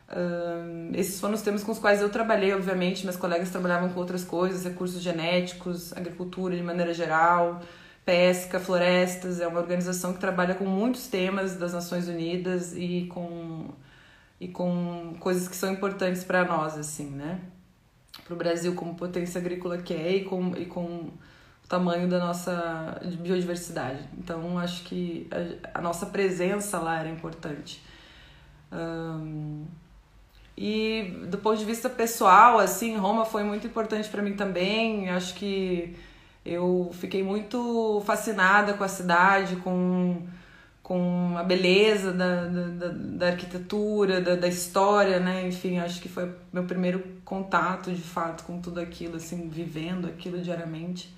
Uh, 0.07 0.91
esses 0.93 1.19
foram 1.19 1.33
os 1.33 1.41
temas 1.41 1.63
com 1.63 1.71
os 1.71 1.79
quais 1.79 2.01
eu 2.01 2.09
trabalhei, 2.09 2.53
obviamente. 2.53 3.03
Meus 3.03 3.17
colegas 3.17 3.49
trabalhavam 3.49 3.89
com 3.89 3.99
outras 3.99 4.23
coisas, 4.23 4.63
recursos 4.63 5.01
genéticos, 5.01 5.91
agricultura 5.93 6.55
de 6.55 6.63
maneira 6.63 6.93
geral, 6.93 7.61
pesca, 8.05 8.59
florestas. 8.59 9.41
É 9.41 9.47
uma 9.47 9.59
organização 9.59 10.13
que 10.13 10.19
trabalha 10.19 10.53
com 10.55 10.65
muitos 10.65 11.07
temas 11.07 11.55
das 11.55 11.73
Nações 11.73 12.07
Unidas 12.07 12.73
e 12.75 13.07
com, 13.07 13.69
e 14.39 14.47
com 14.47 15.15
coisas 15.19 15.47
que 15.47 15.55
são 15.55 15.73
importantes 15.73 16.23
para 16.23 16.45
nós, 16.45 16.77
assim, 16.77 17.09
né? 17.09 17.41
Para 18.23 18.33
o 18.33 18.37
Brasil 18.37 18.75
como 18.75 18.95
potência 18.95 19.39
agrícola 19.39 19.77
que 19.79 19.93
é 19.93 20.17
e 20.17 20.23
com, 20.23 20.55
e 20.55 20.65
com 20.65 20.85
o 21.65 21.67
tamanho 21.67 22.07
da 22.07 22.19
nossa 22.19 23.01
biodiversidade. 23.19 24.07
Então, 24.17 24.57
acho 24.59 24.83
que 24.83 25.27
a, 25.73 25.79
a 25.79 25.81
nossa 25.81 26.05
presença 26.05 26.79
lá 26.79 26.99
era 26.99 27.09
importante. 27.09 27.83
Um, 28.71 29.65
e 30.57 31.25
do 31.27 31.37
ponto 31.37 31.57
de 31.57 31.65
vista 31.65 31.89
pessoal, 31.89 32.59
assim, 32.59 32.95
Roma 32.95 33.25
foi 33.25 33.43
muito 33.43 33.67
importante 33.67 34.07
para 34.09 34.21
mim 34.21 34.35
também. 34.35 35.09
Acho 35.09 35.35
que 35.35 35.95
eu 36.45 36.91
fiquei 36.93 37.23
muito 37.23 38.03
fascinada 38.05 38.75
com 38.75 38.83
a 38.83 38.87
cidade, 38.87 39.55
com, 39.57 40.21
com 40.83 41.35
a 41.35 41.43
beleza 41.43 42.13
da, 42.13 42.45
da, 42.45 42.87
da 42.89 43.27
arquitetura, 43.27 44.21
da, 44.21 44.35
da 44.35 44.47
história, 44.47 45.19
né? 45.19 45.47
Enfim, 45.47 45.79
acho 45.79 45.99
que 45.99 46.07
foi 46.07 46.31
meu 46.53 46.65
primeiro 46.65 47.03
contato, 47.25 47.91
de 47.91 48.01
fato, 48.01 48.43
com 48.43 48.61
tudo 48.61 48.79
aquilo, 48.79 49.15
assim, 49.15 49.49
vivendo 49.49 50.07
aquilo 50.07 50.39
diariamente. 50.39 51.11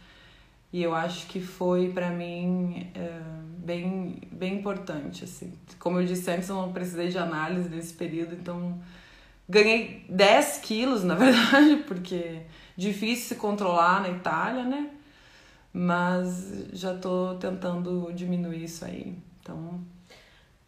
E 0.71 0.81
eu 0.81 0.95
acho 0.95 1.27
que 1.27 1.41
foi 1.41 1.89
para 1.89 2.09
mim 2.09 2.89
é, 2.95 3.21
bem, 3.57 4.21
bem 4.31 4.55
importante, 4.55 5.25
assim. 5.25 5.53
Como 5.77 5.99
eu 5.99 6.05
disse 6.05 6.29
antes, 6.31 6.47
eu 6.47 6.55
não 6.55 6.71
precisei 6.71 7.09
de 7.09 7.17
análise 7.17 7.67
nesse 7.67 7.93
período, 7.93 8.33
então 8.33 8.79
ganhei 9.49 10.05
10 10.09 10.59
quilos, 10.59 11.03
na 11.03 11.15
verdade, 11.15 11.83
porque 11.87 12.41
difícil 12.77 13.27
se 13.27 13.35
controlar 13.35 14.01
na 14.01 14.09
Itália, 14.09 14.63
né? 14.63 14.91
Mas 15.79 16.71
já 16.73 16.97
tô 16.97 17.35
tentando 17.35 18.11
diminuir 18.11 18.63
isso 18.63 18.83
aí. 18.83 19.15
Então. 19.39 19.79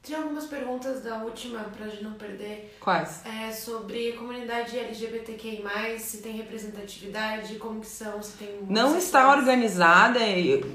Tinha 0.04 0.20
algumas 0.20 0.46
perguntas 0.46 1.02
da 1.02 1.24
última, 1.24 1.64
pra 1.64 1.88
gente 1.88 2.04
não 2.04 2.14
perder. 2.14 2.78
Quais? 2.80 3.26
É 3.26 3.52
sobre 3.52 4.14
comunidade 4.14 4.78
LGBTQI+, 4.78 5.98
se 5.98 6.22
tem 6.22 6.34
representatividade, 6.38 7.56
como 7.56 7.82
que 7.82 7.88
são, 7.88 8.22
se 8.22 8.38
tem... 8.38 8.62
Não 8.70 8.96
está 8.96 9.36
organizada, 9.36 10.20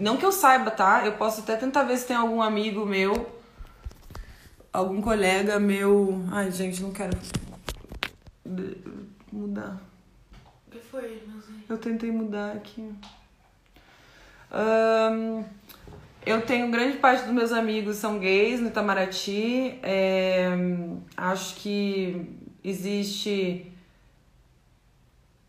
não 0.01 0.17
que 0.17 0.27
eu 0.27 0.33
saiba, 0.33 0.73
tá? 0.73 1.07
Eu 1.07 1.13
posso 1.13 1.43
até 1.43 1.57
tentar 1.57 1.85
ver 1.85 1.97
se 1.97 2.07
tem 2.07 2.17
algum 2.17 2.43
amigo 2.43 2.85
meu, 2.85 3.39
algum 4.73 5.01
colega 5.01 5.61
meu... 5.61 6.25
Ai, 6.33 6.51
gente, 6.51 6.83
não 6.83 6.91
quero 6.91 7.17
mudar. 9.33 9.81
O 10.67 10.71
que 10.73 10.81
foi, 10.81 11.23
Eu 11.69 11.79
tentei 11.79 12.11
mudar 12.11 12.53
aqui. 12.53 12.93
Eu 16.27 16.41
tenho 16.43 16.71
grande 16.71 16.97
parte 16.97 17.25
dos 17.25 17.35
meus 17.35 17.53
amigos 17.53 17.97
são 17.97 18.19
gays 18.19 18.61
no 18.61 18.69
Itamaraty. 18.69 19.79
É, 19.83 20.49
acho 21.17 21.57
que 21.57 22.27
existe. 22.65 23.71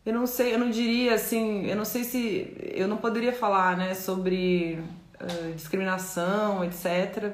Eu 0.05 0.13
não 0.13 0.27
sei, 0.27 0.53
eu 0.53 0.59
não 0.59 0.69
diria 0.69 1.15
assim, 1.15 1.65
eu 1.65 1.75
não 1.75 1.85
sei 1.85 2.03
se. 2.03 2.53
Eu 2.75 2.87
não 2.87 2.97
poderia 2.97 3.31
falar 3.31 3.77
né, 3.77 3.93
sobre 3.93 4.79
uh, 5.21 5.53
discriminação, 5.55 6.63
etc. 6.63 7.31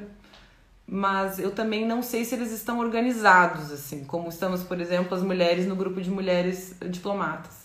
Mas 0.85 1.39
eu 1.39 1.51
também 1.51 1.85
não 1.85 2.03
sei 2.03 2.25
se 2.25 2.35
eles 2.35 2.51
estão 2.51 2.79
organizados, 2.79 3.71
assim, 3.71 4.03
como 4.03 4.29
estamos, 4.29 4.61
por 4.61 4.79
exemplo, 4.79 5.15
as 5.15 5.23
mulheres 5.23 5.65
no 5.65 5.75
grupo 5.75 6.01
de 6.01 6.11
mulheres 6.11 6.75
diplomatas. 6.89 7.60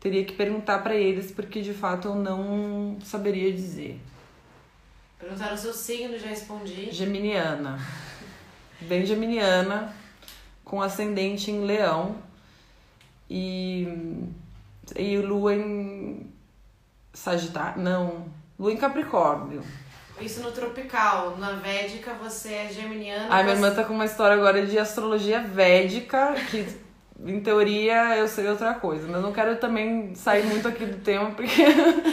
Teria 0.00 0.24
que 0.24 0.32
perguntar 0.32 0.78
para 0.78 0.94
eles, 0.94 1.32
porque 1.32 1.60
de 1.60 1.74
fato 1.74 2.08
eu 2.08 2.14
não 2.14 2.98
saberia 3.02 3.52
dizer. 3.52 4.00
Perguntaram 5.18 5.54
o 5.54 5.58
seu 5.58 5.72
signo, 5.72 6.16
já 6.18 6.28
respondi. 6.28 6.90
Geminiana. 6.92 7.78
Bem 8.80 9.04
geminiana, 9.04 9.92
com 10.64 10.80
ascendente 10.80 11.50
em 11.50 11.64
leão 11.64 12.16
e, 13.28 13.88
e 14.94 15.16
lua 15.18 15.56
em 15.56 16.32
Sagitário. 17.12 17.82
Não, 17.82 18.26
lua 18.56 18.72
em 18.72 18.76
Capricórnio. 18.76 19.64
Isso 20.20 20.40
no 20.40 20.52
tropical. 20.52 21.36
Na 21.36 21.52
védica 21.52 22.14
você 22.14 22.52
é 22.52 22.68
geminiana. 22.72 23.26
Ai, 23.30 23.42
minha 23.42 23.56
irmã 23.56 23.74
tá 23.74 23.84
com 23.84 23.94
uma 23.94 24.04
história 24.04 24.36
agora 24.36 24.64
de 24.64 24.78
astrologia 24.78 25.40
védica 25.40 26.34
que 26.50 26.64
em 27.24 27.40
teoria 27.40 28.16
eu 28.16 28.28
sei 28.28 28.48
outra 28.48 28.74
coisa, 28.74 29.08
mas 29.08 29.20
não 29.20 29.32
quero 29.32 29.56
também 29.56 30.14
sair 30.14 30.44
muito 30.46 30.68
aqui 30.68 30.86
do 30.86 30.98
tema 30.98 31.32
porque 31.32 31.62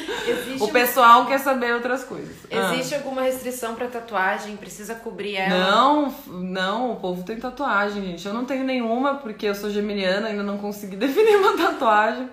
o 0.60 0.68
pessoal 0.70 1.22
uma... 1.22 1.30
quer 1.30 1.40
saber 1.40 1.74
outras 1.74 2.04
coisas. 2.04 2.36
Ah. 2.52 2.74
Existe 2.74 2.96
ah. 2.96 2.98
alguma 2.98 3.22
restrição 3.22 3.76
para 3.76 3.88
tatuagem? 3.88 4.58
Precisa 4.58 4.96
cobrir 4.96 5.36
ela? 5.36 5.72
Não, 5.72 6.16
não, 6.28 6.92
o 6.94 6.96
povo 6.96 7.24
tem 7.24 7.38
tatuagem, 7.38 8.04
gente. 8.04 8.28
Eu 8.28 8.34
não 8.34 8.46
tenho 8.46 8.64
nenhuma 8.64 9.16
porque 9.16 9.46
eu 9.46 9.54
sou 9.54 9.70
geminiana, 9.70 10.28
ainda 10.28 10.44
não 10.44 10.58
consegui 10.58 10.96
definir 10.98 11.36
uma 11.38 11.56
tatuagem, 11.56 12.28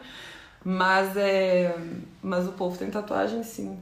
mas 0.64 1.14
é, 1.16 1.76
mas 2.22 2.46
o 2.48 2.52
povo 2.52 2.78
tem 2.78 2.90
tatuagem 2.90 3.42
sim. 3.42 3.78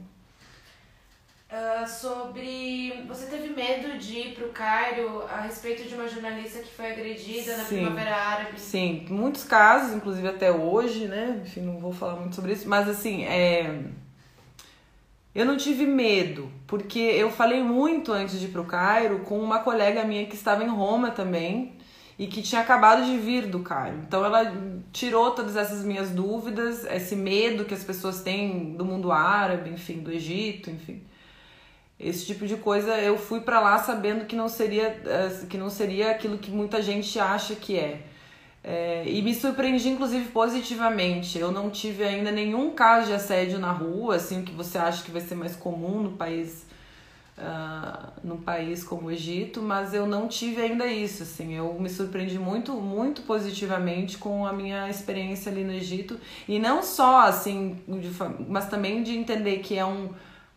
Uh, 1.51 1.85
sobre. 1.85 3.03
Você 3.09 3.25
teve 3.25 3.49
medo 3.49 3.97
de 3.97 4.19
ir 4.19 4.35
pro 4.35 4.47
Cairo 4.53 5.23
a 5.23 5.41
respeito 5.41 5.83
de 5.83 5.93
uma 5.93 6.07
jornalista 6.07 6.59
que 6.59 6.73
foi 6.73 6.93
agredida 6.93 7.57
na 7.57 7.65
Primavera 7.65 8.15
Árabe? 8.15 8.57
Sim, 8.57 9.05
muitos 9.09 9.43
casos, 9.43 9.93
inclusive 9.93 10.29
até 10.29 10.49
hoje, 10.49 11.09
né? 11.09 11.41
Enfim, 11.43 11.59
não 11.59 11.77
vou 11.77 11.91
falar 11.91 12.15
muito 12.15 12.37
sobre 12.37 12.53
isso, 12.53 12.69
mas 12.69 12.87
assim, 12.87 13.25
é. 13.25 13.83
Eu 15.35 15.45
não 15.45 15.57
tive 15.57 15.85
medo, 15.85 16.49
porque 16.65 16.99
eu 16.99 17.29
falei 17.29 17.61
muito 17.61 18.13
antes 18.13 18.39
de 18.39 18.45
ir 18.45 18.49
pro 18.49 18.63
Cairo 18.63 19.19
com 19.19 19.37
uma 19.37 19.59
colega 19.59 20.05
minha 20.05 20.25
que 20.27 20.35
estava 20.35 20.63
em 20.63 20.69
Roma 20.69 21.11
também 21.11 21.73
e 22.17 22.27
que 22.27 22.41
tinha 22.41 22.61
acabado 22.61 23.03
de 23.03 23.17
vir 23.17 23.47
do 23.47 23.59
Cairo. 23.59 23.97
Então 24.07 24.23
ela 24.23 24.55
tirou 24.93 25.31
todas 25.31 25.57
essas 25.57 25.83
minhas 25.83 26.11
dúvidas, 26.11 26.85
esse 26.85 27.13
medo 27.13 27.65
que 27.65 27.73
as 27.73 27.83
pessoas 27.83 28.21
têm 28.21 28.73
do 28.73 28.85
mundo 28.85 29.11
árabe, 29.11 29.69
enfim, 29.69 29.99
do 29.99 30.13
Egito, 30.13 30.69
enfim 30.69 31.10
esse 32.01 32.25
tipo 32.25 32.47
de 32.47 32.55
coisa 32.55 32.97
eu 32.97 33.17
fui 33.17 33.39
para 33.41 33.59
lá 33.59 33.77
sabendo 33.77 34.25
que 34.25 34.35
não 34.35 34.49
seria 34.49 34.99
eh, 35.05 35.45
que 35.47 35.57
não 35.57 35.69
seria 35.69 36.11
aquilo 36.11 36.37
que 36.37 36.49
muita 36.49 36.81
gente 36.81 37.19
acha 37.19 37.55
que 37.55 37.77
é. 37.77 38.01
é. 38.63 39.03
e 39.05 39.21
me 39.21 39.33
surpreendi 39.35 39.89
inclusive 39.89 40.29
positivamente 40.29 41.37
eu 41.37 41.51
não 41.51 41.69
tive 41.69 42.03
ainda 42.03 42.31
nenhum 42.31 42.71
caso 42.71 43.07
de 43.07 43.13
assédio 43.13 43.59
na 43.59 43.71
rua 43.71 44.15
assim 44.15 44.43
que 44.43 44.51
você 44.51 44.77
acha 44.77 45.03
que 45.03 45.11
vai 45.11 45.21
ser 45.21 45.35
mais 45.35 45.55
comum 45.55 46.01
no 46.01 46.11
país 46.13 46.65
uh, 47.37 48.11
num 48.23 48.37
país 48.37 48.83
como 48.83 49.07
o 49.07 49.11
Egito 49.11 49.61
mas 49.61 49.93
eu 49.93 50.07
não 50.07 50.27
tive 50.27 50.59
ainda 50.59 50.87
isso 50.87 51.21
assim 51.21 51.53
eu 51.53 51.71
me 51.79 51.89
surpreendi 51.89 52.39
muito 52.39 52.73
muito 52.73 53.21
positivamente 53.21 54.17
com 54.17 54.43
a 54.43 54.51
minha 54.51 54.89
experiência 54.89 55.51
ali 55.51 55.63
no 55.63 55.73
Egito 55.73 56.19
e 56.47 56.57
não 56.57 56.81
só 56.81 57.21
assim 57.27 57.79
de, 57.87 58.09
mas 58.49 58.67
também 58.67 59.03
de 59.03 59.15
entender 59.15 59.59
que 59.59 59.77
é 59.77 59.85
um 59.85 60.09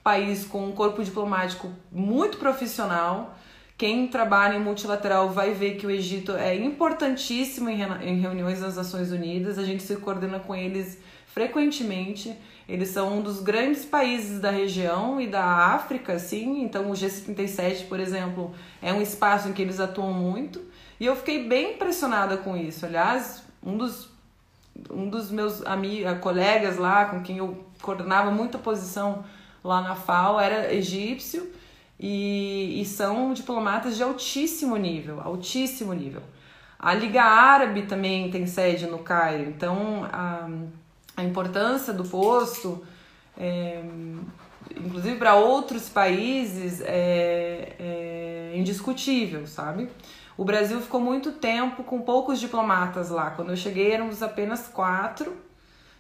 país 0.05 0.45
com 0.45 0.67
um 0.67 0.73
corpo 0.73 1.03
diplomático 1.03 1.73
muito 1.91 2.37
profissional. 2.37 3.37
Quem 3.77 4.07
trabalha 4.07 4.55
em 4.55 4.61
multilateral 4.61 5.31
vai 5.31 5.53
ver 5.53 5.77
que 5.77 5.87
o 5.87 5.91
Egito 5.91 6.33
é 6.33 6.55
importantíssimo 6.55 7.69
em 7.71 8.21
reuniões 8.21 8.61
das 8.61 8.77
Nações 8.77 9.11
Unidas, 9.11 9.59
a 9.59 9.65
gente 9.65 9.83
se 9.83 9.97
coordena 9.97 10.39
com 10.39 10.55
eles 10.55 10.99
frequentemente. 11.27 12.37
Eles 12.69 12.91
são 12.91 13.19
um 13.19 13.23
dos 13.23 13.41
grandes 13.41 13.85
países 13.85 14.41
da 14.41 14.51
região 14.51 15.21
e 15.21 15.27
da 15.27 15.45
África, 15.45 16.19
sim. 16.19 16.63
Então, 16.63 16.91
o 16.91 16.95
G77, 16.95 17.89
por 17.89 17.99
exemplo, 17.99 18.55
é 18.81 18.93
um 18.93 19.03
espaço 19.03 19.49
em 19.49 19.53
que 19.53 19.61
eles 19.61 19.81
atuam 19.81 20.13
muito. 20.13 20.63
E 21.01 21.05
eu 21.05 21.17
fiquei 21.17 21.47
bem 21.47 21.75
impressionada 21.75 22.37
com 22.37 22.57
isso. 22.57 22.87
Aliás, 22.87 23.43
um 23.63 23.77
dos, 23.77 24.09
um 24.91 25.09
dos 25.11 25.31
meus 25.31 25.67
amigos, 25.67 26.19
colegas 26.21 26.79
lá, 26.79 27.07
com 27.07 27.23
quem 27.23 27.39
eu 27.39 27.67
coordenava 27.83 28.31
muita 28.31 28.57
posição 28.57 29.25
lá 29.65 29.81
na 29.81 29.97
FAO 29.97 30.39
era 30.39 30.73
egípcio 30.73 31.51
e, 31.99 32.83
e 32.83 32.85
são 32.85 33.33
diplomatas 33.33 33.97
de 33.97 34.03
altíssimo 34.03 34.77
nível, 34.77 35.21
altíssimo 35.21 35.95
nível. 35.95 36.23
A 36.79 36.93
Liga 36.93 37.23
Árabe 37.23 37.83
também 37.83 38.31
tem 38.31 38.47
sede 38.47 38.87
no 38.87 38.99
Cairo, 38.99 39.49
então 39.49 40.05
a, 40.13 40.47
a 41.17 41.25
importância 41.25 41.95
do 41.95 42.05
posto, 42.05 42.85
é, 43.39 43.83
inclusive 44.77 45.17
para 45.17 45.35
outros 45.35 45.89
países, 45.89 46.83
é, 46.83 47.73
é 47.79 48.53
indiscutível, 48.55 49.47
sabe? 49.47 49.89
O 50.37 50.45
Brasil 50.45 50.81
ficou 50.81 51.01
muito 51.01 51.33
tempo 51.33 51.85
com 51.85 52.03
poucos 52.03 52.41
diplomatas 52.41 53.09
lá. 53.09 53.31
Quando 53.31 53.51
eu 53.51 53.57
cheguei, 53.57 53.93
éramos 53.93 54.23
apenas 54.23 54.67
quatro, 54.67 55.37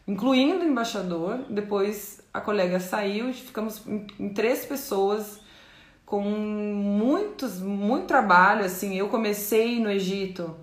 incluindo 0.06 0.64
o 0.64 0.68
embaixador. 0.68 1.44
Depois 1.48 2.20
a 2.34 2.40
colega 2.40 2.80
saiu, 2.80 3.32
ficamos 3.32 3.80
em, 3.86 4.28
três 4.30 4.66
pessoas 4.66 5.38
com 6.04 6.20
muitos, 6.20 7.60
muito 7.60 8.06
trabalho, 8.06 8.64
assim, 8.64 8.96
eu 8.96 9.08
comecei 9.08 9.78
no 9.80 9.88
Egito 9.88 10.56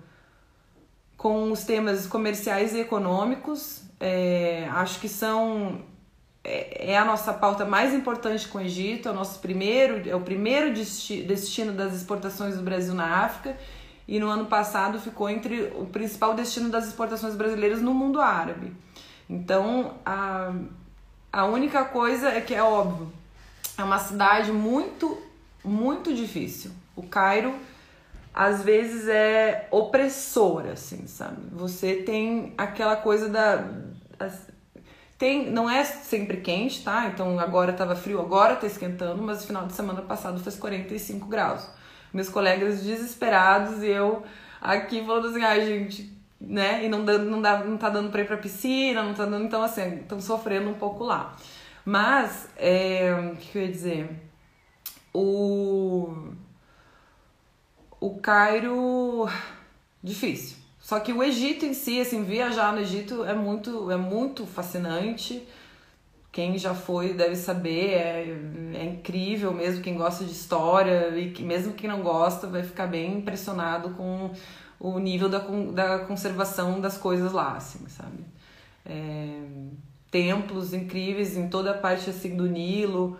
com 1.16 1.50
os 1.50 1.64
temas 1.64 2.06
comerciais 2.06 2.74
e 2.74 2.80
econômicos, 2.80 3.82
é, 3.98 4.68
acho 4.70 5.00
que 5.00 5.08
são 5.08 5.80
é, 6.44 6.92
é, 6.92 6.98
a 6.98 7.04
nossa 7.04 7.32
pauta 7.32 7.64
mais 7.64 7.94
importante 7.94 8.46
com 8.48 8.58
o 8.58 8.60
Egito, 8.60 9.08
é 9.08 9.12
o 9.12 9.14
nosso 9.14 9.40
primeiro, 9.40 10.08
é 10.08 10.14
o 10.14 10.20
primeiro 10.20 10.74
desti 10.74 11.22
destino 11.22 11.72
das 11.72 11.94
exportações 11.94 12.56
do 12.56 12.62
Brasil 12.62 12.94
na 12.94 13.24
África. 13.24 13.56
E 14.08 14.18
no 14.18 14.28
ano 14.28 14.46
passado 14.46 14.98
ficou 14.98 15.30
entre 15.30 15.72
o 15.76 15.86
principal 15.86 16.34
destino 16.34 16.68
das 16.68 16.88
exportações 16.88 17.36
brasileiras 17.36 17.80
no 17.80 17.94
mundo 17.94 18.20
árabe. 18.20 18.72
Então, 19.30 19.94
a 20.04 20.52
a 21.32 21.44
única 21.46 21.84
coisa 21.84 22.28
é 22.28 22.40
que 22.40 22.54
é 22.54 22.62
óbvio, 22.62 23.10
é 23.78 23.82
uma 23.82 23.98
cidade 23.98 24.52
muito, 24.52 25.20
muito 25.64 26.14
difícil. 26.14 26.70
O 26.94 27.02
Cairo 27.04 27.54
às 28.34 28.62
vezes 28.62 29.08
é 29.08 29.68
opressora, 29.70 30.72
assim, 30.72 31.06
sabe? 31.06 31.40
Você 31.52 31.96
tem 31.96 32.54
aquela 32.56 32.96
coisa 32.96 33.28
da 33.28 33.64
tem, 35.18 35.52
não 35.52 35.70
é 35.70 35.84
sempre 35.84 36.38
quente, 36.38 36.82
tá? 36.82 37.06
Então 37.06 37.38
agora 37.38 37.72
tava 37.72 37.94
frio, 37.94 38.20
agora 38.20 38.56
tá 38.56 38.66
esquentando, 38.66 39.22
mas 39.22 39.40
no 39.40 39.46
final 39.46 39.66
de 39.66 39.72
semana 39.72 40.02
passado 40.02 40.40
fez 40.40 40.56
45 40.56 41.26
graus. 41.28 41.64
Meus 42.12 42.28
colegas 42.28 42.82
desesperados 42.82 43.84
e 43.84 43.86
eu 43.86 44.24
aqui 44.60 45.04
falando 45.04 45.28
assim, 45.28 45.44
ai 45.44 45.60
ah, 45.60 45.64
gente, 45.64 46.12
né? 46.46 46.84
E 46.84 46.88
não, 46.88 47.04
dá, 47.04 47.18
não, 47.18 47.40
dá, 47.40 47.64
não 47.64 47.76
tá 47.76 47.88
dando 47.88 48.10
pra 48.10 48.22
ir 48.22 48.26
pra 48.26 48.36
piscina, 48.36 49.02
não 49.02 49.14
tá 49.14 49.24
dando. 49.24 49.44
Então, 49.44 49.62
assim, 49.62 50.00
estão 50.00 50.20
sofrendo 50.20 50.68
um 50.70 50.74
pouco 50.74 51.04
lá. 51.04 51.36
Mas, 51.84 52.48
é, 52.56 53.12
o 53.32 53.36
que 53.36 53.58
eu 53.58 53.62
ia 53.62 53.68
dizer? 53.70 54.10
O. 55.12 56.32
O 58.00 58.16
Cairo. 58.16 59.28
Difícil. 60.02 60.56
Só 60.80 60.98
que 60.98 61.12
o 61.12 61.22
Egito 61.22 61.64
em 61.64 61.74
si, 61.74 62.00
assim, 62.00 62.24
viajar 62.24 62.72
no 62.72 62.80
Egito 62.80 63.24
é 63.24 63.34
muito, 63.34 63.90
é 63.90 63.96
muito 63.96 64.46
fascinante. 64.46 65.46
quem 66.32 66.56
já 66.58 66.74
foi 66.74 67.12
deve 67.12 67.36
saber, 67.36 67.90
é, 67.90 68.26
é 68.74 68.84
incrível 68.84 69.52
mesmo, 69.52 69.82
quem 69.82 69.96
gosta 69.96 70.24
de 70.24 70.32
história 70.32 71.16
e 71.16 71.30
que, 71.30 71.42
mesmo 71.42 71.74
quem 71.74 71.88
não 71.88 72.02
gosta 72.02 72.46
vai 72.46 72.62
ficar 72.62 72.86
bem 72.86 73.18
impressionado 73.18 73.90
com 73.90 74.30
o 74.82 74.98
nível 74.98 75.28
da, 75.28 75.38
da 75.38 76.00
conservação 76.00 76.80
das 76.80 76.98
coisas 76.98 77.30
lá, 77.30 77.56
assim, 77.56 77.86
sabe? 77.88 78.24
É, 78.84 79.40
templos 80.10 80.74
incríveis 80.74 81.36
em 81.36 81.48
toda 81.48 81.70
a 81.70 81.74
parte 81.74 82.10
assim 82.10 82.36
do 82.36 82.48
Nilo, 82.48 83.16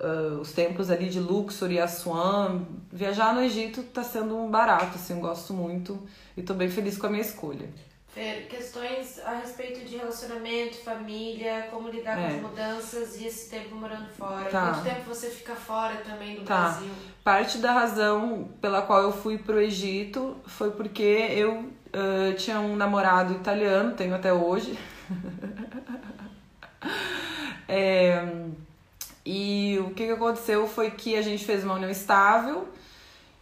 uh, 0.00 0.40
os 0.40 0.52
templos 0.52 0.90
ali 0.90 1.10
de 1.10 1.20
Luxor 1.20 1.70
e 1.70 1.78
Aswan. 1.78 2.62
Viajar 2.90 3.34
no 3.34 3.42
Egito 3.42 3.82
está 3.82 4.02
sendo 4.02 4.38
um 4.38 4.50
barato, 4.50 4.96
assim, 4.96 5.12
eu 5.12 5.20
gosto 5.20 5.52
muito 5.52 6.00
e 6.34 6.40
estou 6.40 6.56
bem 6.56 6.70
feliz 6.70 6.96
com 6.96 7.06
a 7.06 7.10
minha 7.10 7.20
escolha. 7.20 7.68
Fer, 8.14 8.46
questões 8.46 9.18
a 9.24 9.36
respeito 9.36 9.88
de 9.88 9.96
relacionamento, 9.96 10.76
família, 10.84 11.68
como 11.70 11.88
lidar 11.88 12.18
é. 12.18 12.22
com 12.22 12.34
as 12.34 12.42
mudanças 12.42 13.18
e 13.18 13.26
esse 13.26 13.48
tempo 13.48 13.74
morando 13.74 14.06
fora. 14.10 14.50
Tá. 14.50 14.72
Quanto 14.72 14.84
tempo 14.84 15.08
você 15.08 15.30
fica 15.30 15.54
fora 15.54 15.96
também 15.96 16.34
do 16.34 16.44
tá. 16.44 16.60
Brasil? 16.60 16.90
Parte 17.24 17.56
da 17.56 17.72
razão 17.72 18.50
pela 18.60 18.82
qual 18.82 19.00
eu 19.00 19.12
fui 19.12 19.38
pro 19.38 19.58
Egito 19.58 20.36
foi 20.44 20.72
porque 20.72 21.02
eu 21.02 21.60
uh, 21.60 22.34
tinha 22.36 22.60
um 22.60 22.76
namorado 22.76 23.32
italiano, 23.32 23.94
tenho 23.94 24.14
até 24.14 24.30
hoje. 24.30 24.78
é, 27.66 28.26
e 29.24 29.78
o 29.80 29.94
que, 29.94 30.04
que 30.04 30.12
aconteceu 30.12 30.68
foi 30.68 30.90
que 30.90 31.16
a 31.16 31.22
gente 31.22 31.46
fez 31.46 31.64
uma 31.64 31.74
união 31.74 31.90
estável 31.90 32.68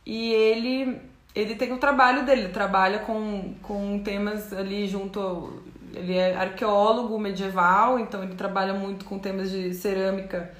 e 0.06 0.32
ele 0.32 1.09
ele 1.34 1.54
tem 1.54 1.72
o 1.72 1.78
trabalho 1.78 2.24
dele, 2.24 2.42
ele 2.42 2.52
trabalha 2.52 3.00
com, 3.00 3.54
com 3.62 4.00
temas 4.00 4.52
ali 4.52 4.86
junto 4.86 5.62
ele 5.94 6.16
é 6.16 6.36
arqueólogo 6.36 7.18
medieval, 7.18 7.98
então 7.98 8.22
ele 8.22 8.34
trabalha 8.34 8.72
muito 8.72 9.04
com 9.04 9.18
temas 9.18 9.50
de 9.50 9.74
cerâmica 9.74 10.50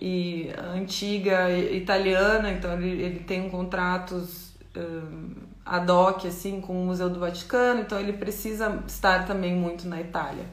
e 0.00 0.50
antiga 0.74 1.50
italiana, 1.50 2.50
então 2.50 2.72
ele, 2.74 3.02
ele 3.02 3.20
tem 3.20 3.48
contratos 3.48 4.54
um, 4.76 5.34
ad 5.64 5.90
hoc 5.90 6.26
assim 6.26 6.60
com 6.60 6.82
o 6.82 6.86
Museu 6.86 7.08
do 7.08 7.20
Vaticano, 7.20 7.80
então 7.80 7.98
ele 7.98 8.12
precisa 8.14 8.82
estar 8.86 9.26
também 9.26 9.54
muito 9.54 9.86
na 9.86 10.00
Itália. 10.00 10.44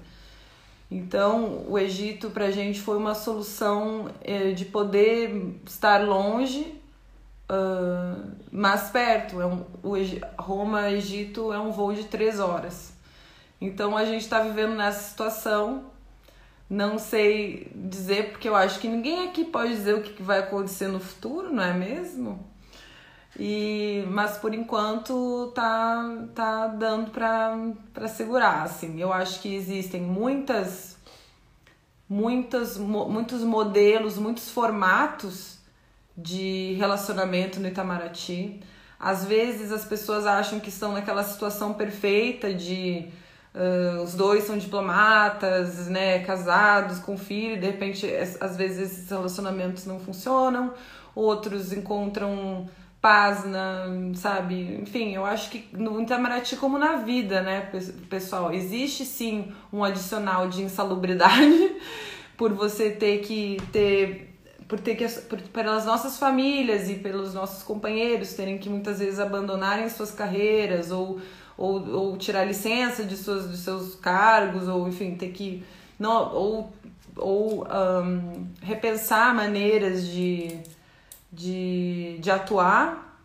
Então, 0.89 1.65
o 1.69 1.79
Egito 1.79 2.31
para 2.31 2.45
a 2.45 2.51
gente 2.51 2.81
foi 2.81 2.97
uma 2.97 3.15
solução 3.15 4.09
eh, 4.21 4.51
de 4.51 4.65
poder 4.65 5.55
estar 5.65 6.05
longe 6.05 6.80
uh, 7.51 8.31
mais 8.51 8.89
perto. 8.89 9.41
É 9.41 9.45
um, 9.45 9.65
o 9.83 9.93
Roma, 10.39 10.89
Egito 10.89 11.51
é 11.51 11.59
um 11.59 11.71
voo 11.71 11.93
de 11.93 12.05
três 12.05 12.39
horas. 12.39 12.93
Então 13.59 13.97
a 13.97 14.05
gente 14.05 14.21
está 14.21 14.39
vivendo 14.39 14.75
nessa 14.75 15.09
situação. 15.09 15.91
Não 16.69 16.97
sei 16.97 17.69
dizer, 17.75 18.31
porque 18.31 18.47
eu 18.47 18.55
acho 18.55 18.79
que 18.79 18.87
ninguém 18.87 19.27
aqui 19.27 19.43
pode 19.43 19.75
dizer 19.75 19.93
o 19.93 20.01
que 20.01 20.23
vai 20.23 20.39
acontecer 20.39 20.87
no 20.87 21.01
futuro, 21.01 21.53
não 21.53 21.61
é 21.61 21.73
mesmo? 21.73 22.49
E, 23.37 24.05
mas 24.09 24.37
por 24.37 24.53
enquanto 24.53 25.51
tá, 25.53 26.27
tá 26.33 26.67
dando 26.67 27.11
para 27.11 28.07
segurar. 28.07 28.63
Assim. 28.63 29.01
Eu 29.01 29.11
acho 29.11 29.41
que 29.41 29.53
existem 29.53 30.01
muitas, 30.01 30.97
muitas, 32.07 32.77
muitos 32.77 33.43
modelos, 33.43 34.17
muitos 34.17 34.49
formatos 34.49 35.60
de 36.21 36.75
relacionamento 36.77 37.59
no 37.59 37.67
Itamaraty. 37.67 38.59
Às 38.99 39.25
vezes 39.25 39.71
as 39.71 39.83
pessoas 39.83 40.25
acham 40.25 40.59
que 40.59 40.69
estão 40.69 40.93
naquela 40.93 41.23
situação 41.23 41.73
perfeita 41.73 42.53
de 42.53 43.07
uh, 43.55 44.03
os 44.03 44.13
dois 44.13 44.43
são 44.43 44.57
diplomatas, 44.57 45.87
né, 45.87 46.19
casados, 46.19 46.99
com 46.99 47.17
filho, 47.17 47.55
e 47.55 47.59
de 47.59 47.65
repente 47.65 48.07
às 48.39 48.55
vezes 48.55 48.91
esses 48.91 49.09
relacionamentos 49.09 49.85
não 49.85 49.99
funcionam, 49.99 50.73
outros 51.15 51.73
encontram 51.73 52.69
paz 53.01 53.43
na, 53.45 53.85
sabe? 54.13 54.79
Enfim, 54.79 55.15
eu 55.15 55.25
acho 55.25 55.49
que 55.49 55.75
no 55.75 55.99
Itamaraty 55.99 56.55
como 56.55 56.77
na 56.77 56.97
vida, 56.97 57.41
né, 57.41 57.71
pessoal, 58.07 58.53
existe 58.53 59.03
sim 59.03 59.51
um 59.73 59.83
adicional 59.83 60.47
de 60.47 60.61
insalubridade 60.61 61.75
por 62.37 62.53
você 62.53 62.91
ter 62.91 63.19
que 63.21 63.57
ter 63.71 64.30
por 64.71 64.79
ter 64.79 64.95
que 64.95 65.05
por, 65.23 65.37
pelas 65.41 65.85
nossas 65.85 66.17
famílias 66.17 66.89
e 66.89 66.95
pelos 66.95 67.33
nossos 67.33 67.61
companheiros 67.61 68.35
terem 68.35 68.57
que 68.57 68.69
muitas 68.69 68.99
vezes 68.99 69.19
abandonarem 69.19 69.89
suas 69.89 70.11
carreiras 70.11 70.91
ou, 70.91 71.19
ou, 71.57 71.85
ou 71.89 72.17
tirar 72.17 72.45
licença 72.45 73.03
de, 73.03 73.17
suas, 73.17 73.51
de 73.51 73.57
seus 73.57 73.95
cargos 73.95 74.69
ou 74.69 74.87
enfim 74.87 75.15
ter 75.15 75.33
que 75.33 75.61
não 75.99 76.33
ou, 76.33 76.73
ou 77.17 77.67
um, 77.67 78.47
repensar 78.61 79.35
maneiras 79.35 80.07
de, 80.07 80.57
de, 81.29 82.17
de 82.19 82.31
atuar. 82.31 83.19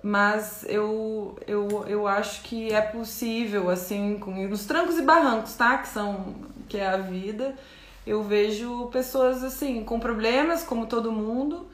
Mas 0.00 0.64
eu, 0.68 1.36
eu, 1.48 1.84
eu 1.88 2.06
acho 2.06 2.42
que 2.42 2.72
é 2.72 2.80
possível 2.80 3.68
assim 3.68 4.16
com 4.20 4.30
nos 4.46 4.64
trancos 4.64 4.96
e 4.96 5.02
barrancos 5.02 5.56
tá? 5.56 5.78
Que 5.78 5.88
são 5.88 6.36
que 6.68 6.78
é 6.78 6.86
a 6.86 6.98
vida 6.98 7.52
eu 8.06 8.22
vejo 8.22 8.86
pessoas 8.86 9.42
assim 9.42 9.82
com 9.82 9.98
problemas 9.98 10.62
como 10.62 10.86
todo 10.86 11.10
mundo 11.10 11.68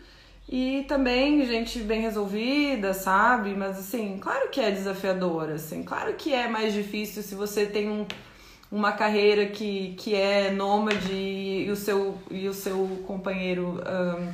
e 0.48 0.84
também 0.88 1.44
gente 1.46 1.78
bem 1.80 2.00
resolvida, 2.00 2.94
sabe? 2.94 3.54
Mas 3.54 3.78
assim, 3.78 4.18
claro 4.18 4.48
que 4.48 4.60
é 4.60 4.70
desafiador, 4.70 5.50
assim, 5.50 5.82
claro 5.82 6.14
que 6.14 6.32
é 6.32 6.48
mais 6.48 6.72
difícil 6.72 7.22
se 7.22 7.34
você 7.34 7.66
tem 7.66 7.88
um, 7.88 8.06
uma 8.70 8.92
carreira 8.92 9.46
que, 9.46 9.94
que 9.98 10.14
é 10.14 10.50
nômade 10.50 11.12
e 11.12 11.70
o 11.70 11.76
seu 11.76 12.18
e 12.30 12.48
o 12.48 12.54
seu 12.54 13.02
companheiro 13.06 13.80
um, 13.86 14.32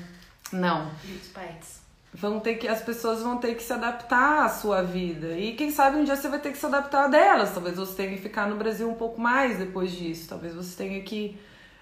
não. 0.53 0.91
E 1.05 1.13
os 1.13 1.29
pais. 1.29 1.79
Vão 2.15 2.41
ter 2.41 2.55
que 2.55 2.67
as 2.67 2.81
pessoas 2.81 3.23
vão 3.23 3.37
ter 3.37 3.55
que 3.55 3.63
se 3.63 3.73
adaptar 3.73 4.47
à 4.47 4.49
sua 4.49 4.83
vida. 4.83 5.37
E 5.37 5.53
quem 5.55 5.71
sabe 5.71 5.99
um 5.99 6.05
dia 6.05 6.17
você 6.17 6.29
vai 6.29 6.39
ter 6.39 6.53
que 6.53 6.59
se 6.59 6.65
adaptar 6.65 7.05
a 7.05 7.09
delas. 7.09 7.53
Talvez 7.53 7.77
você 7.77 7.95
tenha 7.95 8.11
que 8.11 8.23
ficar 8.23 8.49
no 8.49 8.57
Brasil 8.57 8.89
um 8.89 8.95
pouco 8.95 9.21
mais 9.21 9.59
depois 9.59 9.93
disso. 9.93 10.29
Talvez 10.29 10.55
você 10.55 10.75
tenha 10.75 11.03
que 11.03 11.39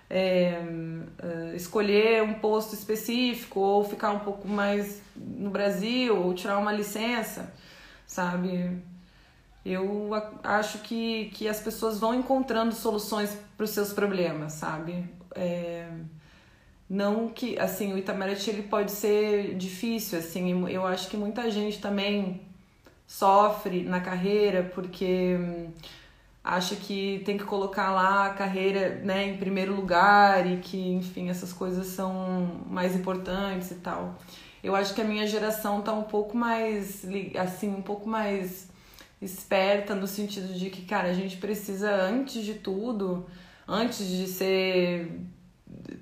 é, 0.09 0.61
uh, 1.23 1.55
escolher 1.57 2.23
um 2.23 2.35
posto 2.35 2.75
específico 2.75 3.61
ou 3.61 3.85
ficar 3.85 4.13
um 4.13 4.21
pouco 4.21 4.47
mais 4.47 5.01
no 5.17 5.51
Brasil 5.51 6.17
ou 6.17 6.33
tirar 6.35 6.59
uma 6.59 6.73
licença, 6.73 7.53
sabe? 8.07 8.79
Eu 9.65 10.11
acho 10.45 10.79
que, 10.79 11.31
que 11.35 11.49
as 11.49 11.61
pessoas 11.61 11.99
vão 11.99 12.15
encontrando 12.15 12.75
soluções 12.75 13.37
para 13.57 13.65
os 13.65 13.71
seus 13.71 13.93
problemas, 13.93 14.53
sabe? 14.53 15.05
É, 15.35 15.89
não 16.89 17.29
que, 17.29 17.59
assim, 17.59 17.93
o 17.93 17.99
Itamaraty 17.99 18.51
ele 18.51 18.63
pode 18.63 18.93
ser 18.93 19.57
difícil, 19.57 20.21
assim, 20.21 20.69
eu 20.71 20.87
acho 20.87 21.09
que 21.09 21.17
muita 21.17 21.51
gente 21.51 21.81
também 21.81 22.41
sofre 23.07 23.83
na 23.83 24.01
carreira 24.01 24.71
porque 24.75 25.37
acha 26.47 26.77
que 26.77 27.23
tem 27.25 27.37
que 27.37 27.43
colocar 27.45 27.91
lá 27.91 28.27
a 28.27 28.31
carreira 28.31 29.01
né, 29.03 29.27
em 29.27 29.37
primeiro 29.37 29.75
lugar 29.75 30.47
e 30.47 30.59
que, 30.59 30.79
enfim, 30.93 31.29
essas 31.29 31.53
coisas 31.53 31.89
são 31.89 32.63
mais 32.71 32.95
importantes 32.95 33.73
e 33.73 33.75
tal. 33.77 34.17
Eu 34.63 34.77
acho 34.77 34.95
que 34.95 35.01
a 35.01 35.05
minha 35.05 35.27
geração 35.27 35.83
tá 35.83 35.93
um 35.93 36.05
pouco 36.05 36.37
mais, 36.37 37.05
assim, 37.37 37.69
um 37.69 37.83
pouco 37.83 38.09
mais 38.09 38.69
esperta 39.21 39.95
no 39.95 40.07
sentido 40.07 40.55
de 40.55 40.71
que, 40.71 40.83
cara, 40.83 41.09
a 41.09 41.13
gente 41.13 41.37
precisa, 41.39 41.93
antes 41.93 42.45
de 42.45 42.55
tudo, 42.55 43.27
antes 43.67 44.07
de 44.07 44.29
ser. 44.29 45.21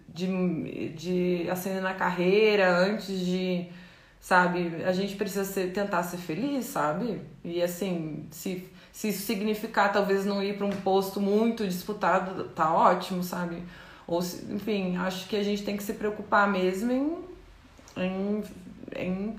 de, 0.08 0.90
de 0.90 1.50
ascender 1.50 1.82
na 1.82 1.94
carreira, 1.94 2.76
antes 2.76 3.18
de. 3.18 3.66
sabe, 4.20 4.84
a 4.84 4.92
gente 4.92 5.16
precisa 5.16 5.44
ser, 5.44 5.72
tentar 5.72 6.02
ser 6.02 6.18
feliz, 6.18 6.66
sabe? 6.66 7.20
E 7.42 7.62
assim, 7.62 8.26
se 8.30 8.68
se 8.94 9.08
isso 9.08 9.26
significar 9.26 9.92
talvez 9.92 10.24
não 10.24 10.40
ir 10.40 10.56
para 10.56 10.64
um 10.64 10.70
posto 10.70 11.20
muito 11.20 11.66
disputado, 11.66 12.44
tá 12.50 12.72
ótimo, 12.72 13.24
sabe? 13.24 13.60
Ou, 14.06 14.20
enfim, 14.20 14.96
acho 14.96 15.26
que 15.26 15.34
a 15.34 15.42
gente 15.42 15.64
tem 15.64 15.76
que 15.76 15.82
se 15.82 15.94
preocupar 15.94 16.48
mesmo 16.48 16.92
em, 16.92 17.24
em, 17.96 18.44
em 18.94 19.36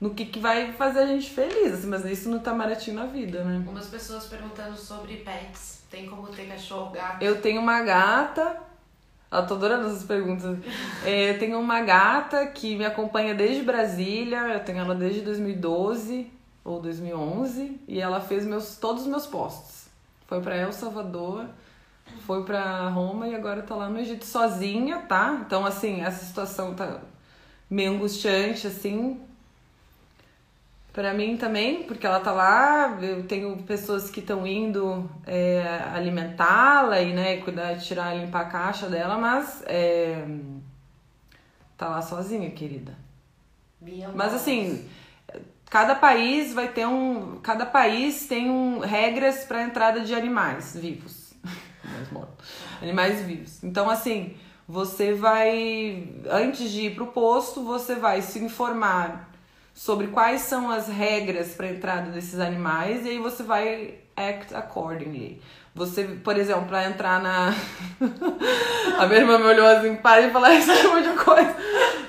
no 0.00 0.10
que, 0.10 0.24
que 0.24 0.38
vai 0.38 0.72
fazer 0.74 1.00
a 1.00 1.06
gente 1.06 1.30
feliz, 1.30 1.74
assim, 1.74 1.88
mas 1.88 2.04
isso 2.04 2.30
não 2.30 2.38
tá 2.38 2.54
maratinho 2.54 2.94
na 2.94 3.06
vida, 3.06 3.42
né? 3.42 3.64
Umas 3.66 3.88
pessoas 3.88 4.26
perguntando 4.26 4.76
sobre 4.76 5.16
pets. 5.16 5.82
Tem 5.90 6.06
como 6.06 6.28
ter 6.28 6.46
cachorro, 6.46 6.92
gato? 6.92 7.20
Eu 7.20 7.40
tenho 7.40 7.60
uma 7.60 7.82
gata. 7.82 8.56
Eu 9.32 9.46
tô 9.48 9.54
adorando 9.54 9.88
essas 9.88 10.04
perguntas. 10.04 10.58
é, 11.04 11.30
eu 11.30 11.38
tenho 11.40 11.58
uma 11.58 11.80
gata 11.80 12.46
que 12.46 12.76
me 12.76 12.84
acompanha 12.84 13.34
desde 13.34 13.64
Brasília. 13.64 14.38
Eu 14.38 14.60
tenho 14.60 14.78
ela 14.78 14.94
desde 14.94 15.22
2012 15.22 16.41
ou 16.64 16.80
2011 16.80 17.80
e 17.88 18.00
ela 18.00 18.20
fez 18.20 18.44
meus 18.44 18.76
todos 18.76 19.02
os 19.02 19.08
meus 19.08 19.26
posts. 19.26 19.88
Foi 20.26 20.40
para 20.40 20.56
El 20.56 20.72
Salvador, 20.72 21.46
foi 22.26 22.44
para 22.44 22.88
Roma 22.88 23.28
e 23.28 23.34
agora 23.34 23.62
tá 23.62 23.74
lá 23.74 23.88
no 23.88 23.98
Egito 23.98 24.24
sozinha, 24.24 24.98
tá? 25.00 25.42
Então 25.44 25.66
assim, 25.66 26.02
essa 26.02 26.24
situação 26.24 26.74
tá 26.74 27.00
meio 27.68 27.92
angustiante 27.92 28.66
assim. 28.66 29.20
Para 30.92 31.14
mim 31.14 31.38
também, 31.38 31.84
porque 31.84 32.06
ela 32.06 32.20
tá 32.20 32.32
lá, 32.32 32.98
eu 33.00 33.26
tenho 33.26 33.56
pessoas 33.62 34.10
que 34.10 34.20
estão 34.20 34.46
indo 34.46 35.10
é, 35.26 35.62
alimentá-la 35.94 37.00
e 37.00 37.14
né, 37.14 37.38
cuidar, 37.38 37.78
tirar, 37.78 38.14
limpar 38.14 38.42
a 38.42 38.44
caixa 38.44 38.90
dela, 38.90 39.16
mas 39.16 39.62
é, 39.66 40.22
tá 41.78 41.88
lá 41.88 42.02
sozinha, 42.02 42.50
querida. 42.50 42.94
Mas 44.14 44.34
assim, 44.34 44.86
cada 45.72 45.94
país 45.94 46.52
vai 46.52 46.68
ter 46.68 46.86
um. 46.86 47.38
Cada 47.42 47.64
país 47.64 48.26
tem 48.26 48.50
um, 48.50 48.80
regras 48.80 49.44
para 49.44 49.62
entrada 49.62 50.00
de 50.00 50.14
animais 50.14 50.76
vivos. 50.76 51.32
animais 52.82 53.22
vivos. 53.22 53.64
Então, 53.64 53.88
assim, 53.88 54.36
você 54.68 55.14
vai. 55.14 56.10
Antes 56.30 56.70
de 56.70 56.82
ir 56.82 56.94
pro 56.94 57.06
posto, 57.06 57.64
você 57.64 57.94
vai 57.94 58.20
se 58.20 58.38
informar 58.38 59.30
sobre 59.72 60.08
quais 60.08 60.42
são 60.42 60.70
as 60.70 60.88
regras 60.88 61.54
para 61.54 61.70
entrada 61.70 62.10
desses 62.10 62.38
animais 62.38 63.06
e 63.06 63.08
aí 63.08 63.18
você 63.18 63.42
vai 63.42 63.94
act 64.14 64.54
accordingly. 64.54 65.40
Você, 65.74 66.04
por 66.04 66.36
exemplo, 66.36 66.66
para 66.66 66.86
entrar 66.86 67.22
na. 67.22 67.54
a 68.98 69.06
minha 69.06 69.20
irmã 69.20 69.38
me 69.38 69.44
olhou 69.44 69.66
assim, 69.66 69.96
para 69.96 70.26
de 70.26 70.30
falar 70.30 70.54
esse 70.54 70.70
tipo 70.80 71.00
de 71.00 71.10
coisa. 71.24 71.56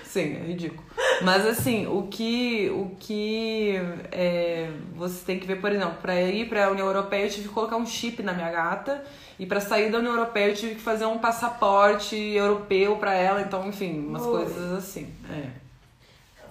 Sim, 0.04 0.36
é 0.36 0.48
ridículo. 0.48 0.84
Mas 1.22 1.46
assim, 1.48 1.88
o 1.88 2.04
que, 2.04 2.70
o 2.70 2.96
que 3.00 3.76
é, 4.12 4.70
você 4.96 5.26
tem 5.26 5.40
que 5.40 5.48
ver, 5.48 5.62
por 5.62 5.72
exemplo, 5.72 5.96
para 6.02 6.22
ir 6.22 6.50
para 6.50 6.66
a 6.66 6.72
União 6.72 6.86
Europeia 6.86 7.26
eu 7.26 7.30
tive 7.30 7.48
que 7.48 7.54
colocar 7.54 7.78
um 7.78 7.86
chip 7.86 8.22
na 8.22 8.34
minha 8.34 8.52
gata 8.52 9.04
e 9.40 9.46
para 9.46 9.60
sair 9.60 9.92
da 9.92 10.00
União 10.00 10.14
Europeia 10.14 10.50
eu 10.50 10.56
tive 10.56 10.76
que 10.76 10.82
fazer 10.82 11.06
um 11.06 11.18
passaporte 11.18 12.16
europeu 12.16 12.98
para 12.98 13.16
ela, 13.16 13.42
então, 13.42 13.68
enfim, 13.68 14.06
umas 14.06 14.24
Oi. 14.24 14.44
coisas 14.44 14.74
assim. 14.74 15.12
É. 15.32 15.63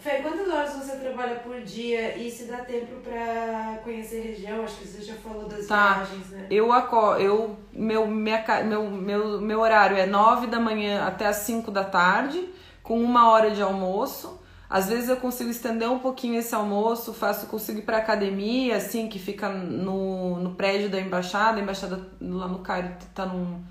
Fê, 0.03 0.21
quantas 0.21 0.49
horas 0.49 0.73
você 0.75 0.97
trabalha 0.97 1.37
por 1.37 1.61
dia 1.61 2.19
e 2.19 2.29
se 2.29 2.47
dá 2.47 2.59
tempo 2.59 2.97
para 3.05 3.79
conhecer 3.85 4.19
a 4.19 4.23
região? 4.25 4.65
Acho 4.65 4.79
que 4.79 4.89
você 4.89 5.01
já 5.01 5.15
falou 5.15 5.45
das 5.45 5.69
tá. 5.69 5.95
viagens, 5.95 6.27
né? 6.31 6.47
Eu 6.51 6.73
acordo, 6.73 7.23
eu, 7.23 7.57
meu, 7.73 8.05
minha, 8.09 8.45
meu, 8.65 8.91
meu, 8.91 9.41
meu 9.41 9.61
horário 9.61 9.97
é 9.97 10.05
9 10.05 10.49
da 10.49 10.59
manhã 10.59 11.05
até 11.07 11.27
as 11.27 11.37
5 11.37 11.71
da 11.71 11.85
tarde, 11.85 12.49
com 12.83 13.01
uma 13.01 13.31
hora 13.31 13.53
de 13.53 13.63
almoço. 13.63 14.41
Às 14.69 14.89
vezes 14.89 15.09
eu 15.09 15.19
consigo 15.19 15.51
estender 15.51 15.89
um 15.89 16.01
pouquinho 16.01 16.37
esse 16.37 16.53
almoço, 16.53 17.15
faço, 17.15 17.47
consigo 17.47 17.79
ir 17.79 17.83
pra 17.83 17.99
academia, 17.99 18.79
assim, 18.79 19.09
que 19.09 19.21
fica 19.21 19.49
no, 19.51 20.41
no 20.41 20.57
prédio 20.57 20.91
da 20.91 21.01
embaixada. 21.01 21.61
A 21.61 21.63
embaixada 21.63 22.01
lá 22.21 22.49
no 22.49 22.59
Cairo 22.59 22.89
tá 23.15 23.25
num, 23.25 23.63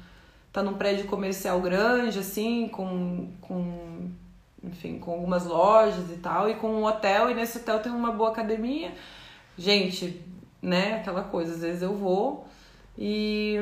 tá 0.53 0.64
num 0.64 0.76
prédio 0.76 1.08
comercial 1.08 1.60
grande, 1.60 2.20
assim, 2.20 2.70
com, 2.70 3.34
com 3.41 4.12
enfim, 4.64 5.00
com 5.00 5.12
algumas 5.12 5.46
lojas 5.46 6.12
e 6.12 6.18
tal, 6.18 6.50
e 6.50 6.56
com 6.56 6.70
um 6.70 6.84
hotel, 6.84 7.30
e 7.30 7.34
nesse 7.34 7.58
hotel 7.58 7.80
tem 7.82 7.92
uma 7.92 8.12
boa 8.12 8.30
academia. 8.30 8.94
Gente, 9.58 10.24
né, 10.62 10.96
aquela 10.96 11.24
coisa, 11.24 11.54
às 11.54 11.62
vezes 11.62 11.82
eu 11.82 11.96
vou 11.96 12.48
e 12.98 13.56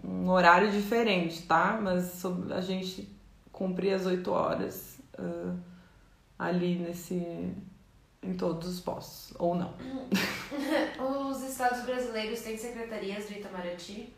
um 0.04 0.30
horário 0.30 0.72
diferente, 0.72 1.42
tá? 1.44 1.80
Mas 1.82 2.24
a 2.52 2.62
gente 2.62 3.10
cumprir 3.52 3.94
as 3.94 4.06
oito 4.06 4.32
horas 4.32 5.00
uh, 5.18 5.58
ali 6.38 6.76
nesse 6.76 7.54
em 8.24 8.34
todos 8.34 8.68
os 8.68 8.80
postos, 8.80 9.34
ou 9.38 9.56
não. 9.56 9.74
Os 11.30 11.44
estados 11.44 11.82
brasileiros 11.86 12.42
têm 12.42 12.58
secretarias 12.58 13.26
do 13.26 13.34
Itamaraty? 13.34 14.14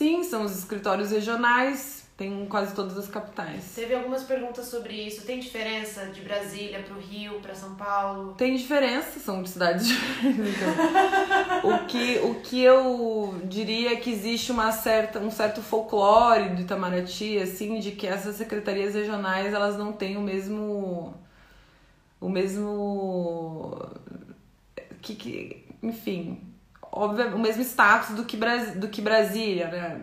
Sim, 0.00 0.24
são 0.24 0.46
os 0.46 0.58
escritórios 0.58 1.10
regionais, 1.10 2.06
tem 2.16 2.46
quase 2.46 2.74
todas 2.74 2.96
as 2.96 3.06
capitais. 3.06 3.74
Teve 3.74 3.94
algumas 3.94 4.22
perguntas 4.22 4.64
sobre 4.64 4.94
isso. 4.94 5.26
Tem 5.26 5.38
diferença 5.38 6.06
de 6.06 6.22
Brasília 6.22 6.82
para 6.82 6.96
o 6.96 6.98
Rio, 6.98 7.38
para 7.40 7.54
São 7.54 7.74
Paulo? 7.74 8.32
Tem 8.32 8.56
diferença, 8.56 9.20
são 9.20 9.44
cidades 9.44 9.86
diferentes. 9.92 10.56
Então. 10.56 11.70
o, 11.70 11.86
que, 11.86 12.18
o 12.20 12.36
que 12.36 12.62
eu 12.62 13.42
diria 13.44 13.92
é 13.92 13.96
que 13.96 14.10
existe 14.10 14.50
uma 14.50 14.72
certa, 14.72 15.18
um 15.18 15.30
certo 15.30 15.60
folclore 15.60 16.48
do 16.54 16.62
Itamaraty, 16.62 17.38
assim, 17.38 17.78
de 17.78 17.90
que 17.92 18.06
essas 18.06 18.36
secretarias 18.36 18.94
regionais 18.94 19.52
elas 19.52 19.76
não 19.76 19.92
têm 19.92 20.16
o 20.16 20.22
mesmo. 20.22 21.12
o 22.18 22.28
mesmo. 22.30 23.86
que, 25.02 25.14
que 25.14 25.66
enfim, 25.82 26.49
óbvio, 26.92 27.34
o 27.34 27.38
mesmo 27.38 27.62
status 27.62 28.14
do 28.14 28.24
que, 28.24 28.36
do 28.76 28.88
que 28.88 29.00
Brasília, 29.00 29.68
né? 29.68 30.00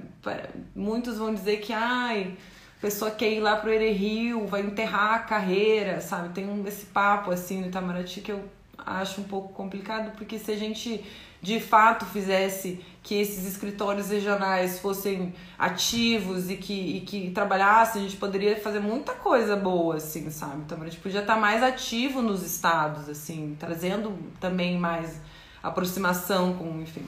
Muitos 0.76 1.18
vão 1.18 1.34
dizer 1.34 1.57
que, 1.57 1.73
ai, 1.73 2.38
a 2.77 2.81
pessoa 2.81 3.11
quer 3.11 3.31
ir 3.31 3.39
lá 3.39 3.55
pro 3.55 3.72
Rio, 3.72 4.45
vai 4.47 4.61
enterrar 4.61 5.15
a 5.15 5.19
carreira, 5.19 5.99
sabe? 5.99 6.30
Tem 6.30 6.45
um, 6.47 6.65
esse 6.68 6.88
papo, 6.88 7.31
assim, 7.31 7.61
no 7.61 7.68
Itamaraty 7.68 8.22
que 8.22 8.31
eu 8.31 8.43
acho 8.77 9.22
um 9.22 9.23
pouco 9.26 9.53
complicado, 9.53 10.15
porque 10.15 10.39
se 10.39 10.51
a 10.51 10.55
gente 10.55 11.03
de 11.41 11.59
fato 11.59 12.05
fizesse 12.05 12.84
que 13.03 13.15
esses 13.15 13.45
escritórios 13.45 14.09
regionais 14.09 14.80
fossem 14.80 15.34
ativos 15.57 16.49
e 16.49 16.55
que, 16.55 16.97
e 16.97 17.01
que 17.01 17.30
trabalhassem, 17.31 18.01
a 18.01 18.05
gente 18.05 18.18
poderia 18.18 18.59
fazer 18.59 18.80
muita 18.80 19.14
coisa 19.14 19.55
boa, 19.55 19.97
assim, 19.97 20.30
sabe? 20.30 20.64
Então, 20.65 20.81
a 20.81 20.85
gente 20.85 20.97
podia 20.97 21.22
estar 21.22 21.38
mais 21.38 21.61
ativo 21.61 22.22
nos 22.22 22.43
estados, 22.43 23.07
assim, 23.07 23.55
trazendo 23.59 24.18
também 24.39 24.77
mais 24.77 25.22
aproximação 25.68 26.53
com, 26.53 26.81
enfim, 26.81 27.06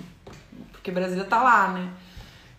porque 0.72 0.92
Brasília 0.92 1.26
tá 1.26 1.42
lá, 1.42 1.72
né? 1.74 1.94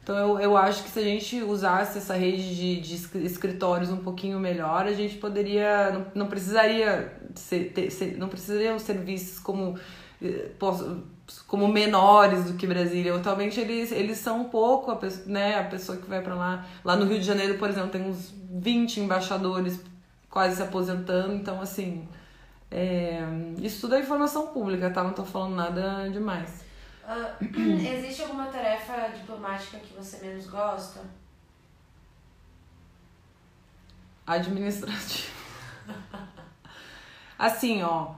Então 0.03 0.17
eu, 0.17 0.41
eu 0.41 0.57
acho 0.57 0.83
que 0.83 0.91
se 0.91 0.99
a 0.99 1.05
gente 1.05 1.43
usasse 1.43 1.99
essa 1.99 2.15
rede 2.15 2.55
de, 2.55 2.81
de 2.81 3.25
escritórios 3.25 3.91
um 3.91 3.99
pouquinho 3.99 4.41
melhor, 4.41 4.87
a 4.87 4.93
gente 4.93 5.17
poderia. 5.17 5.91
Não, 5.93 6.07
não 6.15 6.27
precisaria 6.27 7.17
ser, 7.35 7.73
ter, 7.73 7.91
ser, 7.91 8.17
não 8.17 8.29
precisariam 8.29 8.79
serviços 8.79 9.39
como, 9.39 9.79
eh, 10.23 10.51
como 11.47 11.69
menores 11.69 12.45
do 12.45 12.55
que 12.55 12.67
Brasília. 12.67 13.15
Atualmente 13.15 13.61
eles, 13.61 13.93
eles 13.93 14.19
são 14.19 14.41
um 14.41 14.49
pouco, 14.49 14.91
a, 14.91 14.99
né, 15.27 15.61
a 15.61 15.65
pessoa 15.65 15.99
que 15.99 16.09
vai 16.09 16.23
para 16.23 16.35
lá. 16.35 16.67
Lá 16.85 16.97
no 16.97 17.05
Rio 17.05 17.21
de 17.21 17.27
Janeiro, 17.27 17.59
por 17.59 17.69
exemplo, 17.69 17.91
tem 17.91 18.03
uns 18.03 18.35
20 18.51 19.01
embaixadores 19.01 19.81
quase 20.29 20.57
se 20.57 20.63
aposentando, 20.63 21.35
então 21.35 21.61
assim 21.61 22.09
é, 22.71 23.21
isso 23.59 23.81
tudo 23.83 23.97
é 23.97 24.01
informação 24.01 24.49
pública, 24.49 24.91
tá? 24.91 25.03
Não 25.03 25.13
tô 25.13 25.25
falando 25.25 25.57
nada 25.57 26.09
demais. 26.09 26.65
Uh, 27.05 27.45
existe 27.87 28.23
alguma 28.23 28.47
tarefa 28.47 29.09
diplomática 29.09 29.79
que 29.79 29.93
você 29.95 30.25
menos 30.25 30.47
gosta? 30.47 31.01
Administrativo. 34.27 35.33
assim, 37.39 37.83
ó 37.83 38.15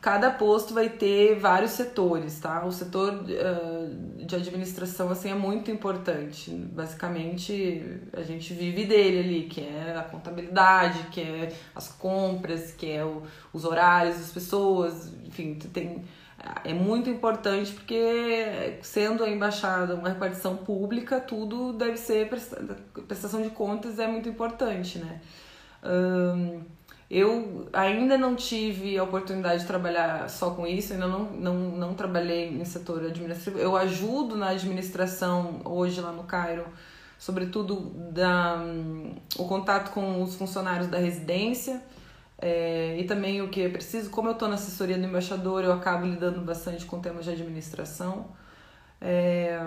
cada 0.00 0.30
posto 0.30 0.74
vai 0.74 0.88
ter 0.88 1.38
vários 1.38 1.72
setores, 1.72 2.38
tá? 2.40 2.64
O 2.64 2.72
setor 2.72 3.14
uh, 3.14 4.24
de 4.24 4.34
administração, 4.34 5.10
assim, 5.10 5.30
é 5.30 5.34
muito 5.34 5.70
importante. 5.70 6.50
Basicamente, 6.50 8.00
a 8.12 8.22
gente 8.22 8.54
vive 8.54 8.84
dele 8.84 9.18
ali, 9.18 9.42
que 9.48 9.60
é 9.60 9.96
a 9.96 10.02
contabilidade, 10.02 11.08
que 11.10 11.20
é 11.20 11.52
as 11.74 11.88
compras, 11.88 12.72
que 12.72 12.90
é 12.90 13.04
o, 13.04 13.22
os 13.52 13.64
horários 13.64 14.16
das 14.16 14.32
pessoas, 14.32 15.12
enfim, 15.24 15.54
tem... 15.72 16.04
É 16.62 16.74
muito 16.74 17.08
importante 17.08 17.72
porque, 17.72 18.78
sendo 18.82 19.24
a 19.24 19.28
embaixada 19.28 19.94
uma 19.94 20.10
repartição 20.10 20.56
pública, 20.56 21.18
tudo 21.18 21.72
deve 21.72 21.96
ser... 21.96 22.28
Prestação 22.28 23.42
de 23.42 23.50
contas 23.50 23.98
é 23.98 24.06
muito 24.06 24.28
importante, 24.28 24.98
né? 24.98 25.20
Um, 25.82 26.60
eu 27.10 27.68
ainda 27.72 28.18
não 28.18 28.34
tive 28.34 28.98
a 28.98 29.04
oportunidade 29.04 29.60
de 29.60 29.66
trabalhar 29.66 30.28
só 30.28 30.50
com 30.50 30.66
isso, 30.66 30.92
ainda 30.92 31.06
não, 31.06 31.24
não, 31.24 31.54
não 31.54 31.94
trabalhei 31.94 32.48
em 32.48 32.64
setor 32.64 33.04
administrativo. 33.04 33.58
Eu 33.58 33.76
ajudo 33.76 34.36
na 34.36 34.48
administração 34.48 35.60
hoje 35.64 36.00
lá 36.00 36.10
no 36.10 36.24
Cairo, 36.24 36.66
sobretudo 37.18 37.92
da, 38.10 38.56
um, 38.56 39.14
o 39.38 39.44
contato 39.44 39.92
com 39.92 40.20
os 40.20 40.34
funcionários 40.34 40.88
da 40.88 40.98
residência 40.98 41.80
é, 42.38 42.96
e 42.98 43.04
também 43.04 43.40
o 43.40 43.48
que 43.48 43.62
é 43.62 43.68
preciso. 43.68 44.10
Como 44.10 44.28
eu 44.28 44.32
estou 44.32 44.48
na 44.48 44.54
assessoria 44.54 44.98
do 44.98 45.04
embaixador, 45.04 45.62
eu 45.62 45.72
acabo 45.72 46.06
lidando 46.06 46.40
bastante 46.40 46.84
com 46.86 47.00
temas 47.00 47.24
de 47.24 47.30
administração. 47.30 48.26
É, 49.00 49.60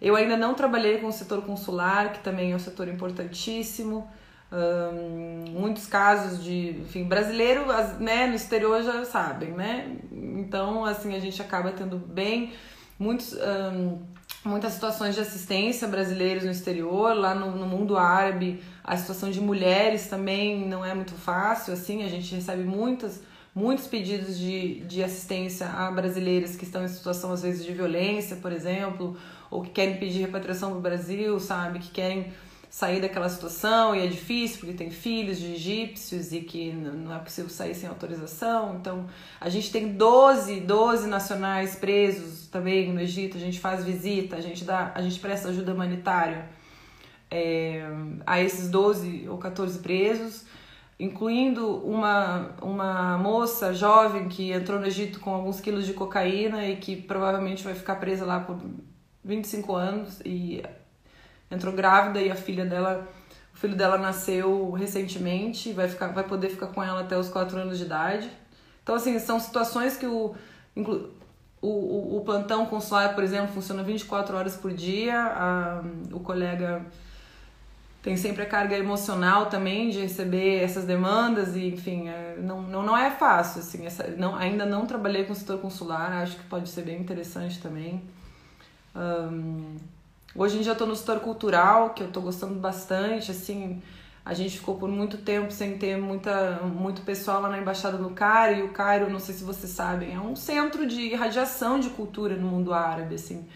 eu 0.00 0.16
ainda 0.16 0.36
não 0.36 0.54
trabalhei 0.54 0.98
com 0.98 1.08
o 1.08 1.12
setor 1.12 1.42
consular, 1.42 2.12
que 2.12 2.20
também 2.20 2.52
é 2.52 2.56
um 2.56 2.58
setor 2.58 2.88
importantíssimo. 2.88 4.08
Um, 4.52 5.50
muitos 5.52 5.86
casos 5.86 6.44
de, 6.44 6.80
enfim, 6.82 7.04
brasileiro, 7.04 7.64
né, 7.98 8.26
no 8.26 8.34
exterior 8.34 8.82
já 8.82 9.02
sabem, 9.06 9.52
né? 9.52 9.96
Então, 10.12 10.84
assim, 10.84 11.14
a 11.14 11.18
gente 11.18 11.40
acaba 11.40 11.72
tendo 11.72 11.96
bem 11.96 12.52
muitos, 12.98 13.32
um, 13.32 13.98
muitas 14.44 14.74
situações 14.74 15.14
de 15.14 15.22
assistência 15.22 15.88
brasileiros 15.88 16.44
no 16.44 16.50
exterior, 16.50 17.16
lá 17.16 17.34
no, 17.34 17.56
no 17.56 17.66
mundo 17.66 17.96
árabe, 17.96 18.62
a 18.84 18.94
situação 18.94 19.30
de 19.30 19.40
mulheres 19.40 20.06
também 20.08 20.68
não 20.68 20.84
é 20.84 20.94
muito 20.94 21.14
fácil, 21.14 21.72
assim, 21.72 22.04
a 22.04 22.08
gente 22.08 22.34
recebe 22.34 22.62
muitas 22.62 23.22
muitos 23.54 23.86
pedidos 23.86 24.38
de, 24.38 24.80
de 24.80 25.04
assistência 25.04 25.68
a 25.68 25.90
brasileiras 25.90 26.56
que 26.56 26.64
estão 26.64 26.84
em 26.84 26.88
situação, 26.88 27.32
às 27.32 27.42
vezes, 27.42 27.64
de 27.64 27.72
violência, 27.72 28.36
por 28.36 28.50
exemplo, 28.50 29.16
ou 29.50 29.62
que 29.62 29.70
querem 29.70 29.98
pedir 29.98 30.20
repatriação 30.20 30.70
para 30.70 30.78
o 30.78 30.80
Brasil, 30.80 31.38
sabe? 31.38 31.78
Que 31.78 31.90
querem 31.90 32.32
sair 32.72 33.02
daquela 33.02 33.28
situação 33.28 33.94
e 33.94 34.02
é 34.02 34.06
difícil 34.06 34.60
porque 34.60 34.72
tem 34.72 34.90
filhos 34.90 35.38
de 35.38 35.52
egípcios 35.52 36.32
e 36.32 36.40
que 36.40 36.72
não 36.72 37.14
é 37.14 37.18
possível 37.18 37.50
sair 37.50 37.74
sem 37.74 37.86
autorização. 37.86 38.76
Então, 38.76 39.06
a 39.38 39.50
gente 39.50 39.70
tem 39.70 39.92
12, 39.92 40.60
12 40.60 41.06
nacionais 41.06 41.76
presos 41.76 42.46
também 42.46 42.90
no 42.90 42.98
Egito, 42.98 43.36
a 43.36 43.40
gente 43.40 43.60
faz 43.60 43.84
visita, 43.84 44.36
a 44.36 44.40
gente 44.40 44.64
dá, 44.64 44.90
a 44.94 45.02
gente 45.02 45.20
presta 45.20 45.50
ajuda 45.50 45.74
humanitária 45.74 46.48
é, 47.30 47.86
a 48.26 48.40
esses 48.40 48.70
12 48.70 49.28
ou 49.28 49.36
14 49.36 49.78
presos, 49.80 50.46
incluindo 50.98 51.76
uma, 51.84 52.54
uma 52.62 53.18
moça 53.18 53.74
jovem 53.74 54.30
que 54.30 54.50
entrou 54.50 54.80
no 54.80 54.86
Egito 54.86 55.20
com 55.20 55.34
alguns 55.34 55.60
quilos 55.60 55.84
de 55.84 55.92
cocaína 55.92 56.66
e 56.66 56.76
que 56.76 56.96
provavelmente 56.96 57.62
vai 57.62 57.74
ficar 57.74 57.96
presa 57.96 58.24
lá 58.24 58.40
por 58.40 58.58
25 59.22 59.74
anos 59.74 60.22
e 60.24 60.62
entrou 61.52 61.72
grávida 61.72 62.20
e 62.20 62.30
a 62.30 62.34
filha 62.34 62.64
dela, 62.64 63.08
o 63.54 63.56
filho 63.56 63.76
dela 63.76 63.98
nasceu 63.98 64.72
recentemente, 64.72 65.72
vai 65.72 65.88
ficar, 65.88 66.08
vai 66.08 66.24
poder 66.24 66.48
ficar 66.48 66.68
com 66.68 66.82
ela 66.82 67.02
até 67.02 67.16
os 67.16 67.28
4 67.28 67.58
anos 67.58 67.78
de 67.78 67.84
idade. 67.84 68.30
Então 68.82 68.94
assim, 68.94 69.18
são 69.18 69.38
situações 69.38 69.96
que 69.96 70.06
o 70.06 70.34
o, 71.62 71.68
o, 71.68 72.16
o 72.18 72.20
plantão 72.24 72.66
consular, 72.66 73.14
por 73.14 73.22
exemplo, 73.22 73.54
funciona 73.54 73.82
24 73.82 74.36
horas 74.36 74.56
por 74.56 74.72
dia. 74.72 75.16
A, 75.16 75.82
o 76.10 76.18
colega 76.18 76.84
tem 78.02 78.16
sempre 78.16 78.42
a 78.42 78.46
carga 78.46 78.76
emocional 78.76 79.46
também 79.46 79.88
de 79.88 80.00
receber 80.00 80.60
essas 80.60 80.84
demandas 80.84 81.54
e 81.54 81.68
enfim 81.68 82.08
é, 82.08 82.36
não, 82.36 82.60
não, 82.60 82.82
não 82.82 82.96
é 82.98 83.12
fácil 83.12 83.60
assim 83.60 83.86
essa, 83.86 84.08
não, 84.08 84.34
ainda 84.34 84.66
não 84.66 84.86
trabalhei 84.86 85.22
com 85.22 85.32
o 85.32 85.36
setor 85.36 85.60
consular 85.60 86.10
acho 86.14 86.34
que 86.34 86.42
pode 86.46 86.68
ser 86.68 86.82
bem 86.82 87.00
interessante 87.00 87.60
também 87.60 88.02
um, 88.96 89.76
Hoje 90.34 90.58
em 90.58 90.60
dia 90.60 90.72
eu 90.72 90.76
tô 90.76 90.86
no 90.86 90.96
setor 90.96 91.20
cultural, 91.20 91.90
que 91.90 92.02
eu 92.02 92.08
tô 92.08 92.20
gostando 92.20 92.54
bastante, 92.54 93.30
assim, 93.30 93.82
a 94.24 94.32
gente 94.32 94.58
ficou 94.58 94.76
por 94.76 94.88
muito 94.88 95.18
tempo 95.18 95.52
sem 95.52 95.76
ter 95.76 95.96
muita, 95.98 96.60
muito 96.62 97.02
pessoal 97.02 97.42
lá 97.42 97.48
na 97.48 97.58
Embaixada 97.58 97.98
do 97.98 98.10
Cairo, 98.10 98.60
e 98.60 98.62
o 98.62 98.70
Cairo, 98.70 99.10
não 99.10 99.18
sei 99.18 99.34
se 99.34 99.44
vocês 99.44 99.72
sabem, 99.72 100.14
é 100.14 100.18
um 100.18 100.34
centro 100.34 100.86
de 100.86 101.00
irradiação 101.00 101.78
de 101.78 101.90
cultura 101.90 102.34
no 102.36 102.48
mundo 102.48 102.72
árabe, 102.72 103.16
assim. 103.16 103.46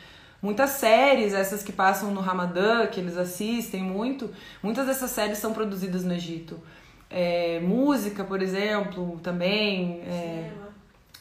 Muitas 0.43 0.71
séries, 0.71 1.33
essas 1.33 1.63
que 1.63 1.73
passam 1.73 2.11
no 2.13 2.21
Ramadã, 2.21 2.87
que 2.87 3.01
eles 3.01 3.17
assistem 3.17 3.83
muito, 3.83 4.31
muitas 4.63 4.87
dessas 4.87 5.11
séries 5.11 5.39
são 5.39 5.53
produzidas 5.53 6.05
no 6.05 6.13
Egito. 6.13 6.61
É, 7.09 7.59
música, 7.61 8.23
por 8.23 8.43
exemplo, 8.43 9.19
também. 9.23 10.03
É, 10.03 10.51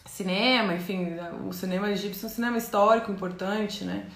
cinema. 0.06 0.74
cinema, 0.74 0.74
enfim, 0.74 1.18
o 1.48 1.54
cinema 1.54 1.90
egípcio 1.92 2.26
é 2.26 2.28
um 2.28 2.32
cinema 2.32 2.58
histórico 2.58 3.12
importante, 3.12 3.84
né? 3.84 4.08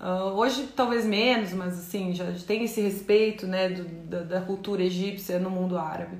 Uh, 0.00 0.32
hoje 0.34 0.66
talvez 0.74 1.04
menos, 1.04 1.52
mas 1.52 1.78
assim, 1.78 2.14
já 2.14 2.24
tem 2.46 2.64
esse 2.64 2.80
respeito 2.80 3.46
né, 3.46 3.68
do, 3.68 3.84
da, 3.84 4.20
da, 4.20 4.40
cultura 4.40 4.82
egípcia 4.82 5.38
no 5.38 5.50
mundo 5.50 5.76
árabe. 5.76 6.16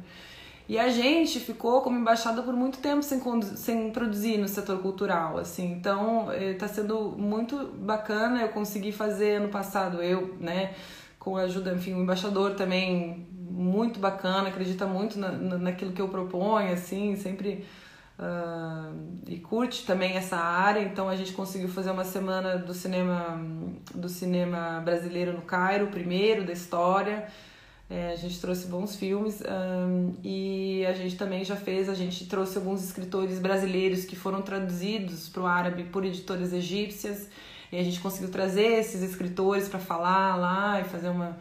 E 0.68 0.78
a 0.78 0.90
gente 0.90 1.40
ficou 1.40 1.80
como 1.80 1.98
embaixada 1.98 2.42
por 2.42 2.54
muito 2.54 2.78
tempo 2.78 3.02
sem, 3.02 3.20
sem 3.56 3.90
produzir 3.90 4.36
no 4.36 4.46
setor 4.46 4.80
cultural, 4.82 5.38
assim. 5.38 5.72
Então, 5.72 6.30
está 6.32 6.66
eh, 6.66 6.68
sendo 6.68 7.12
muito 7.18 7.68
bacana. 7.78 8.42
Eu 8.42 8.50
consegui 8.50 8.92
fazer 8.92 9.36
ano 9.36 9.48
passado, 9.48 10.02
eu, 10.02 10.36
né, 10.38 10.74
com 11.18 11.36
a 11.36 11.42
ajuda, 11.42 11.74
enfim, 11.74 11.94
o 11.94 12.02
embaixador 12.02 12.54
também 12.54 13.26
muito 13.32 13.98
bacana, 13.98 14.48
acredita 14.48 14.86
muito 14.86 15.18
na, 15.18 15.30
naquilo 15.32 15.92
que 15.92 16.00
eu 16.00 16.08
proponho, 16.08 16.72
assim, 16.72 17.16
sempre 17.16 17.64
Uh, 18.20 18.94
e 19.26 19.38
curte 19.38 19.86
também 19.86 20.12
essa 20.14 20.36
área, 20.36 20.82
então 20.82 21.08
a 21.08 21.16
gente 21.16 21.32
conseguiu 21.32 21.70
fazer 21.70 21.90
uma 21.90 22.04
semana 22.04 22.58
do 22.58 22.74
cinema 22.74 23.40
do 23.94 24.10
cinema 24.10 24.82
brasileiro 24.84 25.32
no 25.32 25.40
Cairo, 25.40 25.86
primeiro 25.86 26.44
da 26.44 26.52
história. 26.52 27.26
É, 27.88 28.12
a 28.12 28.16
gente 28.16 28.38
trouxe 28.38 28.66
bons 28.66 28.94
filmes 28.94 29.40
um, 29.40 30.14
e 30.22 30.84
a 30.86 30.92
gente 30.92 31.16
também 31.16 31.44
já 31.44 31.56
fez, 31.56 31.88
a 31.88 31.94
gente 31.94 32.26
trouxe 32.26 32.58
alguns 32.58 32.84
escritores 32.84 33.38
brasileiros 33.40 34.04
que 34.04 34.14
foram 34.14 34.42
traduzidos 34.42 35.28
para 35.28 35.42
o 35.42 35.46
árabe 35.46 35.84
por 35.84 36.04
editoras 36.04 36.52
egípcias 36.52 37.28
e 37.72 37.78
a 37.78 37.82
gente 37.82 37.98
conseguiu 38.00 38.30
trazer 38.30 38.78
esses 38.78 39.02
escritores 39.02 39.66
para 39.66 39.80
falar 39.80 40.36
lá 40.36 40.80
e 40.80 40.84
fazer 40.84 41.08
uma 41.08 41.36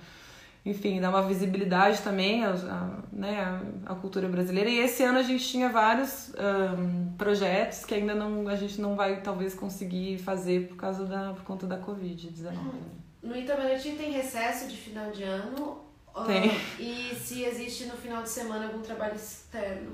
enfim, 0.69 1.01
dar 1.01 1.09
uma 1.09 1.23
visibilidade 1.23 2.01
também 2.01 2.45
à, 2.45 2.99
né, 3.11 3.61
à 3.85 3.95
cultura 3.95 4.27
brasileira. 4.27 4.69
E 4.69 4.79
esse 4.79 5.03
ano 5.03 5.19
a 5.19 5.23
gente 5.23 5.47
tinha 5.47 5.69
vários 5.69 6.31
um, 6.35 7.13
projetos 7.17 7.85
que 7.85 7.95
ainda 7.95 8.13
não 8.13 8.47
a 8.47 8.55
gente 8.55 8.79
não 8.79 8.95
vai 8.95 9.21
talvez 9.21 9.53
conseguir 9.53 10.17
fazer 10.19 10.67
por 10.67 10.77
causa 10.77 11.05
da 11.05 11.33
por 11.33 11.43
conta 11.43 11.67
da 11.67 11.79
Covid-19. 11.79 12.53
No 13.21 13.35
Itamaraty 13.35 13.91
tem 13.91 14.11
recesso 14.11 14.67
de 14.67 14.77
final 14.77 15.11
de 15.11 15.23
ano? 15.23 15.81
Tem. 16.25 16.51
E 16.79 17.15
se 17.15 17.43
existe 17.43 17.85
no 17.85 17.95
final 17.95 18.23
de 18.23 18.29
semana 18.29 18.65
algum 18.65 18.81
trabalho 18.81 19.15
externo? 19.15 19.91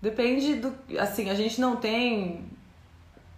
Depende 0.00 0.56
do. 0.56 0.74
Assim, 0.98 1.30
a 1.30 1.34
gente 1.34 1.60
não 1.60 1.76
tem, 1.76 2.44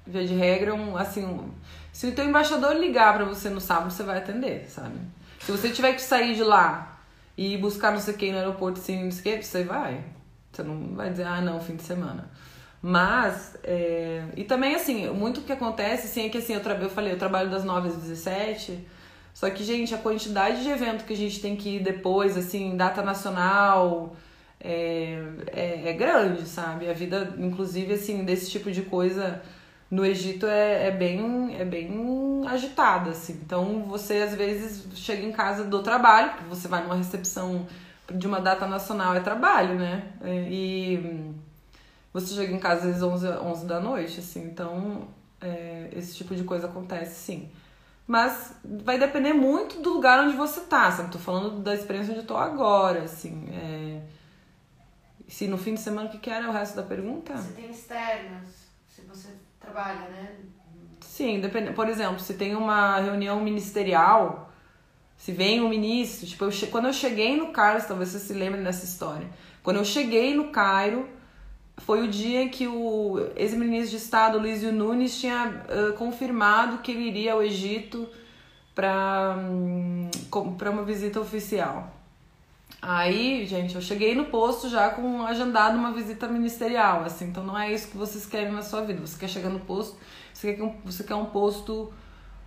via 0.06 0.26
de 0.26 0.34
regra, 0.34 0.74
um. 0.74 0.96
Assim, 0.96 1.24
um, 1.24 1.51
se 1.92 2.06
o 2.06 2.14
teu 2.14 2.24
embaixador 2.24 2.74
ligar 2.74 3.14
para 3.14 3.24
você 3.24 3.48
no 3.51 3.60
sábado, 3.60 3.92
você 3.92 4.02
vai 4.02 4.18
atender, 4.18 4.68
sabe? 4.68 4.98
Se 5.44 5.52
você 5.52 5.70
tiver 5.70 5.92
que 5.92 6.00
sair 6.00 6.34
de 6.34 6.42
lá 6.42 6.98
e 7.36 7.58
buscar 7.58 7.92
não 7.92 8.00
sei 8.00 8.14
quem 8.14 8.32
no 8.32 8.39
aeroporto 8.39 8.78
sem 8.78 9.05
não 9.05 9.10
sei 9.10 9.39
que, 9.39 9.44
você 9.44 9.62
vai. 9.62 10.02
Você 10.50 10.62
não 10.62 10.94
vai 10.94 11.10
dizer, 11.10 11.26
ah, 11.26 11.40
não, 11.40 11.60
fim 11.60 11.76
de 11.76 11.82
semana. 11.82 12.31
Mas, 12.81 13.56
é... 13.62 14.24
e 14.36 14.44
também 14.44 14.74
assim, 14.74 15.08
muito 15.10 15.42
que 15.42 15.52
acontece 15.52 16.06
assim, 16.06 16.26
é 16.26 16.28
que 16.28 16.39
assim, 16.39 16.55
eu, 16.55 16.60
tra... 16.60 16.74
eu 16.74 16.89
falei, 16.89 17.12
eu 17.12 17.18
trabalho 17.18 17.50
das 17.50 17.64
9 17.64 17.89
às 17.89 17.97
17, 17.97 18.86
só 19.34 19.50
que, 19.50 19.64
gente, 19.64 19.94
a 19.94 19.98
quantidade 19.98 20.62
de 20.62 20.68
evento 20.68 21.05
que 21.05 21.12
a 21.12 21.16
gente 21.16 21.40
tem 21.40 21.56
que 21.56 21.76
ir 21.76 21.82
depois, 21.82 22.36
assim, 22.36 22.76
data 22.76 23.02
nacional, 23.02 24.16
é, 24.60 25.18
é, 25.52 25.89
é 25.90 25.92
grande, 25.92 26.47
sabe? 26.47 26.89
A 26.89 26.92
vida, 26.92 27.34
inclusive, 27.39 27.94
assim, 27.94 28.24
desse 28.24 28.50
tipo 28.50 28.70
de 28.70 28.82
coisa 28.82 29.42
no 29.94 30.05
Egito 30.05 30.47
é, 30.47 30.89
é, 30.89 30.90
bem, 30.90 31.56
é 31.56 31.64
bem 31.64 32.42
agitada, 32.48 33.10
assim. 33.10 33.34
Então 33.44 33.84
você 33.84 34.14
às 34.14 34.34
vezes 34.34 34.89
chega 34.98 35.24
em 35.24 35.31
casa 35.31 35.62
do 35.62 35.82
trabalho, 35.84 36.32
porque 36.32 36.48
você 36.48 36.66
vai 36.66 36.82
numa 36.82 36.97
recepção 36.97 37.64
de 38.12 38.26
uma 38.26 38.40
data 38.40 38.66
nacional, 38.66 39.14
é 39.14 39.20
trabalho, 39.20 39.76
né? 39.76 40.12
É, 40.20 40.48
e 40.50 41.32
você 42.12 42.34
chega 42.34 42.52
em 42.52 42.58
casa 42.58 42.81
às 42.81 42.86
vezes 42.86 43.02
11, 43.02 43.28
11 43.28 43.66
da 43.66 43.78
noite, 43.78 44.18
assim. 44.18 44.42
Então 44.44 45.06
é, 45.40 45.90
esse 45.92 46.16
tipo 46.16 46.34
de 46.34 46.42
coisa 46.42 46.66
acontece, 46.66 47.14
sim. 47.14 47.48
Mas 48.05 48.56
vai 48.64 48.98
depender 48.98 49.32
muito 49.32 49.81
do 49.81 49.94
lugar 49.94 50.24
onde 50.24 50.36
você 50.36 50.62
tá, 50.62 50.90
sabe? 50.90 51.12
Tô 51.12 51.20
falando 51.20 51.62
da 51.62 51.73
experiência 51.73 52.10
onde 52.10 52.23
eu 52.23 52.26
tô 52.26 52.36
agora, 52.36 53.05
assim. 53.05 53.48
É... 53.48 54.00
Se 55.28 55.47
no 55.47 55.56
fim 55.56 55.74
de 55.74 55.81
semana, 55.81 56.08
o 56.08 56.10
que, 56.12 56.18
que 56.18 56.28
era 56.28 56.48
o 56.48 56.52
resto 56.52 56.74
da 56.74 56.82
pergunta? 56.82 57.34
Você 57.34 57.52
tem 57.52 57.73
você 57.73 57.94
trabalha, 59.65 60.09
né? 60.09 60.36
Sim, 61.01 61.41
depende. 61.41 61.73
Por 61.73 61.89
exemplo, 61.89 62.20
se 62.20 62.34
tem 62.34 62.55
uma 62.55 62.99
reunião 62.99 63.41
ministerial, 63.41 64.52
se 65.17 65.33
vem 65.33 65.60
um 65.60 65.68
ministro, 65.68 66.26
tipo, 66.26 66.44
eu 66.44 66.51
che... 66.51 66.67
quando 66.67 66.86
eu 66.86 66.93
cheguei 66.93 67.36
no 67.36 67.52
Cairo, 67.52 67.84
talvez 67.86 68.10
você 68.10 68.18
se 68.18 68.33
lembre 68.33 68.62
dessa 68.62 68.84
história. 68.84 69.28
Quando 69.62 69.76
eu 69.76 69.84
cheguei 69.84 70.34
no 70.34 70.49
Cairo, 70.49 71.09
foi 71.78 72.02
o 72.02 72.09
dia 72.09 72.43
em 72.43 72.49
que 72.49 72.67
o 72.67 73.31
ex-ministro 73.36 73.91
de 73.91 73.97
Estado, 73.97 74.39
Luizio 74.39 74.73
Nunes, 74.73 75.18
tinha 75.18 75.65
uh, 75.68 75.93
confirmado 75.94 76.78
que 76.78 76.93
ele 76.93 77.09
iria 77.09 77.33
ao 77.33 77.43
Egito 77.43 78.09
para 78.75 79.36
um, 79.39 80.10
uma 80.73 80.83
visita 80.83 81.20
oficial. 81.20 81.93
Aí, 82.81 83.47
gente, 83.47 83.75
eu 83.75 83.81
cheguei 83.81 84.15
no 84.15 84.26
posto 84.26 84.68
já 84.68 84.91
com 84.91 85.23
agendado 85.23 85.78
uma 85.78 85.93
visita 85.93 86.28
ministerial, 86.28 87.02
assim, 87.02 87.26
então 87.26 87.43
não 87.43 87.59
é 87.59 87.73
isso 87.73 87.89
que 87.89 87.97
vocês 87.97 88.26
querem 88.26 88.52
na 88.52 88.60
sua 88.60 88.83
vida. 88.83 89.01
Você 89.01 89.18
quer 89.18 89.28
chegar 89.28 89.49
no 89.49 89.60
posto, 89.60 89.97
você 90.33 90.52
quer, 90.55 90.62
um, 90.62 90.75
você 90.84 91.02
quer 91.02 91.15
um 91.15 91.25
posto 91.25 91.93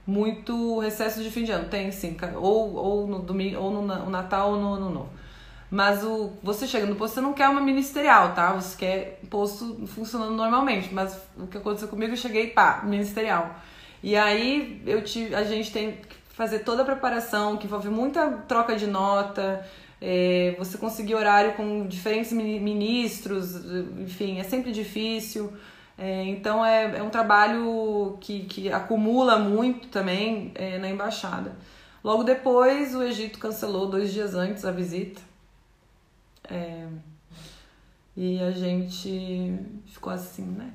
muito 0.05 0.79
recesso 0.79 1.23
de 1.23 1.31
fim 1.31 1.43
de 1.43 1.51
ano. 1.51 1.67
Tem 1.69 1.91
sim, 1.91 2.15
ou, 2.35 2.75
ou 2.75 3.07
no 3.07 3.19
domingo, 3.19 3.59
ou 3.59 3.71
no 3.81 4.09
Natal 4.09 4.51
ou 4.51 4.59
no 4.59 4.73
Ano 4.75 4.89
Novo. 4.89 5.09
Mas 5.69 6.03
o, 6.03 6.31
você 6.41 6.65
chega 6.65 6.85
no 6.85 6.95
posto, 6.95 7.15
você 7.15 7.21
não 7.21 7.33
quer 7.33 7.49
uma 7.49 7.59
ministerial, 7.59 8.33
tá? 8.33 8.53
Você 8.53 8.77
quer 8.77 9.21
posto 9.29 9.85
funcionando 9.87 10.33
normalmente. 10.33 10.93
Mas 10.93 11.19
o 11.37 11.47
que 11.47 11.57
aconteceu 11.57 11.87
comigo, 11.87 12.13
eu 12.13 12.17
cheguei, 12.17 12.47
pá, 12.51 12.81
ministerial. 12.83 13.55
E 14.01 14.15
aí 14.15 14.81
eu 14.85 15.03
tive, 15.03 15.35
a 15.35 15.43
gente 15.43 15.71
tem 15.71 15.93
que 15.93 16.15
fazer 16.29 16.59
toda 16.59 16.83
a 16.83 16.85
preparação, 16.85 17.57
que 17.57 17.65
envolve 17.65 17.89
muita 17.89 18.29
troca 18.47 18.75
de 18.75 18.87
nota, 18.87 19.65
é, 20.01 20.55
você 20.57 20.77
conseguir 20.77 21.15
horário 21.15 21.53
com 21.53 21.87
diferentes 21.87 22.31
ministros, 22.31 23.55
enfim, 23.99 24.39
é 24.39 24.43
sempre 24.43 24.71
difícil. 24.71 25.51
É, 25.97 26.23
então 26.25 26.63
é, 26.63 26.97
é 26.97 27.03
um 27.03 27.09
trabalho 27.09 28.17
que, 28.21 28.45
que 28.45 28.71
acumula 28.71 29.39
muito 29.39 29.87
também 29.87 30.51
é, 30.53 30.77
na 30.77 30.89
embaixada. 30.89 31.55
Logo 32.03 32.23
depois, 32.23 32.93
o 32.95 33.01
Egito 33.01 33.39
cancelou 33.39 33.89
dois 33.89 34.13
dias 34.13 34.35
antes 34.35 34.63
a 34.63 34.71
visita. 34.71 35.19
É, 36.49 36.87
e 38.15 38.39
a 38.39 38.51
gente 38.51 39.59
ficou 39.87 40.13
assim, 40.13 40.43
né? 40.43 40.71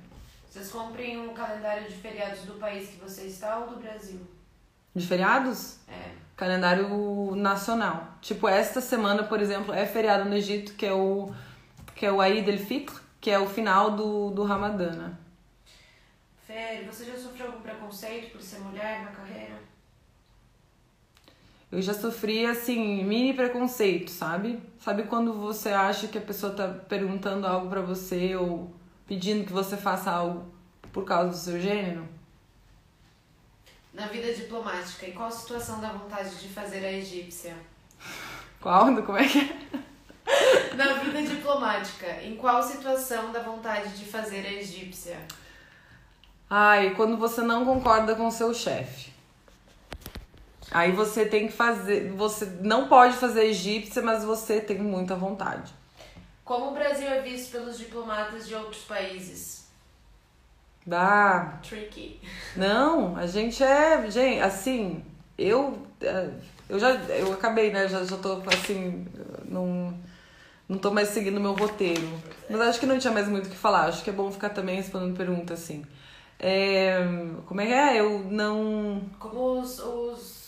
Vocês 0.51 0.71
cumprem 0.71 1.19
um 1.19 1.33
calendário 1.33 1.89
de 1.89 1.95
feriados 1.95 2.43
do 2.43 2.55
país 2.55 2.91
que 2.91 3.01
você 3.01 3.23
está 3.23 3.59
ou 3.59 3.69
do 3.69 3.77
Brasil? 3.77 4.21
De 4.95 5.07
feriados? 5.07 5.79
É. 5.89 6.22
Calendário 6.37 7.35
nacional. 7.37 8.17
Tipo, 8.21 8.49
esta 8.49 8.81
semana, 8.81 9.23
por 9.23 9.41
exemplo, 9.41 9.73
é 9.73 9.87
feriado 9.87 10.29
no 10.29 10.35
Egito, 10.35 10.75
que 10.75 10.87
é 10.87 10.93
o 10.93 11.33
que 11.95 12.07
é 12.07 12.11
o 12.11 12.23
Eid 12.23 12.49
el-Fitr, 12.51 13.01
que 13.21 13.31
é 13.31 13.39
o 13.39 13.47
final 13.47 13.93
do, 13.93 14.31
do 14.31 14.43
Ramadã, 14.43 14.91
né? 14.91 15.17
Fer, 16.47 16.85
você 16.85 17.05
já 17.05 17.17
sofreu 17.17 17.47
algum 17.47 17.61
preconceito 17.61 18.33
por 18.33 18.43
ser 18.43 18.59
mulher 18.59 19.05
na 19.05 19.13
carreira? 19.13 19.55
Eu 21.71 21.81
já 21.81 21.95
sofri, 21.95 22.45
assim, 22.45 23.05
mini 23.05 23.33
preconceito, 23.33 24.11
sabe? 24.11 24.61
Sabe 24.79 25.05
quando 25.05 25.33
você 25.33 25.71
acha 25.71 26.09
que 26.09 26.19
a 26.19 26.21
pessoa 26.21 26.53
tá 26.53 26.69
perguntando 26.69 27.47
algo 27.47 27.71
para 27.71 27.81
você 27.81 28.37
ou 28.37 28.75
pedindo 29.07 29.47
que 29.47 29.53
você 29.53 29.77
faça 29.77 30.11
algo 30.11 30.53
por 30.93 31.05
causa 31.05 31.31
do 31.31 31.37
seu 31.37 31.61
gênero? 31.61 32.07
Na 33.93 34.07
vida 34.07 34.33
diplomática, 34.33 35.07
em 35.07 35.13
qual 35.13 35.31
situação 35.31 35.81
dá 35.81 35.93
vontade 35.93 36.35
de 36.37 36.49
fazer 36.49 36.85
a 36.85 36.93
egípcia? 36.93 37.55
Qual? 38.61 38.87
Como 39.03 39.19
é 39.19 39.29
que 39.29 39.39
é? 39.39 40.75
Na 40.75 40.95
vida 40.95 41.23
diplomática, 41.23 42.23
em 42.23 42.37
qual 42.37 42.63
situação 42.63 43.31
dá 43.33 43.41
vontade 43.41 43.91
de 43.91 44.05
fazer 44.07 44.47
a 44.47 44.53
egípcia? 44.53 45.19
Ai, 46.49 46.95
quando 46.95 47.17
você 47.17 47.43
não 47.43 47.65
concorda 47.65 48.15
com 48.15 48.27
o 48.27 48.33
seu 48.33 48.55
chefe. 48.55 49.13
Aí 50.71 50.91
você 50.93 51.27
tem 51.27 51.47
que 51.49 51.53
fazer. 51.53 52.11
Você 52.13 52.47
não 52.63 52.89
pode 52.89 53.17
fazer 53.17 53.45
egípcia, 53.45 54.01
mas 54.01 54.25
você 54.25 54.61
tem 54.61 54.79
muita 54.79 55.15
vontade. 55.15 55.73
Como 56.45 56.71
o 56.71 56.75
Brasil 56.75 57.09
é 57.09 57.21
visto 57.21 57.53
pelos 57.53 57.79
diplomatas 57.79 58.49
de 58.49 58.55
outros 58.55 58.83
países? 58.85 59.62
Dá. 60.87 61.61
Tricky. 61.63 62.21
Não, 62.57 63.17
a 63.17 63.27
gente 63.27 63.63
é. 63.63 64.11
Gente, 64.11 64.41
assim, 64.41 65.05
eu. 65.39 65.79
é, 66.01 66.31
Eu 66.69 66.79
já. 66.79 66.91
Eu 66.91 67.33
acabei, 67.33 67.71
né? 67.71 67.89
Já, 67.89 68.05
já 68.05 68.17
tô 68.17 68.43
assim. 68.47 69.07
Não. 69.45 69.95
Não 70.69 70.79
tô 70.79 70.91
mais 70.91 71.09
seguindo 71.09 71.39
meu 71.41 71.53
roteiro. 71.53 72.09
Mas 72.49 72.61
acho 72.63 72.81
que 72.81 72.87
não 72.87 72.99
tinha 72.99 73.13
mais 73.13 73.29
muito 73.29 73.47
o 73.47 73.51
que 73.51 73.57
falar. 73.57 73.87
Acho 73.87 74.03
que 74.03 74.11
é 74.11 74.13
bom 74.13 74.31
ficar 74.31 74.51
também 74.51 74.77
respondendo 74.77 75.17
perguntas 75.17 75.61
assim. 75.61 75.85
É, 76.39 76.99
como 77.47 77.61
é 77.61 77.67
que 77.67 77.73
é? 77.73 78.01
Eu 78.01 78.25
não. 78.31 79.03
Como 79.19 79.61
os, 79.61 79.79
os. 79.79 80.43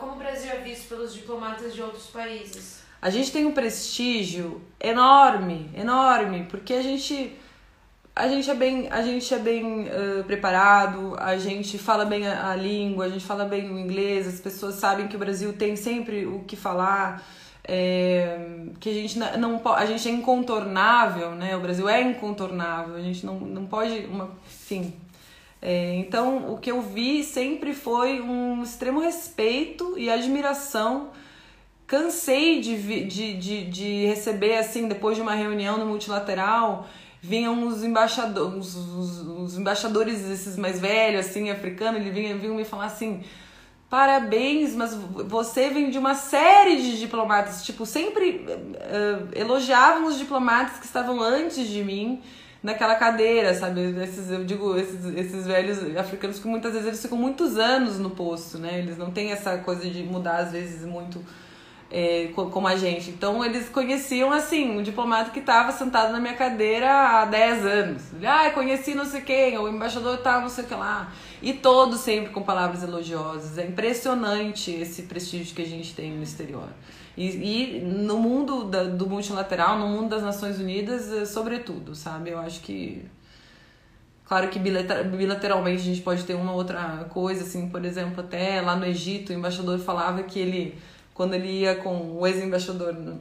Como 0.00 0.12
o 0.12 0.16
Brasil 0.16 0.50
é 0.50 0.58
visto 0.58 0.88
pelos 0.88 1.12
diplomatas 1.12 1.74
de 1.74 1.82
outros 1.82 2.06
países? 2.06 2.82
A 3.00 3.10
gente 3.10 3.30
tem 3.30 3.44
um 3.44 3.52
prestígio 3.52 4.60
enorme, 4.80 5.70
enorme, 5.76 6.46
porque 6.50 6.72
a 6.72 6.82
gente 6.82 7.37
a 8.18 8.28
gente 8.28 8.50
é 8.50 8.54
bem, 8.54 8.88
a 8.90 9.02
gente 9.02 9.32
é 9.32 9.38
bem 9.38 9.86
eh, 9.88 10.22
preparado, 10.24 11.14
a 11.18 11.36
gente 11.38 11.78
fala 11.78 12.04
bem 12.04 12.26
a, 12.26 12.50
a 12.50 12.56
língua, 12.56 13.04
a 13.04 13.08
gente 13.08 13.24
fala 13.24 13.44
bem 13.44 13.70
o 13.70 13.78
inglês, 13.78 14.26
as 14.26 14.40
pessoas 14.40 14.74
sabem 14.74 15.06
que 15.06 15.16
o 15.16 15.18
Brasil 15.18 15.52
tem 15.52 15.76
sempre 15.76 16.26
o 16.26 16.40
que 16.40 16.56
falar, 16.56 17.22
é, 17.64 18.66
que 18.80 18.90
a 18.90 18.92
gente 18.92 19.18
não 19.18 19.60
a 19.74 19.86
gente 19.86 20.08
é 20.08 20.10
incontornável, 20.10 21.32
né? 21.32 21.56
O 21.56 21.60
Brasil 21.60 21.88
é 21.88 22.02
incontornável, 22.02 22.96
a 22.96 23.00
gente 23.00 23.24
não, 23.24 23.38
não 23.38 23.66
pode, 23.66 24.06
uma, 24.06 24.30
enfim. 24.46 24.94
É, 25.62 25.94
então, 25.96 26.52
o 26.52 26.58
que 26.58 26.70
eu 26.70 26.80
vi 26.82 27.22
sempre 27.22 27.74
foi 27.74 28.20
um 28.20 28.62
extremo 28.62 29.00
respeito 29.00 29.98
e 29.98 30.10
admiração 30.10 31.10
cansei 31.88 32.60
de, 32.60 32.76
de, 33.06 33.34
de, 33.34 33.64
de 33.64 34.06
receber, 34.06 34.58
assim, 34.58 34.86
depois 34.86 35.16
de 35.16 35.22
uma 35.22 35.34
reunião 35.34 35.78
no 35.78 35.86
multilateral, 35.86 36.86
vinham 37.20 37.66
os 37.66 37.82
embaixadores, 37.82 38.74
os, 38.74 39.20
os, 39.26 39.58
embaixadores, 39.58 40.28
esses 40.30 40.56
mais 40.56 40.78
velhos, 40.80 41.26
assim, 41.26 41.50
africanos, 41.50 42.00
eles 42.00 42.14
vinham, 42.14 42.38
vinham 42.38 42.54
me 42.54 42.64
falar 42.64 42.86
assim, 42.86 43.22
parabéns, 43.90 44.74
mas 44.74 44.94
você 44.94 45.70
vem 45.70 45.90
de 45.90 45.98
uma 45.98 46.14
série 46.14 46.76
de 46.76 46.98
diplomatas, 46.98 47.64
tipo, 47.64 47.84
sempre 47.84 48.44
eh, 48.48 49.40
elogiavam 49.40 50.06
os 50.06 50.18
diplomatas 50.18 50.78
que 50.78 50.86
estavam 50.86 51.20
antes 51.20 51.66
de 51.66 51.82
mim, 51.82 52.22
naquela 52.62 52.96
cadeira, 52.96 53.54
sabe? 53.54 53.80
Esses, 54.02 54.30
eu 54.30 54.44
digo, 54.44 54.76
esses, 54.76 55.04
esses 55.16 55.46
velhos 55.46 55.78
africanos 55.96 56.38
que 56.38 56.46
muitas 56.46 56.72
vezes 56.72 56.86
eles 56.86 57.02
ficam 57.02 57.16
muitos 57.16 57.56
anos 57.56 57.98
no 57.98 58.10
posto, 58.10 58.58
né? 58.58 58.78
Eles 58.78 58.98
não 58.98 59.10
têm 59.10 59.30
essa 59.30 59.58
coisa 59.58 59.88
de 59.88 60.02
mudar, 60.02 60.38
às 60.38 60.52
vezes, 60.52 60.84
muito 60.84 61.24
é, 61.90 62.28
co- 62.34 62.46
como 62.50 62.66
a 62.68 62.76
gente. 62.76 63.10
Então 63.10 63.44
eles 63.44 63.68
conheciam 63.68 64.30
assim, 64.32 64.78
um 64.78 64.82
diplomata 64.82 65.30
que 65.30 65.38
estava 65.40 65.72
sentado 65.72 66.12
na 66.12 66.20
minha 66.20 66.34
cadeira 66.34 66.90
há 67.20 67.24
10 67.24 67.64
anos. 67.64 68.02
Ah, 68.24 68.50
conheci 68.50 68.94
não 68.94 69.04
sei 69.04 69.20
quem, 69.22 69.56
o 69.58 69.68
embaixador 69.68 70.18
tal, 70.18 70.40
não 70.42 70.48
sei 70.48 70.64
o 70.64 70.66
que 70.66 70.74
lá. 70.74 71.12
E 71.40 71.52
todos 71.54 72.00
sempre 72.00 72.30
com 72.32 72.42
palavras 72.42 72.82
elogiosas. 72.82 73.56
É 73.58 73.66
impressionante 73.66 74.70
esse 74.70 75.02
prestígio 75.02 75.54
que 75.54 75.62
a 75.62 75.66
gente 75.66 75.94
tem 75.94 76.12
no 76.12 76.22
exterior. 76.22 76.68
E, 77.16 77.26
e 77.26 77.80
no 77.80 78.18
mundo 78.18 78.64
da- 78.64 78.84
do 78.84 79.08
multilateral, 79.08 79.78
no 79.78 79.88
mundo 79.88 80.08
das 80.10 80.22
Nações 80.22 80.58
Unidas, 80.58 81.12
é, 81.12 81.24
sobretudo, 81.24 81.94
sabe? 81.94 82.30
Eu 82.30 82.38
acho 82.38 82.60
que 82.60 83.04
Claro 84.26 84.48
que 84.48 84.58
bilateralmente 84.58 85.80
a 85.80 85.84
gente 85.84 86.02
pode 86.02 86.22
ter 86.24 86.34
uma 86.34 86.52
outra 86.52 87.06
coisa, 87.08 87.44
assim, 87.44 87.70
por 87.70 87.82
exemplo, 87.82 88.20
até 88.20 88.60
lá 88.60 88.76
no 88.76 88.84
Egito, 88.84 89.30
o 89.30 89.32
embaixador 89.32 89.78
falava 89.78 90.22
que 90.22 90.38
ele, 90.38 90.78
quando 91.18 91.34
ele 91.34 91.48
ia 91.48 91.74
com 91.74 92.12
o 92.16 92.24
ex-embaixador 92.24 92.92
né, 92.92 93.16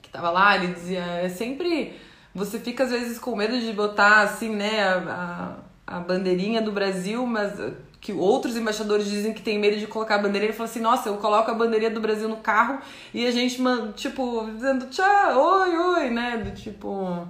que 0.00 0.08
tava 0.08 0.30
lá, 0.30 0.56
ele 0.56 0.72
dizia, 0.72 1.04
é 1.04 1.28
sempre. 1.28 1.92
Você 2.34 2.58
fica 2.58 2.84
às 2.84 2.90
vezes 2.90 3.18
com 3.18 3.36
medo 3.36 3.60
de 3.60 3.74
botar, 3.74 4.22
assim, 4.22 4.48
né, 4.48 4.82
a, 4.82 5.56
a, 5.86 6.00
bandeirinha 6.00 6.62
do 6.62 6.72
Brasil, 6.72 7.26
mas 7.26 7.60
eh, 7.60 7.72
que 8.00 8.10
outros 8.14 8.56
embaixadores 8.56 9.04
dizem 9.04 9.34
que 9.34 9.42
tem 9.42 9.58
medo 9.58 9.76
de 9.76 9.86
colocar 9.86 10.14
a 10.14 10.18
bandeirinha. 10.18 10.46
Ele 10.46 10.56
fala 10.56 10.70
assim: 10.70 10.80
nossa, 10.80 11.10
eu 11.10 11.18
coloco 11.18 11.50
a 11.50 11.54
bandeirinha 11.54 11.90
do 11.90 12.00
Brasil 12.00 12.26
no 12.26 12.38
carro 12.38 12.80
e 13.12 13.26
a 13.26 13.30
gente, 13.30 13.60
tipo, 13.96 14.50
dizendo 14.54 14.86
tchau, 14.86 15.60
oi, 15.60 15.76
oi, 15.76 16.10
né? 16.10 16.38
Do 16.38 16.52
tipo. 16.52 17.28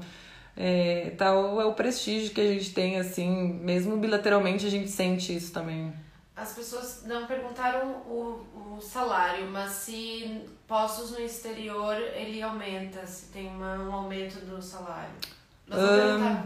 É, 0.56 1.14
tal 1.18 1.60
é 1.60 1.64
o 1.64 1.72
prestígio 1.72 2.32
que 2.32 2.40
a 2.40 2.46
gente 2.46 2.72
tem, 2.72 3.00
assim, 3.00 3.58
mesmo 3.60 3.96
bilateralmente 3.96 4.66
a 4.66 4.70
gente 4.70 4.88
sente 4.88 5.34
isso 5.34 5.52
também. 5.52 5.92
As 6.36 6.54
pessoas 6.54 7.02
não 7.06 7.26
perguntaram 7.26 7.86
o, 8.06 8.46
o 8.76 8.81
salário, 8.81 9.47
mas 9.50 9.70
se 9.73 10.42
postos 10.66 11.10
no 11.12 11.20
exterior 11.20 11.94
ele 12.15 12.40
aumenta, 12.42 13.07
se 13.07 13.26
tem 13.26 13.49
uma, 13.49 13.74
um 13.76 13.92
aumento 13.92 14.44
do 14.44 14.60
salário. 14.62 15.12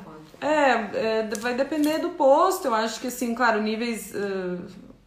Quanto. 0.05 0.45
É, 0.45 1.21
é, 1.21 1.29
vai 1.39 1.55
depender 1.55 1.99
do 1.99 2.11
posto, 2.11 2.67
eu 2.67 2.75
acho 2.75 3.01
que 3.01 3.07
assim, 3.07 3.35
claro, 3.35 3.63
níveis. 3.63 4.15
eh, 4.15 4.59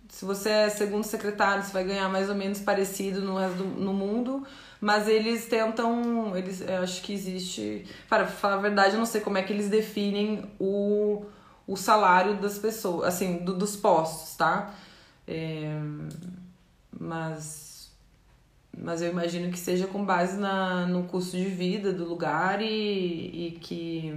se 0.10 0.26
você 0.26 0.50
é 0.50 0.70
segundo 0.70 1.04
secretário, 1.04 1.62
você 1.64 1.72
vai 1.72 1.84
ganhar 1.84 2.10
mais 2.10 2.28
ou 2.30 2.34
menos 2.36 2.60
parecido 2.60 3.22
no 3.22 3.38
resto 3.38 3.58
do, 3.58 3.66
no 3.66 3.94
mundo, 3.94 4.46
mas 4.82 5.08
eles 5.08 5.46
tentam. 5.46 6.36
Eles, 6.36 6.62
eu 6.62 6.82
acho 6.82 7.02
que 7.04 7.14
existe. 7.14 7.86
Para 8.10 8.26
falar 8.26 8.56
a 8.56 8.58
verdade, 8.58 8.94
eu 8.96 9.00
não 9.00 9.06
sei 9.06 9.22
como 9.22 9.38
é 9.38 9.44
que 9.44 9.54
eles 9.54 9.70
definem 9.70 10.50
o, 10.60 11.26
o 11.68 11.76
salário 11.76 12.36
das 12.38 12.58
pessoas, 12.58 13.08
assim, 13.10 13.38
do- 13.38 13.54
dos 13.56 13.76
postos, 13.76 14.36
tá? 14.36 14.74
É, 15.28 15.70
mas. 17.00 17.92
Mas 18.80 19.02
eu 19.02 19.10
imagino 19.10 19.52
que 19.52 19.58
seja 19.58 19.88
com 19.88 20.06
base 20.06 20.38
na, 20.38 20.86
no 20.86 21.04
custo 21.06 21.36
de 21.36 21.46
vida 21.46 21.92
do 21.92 22.06
lugar 22.06 22.62
e, 22.62 23.48
e 23.48 23.60
que. 23.60 24.14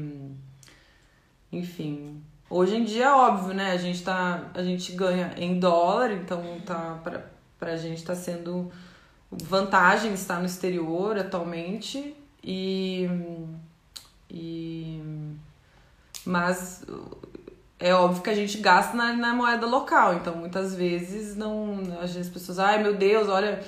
Enfim. 1.50 2.22
Hoje 2.48 2.76
em 2.76 2.84
dia 2.84 3.06
é 3.06 3.12
óbvio, 3.12 3.54
né? 3.54 3.72
A 3.72 3.76
gente, 3.76 4.02
tá, 4.02 4.50
a 4.54 4.62
gente 4.62 4.92
ganha 4.92 5.34
em 5.36 5.58
dólar, 5.58 6.12
então 6.12 6.60
tá, 6.66 7.00
pra, 7.02 7.26
pra 7.58 7.76
gente 7.76 8.04
tá 8.04 8.14
sendo 8.14 8.70
vantagem 9.30 10.12
estar 10.12 10.40
no 10.40 10.46
exterior 10.46 11.16
atualmente. 11.16 12.14
E. 12.42 13.08
e 14.28 15.00
mas 16.24 16.84
é 17.80 17.94
óbvio 17.94 18.22
que 18.22 18.30
a 18.30 18.34
gente 18.34 18.58
gasta 18.58 18.96
na, 18.96 19.12
na 19.14 19.34
moeda 19.34 19.66
local, 19.66 20.14
então 20.14 20.36
muitas 20.36 20.74
vezes 20.74 21.34
não. 21.34 21.80
Às 22.00 22.12
vezes 22.12 22.28
as 22.28 22.32
pessoas, 22.32 22.58
ai 22.58 22.82
meu 22.82 22.94
Deus, 22.94 23.28
olha, 23.28 23.64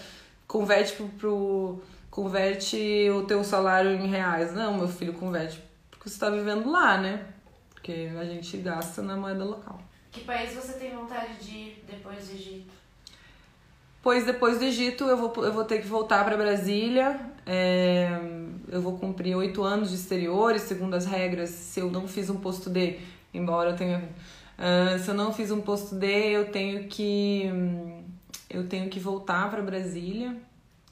converte 0.46 0.92
pro, 0.92 1.08
pro. 1.08 1.82
converte 2.10 3.08
o 3.10 3.22
teu 3.22 3.42
salário 3.42 3.90
em 3.90 4.06
reais. 4.06 4.52
Não, 4.52 4.76
meu 4.76 4.88
filho, 4.88 5.14
converte 5.14 5.60
porque 6.02 6.10
você 6.10 6.18
tá 6.18 6.30
vivendo 6.30 6.68
lá, 6.68 6.98
né? 6.98 7.24
Porque 7.72 8.10
a 8.18 8.24
gente 8.24 8.56
gasta 8.56 9.00
na 9.02 9.16
moeda 9.16 9.44
local. 9.44 9.80
Que 10.10 10.22
país 10.22 10.52
você 10.52 10.72
tem 10.72 10.90
vontade 10.90 11.36
de 11.36 11.50
ir 11.50 11.84
depois 11.88 12.26
do 12.26 12.34
Egito? 12.34 12.72
Pois 14.02 14.26
depois 14.26 14.58
do 14.58 14.64
Egito 14.64 15.04
eu 15.04 15.16
vou, 15.16 15.32
eu 15.44 15.52
vou 15.52 15.64
ter 15.64 15.80
que 15.80 15.86
voltar 15.86 16.24
para 16.24 16.36
Brasília. 16.36 17.20
É, 17.46 18.18
eu 18.68 18.82
vou 18.82 18.98
cumprir 18.98 19.36
oito 19.36 19.62
anos 19.62 19.90
de 19.90 19.94
exteriores, 19.94 20.62
segundo 20.62 20.94
as 20.94 21.06
regras. 21.06 21.50
Se 21.50 21.78
eu 21.78 21.88
não 21.88 22.08
fiz 22.08 22.28
um 22.28 22.40
posto 22.40 22.68
D, 22.68 22.98
embora 23.34 23.70
eu 23.70 23.76
tenha. 23.76 24.08
ah, 24.58 24.98
se 24.98 25.08
eu 25.10 25.14
não 25.14 25.32
fiz 25.32 25.50
um 25.50 25.60
posto 25.60 25.94
D, 25.94 26.06
eu 26.36 26.50
tenho 26.52 26.88
que. 26.88 27.50
hum, 27.52 28.04
Eu 28.50 28.68
tenho 28.68 28.90
que 28.90 29.00
voltar 29.00 29.50
para 29.50 29.62
Brasília. 29.62 30.36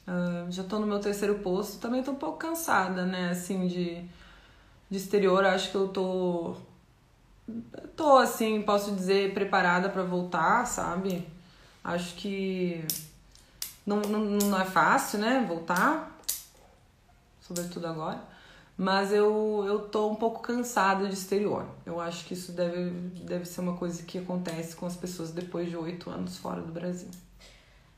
Ah, 0.06 0.46
já 0.50 0.64
tô 0.64 0.78
no 0.78 0.86
meu 0.86 1.00
terceiro 1.00 1.38
posto. 1.40 1.78
Também 1.80 2.02
tô 2.02 2.12
um 2.12 2.16
pouco 2.16 2.38
cansada, 2.38 3.04
né? 3.06 3.30
Assim, 3.30 3.66
de, 3.66 4.02
de 4.90 4.96
exterior. 4.98 5.44
Acho 5.44 5.70
que 5.70 5.76
eu 5.76 5.88
tô 5.88 6.56
tô 7.96 8.16
assim, 8.18 8.62
posso 8.62 8.94
dizer, 8.94 9.34
preparada 9.34 9.88
para 9.88 10.02
voltar, 10.02 10.66
sabe? 10.66 11.26
Acho 11.82 12.14
que 12.16 12.84
não, 13.86 14.00
não, 14.02 14.20
não 14.20 14.60
é 14.60 14.64
fácil, 14.64 15.18
né? 15.18 15.44
Voltar, 15.48 16.18
sobretudo 17.40 17.86
agora. 17.86 18.20
Mas 18.80 19.12
eu, 19.12 19.62
eu 19.66 19.80
tô 19.80 20.08
um 20.08 20.14
pouco 20.14 20.40
cansada 20.40 21.06
de 21.06 21.12
exterior. 21.12 21.66
Eu 21.84 22.00
acho 22.00 22.24
que 22.24 22.32
isso 22.32 22.52
deve, 22.52 22.88
deve 23.26 23.44
ser 23.44 23.60
uma 23.60 23.76
coisa 23.76 24.02
que 24.04 24.16
acontece 24.16 24.74
com 24.74 24.86
as 24.86 24.96
pessoas 24.96 25.30
depois 25.32 25.68
de 25.68 25.76
oito 25.76 26.08
anos 26.08 26.38
fora 26.38 26.62
do 26.62 26.72
Brasil. 26.72 27.10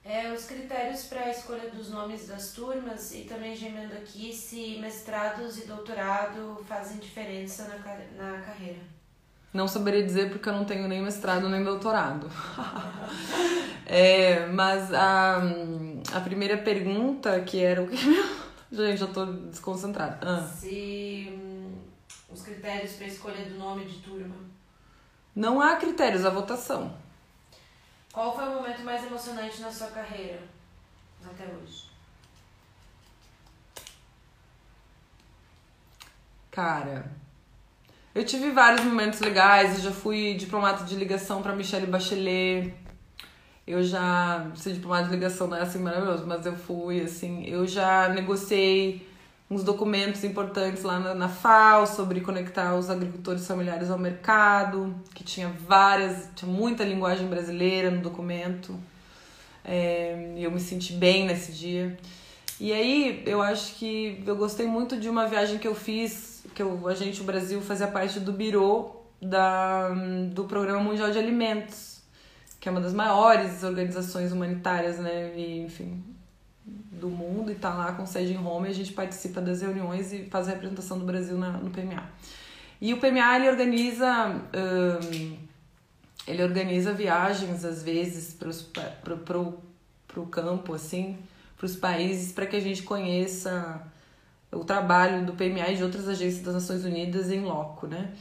É, 0.04 0.32
os 0.32 0.44
critérios 0.44 1.04
para 1.04 1.20
a 1.20 1.30
escolha 1.30 1.70
dos 1.70 1.88
nomes 1.90 2.26
das 2.26 2.50
turmas 2.50 3.14
e 3.14 3.20
também 3.20 3.54
gemendo 3.54 3.94
aqui 3.94 4.32
se 4.32 4.76
mestrados 4.80 5.56
e 5.56 5.68
doutorado 5.68 6.60
fazem 6.66 6.98
diferença 6.98 7.68
na, 7.68 7.76
na 8.20 8.40
carreira. 8.40 8.80
Não 9.54 9.68
saberia 9.68 10.02
dizer 10.02 10.30
porque 10.30 10.48
eu 10.48 10.52
não 10.52 10.64
tenho 10.64 10.88
nem 10.88 11.00
mestrado 11.00 11.48
nem 11.48 11.62
doutorado. 11.62 12.28
é, 13.86 14.46
mas 14.46 14.92
a, 14.92 15.42
a 16.12 16.20
primeira 16.22 16.58
pergunta 16.58 17.40
que 17.42 17.60
era 17.62 17.80
o 17.80 17.86
que 17.86 17.96
Gente, 18.72 19.02
eu 19.02 19.12
tô 19.12 19.26
desconcentrada. 19.26 20.18
Ah. 20.22 20.46
Se 20.46 21.30
hum, 21.30 21.76
os 22.30 22.40
critérios 22.40 22.92
para 22.94 23.06
escolha 23.06 23.44
do 23.44 23.58
nome 23.58 23.84
de 23.84 23.98
turma. 23.98 24.34
Não 25.36 25.60
há 25.60 25.76
critérios, 25.76 26.24
a 26.24 26.30
votação. 26.30 26.96
Qual 28.10 28.34
foi 28.34 28.48
o 28.48 28.54
momento 28.54 28.82
mais 28.82 29.04
emocionante 29.04 29.60
na 29.60 29.70
sua 29.70 29.88
carreira 29.88 30.40
até 31.22 31.44
hoje? 31.44 31.90
Cara, 36.50 37.10
eu 38.14 38.24
tive 38.24 38.50
vários 38.52 38.84
momentos 38.84 39.20
legais. 39.20 39.76
Eu 39.76 39.84
já 39.84 39.92
fui 39.92 40.34
diplomata 40.34 40.84
de 40.84 40.96
ligação 40.96 41.42
para 41.42 41.54
Michelle 41.54 41.86
Bachelet. 41.86 42.74
Eu 43.66 43.82
já. 43.82 44.50
Ser 44.56 44.72
diplomata 44.72 45.04
de 45.04 45.14
ligação 45.14 45.46
não 45.46 45.56
é 45.56 45.62
assim 45.62 45.78
maravilhoso, 45.78 46.24
mas 46.26 46.44
eu 46.44 46.54
fui, 46.54 47.00
assim. 47.00 47.44
Eu 47.46 47.66
já 47.66 48.08
negociei 48.08 49.06
uns 49.52 49.62
documentos 49.62 50.24
importantes 50.24 50.82
lá 50.82 50.98
na, 50.98 51.14
na 51.14 51.28
FAO 51.28 51.86
sobre 51.86 52.20
conectar 52.22 52.74
os 52.74 52.88
agricultores 52.88 53.46
familiares 53.46 53.90
ao 53.90 53.98
mercado, 53.98 54.94
que 55.14 55.22
tinha 55.22 55.48
várias, 55.48 56.28
tinha 56.34 56.50
muita 56.50 56.84
linguagem 56.84 57.26
brasileira 57.28 57.90
no 57.90 58.00
documento. 58.00 58.74
É, 59.64 60.34
eu 60.36 60.50
me 60.50 60.58
senti 60.58 60.94
bem 60.94 61.26
nesse 61.26 61.52
dia. 61.52 61.96
E 62.58 62.72
aí 62.72 63.22
eu 63.26 63.42
acho 63.42 63.74
que 63.74 64.22
eu 64.26 64.36
gostei 64.36 64.66
muito 64.66 64.96
de 64.96 65.08
uma 65.08 65.26
viagem 65.26 65.58
que 65.58 65.68
eu 65.68 65.74
fiz, 65.74 66.44
que 66.54 66.62
eu, 66.62 66.88
a 66.88 66.94
gente, 66.94 67.20
o 67.20 67.24
Brasil, 67.24 67.60
fazia 67.60 67.86
parte 67.86 68.20
do 68.20 68.32
Biro 68.32 68.96
da, 69.20 69.90
do 70.32 70.44
Programa 70.44 70.80
Mundial 70.80 71.10
de 71.10 71.18
Alimentos, 71.18 71.91
que 72.62 72.68
é 72.68 72.70
uma 72.72 72.80
das 72.80 72.94
maiores 72.94 73.64
organizações 73.64 74.30
humanitárias, 74.30 74.96
né? 74.96 75.36
E, 75.36 75.62
enfim, 75.62 76.00
do 76.64 77.08
mundo 77.08 77.50
e 77.50 77.56
tá 77.56 77.74
lá 77.74 77.90
com 77.90 78.06
sede 78.06 78.34
em 78.34 78.36
Roma 78.36 78.68
e 78.68 78.70
a 78.70 78.74
gente 78.74 78.92
participa 78.92 79.40
das 79.40 79.62
reuniões 79.62 80.12
e 80.12 80.26
faz 80.26 80.46
a 80.46 80.52
representação 80.52 80.96
do 80.96 81.04
Brasil 81.04 81.36
na, 81.36 81.50
no 81.50 81.70
PMA. 81.70 82.08
E 82.80 82.94
o 82.94 82.98
PMA 82.98 83.34
ele 83.34 83.48
organiza 83.48 84.28
um, 84.28 85.36
ele 86.24 86.44
organiza 86.44 86.92
viagens 86.92 87.64
às 87.64 87.82
vezes 87.82 88.32
para 88.32 89.16
pro 89.16 90.26
campo 90.30 90.72
assim, 90.72 91.18
para 91.56 91.66
os 91.66 91.74
países 91.74 92.30
para 92.30 92.46
que 92.46 92.54
a 92.54 92.60
gente 92.60 92.84
conheça 92.84 93.82
o 94.52 94.62
trabalho 94.62 95.26
do 95.26 95.32
PMA 95.32 95.70
e 95.70 95.76
de 95.78 95.82
outras 95.82 96.06
agências 96.06 96.44
das 96.44 96.54
Nações 96.54 96.84
Unidas 96.84 97.28
em 97.28 97.40
loco, 97.40 97.88
né? 97.88 98.12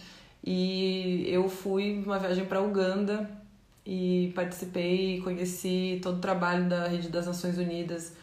E 0.44 1.28
eu 1.28 1.48
fui 1.48 2.02
uma 2.04 2.18
viagem 2.18 2.44
para 2.46 2.60
Uganda 2.60 3.40
e 3.86 4.32
participei 4.36 5.18
e 5.18 5.22
conheci 5.22 6.00
todo 6.02 6.18
o 6.18 6.22
trabalho 6.22 6.70
da 6.70 6.88
Rede 6.88 7.10
das 7.10 7.26
Nações 7.26 7.58
Unidas 7.58 8.14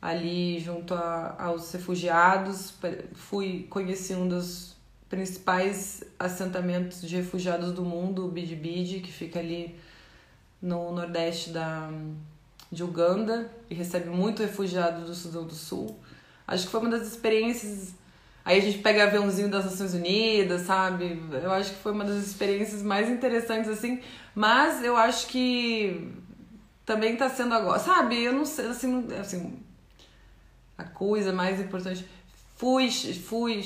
ali 0.00 0.60
junto 0.60 0.94
a, 0.94 1.34
aos 1.38 1.72
refugiados. 1.72 2.74
Fui 3.14 3.66
conheci 3.70 4.14
um 4.14 4.28
dos 4.28 4.76
principais 5.08 6.02
assentamentos 6.18 7.00
de 7.02 7.16
refugiados 7.16 7.72
do 7.72 7.84
mundo, 7.84 8.26
o 8.26 8.30
Bidibidi, 8.30 9.00
que 9.00 9.12
fica 9.12 9.38
ali 9.38 9.74
no 10.60 10.92
nordeste 10.92 11.50
da, 11.50 11.90
de 12.70 12.82
Uganda 12.82 13.50
e 13.70 13.74
recebe 13.74 14.10
muito 14.10 14.42
refugiado 14.42 15.06
do 15.06 15.14
Sudão 15.14 15.46
do 15.46 15.54
Sul. 15.54 15.98
Acho 16.46 16.64
que 16.64 16.70
foi 16.70 16.80
uma 16.80 16.90
das 16.90 17.06
experiências. 17.06 17.94
Aí 18.44 18.58
a 18.58 18.62
gente 18.62 18.78
pega 18.78 19.04
aviãozinho 19.04 19.48
das 19.48 19.64
Nações 19.64 19.94
Unidas, 19.94 20.62
sabe? 20.62 21.22
Eu 21.42 21.50
acho 21.50 21.70
que 21.70 21.78
foi 21.78 21.92
uma 21.92 22.04
das 22.04 22.26
experiências 22.26 22.82
mais 22.82 23.08
interessantes, 23.08 23.70
assim. 23.70 24.00
Mas 24.34 24.84
eu 24.84 24.96
acho 24.96 25.26
que 25.28 26.12
também 26.84 27.16
tá 27.16 27.30
sendo 27.30 27.54
agora. 27.54 27.78
Sabe? 27.78 28.22
Eu 28.22 28.32
não 28.32 28.44
sei, 28.44 28.66
assim, 28.66 29.08
assim 29.18 29.64
a 30.76 30.84
coisa 30.84 31.32
mais 31.32 31.60
importante. 31.60 32.06
Fui, 32.56 32.90
fui, 32.90 33.62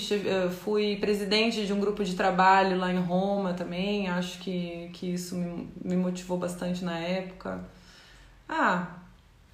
fui 0.62 0.96
presidente 0.96 1.66
de 1.66 1.72
um 1.72 1.80
grupo 1.80 2.02
de 2.04 2.14
trabalho 2.14 2.78
lá 2.78 2.92
em 2.92 2.98
Roma 2.98 3.52
também, 3.52 4.08
acho 4.08 4.38
que, 4.38 4.90
que 4.94 5.12
isso 5.12 5.34
me, 5.34 5.68
me 5.84 5.96
motivou 5.96 6.38
bastante 6.38 6.84
na 6.84 6.98
época. 6.98 7.60
Ah, 8.48 8.97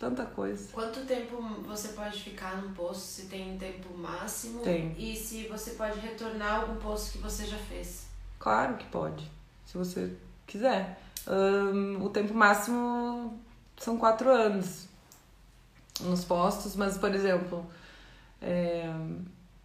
tanta 0.05 0.26
coisa. 0.26 0.68
Quanto 0.73 1.00
tempo 1.07 1.41
você 1.66 1.89
pode 1.89 2.20
ficar 2.20 2.60
num 2.60 2.74
posto, 2.74 3.00
se 3.00 3.23
tem 3.23 3.55
um 3.55 3.58
tempo 3.58 3.97
máximo? 3.97 4.60
Tem. 4.60 4.94
E 4.99 5.16
se 5.16 5.49
você 5.49 5.70
pode 5.73 5.99
retornar 5.99 6.60
algum 6.60 6.76
posto 6.76 7.12
que 7.12 7.18
você 7.18 7.47
já 7.47 7.57
fez? 7.57 8.07
Claro 8.39 8.76
que 8.76 8.84
pode, 8.86 9.31
se 9.65 9.78
você 9.78 10.12
quiser. 10.47 11.00
Um, 11.26 12.05
o 12.05 12.10
tempo 12.10 12.34
máximo 12.34 13.41
são 13.78 13.97
quatro 13.97 14.31
anos 14.31 14.86
nos 16.02 16.23
postos, 16.23 16.76
mas, 16.76 16.99
por 16.99 17.15
exemplo, 17.15 17.65
é, 18.42 18.92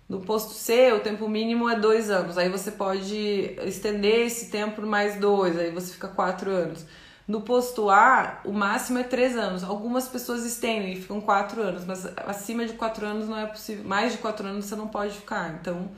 no 0.07 0.21
posto 0.21 0.53
C, 0.53 0.93
o 0.93 1.01
tempo 1.01 1.27
mínimo 1.27 1.69
é 1.69 1.77
dois 1.77 2.09
anos. 2.09 2.37
Aí 2.37 2.47
você 2.47 2.71
pode 2.71 3.57
estender 3.65 4.27
esse 4.27 4.49
tempo 4.49 4.75
por 4.77 4.85
mais 4.85 5.19
dois, 5.19 5.59
aí 5.59 5.69
você 5.69 5.91
fica 5.91 6.07
quatro 6.07 6.49
anos. 6.49 6.85
No 7.29 7.41
posto 7.41 7.91
A, 7.91 8.41
o 8.43 8.51
máximo 8.51 8.97
é 8.97 9.03
três 9.03 9.37
anos. 9.37 9.63
Algumas 9.63 10.07
pessoas 10.07 10.43
estendem 10.43 10.93
e 10.93 10.95
ficam 10.99 11.21
quatro 11.21 11.61
anos, 11.61 11.85
mas 11.85 12.03
acima 12.25 12.65
de 12.65 12.73
quatro 12.73 13.05
anos 13.05 13.29
não 13.29 13.37
é 13.37 13.45
possível. 13.45 13.83
Mais 13.83 14.13
de 14.13 14.17
quatro 14.17 14.47
anos 14.47 14.65
você 14.65 14.75
não 14.75 14.87
pode 14.87 15.13
ficar. 15.13 15.53
Então, 15.61 15.91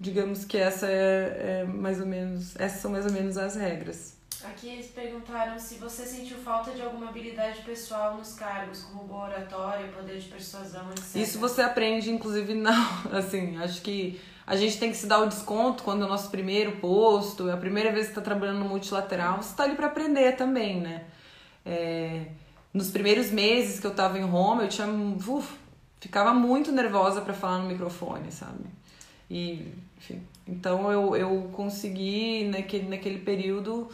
digamos 0.00 0.44
que 0.44 0.58
essa 0.58 0.88
é, 0.88 1.60
é 1.60 1.64
mais 1.64 2.00
ou 2.00 2.06
menos, 2.06 2.56
essas 2.56 2.80
são 2.80 2.90
mais 2.90 3.06
ou 3.06 3.12
menos 3.12 3.38
as 3.38 3.54
regras. 3.54 4.16
Aqui 4.42 4.70
eles 4.70 4.88
perguntaram 4.88 5.56
se 5.56 5.76
você 5.76 6.04
sentiu 6.04 6.38
falta 6.38 6.72
de 6.72 6.82
alguma 6.82 7.10
habilidade 7.10 7.62
pessoal 7.62 8.16
nos 8.16 8.32
cargos, 8.32 8.82
como 8.82 9.04
boa 9.04 9.26
oratória, 9.26 9.86
poder 9.92 10.18
de 10.18 10.26
persuasão, 10.26 10.90
etc. 10.90 11.14
Isso 11.14 11.38
você 11.38 11.62
aprende, 11.62 12.10
inclusive, 12.10 12.54
não. 12.58 12.90
Assim, 13.12 13.56
acho 13.58 13.80
que 13.82 14.20
a 14.50 14.56
gente 14.56 14.80
tem 14.80 14.90
que 14.90 14.96
se 14.96 15.06
dar 15.06 15.20
o 15.20 15.28
desconto 15.28 15.84
quando 15.84 16.02
é 16.02 16.06
o 16.06 16.08
nosso 16.08 16.28
primeiro 16.28 16.72
posto, 16.78 17.48
é 17.48 17.52
a 17.52 17.56
primeira 17.56 17.92
vez 17.92 18.06
que 18.06 18.10
está 18.10 18.20
trabalhando 18.20 18.58
no 18.58 18.68
multilateral, 18.68 19.36
você 19.36 19.50
está 19.50 19.62
ali 19.62 19.76
para 19.76 19.86
aprender 19.86 20.32
também, 20.32 20.80
né? 20.80 21.04
É, 21.64 22.26
nos 22.74 22.90
primeiros 22.90 23.30
meses 23.30 23.78
que 23.78 23.86
eu 23.86 23.92
estava 23.92 24.18
em 24.18 24.24
Roma, 24.24 24.64
eu 24.64 24.68
tinha. 24.68 24.88
Uf, 24.88 25.56
ficava 26.00 26.34
muito 26.34 26.72
nervosa 26.72 27.20
para 27.20 27.32
falar 27.32 27.58
no 27.58 27.68
microfone, 27.68 28.32
sabe? 28.32 28.64
E, 29.30 29.72
enfim. 29.96 30.20
Então 30.48 30.90
eu, 30.90 31.14
eu 31.14 31.50
consegui, 31.52 32.48
naquele, 32.48 32.88
naquele 32.88 33.18
período 33.18 33.88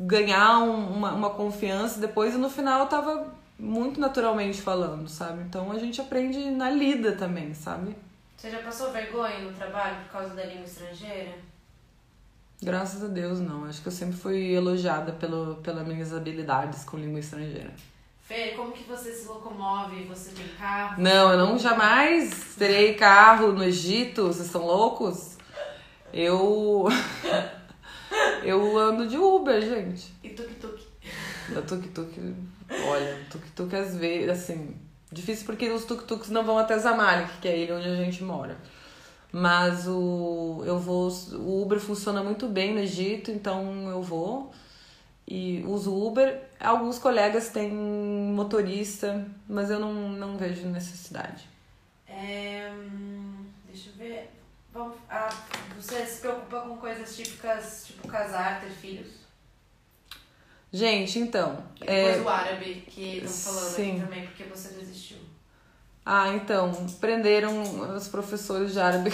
ganhar 0.00 0.60
um, 0.60 0.96
uma, 0.96 1.12
uma 1.12 1.30
confiança 1.30 2.00
depois 2.00 2.34
e 2.34 2.38
no 2.38 2.48
final 2.48 2.80
eu 2.80 2.86
tava 2.86 3.34
muito 3.58 4.00
naturalmente 4.00 4.62
falando, 4.62 5.08
sabe? 5.08 5.42
Então 5.42 5.70
a 5.70 5.78
gente 5.78 6.00
aprende 6.00 6.38
na 6.50 6.70
lida 6.70 7.12
também, 7.12 7.52
sabe? 7.52 7.94
Você 8.44 8.50
já 8.50 8.58
passou 8.58 8.92
vergonha 8.92 9.38
no 9.38 9.54
trabalho 9.54 9.96
por 10.02 10.12
causa 10.12 10.34
da 10.34 10.44
língua 10.44 10.66
estrangeira? 10.66 11.32
Graças 12.62 13.02
a 13.02 13.06
Deus 13.06 13.40
não. 13.40 13.64
Acho 13.64 13.80
que 13.80 13.88
eu 13.88 13.92
sempre 13.92 14.18
fui 14.18 14.52
elogiada 14.52 15.12
pelo, 15.12 15.54
pelas 15.62 15.86
minhas 15.86 16.12
habilidades 16.12 16.84
com 16.84 16.98
língua 16.98 17.20
estrangeira. 17.20 17.72
Fê, 18.20 18.50
como 18.50 18.72
que 18.72 18.82
você 18.82 19.14
se 19.14 19.26
locomove? 19.26 20.04
Você 20.04 20.32
tem 20.32 20.46
carro? 20.58 21.00
Não, 21.00 21.32
eu 21.32 21.38
não 21.38 21.58
jamais 21.58 22.54
terei 22.58 22.92
carro 22.92 23.50
no 23.50 23.64
Egito. 23.64 24.26
Vocês 24.26 24.44
estão 24.44 24.66
loucos? 24.66 25.38
Eu 26.12 26.84
Eu 28.44 28.76
ando 28.76 29.08
de 29.08 29.16
Uber, 29.16 29.58
gente. 29.62 30.12
E 30.22 30.28
tuk-tuk? 30.28 30.82
Da 31.48 31.62
tuk-tuk, 31.62 32.34
olha, 32.88 33.26
tuk-tuk 33.30 33.74
às 33.74 33.96
vezes, 33.96 34.28
assim, 34.28 34.76
difícil 35.14 35.46
porque 35.46 35.70
os 35.70 35.84
tuk-tuks 35.84 36.28
não 36.28 36.44
vão 36.44 36.58
até 36.58 36.76
Zamalek, 36.76 37.38
que 37.40 37.48
é 37.48 37.56
ilha 37.56 37.76
onde 37.76 37.88
a 37.88 37.96
gente 37.96 38.22
mora. 38.22 38.56
Mas 39.32 39.86
o 39.88 40.62
eu 40.66 40.78
vou, 40.78 41.08
o 41.32 41.62
Uber 41.62 41.80
funciona 41.80 42.22
muito 42.22 42.46
bem 42.48 42.74
no 42.74 42.80
Egito, 42.80 43.30
então 43.30 43.88
eu 43.88 44.02
vou 44.02 44.52
e 45.26 45.64
uso 45.66 45.94
Uber. 45.94 46.42
Alguns 46.60 46.98
colegas 46.98 47.48
têm 47.48 47.72
motorista, 47.72 49.26
mas 49.48 49.70
eu 49.70 49.80
não, 49.80 49.92
não 49.92 50.36
vejo 50.36 50.66
necessidade. 50.68 51.48
É, 52.06 52.72
deixa 53.66 53.90
eu 53.90 53.94
ver. 53.94 54.30
vamos, 54.72 54.96
ah, 55.10 55.30
você 55.76 56.04
se 56.06 56.20
preocupa 56.20 56.60
com 56.60 56.76
coisas 56.76 57.16
típicas, 57.16 57.86
tipo 57.86 58.06
casar, 58.06 58.60
ter 58.60 58.70
filhos? 58.70 59.23
Gente, 60.74 61.20
então. 61.20 61.56
E 61.76 61.86
depois 61.86 62.16
é... 62.16 62.20
o 62.20 62.28
árabe, 62.28 62.84
que 62.88 63.18
estão 63.18 63.52
falando 63.54 63.76
Sim. 63.76 63.90
aqui 63.92 64.00
também, 64.00 64.26
porque 64.26 64.42
você 64.42 64.74
desistiu. 64.74 65.18
Ah, 66.04 66.30
então, 66.30 66.72
prenderam 67.00 67.62
os 67.94 68.08
professores 68.08 68.72
de 68.72 68.80
árabe. 68.80 69.12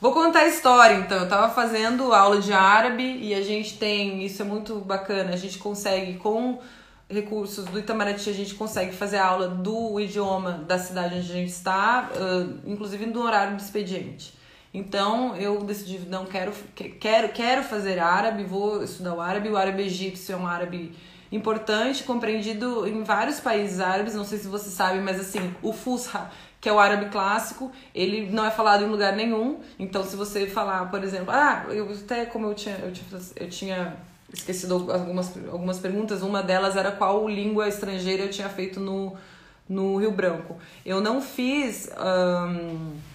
Vou 0.00 0.12
contar 0.12 0.40
a 0.40 0.48
história, 0.48 0.96
então. 0.96 1.18
Eu 1.18 1.28
tava 1.28 1.54
fazendo 1.54 2.12
aula 2.12 2.40
de 2.40 2.52
árabe 2.52 3.04
e 3.04 3.32
a 3.32 3.42
gente 3.42 3.78
tem, 3.78 4.24
isso 4.24 4.42
é 4.42 4.44
muito 4.44 4.80
bacana, 4.80 5.34
a 5.34 5.36
gente 5.36 5.58
consegue 5.58 6.14
com 6.14 6.60
recursos 7.08 7.64
do 7.66 7.78
Itamaraty, 7.78 8.28
a 8.28 8.34
gente 8.34 8.56
consegue 8.56 8.92
fazer 8.92 9.18
aula 9.18 9.46
do 9.46 10.00
idioma 10.00 10.64
da 10.66 10.80
cidade 10.80 11.14
onde 11.14 11.30
a 11.30 11.34
gente 11.34 11.52
está, 11.52 12.10
inclusive 12.66 13.06
no 13.06 13.22
horário 13.22 13.56
do 13.56 13.62
expediente. 13.62 14.41
Então 14.74 15.36
eu 15.36 15.62
decidi, 15.62 15.98
não 16.08 16.24
quero, 16.24 16.52
quero, 16.98 17.28
quero 17.28 17.62
fazer 17.62 17.98
árabe, 17.98 18.44
vou 18.44 18.82
estudar 18.82 19.14
o 19.14 19.20
árabe. 19.20 19.48
O 19.50 19.56
árabe 19.56 19.82
egípcio 19.82 20.32
é 20.32 20.36
um 20.36 20.46
árabe 20.46 20.94
importante, 21.30 22.04
compreendido 22.04 22.86
em 22.86 23.02
vários 23.02 23.40
países 23.40 23.80
árabes, 23.80 24.14
não 24.14 24.24
sei 24.24 24.38
se 24.38 24.48
você 24.48 24.70
sabe, 24.70 25.00
mas 25.00 25.18
assim, 25.18 25.54
o 25.62 25.72
Fusha, 25.72 26.30
que 26.60 26.68
é 26.68 26.72
o 26.72 26.78
árabe 26.78 27.06
clássico, 27.10 27.72
ele 27.94 28.30
não 28.30 28.44
é 28.44 28.50
falado 28.50 28.84
em 28.84 28.88
lugar 28.88 29.14
nenhum. 29.14 29.60
Então, 29.78 30.04
se 30.04 30.14
você 30.14 30.46
falar, 30.46 30.90
por 30.90 31.02
exemplo, 31.02 31.30
ah, 31.30 31.64
eu 31.68 31.90
até 31.90 32.26
como 32.26 32.46
eu 32.46 32.54
tinha, 32.54 32.76
eu 32.76 32.92
tinha, 32.92 33.20
eu 33.36 33.48
tinha 33.48 33.96
esquecido 34.32 34.74
algumas, 34.92 35.32
algumas 35.50 35.78
perguntas, 35.78 36.22
uma 36.22 36.42
delas 36.42 36.76
era 36.76 36.92
qual 36.92 37.28
língua 37.28 37.68
estrangeira 37.68 38.24
eu 38.24 38.30
tinha 38.30 38.48
feito 38.48 38.78
no, 38.78 39.16
no 39.68 39.96
Rio 39.96 40.12
Branco. 40.12 40.56
Eu 40.84 41.00
não 41.00 41.20
fiz. 41.20 41.90
Um, 41.98 43.11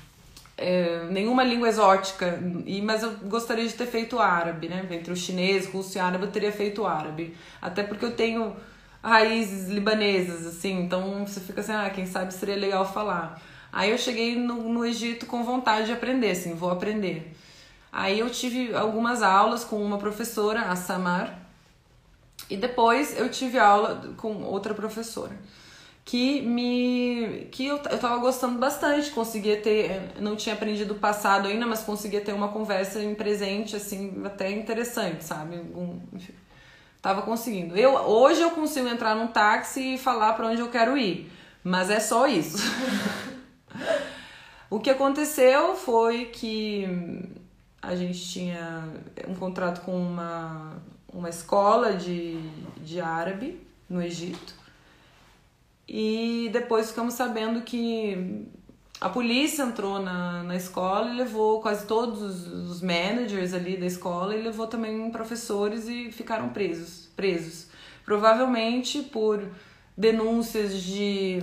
é, 0.58 1.06
nenhuma 1.12 1.44
língua 1.44 1.70
exótica, 1.70 2.40
e, 2.66 2.82
mas 2.82 3.04
eu 3.04 3.12
gostaria 3.26 3.68
de 3.68 3.74
ter 3.76 3.86
feito 3.86 4.20
árabe, 4.20 4.68
né? 4.68 4.86
Entre 4.90 5.14
o 5.14 5.16
chinês, 5.16 5.68
russo 5.68 5.98
e 5.98 6.02
árabe, 6.02 6.26
eu 6.26 6.32
teria 6.32 6.52
feito 6.52 6.86
árabe. 6.86 7.38
Até 7.62 7.84
porque 7.84 8.04
eu 8.04 8.16
tenho 8.16 8.56
raízes 9.04 9.70
libanesas, 9.70 10.48
assim, 10.48 10.82
então 10.82 11.26
você 11.26 11.40
fica 11.40 11.62
assim, 11.62 11.72
ah, 11.72 11.90
quem 11.90 12.08
sabe 12.08 12.34
seria 12.34 12.56
legal 12.56 12.92
falar. 12.92 13.40
Aí 13.72 13.92
eu 13.92 13.98
cheguei 13.98 14.36
no, 14.36 14.68
no 14.68 14.84
Egito 14.84 15.28
com 15.28 15.44
vontade 15.44 15.86
de 15.86 15.94
aprender, 15.94 16.32
assim, 16.32 16.56
vou 16.56 16.72
aprender. 16.72 17.36
Aí 17.92 18.20
eu 18.20 18.30
tive 18.30 18.76
algumas 18.76 19.22
aulas 19.22 19.64
com 19.64 19.82
uma 19.84 20.00
professora, 20.00 20.62
a 20.62 20.76
Samar, 20.76 21.40
e 22.50 22.58
depois 22.58 23.18
eu 23.18 23.30
tive 23.30 23.60
aula 23.60 24.14
com 24.18 24.44
outra 24.44 24.74
professora 24.74 25.38
que 26.08 26.42
me 26.42 27.50
que 27.52 27.66
eu, 27.66 27.76
eu 27.76 28.00
tava 28.00 28.16
gostando 28.20 28.58
bastante, 28.58 29.12
conseguia 29.12 29.60
ter, 29.60 30.14
não 30.22 30.38
tinha 30.38 30.56
aprendido 30.56 30.94
o 30.94 31.00
passado 31.00 31.50
ainda, 31.50 31.66
mas 31.66 31.84
conseguia 31.84 32.22
ter 32.22 32.32
uma 32.32 32.48
conversa 32.48 33.04
em 33.04 33.14
presente 33.14 33.76
assim, 33.76 34.22
até 34.24 34.50
interessante, 34.50 35.26
sabe? 35.26 35.58
Um, 35.58 36.00
enfim, 36.14 36.34
tava 37.02 37.24
conseguindo. 37.24 37.76
Eu 37.76 37.92
hoje 37.92 38.40
eu 38.40 38.52
consigo 38.52 38.88
entrar 38.88 39.16
num 39.16 39.28
táxi 39.28 39.96
e 39.96 39.98
falar 39.98 40.32
para 40.32 40.48
onde 40.48 40.62
eu 40.62 40.70
quero 40.70 40.98
ir, 40.98 41.30
mas 41.62 41.90
é 41.90 42.00
só 42.00 42.26
isso. 42.26 42.58
o 44.72 44.80
que 44.80 44.90
aconteceu 44.90 45.76
foi 45.76 46.28
que 46.28 46.88
a 47.82 47.98
gente 47.98 48.30
tinha 48.30 48.82
um 49.28 49.36
contrato 49.36 49.82
com 49.82 49.94
uma 49.94 50.82
uma 51.12 51.30
escola 51.30 51.96
de, 51.96 52.40
de 52.78 53.02
árabe 53.02 53.60
no 53.90 54.02
Egito 54.02 54.57
e 55.88 56.50
depois 56.52 56.90
ficamos 56.90 57.14
sabendo 57.14 57.62
que 57.62 58.46
a 59.00 59.08
polícia 59.10 59.64
entrou 59.64 60.00
na, 60.00 60.44
na 60.44 60.56
escola 60.56 61.12
e 61.12 61.18
levou 61.18 61.62
quase 61.62 61.86
todos 61.86 62.48
os 62.48 62.82
managers 62.82 63.54
ali 63.54 63.78
da 63.78 63.86
escola 63.86 64.36
e 64.36 64.42
levou 64.42 64.68
também 64.68 65.10
professores 65.12 65.88
e 65.88 66.12
ficaram 66.12 66.50
presos, 66.50 67.08
presos. 67.16 67.68
Provavelmente 68.04 69.04
por 69.04 69.48
denúncias 69.96 70.82
de, 70.82 71.40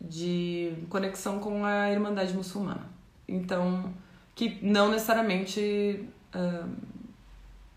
de 0.00 0.74
conexão 0.88 1.38
com 1.38 1.64
a 1.64 1.90
Irmandade 1.90 2.32
Muçulmana. 2.32 2.88
Então, 3.28 3.92
que 4.34 4.58
não 4.62 4.90
necessariamente 4.90 6.08
uh, 6.34 6.68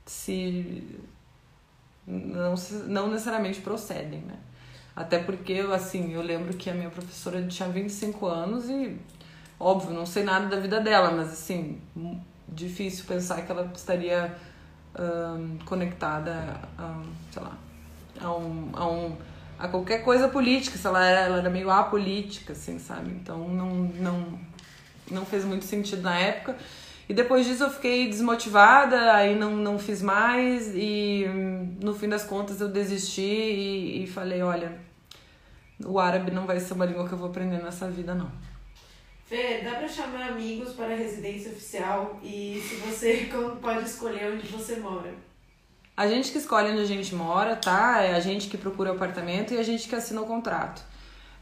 se 0.06 1.00
não, 2.06 2.56
não 2.88 3.10
necessariamente 3.10 3.60
procedem, 3.62 4.22
né? 4.22 4.38
Até 4.98 5.20
porque, 5.20 5.64
assim, 5.72 6.12
eu 6.12 6.24
lembro 6.24 6.56
que 6.56 6.72
a 6.72 6.74
minha 6.74 6.90
professora 6.90 7.46
tinha 7.46 7.70
25 7.70 8.26
anos 8.26 8.68
e, 8.68 8.98
óbvio, 9.60 9.94
não 9.94 10.08
sei 10.08 10.24
nada 10.24 10.48
da 10.48 10.60
vida 10.60 10.82
dela, 10.82 11.12
mas, 11.12 11.32
assim, 11.32 11.80
difícil 12.50 13.06
pensar 13.06 13.44
que 13.44 13.52
ela 13.52 13.72
estaria 13.76 14.36
um, 14.98 15.60
conectada 15.66 16.60
a, 16.76 17.04
sei 17.32 17.44
lá, 17.44 17.56
a 18.20 18.32
um, 18.36 18.70
a 18.74 18.88
um 18.90 19.16
a 19.60 19.68
qualquer 19.68 20.04
coisa 20.04 20.28
política, 20.28 20.80
se 20.80 20.88
ela 20.88 21.06
era, 21.06 21.20
ela 21.22 21.38
era 21.38 21.50
meio 21.50 21.70
apolítica, 21.70 22.54
assim, 22.54 22.80
sabe? 22.80 23.12
Então 23.12 23.48
não, 23.50 23.70
não, 23.70 24.40
não 25.12 25.26
fez 25.26 25.46
muito 25.46 25.66
sentido 25.66 26.02
na 26.02 26.18
época. 26.18 26.56
E 27.08 27.14
depois 27.14 27.46
disso 27.46 27.64
eu 27.64 27.70
fiquei 27.70 28.10
desmotivada, 28.10 29.14
aí 29.14 29.36
não, 29.36 29.56
não 29.56 29.78
fiz 29.80 30.02
mais 30.02 30.72
e 30.76 31.26
no 31.82 31.94
fim 31.94 32.10
das 32.10 32.24
contas 32.24 32.62
eu 32.62 32.68
desisti 32.68 33.22
e, 33.22 34.04
e 34.04 34.08
falei, 34.08 34.42
olha, 34.42 34.87
o 35.86 36.00
árabe 36.00 36.32
não 36.32 36.46
vai 36.46 36.60
ser 36.60 36.74
uma 36.74 36.86
língua 36.86 37.08
que 37.08 37.14
eu 37.14 37.18
vou 37.18 37.30
aprender 37.30 37.62
nessa 37.62 37.90
vida, 37.90 38.16
não. 38.16 38.32
Fê, 39.28 39.62
dá 39.64 39.72
pra 39.72 39.88
chamar 39.88 40.30
amigos 40.30 40.74
para 40.74 40.94
a 40.94 40.98
residência 40.98 41.52
oficial 41.52 42.18
e 42.24 42.64
se 42.66 42.76
você 42.76 43.30
pode 43.62 43.84
escolher 43.84 44.34
onde 44.34 44.48
você 44.48 44.78
mora? 44.78 45.14
A 45.96 46.08
gente 46.08 46.32
que 46.32 46.38
escolhe 46.38 46.72
onde 46.72 46.82
a 46.82 46.86
gente 46.86 47.14
mora, 47.14 47.56
tá? 47.56 48.02
É 48.02 48.14
a 48.14 48.20
gente 48.20 48.48
que 48.48 48.58
procura 48.58 48.92
o 48.92 48.96
apartamento 48.96 49.54
e 49.54 49.58
a 49.58 49.64
gente 49.64 49.90
que 49.90 49.96
assina 49.96 50.22
o 50.22 50.26
contrato. 50.26 50.82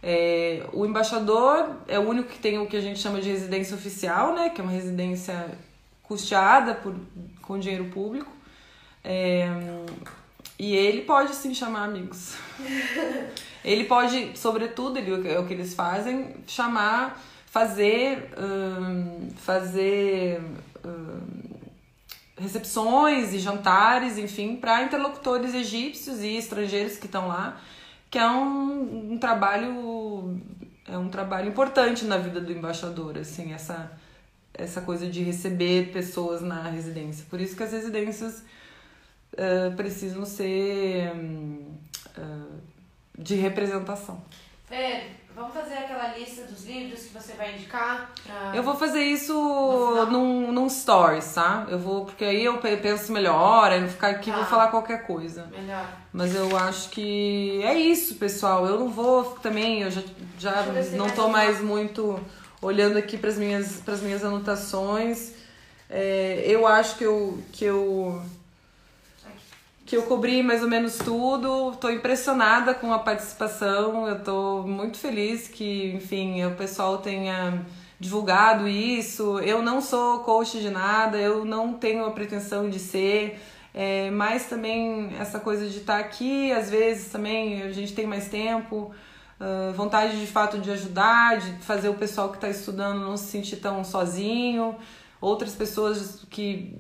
É, 0.02 0.66
o 0.72 0.86
embaixador 0.86 1.76
é 1.88 2.00
o 2.00 2.08
único 2.08 2.30
que 2.30 2.40
tem 2.40 2.58
o 2.58 2.66
que 2.66 2.78
a 2.78 2.82
gente 2.82 3.00
chama 3.00 3.22
de 3.22 3.30
residência 3.30 3.76
oficial, 3.76 4.34
né? 4.34 4.50
Que 4.50 4.62
é 4.62 4.64
uma 4.64 4.72
residência 4.72 5.52
custeada 6.04 6.74
por, 6.74 6.96
com 7.42 7.60
dinheiro 7.60 7.86
público. 7.86 8.32
É, 9.04 9.48
e 10.58 10.74
ele 10.76 11.02
pode 11.02 11.36
sim 11.36 11.54
chamar 11.54 11.84
amigos. 11.84 12.36
ele 13.66 13.86
pode, 13.86 14.38
sobretudo, 14.38 14.98
ele, 14.98 15.28
é 15.28 15.40
o 15.40 15.46
que 15.48 15.54
eles 15.54 15.74
fazem, 15.74 16.36
chamar, 16.46 17.20
fazer, 17.48 18.30
um, 18.38 19.30
fazer 19.38 20.40
um, 20.86 21.34
recepções 22.38 23.34
e 23.34 23.40
jantares, 23.40 24.20
enfim, 24.20 24.56
para 24.56 24.84
interlocutores 24.84 25.56
egípcios 25.56 26.22
e 26.22 26.38
estrangeiros 26.38 26.98
que 26.98 27.08
estão 27.08 27.28
lá, 27.28 27.60
que 28.12 28.20
é 28.20 28.30
um, 28.30 29.14
um 29.14 29.18
trabalho 29.18 30.40
é 30.88 30.96
um 30.96 31.10
trabalho 31.10 31.50
importante 31.50 32.06
na 32.06 32.18
vida 32.18 32.40
do 32.40 32.52
embaixador, 32.52 33.18
assim, 33.18 33.52
essa 33.52 33.92
essa 34.54 34.80
coisa 34.82 35.08
de 35.08 35.22
receber 35.24 35.92
pessoas 35.92 36.42
na 36.42 36.70
residência. 36.70 37.26
Por 37.30 37.42
isso 37.42 37.58
que 37.58 37.64
as 37.64 37.74
residências 37.74 38.44
uh, 39.34 39.76
precisam 39.76 40.24
ser 40.24 41.12
uh, 42.18 42.75
de 43.18 43.36
representação. 43.36 44.22
Fê, 44.68 45.04
vamos 45.36 45.54
fazer 45.54 45.76
aquela 45.76 46.18
lista 46.18 46.44
dos 46.44 46.66
livros 46.66 47.04
que 47.04 47.14
você 47.14 47.34
vai 47.34 47.54
indicar? 47.54 48.12
Pra... 48.26 48.52
Eu 48.56 48.64
vou 48.64 48.76
fazer 48.76 49.04
isso 49.04 49.34
num, 50.10 50.52
num 50.52 50.70
stories, 50.70 51.34
tá? 51.34 51.68
Eu 51.70 51.78
vou, 51.78 52.06
porque 52.06 52.26
aí 52.26 52.44
eu 52.44 52.58
penso 52.58 53.12
melhor, 53.12 53.72
aí 53.72 53.82
eu 53.82 53.88
ficar 53.88 54.10
aqui 54.10 54.30
e 54.30 54.34
vou 54.34 54.44
tá. 54.44 54.50
falar 54.50 54.68
qualquer 54.70 55.06
coisa. 55.06 55.46
Melhor. 55.48 55.88
Mas 56.12 56.34
eu 56.34 56.58
acho 56.58 56.90
que 56.90 57.62
é 57.64 57.78
isso, 57.78 58.16
pessoal. 58.16 58.66
Eu 58.66 58.80
não 58.80 58.90
vou 58.90 59.24
também, 59.42 59.82
eu 59.82 59.92
já, 59.92 60.02
já 60.40 60.66
não 60.94 61.10
tô 61.10 61.28
mais 61.28 61.62
muito 61.62 62.20
olhando 62.62 62.98
aqui 62.98 63.18
para 63.18 63.30
as 63.30 63.38
minhas, 63.38 63.82
minhas 64.02 64.24
anotações. 64.24 65.34
É, 65.90 66.44
eu 66.48 66.66
acho 66.66 66.98
que 66.98 67.04
eu, 67.04 67.40
que 67.52 67.64
eu 67.64 68.22
que 69.86 69.96
eu 69.96 70.04
cobri 70.04 70.42
mais 70.42 70.64
ou 70.64 70.70
menos 70.70 70.98
tudo. 70.98 71.72
Estou 71.72 71.92
impressionada 71.92 72.74
com 72.74 72.92
a 72.92 73.00
participação. 73.00 74.08
Eu 74.08 74.18
estou 74.18 74.68
muito 74.68 74.98
feliz 74.98 75.48
que, 75.48 75.94
enfim, 75.94 76.44
o 76.44 76.56
pessoal 76.56 76.98
tenha 76.98 77.64
divulgado 78.00 78.68
isso. 78.68 79.40
Eu 79.40 79.62
não 79.62 79.82
sou 79.82 80.20
coach 80.20 80.60
de 80.60 80.70
nada, 80.70 81.18
eu 81.18 81.46
não 81.46 81.74
tenho 81.74 82.04
a 82.06 82.12
pretensão 82.12 82.70
de 82.70 82.80
ser. 82.80 83.40
É, 83.74 84.10
mas 84.10 84.46
também 84.46 85.12
essa 85.20 85.40
coisa 85.40 85.68
de 85.68 85.80
estar 85.80 86.00
aqui, 86.00 86.52
às 86.52 86.70
vezes 86.70 87.12
também 87.12 87.62
a 87.62 87.72
gente 87.74 87.94
tem 87.94 88.08
mais 88.08 88.30
tempo, 88.30 88.94
uh, 89.38 89.74
vontade 89.74 90.18
de 90.18 90.28
fato 90.28 90.60
de 90.60 90.72
ajudar, 90.72 91.40
de 91.40 91.52
fazer 91.62 91.90
o 91.90 91.94
pessoal 91.94 92.30
que 92.30 92.38
está 92.38 92.48
estudando 92.48 93.02
não 93.02 93.18
se 93.18 93.26
sentir 93.26 93.58
tão 93.58 93.84
sozinho, 93.84 94.78
outras 95.20 95.54
pessoas 95.54 96.26
que 96.30 96.74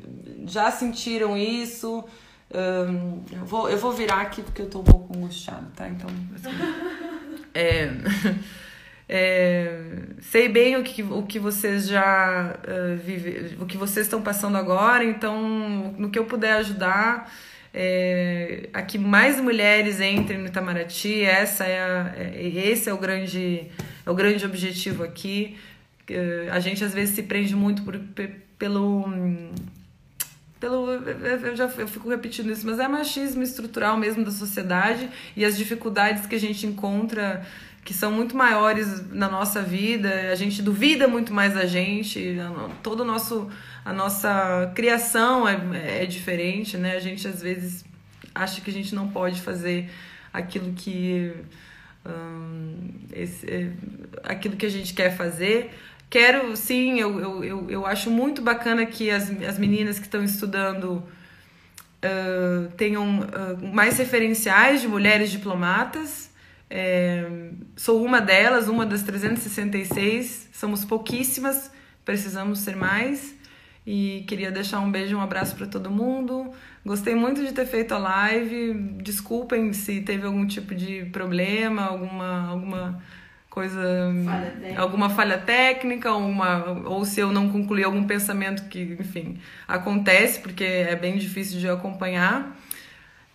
já 0.45 0.71
sentiram 0.71 1.37
isso. 1.37 2.05
Um, 2.53 3.23
eu, 3.31 3.45
vou, 3.45 3.69
eu 3.69 3.77
vou 3.77 3.91
virar 3.91 4.21
aqui 4.21 4.41
porque 4.41 4.61
eu 4.61 4.69
tô 4.69 4.79
um 4.79 4.83
pouco 4.83 5.17
angustiada, 5.17 5.67
tá? 5.75 5.87
Então. 5.89 6.09
Assim, 6.35 6.49
é, 7.53 7.89
É, 9.07 9.81
sei 10.19 10.49
bem 10.49 10.77
o 10.77 10.83
que, 10.83 11.03
o 11.03 11.23
que 11.23 11.37
vocês 11.37 11.87
já 11.87 12.57
uh, 12.67 12.97
vive, 12.97 13.55
o 13.59 13.65
que 13.65 13.77
vocês 13.77 14.07
estão 14.07 14.21
passando 14.21 14.57
agora, 14.57 15.03
então 15.03 15.93
no 15.97 16.09
que 16.09 16.17
eu 16.17 16.25
puder 16.25 16.53
ajudar, 16.53 17.31
é, 17.71 18.69
a 18.73 18.81
que 18.81 18.97
mais 18.97 19.39
mulheres 19.39 20.01
entrem 20.01 20.39
no 20.39 20.47
Itamaraty, 20.47 21.21
essa 21.21 21.65
é, 21.65 21.79
a, 21.79 22.13
é 22.17 22.47
esse 22.47 22.89
é 22.89 22.93
o 22.93 22.97
grande, 22.97 23.67
é 24.05 24.09
o 24.09 24.15
grande 24.15 24.43
objetivo 24.43 25.03
aqui. 25.03 25.55
Uh, 26.09 26.51
a 26.51 26.59
gente 26.59 26.83
às 26.83 26.93
vezes 26.93 27.15
se 27.15 27.23
prende 27.23 27.55
muito 27.55 27.83
por, 27.83 27.99
pelo 28.57 29.07
pelo 30.59 30.91
eu 30.91 31.55
já 31.55 31.65
eu 31.77 31.87
fico 31.87 32.09
repetindo 32.09 32.51
isso, 32.51 32.65
mas 32.65 32.79
é 32.79 32.87
machismo 32.87 33.43
estrutural 33.43 33.97
mesmo 33.97 34.23
da 34.23 34.31
sociedade 34.31 35.09
e 35.35 35.43
as 35.43 35.57
dificuldades 35.57 36.25
que 36.25 36.35
a 36.35 36.39
gente 36.39 36.65
encontra 36.65 37.45
que 37.83 37.93
são 37.93 38.11
muito 38.11 38.35
maiores 38.35 39.07
na 39.11 39.29
nossa 39.29 39.61
vida, 39.61 40.31
a 40.31 40.35
gente 40.35 40.61
duvida 40.63 41.07
muito 41.07 41.31
mais 41.31 41.53
da 41.53 41.67
gente, 41.67 42.35
todo 42.81 43.01
o 43.01 43.05
nosso 43.05 43.47
a 43.85 43.93
nossa 43.93 44.71
criação 44.73 45.47
é, 45.47 46.01
é 46.01 46.05
diferente, 46.07 46.75
né? 46.77 46.95
A 46.95 46.99
gente 46.99 47.27
às 47.27 47.43
vezes 47.43 47.85
acha 48.33 48.59
que 48.59 48.71
a 48.71 48.73
gente 48.73 48.95
não 48.95 49.09
pode 49.09 49.39
fazer 49.39 49.91
aquilo 50.33 50.73
que 50.73 51.31
hum, 52.03 52.89
esse, 53.13 53.47
é, 53.47 53.71
aquilo 54.23 54.55
que 54.55 54.65
a 54.65 54.69
gente 54.69 54.95
quer 54.95 55.15
fazer. 55.15 55.71
Quero, 56.09 56.55
sim, 56.55 56.99
eu, 56.99 57.19
eu, 57.19 57.43
eu, 57.43 57.69
eu 57.69 57.85
acho 57.85 58.09
muito 58.09 58.41
bacana 58.41 58.85
que 58.85 59.09
as, 59.09 59.29
as 59.43 59.57
meninas 59.57 59.97
que 59.99 60.05
estão 60.05 60.23
estudando 60.23 61.03
uh, 62.05 62.71
tenham 62.77 63.19
uh, 63.19 63.73
mais 63.73 63.97
referenciais 63.97 64.81
de 64.81 64.87
mulheres 64.87 65.31
diplomatas. 65.31 66.33
É, 66.69 67.29
sou 67.75 68.03
uma 68.03 68.19
delas, 68.19 68.67
uma 68.67 68.85
das 68.85 69.03
366, 69.03 70.49
somos 70.51 70.83
pouquíssimas, 70.83 71.71
precisamos 72.03 72.59
ser 72.59 72.75
mais. 72.75 73.35
E 73.85 74.23
queria 74.27 74.51
deixar 74.51 74.79
um 74.79 74.89
beijo, 74.89 75.15
um 75.15 75.21
abraço 75.21 75.55
para 75.55 75.67
todo 75.67 75.91
mundo. 75.91 76.51
Gostei 76.83 77.13
muito 77.13 77.45
de 77.45 77.53
ter 77.53 77.67
feito 77.67 77.93
a 77.93 77.99
live. 77.99 78.73
Desculpem 79.03 79.71
se 79.73 80.01
teve 80.01 80.25
algum 80.25 80.47
tipo 80.47 80.73
de 80.73 81.05
problema, 81.05 81.83
alguma, 81.83 82.49
alguma 82.49 83.03
coisa, 83.55 83.81
falha 84.23 84.79
alguma 84.79 85.09
falha 85.09 85.37
técnica, 85.39 86.13
uma, 86.13 86.81
ou 86.85 87.03
se 87.05 87.19
eu 87.19 87.31
não 87.31 87.49
concluí 87.49 87.83
algum 87.83 88.03
pensamento 88.05 88.67
que, 88.67 88.97
enfim, 88.99 89.39
acontece, 89.67 90.39
porque 90.41 90.63
é 90.63 90.95
bem 90.95 91.17
difícil 91.17 91.59
de 91.59 91.67
acompanhar. 91.67 92.55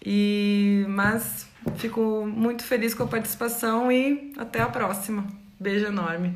E 0.04 0.84
mas 0.88 1.50
Fico 1.76 2.26
muito 2.26 2.62
feliz 2.64 2.94
com 2.94 3.02
a 3.02 3.06
participação 3.06 3.92
e 3.92 4.32
até 4.38 4.60
a 4.60 4.66
próxima. 4.66 5.26
Beijo 5.58 5.86
enorme. 5.86 6.34